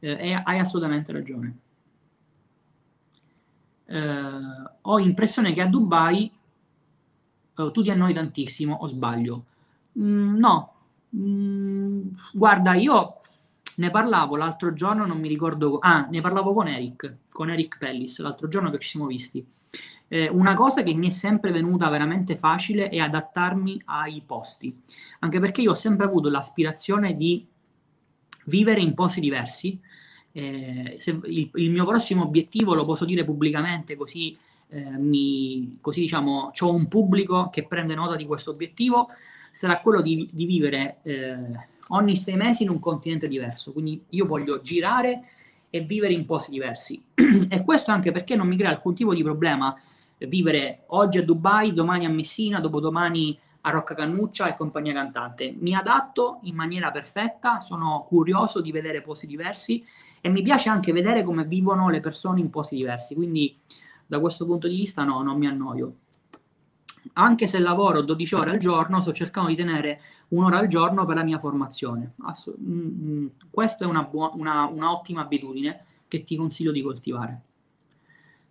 eh, 0.00 0.10
e 0.10 0.32
hai 0.34 0.58
assolutamente 0.58 1.12
ragione. 1.12 1.58
Eh, 3.86 4.30
ho 4.82 4.98
impressione 4.98 5.54
che 5.54 5.62
a 5.62 5.66
Dubai 5.66 6.30
eh, 7.56 7.70
tu 7.72 7.82
ti 7.82 7.88
annoi 7.88 8.12
tantissimo 8.12 8.74
o 8.74 8.86
sbaglio? 8.86 9.44
Mm, 9.98 10.36
no, 10.36 10.74
mm, 11.16 12.08
guarda, 12.34 12.74
io 12.74 13.20
ne 13.76 13.90
parlavo 13.90 14.36
l'altro 14.36 14.74
giorno, 14.74 15.06
non 15.06 15.18
mi 15.18 15.28
ricordo, 15.28 15.78
ah, 15.78 16.06
ne 16.10 16.20
parlavo 16.20 16.52
con 16.52 16.68
Eric, 16.68 17.14
con 17.30 17.48
Eric 17.48 17.78
Pellis, 17.78 18.18
l'altro 18.20 18.46
giorno 18.48 18.68
che 18.68 18.78
ci 18.78 18.88
siamo 18.90 19.06
visti 19.06 19.42
eh, 20.08 20.28
una 20.28 20.54
cosa 20.54 20.82
che 20.82 20.94
mi 20.94 21.08
è 21.08 21.10
sempre 21.10 21.50
venuta 21.50 21.88
veramente 21.88 22.36
facile 22.36 22.88
è 22.88 22.98
adattarmi 22.98 23.82
ai 23.86 24.22
posti, 24.24 24.74
anche 25.20 25.40
perché 25.40 25.62
io 25.62 25.72
ho 25.72 25.74
sempre 25.74 26.06
avuto 26.06 26.28
l'aspirazione 26.28 27.16
di 27.16 27.44
vivere 28.46 28.80
in 28.80 28.94
posti 28.94 29.20
diversi. 29.20 29.78
Eh, 30.32 30.98
il, 31.04 31.50
il, 31.54 31.70
mio 31.70 31.86
prossimo 31.86 32.22
obiettivo 32.22 32.74
lo 32.74 32.84
posso 32.84 33.04
dire 33.06 33.24
pubblicamente 33.24 33.96
così, 33.96 34.36
eh, 34.68 34.80
mi, 34.98 35.78
così 35.80 36.00
diciamo 36.00 36.52
ho 36.56 36.74
un 36.74 36.88
pubblico 36.88 37.48
che 37.50 37.66
prende 37.66 37.94
nota 37.94 38.16
di 38.16 38.26
questo 38.26 38.50
obiettivo 38.50 39.08
sarà 39.50 39.80
quello 39.80 40.02
di, 40.02 40.28
di 40.30 40.44
vivere 40.44 40.98
eh, 41.04 41.36
ogni 41.88 42.16
sei 42.16 42.36
mesi 42.36 42.64
in 42.64 42.70
un 42.70 42.80
continente 42.80 43.28
diverso 43.28 43.72
quindi 43.72 44.04
io 44.10 44.26
voglio 44.26 44.60
girare 44.60 45.22
e 45.70 45.80
vivere 45.80 46.12
in 46.12 46.24
posti 46.24 46.50
diversi 46.50 47.02
e 47.48 47.64
questo 47.64 47.90
anche 47.90 48.12
perché 48.12 48.36
non 48.36 48.46
mi 48.46 48.56
crea 48.56 48.70
alcun 48.70 48.94
tipo 48.94 49.14
di 49.14 49.22
problema 49.22 49.76
vivere 50.18 50.84
oggi 50.88 51.18
a 51.18 51.24
Dubai, 51.24 51.74
domani 51.74 52.06
a 52.06 52.08
Messina, 52.08 52.60
dopodomani 52.60 53.38
a 53.62 53.70
Rocca 53.70 53.94
Cannuccia 53.94 54.48
e 54.48 54.56
compagnia 54.56 54.94
cantante. 54.94 55.54
Mi 55.58 55.74
adatto 55.74 56.38
in 56.44 56.54
maniera 56.54 56.90
perfetta, 56.90 57.60
sono 57.60 58.06
curioso 58.08 58.60
di 58.60 58.72
vedere 58.72 59.02
posti 59.02 59.26
diversi 59.26 59.84
e 60.20 60.28
mi 60.28 60.42
piace 60.42 60.68
anche 60.68 60.92
vedere 60.92 61.22
come 61.22 61.44
vivono 61.44 61.90
le 61.90 62.00
persone 62.00 62.40
in 62.40 62.48
posti 62.48 62.76
diversi, 62.76 63.14
quindi 63.14 63.58
da 64.06 64.20
questo 64.20 64.46
punto 64.46 64.68
di 64.68 64.76
vista 64.76 65.02
no, 65.02 65.22
non 65.22 65.36
mi 65.36 65.46
annoio. 65.46 65.94
Anche 67.14 67.46
se 67.46 67.58
lavoro 67.58 68.02
12 68.02 68.34
ore 68.34 68.50
al 68.50 68.58
giorno, 68.58 69.00
sto 69.00 69.12
cercando 69.12 69.48
di 69.48 69.56
tenere 69.56 70.00
un'ora 70.28 70.58
al 70.58 70.66
giorno 70.66 71.04
per 71.04 71.16
la 71.16 71.22
mia 71.22 71.38
formazione. 71.38 72.14
Ass- 72.22 72.54
mm, 72.58 73.08
mm, 73.08 73.26
questa 73.50 73.84
è 73.84 73.88
una, 73.88 74.02
buona, 74.02 74.34
una, 74.34 74.64
un'ottima 74.66 75.22
abitudine 75.22 75.84
che 76.08 76.24
ti 76.24 76.36
consiglio 76.36 76.72
di 76.72 76.82
coltivare. 76.82 77.42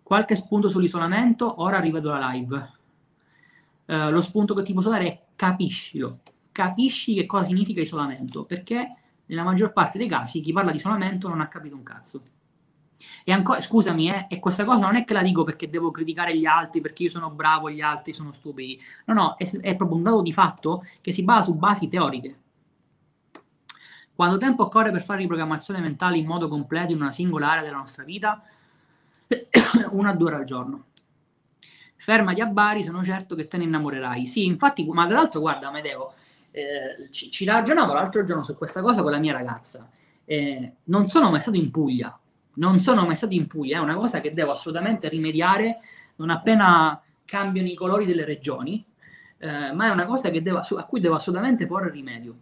Qualche 0.02 0.36
spunto 0.36 0.68
sull'isolamento, 0.68 1.62
ora 1.62 1.80
rivedo 1.80 2.10
la 2.10 2.30
live. 2.30 2.74
Uh, 3.86 4.10
lo 4.10 4.20
spunto 4.20 4.54
che 4.54 4.62
ti 4.62 4.72
posso 4.72 4.90
dare 4.90 5.06
è 5.06 5.22
capiscilo. 5.34 6.20
Capisci 6.52 7.14
che 7.14 7.26
cosa 7.26 7.44
significa 7.46 7.80
isolamento, 7.80 8.44
perché 8.44 8.94
nella 9.26 9.42
maggior 9.42 9.72
parte 9.72 9.98
dei 9.98 10.08
casi 10.08 10.40
chi 10.40 10.52
parla 10.52 10.70
di 10.70 10.76
isolamento 10.76 11.28
non 11.28 11.40
ha 11.40 11.48
capito 11.48 11.74
un 11.74 11.82
cazzo. 11.82 12.22
E 13.24 13.32
ancora, 13.32 13.60
scusami, 13.60 14.10
eh, 14.10 14.26
e 14.28 14.38
questa 14.38 14.64
cosa 14.64 14.80
non 14.80 14.96
è 14.96 15.04
che 15.04 15.12
la 15.12 15.22
dico 15.22 15.44
perché 15.44 15.68
devo 15.68 15.90
criticare 15.90 16.36
gli 16.36 16.46
altri, 16.46 16.80
perché 16.80 17.04
io 17.04 17.10
sono 17.10 17.30
bravo 17.30 17.68
e 17.68 17.74
gli 17.74 17.80
altri 17.80 18.12
sono 18.12 18.32
stupidi. 18.32 18.80
No, 19.06 19.14
no, 19.14 19.36
è, 19.36 19.48
è 19.60 19.76
proprio 19.76 19.96
un 19.96 20.02
dato 20.02 20.22
di 20.22 20.32
fatto 20.32 20.84
che 21.00 21.12
si 21.12 21.24
basa 21.24 21.44
su 21.44 21.54
basi 21.54 21.88
teoriche. 21.88 22.38
Quanto 24.14 24.38
tempo 24.38 24.64
occorre 24.64 24.90
per 24.90 25.02
fare 25.02 25.20
riprogrammazione 25.20 25.80
mentale 25.80 26.16
in 26.16 26.26
modo 26.26 26.48
completo 26.48 26.92
in 26.92 27.00
una 27.00 27.12
singola 27.12 27.50
area 27.50 27.62
della 27.62 27.76
nostra 27.76 28.02
vita? 28.02 28.42
una 29.90 30.10
a 30.10 30.14
due 30.14 30.28
ore 30.28 30.36
al 30.36 30.44
giorno. 30.44 30.84
Fermati 31.96 32.40
a 32.40 32.46
Bari, 32.46 32.82
sono 32.82 33.02
certo 33.04 33.34
che 33.34 33.46
te 33.46 33.58
ne 33.58 33.64
innamorerai. 33.64 34.26
Sì, 34.26 34.46
infatti, 34.46 34.86
ma 34.86 35.06
tra 35.06 35.18
l'altro, 35.18 35.40
guarda, 35.40 35.68
Amedeo, 35.68 36.14
eh, 36.50 37.10
ci, 37.10 37.30
ci, 37.30 37.44
ragionavo 37.44 37.92
l'altro 37.92 38.24
giorno 38.24 38.42
su 38.42 38.56
questa 38.56 38.80
cosa 38.80 39.02
con 39.02 39.10
la 39.10 39.18
mia 39.18 39.32
ragazza. 39.32 39.90
Eh, 40.24 40.72
non 40.84 41.08
sono 41.08 41.30
mai 41.30 41.40
stato 41.40 41.56
in 41.56 41.70
Puglia, 41.70 42.18
non 42.56 42.80
sono 42.80 43.04
mai 43.04 43.16
stato 43.16 43.34
in 43.34 43.46
Puglia, 43.46 43.78
è 43.78 43.80
una 43.80 43.94
cosa 43.94 44.20
che 44.20 44.34
devo 44.34 44.52
assolutamente 44.52 45.08
rimediare 45.08 45.80
non 46.16 46.30
appena 46.30 47.00
cambiano 47.24 47.68
i 47.68 47.74
colori 47.74 48.06
delle 48.06 48.24
regioni, 48.24 48.84
eh, 49.38 49.72
ma 49.72 49.86
è 49.86 49.90
una 49.90 50.06
cosa 50.06 50.30
devo, 50.30 50.58
a 50.58 50.84
cui 50.84 51.00
devo 51.00 51.14
assolutamente 51.14 51.66
porre 51.66 51.90
rimedio. 51.90 52.36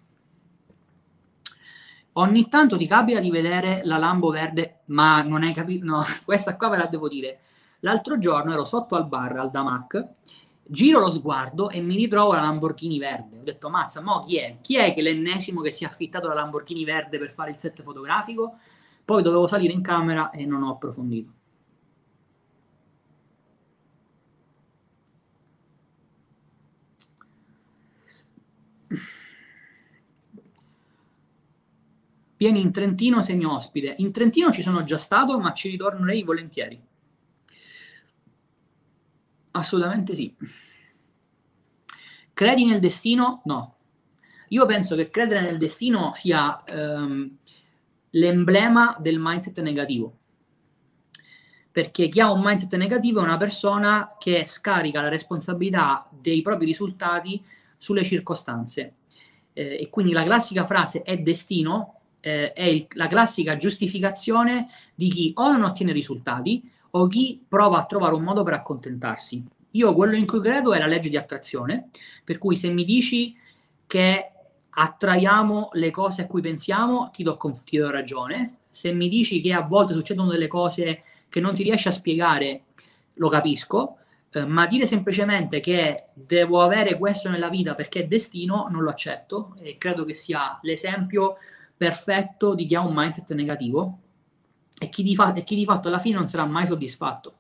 Ogni 2.17 2.49
tanto 2.49 2.77
ti 2.77 2.87
capita 2.87 3.19
di 3.19 3.31
vedere 3.31 3.81
la 3.85 3.99
Lambo 3.99 4.31
verde, 4.31 4.83
ma 4.87 5.23
non 5.23 5.43
hai 5.43 5.53
capito? 5.53 5.85
No, 5.85 6.03
questa 6.25 6.57
qua 6.57 6.69
ve 6.69 6.77
la 6.77 6.87
devo 6.87 7.09
dire. 7.09 7.41
L'altro 7.81 8.19
giorno 8.19 8.53
ero 8.53 8.65
sotto 8.65 8.95
al 8.95 9.07
bar, 9.09 9.37
al 9.37 9.51
Damac, 9.51 10.07
giro 10.63 11.01
lo 11.01 11.11
sguardo 11.11 11.69
e 11.69 11.81
mi 11.81 11.97
ritrovo 11.97 12.33
la 12.33 12.43
Lamborghini 12.43 12.99
verde. 12.99 13.41
Ho 13.41 13.43
detto, 13.43 13.69
mazza, 13.69 14.01
mo 14.01 14.23
chi 14.23 14.37
è? 14.37 14.59
Chi 14.61 14.77
è 14.77 14.95
che 14.95 15.03
l'ennesimo 15.03 15.61
che 15.61 15.73
si 15.73 15.85
è 15.85 15.89
affittato 15.89 16.29
la 16.29 16.35
Lamborghini 16.35 16.85
verde 16.85 17.19
per 17.19 17.33
fare 17.33 17.51
il 17.51 17.59
set 17.59 17.83
fotografico? 17.83 18.59
Poi 19.05 19.23
dovevo 19.23 19.47
salire 19.47 19.73
in 19.73 19.83
camera 19.83 20.31
e 20.31 20.47
non 20.47 20.63
ho 20.63 20.71
approfondito. 20.71 21.33
Vieni 32.37 32.61
in 32.61 32.73
Trentino 32.73 33.23
semi 33.23 33.45
ospite. 33.45 33.95
In 33.99 34.13
Trentino 34.13 34.51
ci 34.51 34.63
sono 34.63 34.85
già 34.85 34.99
stato, 34.99 35.39
ma 35.39 35.55
ci 35.55 35.71
ritornerei 35.71 36.23
volentieri. 36.23 36.83
Assolutamente 39.53 40.15
sì. 40.15 40.35
Credi 42.33 42.67
nel 42.67 42.81
destino? 42.81 43.43
No. 43.45 43.77
Io 44.49 44.67
penso 44.67 44.97
che 44.97 45.11
credere 45.11 45.41
nel 45.41 45.59
destino 45.59 46.13
sia 46.15 46.63
um, 46.71 47.39
l'emblema 48.15 48.97
del 48.99 49.19
mindset 49.19 49.61
negativo. 49.61 50.19
Perché 51.71 52.09
chi 52.09 52.21
ha 52.21 52.31
un 52.31 52.43
mindset 52.43 52.75
negativo 52.77 53.21
è 53.21 53.25
una 53.25 53.37
persona 53.37 54.17
che 54.19 54.45
scarica 54.47 55.01
la 55.01 55.09
responsabilità 55.09 56.09
dei 56.11 56.43
propri 56.43 56.67
risultati 56.67 57.43
sulle 57.77 58.05
circostanze. 58.05 58.95
Eh, 59.53 59.79
e 59.83 59.89
quindi 59.91 60.13
la 60.13 60.25
classica 60.25 60.67
frase 60.67 61.03
è 61.03 61.19
destino 61.19 62.01
eh, 62.25 62.53
è 62.53 62.63
il, 62.63 62.87
la 62.93 63.07
classica 63.07 63.57
giustificazione 63.57 64.69
di 64.95 65.09
chi 65.09 65.33
o 65.35 65.53
non 65.53 65.63
ottiene 65.63 65.93
risultati 65.93 66.69
o 66.91 67.07
chi 67.07 67.45
prova 67.47 67.79
a 67.79 67.85
trovare 67.85 68.15
un 68.15 68.23
modo 68.23 68.43
per 68.43 68.55
accontentarsi. 68.55 69.45
Io 69.73 69.95
quello 69.95 70.15
in 70.15 70.27
cui 70.27 70.41
credo 70.41 70.73
è 70.73 70.79
la 70.79 70.87
legge 70.87 71.11
di 71.11 71.17
attrazione, 71.17 71.89
per 72.23 72.39
cui 72.39 72.57
se 72.57 72.71
mi 72.71 72.85
dici 72.85 73.37
che 73.87 74.33
attraiamo 74.77 75.71
le 75.73 75.91
cose 75.91 76.23
a 76.23 76.27
cui 76.27 76.41
pensiamo, 76.41 77.11
ti 77.13 77.23
do, 77.23 77.39
ti 77.65 77.77
do 77.77 77.91
ragione. 77.91 78.59
Se 78.71 78.93
mi 78.93 79.09
dici 79.09 79.41
che 79.41 79.53
a 79.53 79.63
volte 79.63 79.93
succedono 79.93 80.31
delle 80.31 80.49
cose 80.49 81.03
che 81.29 81.41
non 81.41 81.55
ti 81.55 81.63
riesci 81.63 81.89
a 81.89 81.93
spiegare, 81.93 82.63
lo 83.15 83.29
capisco, 83.29 83.99
eh, 84.33 84.45
ma 84.45 84.67
dire 84.67 84.85
semplicemente 84.85 85.61
che 85.61 86.07
devo 86.13 86.61
avere 86.61 86.99
questo 86.99 87.29
nella 87.29 87.49
vita 87.49 87.75
perché 87.75 88.01
è 88.01 88.07
destino, 88.07 88.67
non 88.71 88.83
lo 88.83 88.91
accetto 88.91 89.55
e 89.61 89.79
credo 89.79 90.05
che 90.05 90.15
sia 90.15 90.59
l'esempio 90.63 91.37
perfetto 91.77 92.55
di 92.55 92.67
chi 92.67 92.75
ha 92.75 92.81
un 92.81 92.95
mindset 92.95 93.33
negativo 93.35 93.99
e 94.79 94.89
chi 94.89 95.03
di, 95.05 95.15
fa- 95.15 95.33
e 95.35 95.45
chi 95.45 95.55
di 95.55 95.65
fatto 95.65 95.89
alla 95.89 95.99
fine 95.99 96.17
non 96.17 96.27
sarà 96.27 96.45
mai 96.45 96.67
soddisfatto. 96.67 97.35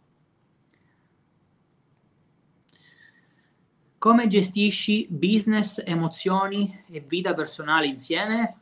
Come 4.04 4.26
gestisci 4.26 5.06
business, 5.08 5.82
emozioni 5.82 6.84
e 6.90 7.00
vita 7.00 7.32
personale 7.32 7.86
insieme? 7.86 8.56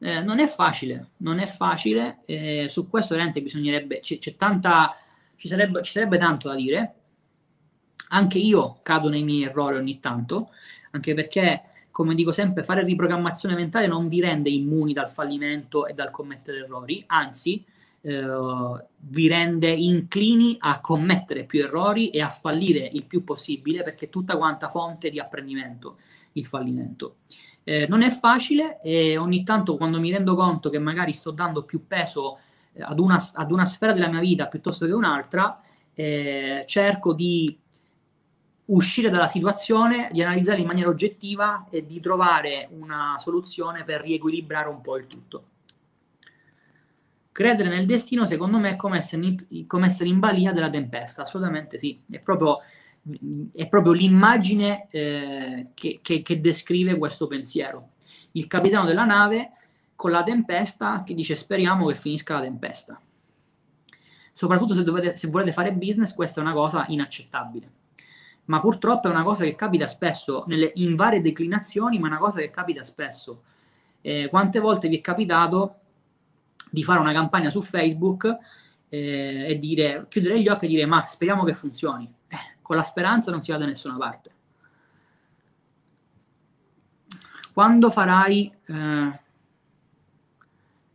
Eh, 0.00 0.10
eh, 0.10 0.22
non 0.22 0.38
è 0.38 0.46
facile, 0.46 1.08
non 1.18 1.38
è 1.38 1.44
facile. 1.44 2.20
Eh, 2.24 2.66
su 2.70 2.88
questo 2.88 3.12
veramente 3.12 3.42
bisognerebbe, 3.42 4.00
c'è, 4.00 4.16
c'è 4.16 4.36
tanta, 4.36 4.96
ci 5.36 5.48
sarebbe, 5.48 5.82
ci 5.82 5.92
sarebbe 5.92 6.16
tanto 6.16 6.48
da 6.48 6.54
dire. 6.54 6.94
Anche 8.08 8.38
io 8.38 8.78
cado 8.82 9.10
nei 9.10 9.22
miei 9.22 9.42
errori 9.42 9.76
ogni 9.76 10.00
tanto, 10.00 10.48
anche 10.92 11.12
perché, 11.12 11.64
come 11.90 12.14
dico 12.14 12.32
sempre, 12.32 12.62
fare 12.62 12.84
riprogrammazione 12.84 13.54
mentale 13.54 13.86
non 13.86 14.08
vi 14.08 14.22
rende 14.22 14.48
immuni 14.48 14.94
dal 14.94 15.10
fallimento 15.10 15.86
e 15.86 15.92
dal 15.92 16.10
commettere 16.10 16.60
errori, 16.60 17.04
anzi, 17.08 17.62
eh, 18.00 18.84
vi 18.96 19.28
rende 19.28 19.70
inclini 19.70 20.56
a 20.60 20.80
commettere 20.80 21.44
più 21.44 21.62
errori 21.62 22.10
e 22.10 22.20
a 22.20 22.30
fallire 22.30 22.88
il 22.92 23.04
più 23.04 23.24
possibile 23.24 23.82
perché 23.82 24.06
è 24.06 24.10
tutta 24.10 24.36
quanta 24.36 24.68
fonte 24.68 25.10
di 25.10 25.18
apprendimento 25.18 25.98
il 26.32 26.46
fallimento. 26.46 27.16
Eh, 27.64 27.86
non 27.88 28.02
è 28.02 28.10
facile 28.10 28.80
e 28.82 29.18
ogni 29.18 29.42
tanto 29.44 29.76
quando 29.76 30.00
mi 30.00 30.10
rendo 30.10 30.34
conto 30.34 30.70
che 30.70 30.78
magari 30.78 31.12
sto 31.12 31.32
dando 31.32 31.64
più 31.64 31.86
peso 31.86 32.38
eh, 32.72 32.82
ad, 32.82 32.98
una, 32.98 33.18
ad, 33.34 33.50
una, 33.50 33.66
sfera 33.66 33.92
della 33.92 34.08
mia 34.08 34.20
vita 34.20 34.46
piuttosto 34.46 34.86
che 34.86 34.92
un'altra, 34.92 35.60
eh, 35.92 36.64
cerco 36.66 37.12
di 37.12 37.58
uscire 38.66 39.10
dalla 39.10 39.26
situazione, 39.26 40.08
di 40.12 40.22
analizzare 40.22 40.60
in 40.60 40.66
maniera 40.66 40.88
oggettiva 40.88 41.66
e 41.70 41.84
di 41.84 42.00
trovare 42.00 42.68
una 42.70 43.16
soluzione 43.18 43.84
per 43.84 44.02
riequilibrare 44.02 44.68
un 44.68 44.80
po' 44.80 44.96
il 44.96 45.06
tutto. 45.06 45.44
Credere 47.38 47.68
nel 47.68 47.86
destino, 47.86 48.26
secondo 48.26 48.58
me, 48.58 48.70
è 48.70 48.74
come 48.74 48.98
essere 48.98 49.24
in, 49.24 49.66
come 49.68 49.86
essere 49.86 50.08
in 50.08 50.18
balia 50.18 50.50
della 50.50 50.68
tempesta. 50.68 51.22
Assolutamente 51.22 51.78
sì. 51.78 52.02
È 52.10 52.18
proprio, 52.18 52.58
è 53.54 53.68
proprio 53.68 53.92
l'immagine 53.92 54.88
eh, 54.90 55.68
che, 55.72 56.00
che, 56.02 56.22
che 56.22 56.40
descrive 56.40 56.98
questo 56.98 57.28
pensiero. 57.28 57.90
Il 58.32 58.48
capitano 58.48 58.86
della 58.86 59.04
nave 59.04 59.52
con 59.94 60.10
la 60.10 60.24
tempesta 60.24 61.04
che 61.06 61.14
dice 61.14 61.36
speriamo 61.36 61.86
che 61.86 61.94
finisca 61.94 62.34
la 62.34 62.40
tempesta. 62.40 63.00
Soprattutto 64.32 64.74
se, 64.74 64.82
dovete, 64.82 65.14
se 65.14 65.28
volete 65.28 65.52
fare 65.52 65.72
business, 65.72 66.12
questa 66.14 66.40
è 66.40 66.42
una 66.42 66.54
cosa 66.54 66.86
inaccettabile. 66.88 67.70
Ma 68.46 68.58
purtroppo 68.58 69.06
è 69.06 69.12
una 69.12 69.22
cosa 69.22 69.44
che 69.44 69.54
capita 69.54 69.86
spesso 69.86 70.42
nelle, 70.48 70.72
in 70.74 70.96
varie 70.96 71.20
declinazioni, 71.20 72.00
ma 72.00 72.08
è 72.08 72.10
una 72.10 72.18
cosa 72.18 72.40
che 72.40 72.50
capita 72.50 72.82
spesso. 72.82 73.44
Eh, 74.00 74.26
quante 74.28 74.58
volte 74.58 74.88
vi 74.88 74.98
è 74.98 75.00
capitato 75.00 75.76
di 76.70 76.84
fare 76.84 77.00
una 77.00 77.12
campagna 77.12 77.50
su 77.50 77.62
Facebook 77.62 78.36
eh, 78.88 79.46
e 79.48 79.58
dire, 79.58 80.06
chiudere 80.08 80.40
gli 80.40 80.48
occhi 80.48 80.64
e 80.64 80.68
dire 80.68 80.86
ma 80.86 81.04
speriamo 81.06 81.44
che 81.44 81.54
funzioni. 81.54 82.10
Eh, 82.28 82.56
con 82.62 82.76
la 82.76 82.82
speranza 82.82 83.30
non 83.30 83.42
si 83.42 83.52
va 83.52 83.58
da 83.58 83.66
nessuna 83.66 83.96
parte. 83.96 84.30
Quando 87.52 87.90
farai, 87.90 88.52
eh, 88.66 89.20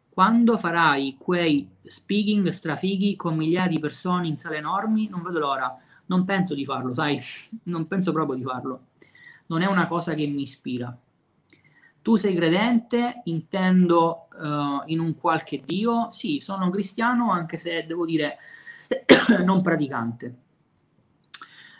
quando 0.09 0.57
farai 0.57 1.17
quei 1.19 1.69
speaking 1.83 2.47
strafighi 2.49 3.15
con 3.15 3.35
migliaia 3.35 3.67
di 3.67 3.79
persone 3.79 4.27
in 4.27 4.37
sale 4.37 4.57
enormi, 4.57 5.09
non 5.09 5.23
vedo 5.23 5.39
l'ora. 5.39 5.77
Non 6.05 6.25
penso 6.25 6.53
di 6.53 6.65
farlo, 6.65 6.93
sai, 6.93 7.19
non 7.63 7.87
penso 7.87 8.11
proprio 8.11 8.37
di 8.37 8.43
farlo. 8.43 8.85
Non 9.47 9.61
è 9.61 9.65
una 9.65 9.87
cosa 9.87 10.13
che 10.13 10.25
mi 10.25 10.43
ispira. 10.43 10.95
Tu 12.03 12.17
sei 12.17 12.35
credente, 12.35 13.21
intendo 13.25 14.27
uh, 14.33 14.81
in 14.87 14.99
un 14.99 15.15
qualche 15.15 15.61
Dio? 15.61 16.11
Sì, 16.11 16.41
sono 16.41 16.69
cristiano, 16.69 17.31
anche 17.31 17.55
se 17.55 17.85
devo 17.87 18.05
dire 18.05 18.39
non 19.45 19.61
praticante. 19.61 20.35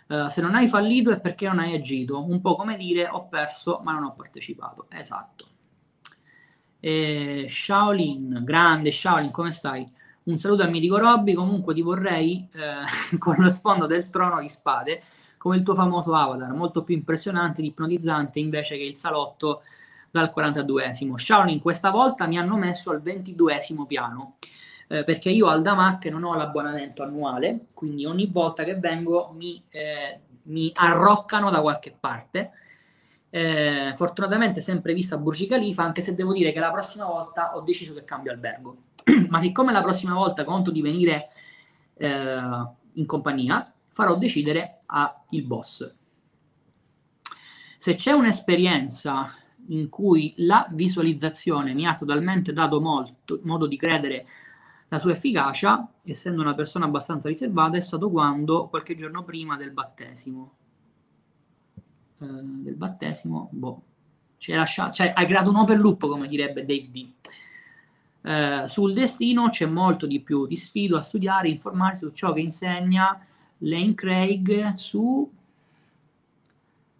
Uh, 0.07 0.29
se 0.29 0.41
non 0.41 0.55
hai 0.55 0.69
fallito 0.69 1.11
è 1.11 1.19
perché 1.19 1.45
non 1.45 1.59
hai 1.59 1.75
agito, 1.75 2.23
un 2.23 2.39
po' 2.39 2.55
come 2.55 2.77
dire 2.77 3.09
ho 3.09 3.27
perso 3.27 3.81
ma 3.83 3.91
non 3.91 4.05
ho 4.05 4.13
partecipato. 4.13 4.85
Esatto. 4.89 5.47
E 6.79 7.45
Shaolin, 7.49 8.43
grande 8.45 8.91
Shaolin, 8.91 9.29
come 9.29 9.51
stai? 9.51 9.85
Un 10.23 10.37
saluto 10.37 10.63
al 10.63 10.69
mitico 10.69 10.97
Robby, 10.97 11.33
comunque 11.33 11.73
ti 11.73 11.81
vorrei 11.81 12.47
eh, 12.53 13.17
con 13.19 13.35
lo 13.37 13.49
sfondo 13.49 13.87
del 13.87 14.09
trono 14.09 14.39
di 14.39 14.47
spade, 14.47 15.03
come 15.37 15.57
il 15.57 15.63
tuo 15.63 15.75
famoso 15.75 16.13
avatar, 16.13 16.53
molto 16.53 16.83
più 16.83 16.95
impressionante 16.95 17.59
ed 17.59 17.67
ipnotizzante 17.67 18.39
invece 18.39 18.77
che 18.77 18.83
il 18.83 18.97
salotto 18.97 19.63
dal 20.13 20.31
42esimo. 20.33 21.15
Shaolin 21.15 21.59
questa 21.59 21.89
volta 21.89 22.27
mi 22.27 22.37
hanno 22.37 22.55
messo 22.55 22.91
al 22.91 23.01
22esimo 23.01 23.87
piano, 23.87 24.35
eh, 24.87 25.03
perché 25.03 25.31
io 25.31 25.47
al 25.47 25.63
Damac 25.63 26.05
non 26.05 26.23
ho 26.23 26.35
l'abbonamento 26.35 27.01
annuale, 27.01 27.69
quindi 27.73 28.05
ogni 28.05 28.27
volta 28.27 28.63
che 28.63 28.75
vengo 28.75 29.33
mi, 29.35 29.63
eh, 29.69 30.19
mi 30.43 30.71
arroccano 30.75 31.49
da 31.49 31.61
qualche 31.61 31.95
parte. 31.99 32.51
Eh, 33.31 33.93
fortunatamente 33.95 34.61
sempre 34.61 34.93
vista 34.93 35.17
Burj 35.17 35.47
Khalifa, 35.47 35.81
anche 35.81 36.01
se 36.01 36.13
devo 36.13 36.31
dire 36.31 36.51
che 36.51 36.59
la 36.59 36.69
prossima 36.69 37.05
volta 37.05 37.55
ho 37.55 37.61
deciso 37.61 37.95
che 37.95 38.05
cambio 38.05 38.31
albergo. 38.31 38.77
Ma 39.29 39.39
siccome 39.39 39.71
la 39.71 39.81
prossima 39.81 40.13
volta 40.13 40.43
conto 40.43 40.69
di 40.69 40.83
venire 40.83 41.29
eh, 41.95 42.67
in 42.93 43.05
compagnia, 43.07 43.73
farò 43.89 44.15
decidere 44.15 44.77
a 44.85 45.23
il 45.31 45.43
boss. 45.43 45.91
Se 47.77 47.95
c'è 47.95 48.11
un'esperienza 48.11 49.37
in 49.67 49.89
cui 49.89 50.33
la 50.37 50.67
visualizzazione 50.71 51.73
mi 51.73 51.87
ha 51.87 51.95
totalmente 51.95 52.53
dato 52.53 52.81
molto, 52.81 53.39
modo 53.43 53.67
di 53.67 53.77
credere 53.77 54.25
la 54.89 54.99
sua 54.99 55.13
efficacia, 55.13 55.87
essendo 56.03 56.41
una 56.41 56.53
persona 56.53 56.85
abbastanza 56.85 57.27
riservata, 57.27 57.77
è 57.77 57.81
stato 57.81 58.11
quando 58.11 58.67
qualche 58.67 58.95
giorno 58.95 59.23
prima 59.23 59.57
del 59.57 59.71
battesimo. 59.71 60.51
Eh, 62.19 62.25
del 62.25 62.75
battesimo, 62.75 63.49
boh, 63.51 63.81
ci 64.37 64.53
lasciato, 64.53 64.93
cioè 64.93 65.13
hai 65.15 65.25
creato 65.25 65.49
un 65.49 65.55
open 65.55 65.79
loop, 65.79 66.07
come 66.07 66.27
direbbe 66.27 66.65
Dave 66.65 66.89
D. 66.91 67.11
Eh, 68.21 68.63
sul 68.67 68.93
destino 68.93 69.49
c'è 69.49 69.65
molto 69.65 70.05
di 70.05 70.21
più, 70.21 70.47
ti 70.47 70.55
sfido 70.55 70.97
a 70.97 71.01
studiare, 71.01 71.49
informarsi 71.49 72.05
su 72.05 72.11
ciò 72.11 72.31
che 72.31 72.41
insegna 72.41 73.25
Lane 73.59 73.95
Craig 73.95 74.75
su 74.75 75.29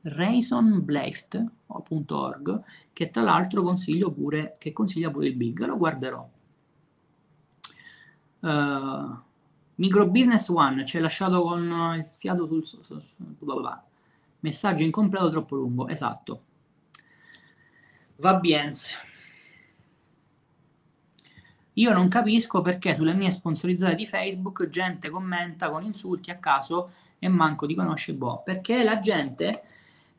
reasonblessed.org 0.04 2.64
che 2.94 3.10
tra 3.10 3.24
l'altro 3.24 3.64
consiglio 3.64 4.12
pure, 4.12 4.56
che 4.60 4.72
consiglia 4.72 5.10
pure 5.10 5.28
il 5.28 5.36
Big, 5.36 5.60
lo 5.66 5.78
guarderò. 5.78 6.30
Uh, 8.40 9.18
Micro 9.76 10.08
Business 10.08 10.48
One 10.50 10.86
ci 10.86 10.98
hai 10.98 11.02
lasciato 11.02 11.42
con 11.42 11.96
il 11.98 12.06
fiato 12.10 12.46
sul, 12.46 12.66
sul, 12.66 12.84
sul 12.84 13.36
bla. 13.38 13.84
messaggio 14.42 14.84
incompleto 14.84 15.30
troppo 15.30 15.56
lungo, 15.56 15.88
esatto. 15.88 16.44
Va 18.18 18.36
bien. 18.36 18.72
Io 21.78 21.92
non 21.92 22.08
capisco 22.08 22.62
perché 22.62 22.96
sulle 22.96 23.14
mie 23.14 23.32
sponsorizzate 23.32 23.96
di 23.96 24.06
Facebook 24.06 24.70
gente 24.70 25.10
commenta 25.10 25.72
con 25.72 25.84
insulti 25.84 26.30
a 26.30 26.38
caso 26.38 26.92
e 27.18 27.28
manco 27.30 27.66
di 27.66 27.74
conoscere 27.74 28.18
boh, 28.18 28.44
perché 28.44 28.84
la 28.84 29.00
gente 29.00 29.64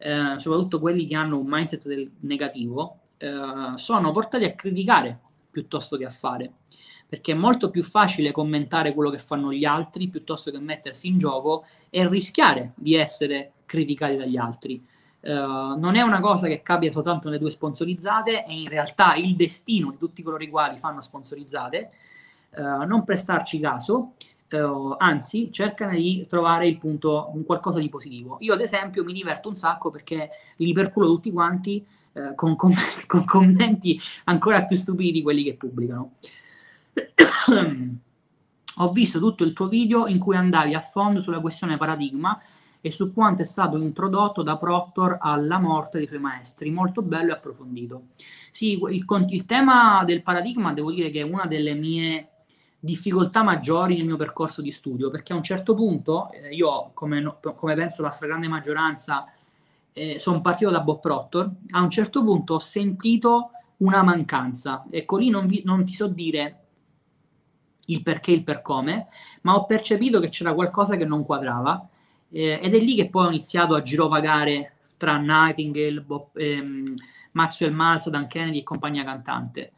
eh, 0.05 0.39
soprattutto 0.39 0.81
quelli 0.81 1.07
che 1.07 1.17
hanno 1.17 1.39
un 1.39 1.47
mindset 1.49 1.87
del 1.87 2.11
negativo, 2.21 2.99
eh, 3.17 3.73
sono 3.77 4.13
portati 4.13 4.45
a 4.45 4.53
criticare 4.53 5.19
piuttosto 5.51 5.97
che 5.97 6.05
a 6.05 6.11
fare. 6.11 6.53
Perché 7.09 7.33
è 7.33 7.35
molto 7.35 7.71
più 7.71 7.83
facile 7.83 8.31
commentare 8.31 8.93
quello 8.93 9.09
che 9.09 9.19
fanno 9.19 9.51
gli 9.51 9.65
altri 9.65 10.09
piuttosto 10.09 10.51
che 10.51 10.59
mettersi 10.59 11.09
in 11.09 11.17
gioco 11.17 11.65
e 11.89 12.07
rischiare 12.07 12.73
di 12.75 12.95
essere 12.97 13.53
criticati 13.65 14.17
dagli 14.17 14.37
altri. 14.37 14.85
Uh, 15.21 15.79
non 15.79 15.95
è 15.95 16.03
una 16.03 16.21
cosa 16.21 16.49
che 16.49 16.61
capita 16.63 16.93
soltanto 16.93 17.29
nelle 17.29 17.41
due 17.41 17.51
sponsorizzate, 17.51 18.45
è 18.45 18.53
in 18.53 18.69
realtà 18.69 19.15
il 19.15 19.37
destino 19.37 19.91
di 19.91 19.97
tutti 19.97 20.23
coloro 20.23 20.43
i 20.43 20.51
quali 20.51 20.77
fanno 20.77 21.01
sponsorizzate. 21.01 21.91
Uh, 22.57 22.85
non 22.85 23.05
prestarci 23.05 23.59
caso, 23.59 24.15
uh, 24.55 24.95
anzi 24.99 25.51
cercano 25.53 25.93
di 25.93 26.27
trovare 26.29 26.67
il 26.67 26.79
punto, 26.79 27.31
un 27.35 27.45
qualcosa 27.45 27.79
di 27.79 27.89
positivo. 27.89 28.37
Io 28.41 28.55
ad 28.55 28.61
esempio 28.61 29.05
mi 29.05 29.13
diverto 29.13 29.49
un 29.49 29.57
sacco 29.57 29.91
perché 29.91 30.31
li 30.57 30.73
perculo 30.73 31.07
tutti 31.07 31.33
quanti 31.33 31.85
uh, 32.13 32.35
con, 32.35 32.57
com- 32.57 32.75
con, 33.07 33.25
commenti 33.25 34.01
ancora 34.25 34.65
più 34.65 34.77
stupidi 34.77 35.13
di 35.13 35.23
quelli 35.23 35.43
che 35.45 35.55
pubblicano. 35.55 36.13
Ho 38.79 38.91
visto 38.91 39.21
tutto 39.21 39.45
il 39.45 39.53
tuo 39.53 39.69
video 39.69 40.07
in 40.09 40.19
cui 40.19 40.37
andavi 40.37 40.75
a 40.75 40.81
fondo 40.81 41.23
sulla 41.23 41.41
questione 41.41 41.77
paradigma 41.77 42.41
e 42.81 42.91
su 42.91 43.15
quanto 43.15 43.41
è 43.41 43.45
stato 43.47 43.79
introdotto 43.79 44.43
da 44.43 44.59
Proctor 44.59 45.17
alla 45.19 45.59
morte 45.59 45.97
dei 45.97 46.07
suoi 46.07 46.19
maestri, 46.19 46.71
molto 46.71 47.01
bello 47.01 47.31
e 47.31 47.35
approfondito. 47.35 48.09
Sì, 48.51 48.73
il, 48.73 49.05
il 49.29 49.47
tema 49.47 50.05
del 50.05 50.23
paradigma 50.23 50.75
devo 50.75 50.93
dire 50.93 51.11
che 51.11 51.21
è 51.21 51.23
una 51.23 51.47
delle 51.47 51.73
mie 51.73 52.29
difficoltà 52.85 53.43
maggiori 53.43 53.97
nel 53.97 54.05
mio 54.05 54.17
percorso 54.17 54.61
di 54.61 54.71
studio, 54.71 55.09
perché 55.09 55.33
a 55.33 55.37
un 55.37 55.43
certo 55.43 55.75
punto, 55.75 56.31
eh, 56.33 56.55
io 56.55 56.91
come, 56.93 57.37
come, 57.57 57.75
penso 57.75 58.03
la 58.03 58.11
stragrande 58.11 58.47
maggioranza, 58.47 59.27
eh, 59.93 60.19
sono 60.19 60.43
partito 60.43 60.71
da 60.71 60.81
Bob 60.81 61.01
Proctor, 61.01 61.51
a 61.71 61.81
un 61.81 61.89
certo 61.89 62.23
punto 62.23 62.55
ho 62.55 62.59
sentito 62.59 63.51
una 63.79 64.03
mancanza. 64.03 64.85
Ecco, 64.91 65.17
lì 65.17 65.31
non, 65.31 65.47
vi, 65.47 65.63
non 65.65 65.85
ti 65.85 65.95
so 65.95 66.09
dire 66.09 66.59
il 67.87 68.03
perché 68.03 68.33
e 68.33 68.35
il 68.35 68.45
per 68.45 68.61
come, 68.61 69.09
ma 69.43 69.57
ho 69.57 69.65
percepito 69.65 70.21
che 70.21 70.29
c'era 70.29 70.53
qualcosa 70.53 70.97
che 70.97 71.05
non 71.07 71.25
quadrava 71.25 71.89
eh, 72.31 72.61
ed 72.63 72.75
è 72.75 72.79
lì 72.79 72.95
che 72.97 73.09
poi 73.09 73.27
ho 73.27 73.29
iniziato 73.29 73.75
a 73.75 73.83
girovagare 73.83 74.73
tra 74.99 75.17
Nightingale, 75.17 76.01
Bob, 76.03 76.37
ehm, 76.37 76.95
Maxwell 77.33 77.73
Maltz, 77.73 78.11
Dan 78.11 78.27
Kennedy 78.27 78.59
e 78.59 78.63
compagnia 78.63 79.05
cantante. 79.05 79.73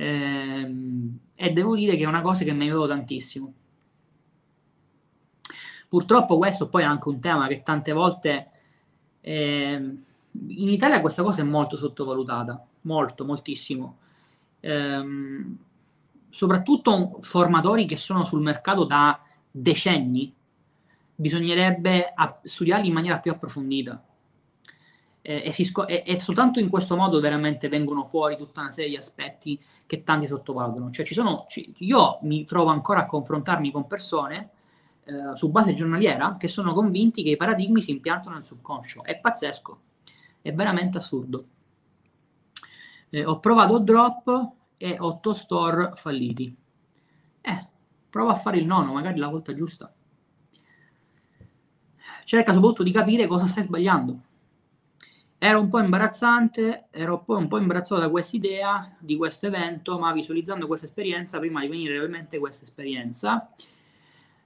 Ehm, 0.00 1.18
e 1.34 1.50
devo 1.52 1.76
dire 1.76 1.94
che 1.96 2.04
è 2.04 2.06
una 2.06 2.22
cosa 2.22 2.42
che 2.42 2.52
mi 2.52 2.64
aiutò 2.64 2.86
tantissimo. 2.86 3.52
Purtroppo 5.88 6.38
questo 6.38 6.68
poi 6.68 6.82
è 6.82 6.86
anche 6.86 7.08
un 7.08 7.20
tema 7.20 7.46
che 7.48 7.62
tante 7.62 7.92
volte 7.92 8.50
eh, 9.20 9.72
in 9.72 10.68
Italia 10.68 11.00
questa 11.02 11.22
cosa 11.22 11.42
è 11.42 11.44
molto 11.44 11.76
sottovalutata, 11.76 12.64
molto, 12.82 13.24
moltissimo. 13.26 13.98
Eh, 14.60 15.44
soprattutto 16.30 17.18
formatori 17.20 17.84
che 17.86 17.96
sono 17.96 18.24
sul 18.24 18.40
mercato 18.40 18.84
da 18.84 19.20
decenni, 19.50 20.32
bisognerebbe 21.14 22.14
studiarli 22.42 22.88
in 22.88 22.94
maniera 22.94 23.18
più 23.18 23.32
approfondita. 23.32 24.02
Eh, 25.22 25.42
e, 25.44 25.52
sco- 25.64 25.86
e, 25.86 26.02
e, 26.06 26.18
soltanto 26.18 26.60
in 26.60 26.68
questo 26.70 26.96
modo 26.96 27.20
veramente 27.20 27.68
vengono 27.68 28.06
fuori 28.06 28.36
tutta 28.36 28.62
una 28.62 28.70
serie 28.70 28.90
di 28.90 28.96
aspetti 28.96 29.60
che 29.86 30.02
tanti 30.02 30.26
sottovalutano. 30.26 30.90
Cioè, 30.90 31.04
ci 31.04 31.14
sono, 31.14 31.46
ci, 31.48 31.74
io 31.78 32.18
mi 32.22 32.44
trovo 32.44 32.70
ancora 32.70 33.00
a 33.00 33.06
confrontarmi 33.06 33.70
con 33.70 33.86
persone 33.86 34.50
eh, 35.04 35.34
su 35.36 35.50
base 35.50 35.74
giornaliera 35.74 36.36
che 36.38 36.46
sono 36.48 36.72
convinti 36.72 37.22
che 37.22 37.30
i 37.30 37.36
paradigmi 37.36 37.82
si 37.82 37.90
impiantano 37.90 38.36
nel 38.36 38.46
subconscio. 38.46 39.02
È 39.02 39.18
pazzesco, 39.18 39.80
è 40.40 40.52
veramente 40.52 40.98
assurdo. 40.98 41.44
Eh, 43.10 43.24
ho 43.24 43.40
provato 43.40 43.78
drop 43.80 44.52
e 44.76 44.96
8 44.98 45.32
store 45.32 45.92
falliti. 45.96 46.56
Eh, 47.40 47.66
prova 48.08 48.32
a 48.32 48.36
fare 48.36 48.58
il 48.58 48.66
nono, 48.66 48.92
magari 48.92 49.18
la 49.18 49.28
volta 49.28 49.52
giusta. 49.52 49.92
Cerca 52.24 52.52
soprattutto 52.52 52.84
di 52.84 52.92
capire 52.92 53.26
cosa 53.26 53.48
stai 53.48 53.64
sbagliando. 53.64 54.20
Era 55.42 55.58
un 55.58 55.70
po' 55.70 55.78
imbarazzante, 55.78 56.88
ero 56.90 57.14
un 57.14 57.24
po', 57.24 57.36
un 57.38 57.48
po' 57.48 57.56
imbarazzato 57.56 57.98
da 57.98 58.10
questa 58.10 58.36
idea 58.36 58.94
di 58.98 59.16
questo 59.16 59.46
evento, 59.46 59.98
ma 59.98 60.12
visualizzando 60.12 60.66
questa 60.66 60.84
esperienza, 60.84 61.38
prima 61.38 61.62
di 61.62 61.68
venire 61.68 61.94
realmente 61.94 62.38
questa 62.38 62.66
esperienza, 62.66 63.50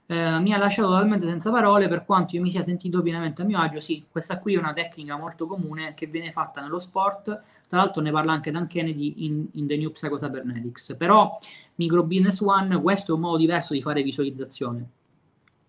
eh, 0.05 0.39
mi 0.39 0.53
ha 0.53 0.57
lasciato 0.57 0.87
totalmente 0.87 1.25
senza 1.25 1.51
parole 1.51 1.89
per 1.89 2.05
quanto 2.05 2.37
io 2.37 2.41
mi 2.41 2.49
sia 2.49 2.63
sentito 2.63 3.01
pienamente 3.01 3.41
a 3.41 3.45
mio 3.45 3.59
agio. 3.59 3.81
Sì, 3.81 4.05
questa 4.09 4.39
qui 4.39 4.53
è 4.55 4.57
una 4.57 4.71
tecnica 4.71 5.17
molto 5.17 5.47
comune 5.47 5.93
che 5.95 6.05
viene 6.05 6.31
fatta 6.31 6.61
nello 6.61 6.79
sport, 6.79 7.25
tra 7.67 7.77
l'altro 7.77 8.01
ne 8.01 8.11
parla 8.11 8.31
anche 8.31 8.51
Dan 8.51 8.65
Kennedy 8.65 9.25
in, 9.25 9.47
in 9.51 9.67
The 9.67 9.75
New 9.75 9.91
Psycho 9.91 10.15
Cybernetics, 10.15 10.95
però 10.97 11.35
Micro 11.75 12.03
Business 12.03 12.39
One 12.39 12.79
questo 12.81 13.11
è 13.11 13.15
un 13.15 13.21
modo 13.21 13.35
diverso 13.35 13.73
di 13.73 13.81
fare 13.81 14.01
visualizzazione, 14.01 14.87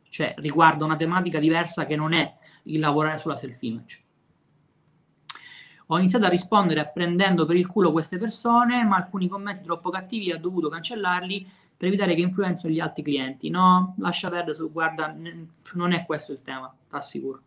cioè 0.09 0.35
riguarda 0.39 0.85
una 0.85 0.94
tematica 0.94 1.40
diversa 1.40 1.85
che 1.85 1.97
non 1.97 2.12
è 2.12 2.32
il 2.62 2.78
lavorare 2.78 3.19
sulla 3.19 3.35
self-image. 3.35 4.05
Ho 5.86 5.98
iniziato 5.98 6.24
a 6.24 6.28
rispondere 6.28 6.90
prendendo 6.92 7.46
per 7.46 7.56
il 7.56 7.66
culo 7.66 7.92
queste 7.92 8.18
persone, 8.18 8.82
ma 8.84 8.96
alcuni 8.96 9.28
commenti 9.28 9.62
troppo 9.62 9.90
cattivi 9.90 10.32
ho 10.32 10.38
dovuto 10.38 10.68
cancellarli 10.68 11.48
per 11.76 11.88
evitare 11.88 12.14
che 12.14 12.22
influenzino 12.22 12.72
gli 12.72 12.80
altri 12.80 13.02
clienti. 13.02 13.50
No, 13.50 13.94
lascia 13.98 14.28
perdere, 14.28 14.58
guarda, 14.68 15.14
non 15.74 15.92
è 15.92 16.04
questo 16.04 16.32
il 16.32 16.42
tema, 16.42 16.74
ti 16.88 16.94
assicuro. 16.94 17.42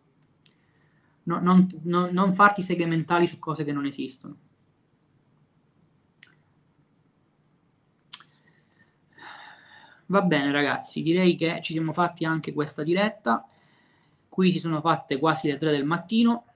No, 1.24 1.38
non, 1.40 1.66
non, 1.82 2.10
non 2.12 2.34
farti 2.34 2.62
segmentali 2.62 3.26
su 3.26 3.38
cose 3.38 3.64
che 3.64 3.72
non 3.72 3.84
esistono. 3.84 4.36
Va 10.06 10.22
bene 10.22 10.50
ragazzi, 10.50 11.02
direi 11.02 11.36
che 11.36 11.60
ci 11.62 11.72
siamo 11.72 11.92
fatti 11.92 12.24
anche 12.24 12.52
questa 12.52 12.82
diretta. 12.82 13.46
Qui 14.28 14.50
si 14.50 14.58
sono 14.58 14.80
fatte 14.80 15.18
quasi 15.18 15.48
le 15.48 15.56
3 15.56 15.70
del 15.70 15.84
mattino. 15.84 16.46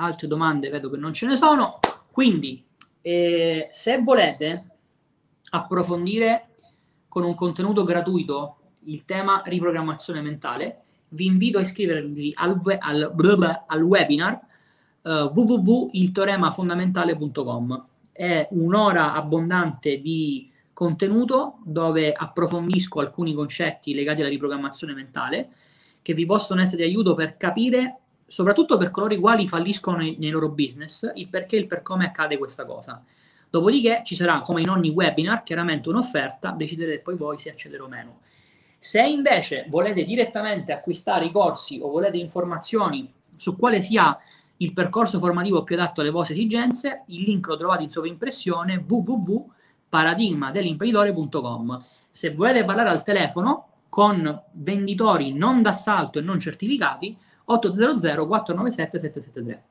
Altre 0.00 0.26
domande 0.26 0.68
vedo 0.70 0.90
che 0.90 0.96
non 0.96 1.12
ce 1.12 1.26
ne 1.26 1.36
sono. 1.36 1.78
Quindi, 2.10 2.64
eh, 3.02 3.68
se 3.70 3.98
volete 3.98 4.64
approfondire 5.50 6.48
con 7.06 7.22
un 7.24 7.34
contenuto 7.34 7.84
gratuito 7.84 8.56
il 8.84 9.04
tema 9.04 9.42
riprogrammazione 9.44 10.22
mentale, 10.22 10.84
vi 11.08 11.26
invito 11.26 11.58
a 11.58 11.62
iscrivervi 11.62 12.32
al, 12.36 12.58
al, 12.78 13.12
al 13.66 13.82
webinar 13.82 14.40
uh, 15.02 15.08
eh, 15.08 15.30
www.ilteoremafondamentale.com. 15.34 17.84
È 18.12 18.48
un'ora 18.52 19.12
abbondante 19.12 20.00
di 20.00 20.50
contenuto 20.72 21.58
dove 21.64 22.12
approfondisco 22.12 23.00
alcuni 23.00 23.34
concetti 23.34 23.92
legati 23.92 24.20
alla 24.20 24.30
riprogrammazione 24.30 24.94
mentale 24.94 25.50
che 26.00 26.14
vi 26.14 26.24
possono 26.24 26.62
essere 26.62 26.84
di 26.84 26.88
aiuto 26.88 27.12
per 27.14 27.36
capire 27.36 27.96
soprattutto 28.30 28.76
per 28.76 28.92
coloro 28.92 29.12
i 29.12 29.18
quali 29.18 29.48
falliscono 29.48 29.96
nei, 29.96 30.14
nei, 30.16 30.30
loro 30.30 30.50
business, 30.50 31.10
il 31.14 31.26
perché 31.28 31.56
e 31.56 31.58
il 31.58 31.66
per 31.66 31.82
come 31.82 32.04
accade 32.04 32.38
questa 32.38 32.64
cosa. 32.64 33.02
Dopodiché 33.50 34.02
ci 34.04 34.14
sarà, 34.14 34.42
come 34.42 34.60
in 34.60 34.68
ogni 34.68 34.90
webinar, 34.90 35.42
chiaramente 35.42 35.88
un'offerta, 35.88 36.52
deciderete 36.52 37.00
poi 37.00 37.16
voi 37.16 37.40
se 37.40 37.50
accedere 37.50 37.82
o 37.82 37.88
meno. 37.88 38.20
Se 38.78 39.02
invece 39.02 39.66
volete 39.68 40.04
direttamente 40.04 40.70
acquistare 40.70 41.24
i 41.24 41.32
corsi 41.32 41.80
o 41.82 41.90
volete 41.90 42.18
informazioni 42.18 43.12
su 43.34 43.56
quale 43.56 43.82
sia 43.82 44.16
il 44.58 44.72
percorso 44.72 45.18
formativo 45.18 45.64
più 45.64 45.74
adatto 45.74 46.00
alle 46.00 46.10
vostre 46.10 46.34
esigenze, 46.34 47.02
il 47.06 47.22
link 47.22 47.48
lo 47.48 47.56
trovate 47.56 47.82
in 47.82 47.90
sovraimpressione 47.90 48.84
www.paradigmadellimprenditore.com. 48.86 51.82
Se 52.08 52.32
volete 52.32 52.64
parlare 52.64 52.90
al 52.90 53.02
telefono 53.02 53.66
con 53.88 54.40
venditori 54.52 55.32
non 55.32 55.62
d'assalto 55.62 56.20
e 56.20 56.22
non 56.22 56.38
certificati, 56.38 57.18
800 57.52 58.26
497 58.26 58.98
773. 58.98 59.64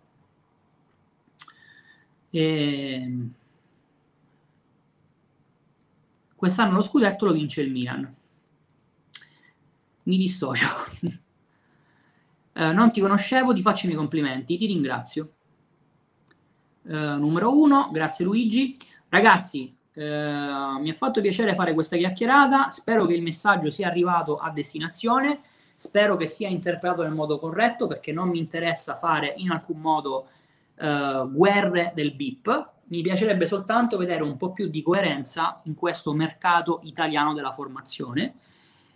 E... 2.31 3.29
Quest'anno 6.35 6.75
lo 6.75 6.81
scudetto 6.81 7.25
lo 7.25 7.31
vince 7.31 7.61
il 7.61 7.71
Milan. 7.71 8.15
Mi 10.03 10.17
dissocio. 10.17 10.67
eh, 12.53 12.71
non 12.71 12.91
ti 12.91 13.01
conoscevo, 13.01 13.53
ti 13.53 13.61
faccio 13.61 13.85
i 13.85 13.87
miei 13.87 13.99
complimenti, 13.99 14.57
ti 14.57 14.65
ringrazio. 14.65 15.33
Eh, 16.83 16.95
numero 16.95 17.57
uno, 17.57 17.89
grazie 17.91 18.25
Luigi. 18.25 18.77
Ragazzi, 19.09 19.75
eh, 19.93 20.77
mi 20.79 20.89
ha 20.89 20.93
fatto 20.93 21.19
piacere 21.19 21.55
fare 21.55 21.73
questa 21.73 21.97
chiacchierata, 21.97 22.71
spero 22.71 23.05
che 23.05 23.13
il 23.13 23.21
messaggio 23.21 23.69
sia 23.69 23.87
arrivato 23.87 24.37
a 24.37 24.49
destinazione. 24.49 25.41
Spero 25.79 26.17
che 26.17 26.27
sia 26.27 26.49
interpretato 26.49 27.03
nel 27.03 27.13
modo 27.13 27.39
corretto 27.39 27.87
perché 27.87 28.11
non 28.11 28.27
mi 28.27 28.37
interessa 28.37 28.97
fare 28.97 29.33
in 29.37 29.49
alcun 29.49 29.79
modo 29.79 30.27
eh, 30.75 31.25
guerre 31.31 31.93
del 31.95 32.11
BIP. 32.11 32.69
Mi 32.87 33.01
piacerebbe 33.01 33.47
soltanto 33.47 33.95
vedere 33.95 34.21
un 34.21 34.35
po' 34.35 34.51
più 34.51 34.67
di 34.67 34.81
coerenza 34.81 35.61
in 35.63 35.75
questo 35.75 36.11
mercato 36.11 36.81
italiano 36.83 37.33
della 37.33 37.53
formazione. 37.53 38.33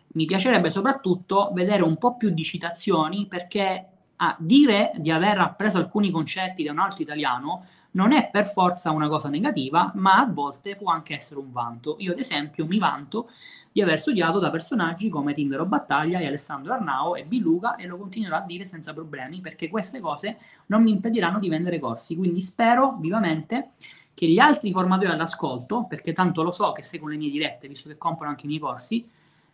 Mi 0.08 0.26
piacerebbe 0.26 0.70
soprattutto 0.70 1.52
vedere 1.54 1.84
un 1.84 1.98
po' 1.98 2.18
più 2.18 2.32
di 2.32 2.44
citazioni 2.44 3.28
perché 3.28 3.88
a 4.18 4.36
dire 4.38 4.92
di 4.98 5.10
aver 5.10 5.38
appreso 5.38 5.78
alcuni 5.78 6.12
concetti 6.12 6.64
da 6.64 6.74
un 6.74 6.80
altro 6.80 7.02
italiano 7.02 7.66
non 7.92 8.12
è 8.12 8.30
per 8.30 8.46
forza 8.46 8.92
una 8.92 9.08
cosa 9.08 9.30
negativa, 9.30 9.90
ma 9.96 10.18
a 10.18 10.28
volte 10.30 10.76
può 10.76 10.92
anche 10.92 11.14
essere 11.14 11.40
un 11.40 11.54
vanto. 11.54 11.96
Io, 12.00 12.12
ad 12.12 12.20
esempio, 12.20 12.66
mi 12.66 12.78
vanto 12.78 13.30
di 13.74 13.82
aver 13.82 14.00
studiato 14.00 14.38
da 14.38 14.52
personaggi 14.52 15.10
come 15.10 15.34
Timbero 15.34 15.66
Battaglia 15.66 16.20
e 16.20 16.28
Alessandro 16.28 16.74
Arnao 16.74 17.16
e 17.16 17.26
Biluca 17.26 17.76
e 17.76 17.88
lo 17.88 17.98
continuerò 17.98 18.38
a 18.38 18.42
dire 18.42 18.68
senza 18.68 18.94
problemi 18.94 19.42
perché 19.42 19.68
queste 19.68 20.00
cose 20.00 20.38
non 20.68 20.84
mi 20.84 20.92
impediranno 20.92 21.40
di 21.40 21.50
vendere 21.50 21.80
corsi. 21.80 22.16
Quindi 22.16 22.40
spero 22.40 22.98
vivamente 23.00 23.72
che 24.14 24.28
gli 24.28 24.38
altri 24.38 24.72
formatori 24.72 25.12
all'ascolto, 25.12 25.86
perché 25.86 26.14
tanto 26.14 26.44
lo 26.44 26.52
so 26.52 26.72
che 26.72 26.84
seguono 26.84 27.14
le 27.14 27.20
mie 27.20 27.32
dirette, 27.32 27.68
visto 27.68 27.90
che 27.90 27.98
comprano 27.98 28.32
anche 28.32 28.46
i 28.46 28.48
miei 28.48 28.60
corsi, 28.60 29.10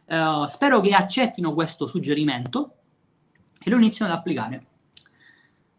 eh, 0.05 0.45
spero 0.49 0.81
che 0.81 0.93
accettino 0.93 1.53
questo 1.53 1.87
suggerimento 1.87 2.73
e 3.63 3.69
lo 3.69 3.77
inizino 3.77 4.09
ad 4.09 4.15
applicare. 4.15 4.65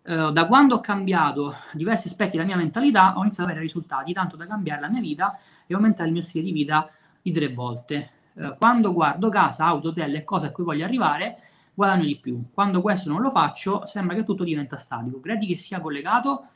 Uh, 0.02 0.30
da 0.30 0.46
quando 0.46 0.76
ho 0.76 0.80
cambiato 0.80 1.54
diversi 1.72 2.08
aspetti 2.08 2.32
della 2.32 2.46
mia 2.46 2.56
mentalità, 2.56 3.12
ho 3.16 3.20
iniziato 3.20 3.42
ad 3.42 3.50
avere 3.50 3.60
risultati, 3.60 4.14
tanto 4.14 4.34
da 4.34 4.46
cambiare 4.46 4.80
la 4.80 4.88
mia 4.88 5.02
vita 5.02 5.38
e 5.66 5.74
aumentare 5.74 6.08
il 6.08 6.14
mio 6.14 6.22
stile 6.22 6.42
di 6.42 6.52
vita 6.52 6.88
di 7.20 7.30
tre 7.32 7.52
volte. 7.52 8.10
Eh, 8.34 8.54
quando 8.58 8.92
guardo 8.92 9.28
casa, 9.28 9.66
auto, 9.66 9.88
hotel 9.88 10.14
e 10.14 10.24
cose 10.24 10.46
a 10.46 10.52
cui 10.52 10.64
voglio 10.64 10.84
arrivare, 10.84 11.38
guadagno 11.74 12.04
di 12.04 12.16
più. 12.16 12.42
Quando 12.52 12.80
questo 12.80 13.08
non 13.10 13.20
lo 13.20 13.30
faccio, 13.30 13.86
sembra 13.86 14.14
che 14.14 14.24
tutto 14.24 14.44
diventa 14.44 14.76
statico. 14.76 15.20
Credi 15.20 15.46
che 15.46 15.56
sia 15.56 15.80
collegato? 15.80 16.46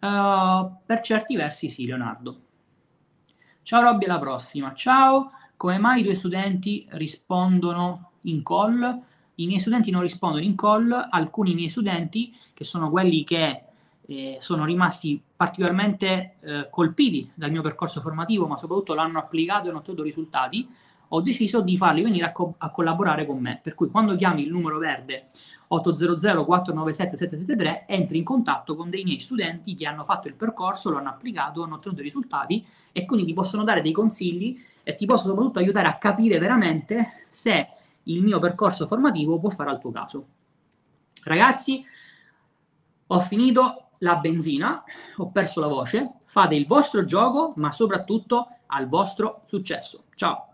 Uh, 0.00 0.70
per 0.84 1.00
certi 1.00 1.36
versi 1.36 1.70
sì, 1.70 1.86
Leonardo. 1.86 2.40
Ciao 3.62 3.82
Robby, 3.82 4.06
alla 4.06 4.18
prossima. 4.18 4.74
Ciao, 4.74 5.30
come 5.56 5.78
mai 5.78 6.00
i 6.00 6.02
tuoi 6.02 6.16
studenti 6.16 6.84
rispondono 6.90 8.10
in 8.22 8.42
call? 8.42 9.02
I 9.36 9.46
miei 9.46 9.60
studenti 9.60 9.92
non 9.92 10.02
rispondono 10.02 10.42
in 10.42 10.56
call, 10.56 11.08
alcuni 11.10 11.54
miei 11.54 11.68
studenti, 11.68 12.34
che 12.52 12.64
sono 12.64 12.90
quelli 12.90 13.22
che 13.22 13.62
eh, 14.06 14.36
sono 14.40 14.64
rimasti 14.64 15.22
particolarmente 15.36 16.34
eh, 16.40 16.68
colpiti 16.68 17.30
dal 17.34 17.52
mio 17.52 17.62
percorso 17.62 18.00
formativo, 18.00 18.48
ma 18.48 18.56
soprattutto 18.56 18.94
l'hanno 18.94 19.20
applicato 19.20 19.66
e 19.66 19.68
hanno 19.70 19.78
ottenuto 19.78 20.02
risultati, 20.02 20.68
ho 21.14 21.20
deciso 21.20 21.60
di 21.60 21.76
farli 21.76 22.02
venire 22.02 22.26
a, 22.26 22.32
co- 22.32 22.54
a 22.58 22.70
collaborare 22.70 23.26
con 23.26 23.38
me. 23.38 23.60
Per 23.62 23.74
cui 23.74 23.88
quando 23.88 24.14
chiami 24.14 24.42
il 24.42 24.50
numero 24.50 24.78
verde 24.78 25.26
800 25.68 26.44
497 26.44 27.16
773 27.16 27.84
entri 27.86 28.18
in 28.18 28.24
contatto 28.24 28.74
con 28.74 28.90
dei 28.90 29.04
miei 29.04 29.20
studenti 29.20 29.74
che 29.74 29.86
hanno 29.86 30.04
fatto 30.04 30.28
il 30.28 30.34
percorso, 30.34 30.90
lo 30.90 30.98
hanno 30.98 31.10
applicato, 31.10 31.62
hanno 31.62 31.76
ottenuto 31.76 32.00
i 32.00 32.04
risultati 32.04 32.64
e 32.92 33.04
quindi 33.04 33.26
ti 33.26 33.32
possono 33.32 33.64
dare 33.64 33.82
dei 33.82 33.92
consigli 33.92 34.62
e 34.82 34.94
ti 34.94 35.06
possono 35.06 35.32
soprattutto 35.32 35.58
aiutare 35.58 35.88
a 35.88 35.96
capire 35.96 36.38
veramente 36.38 37.26
se 37.30 37.68
il 38.04 38.22
mio 38.22 38.38
percorso 38.38 38.86
formativo 38.86 39.38
può 39.38 39.50
fare 39.50 39.70
al 39.70 39.80
tuo 39.80 39.90
caso. 39.90 40.26
Ragazzi, 41.24 41.84
ho 43.06 43.20
finito 43.20 43.90
la 43.98 44.16
benzina, 44.16 44.82
ho 45.16 45.30
perso 45.30 45.60
la 45.60 45.68
voce, 45.68 46.14
fate 46.24 46.54
il 46.54 46.66
vostro 46.66 47.04
gioco, 47.04 47.52
ma 47.56 47.70
soprattutto 47.70 48.48
al 48.66 48.88
vostro 48.88 49.42
successo. 49.46 50.04
Ciao! 50.14 50.51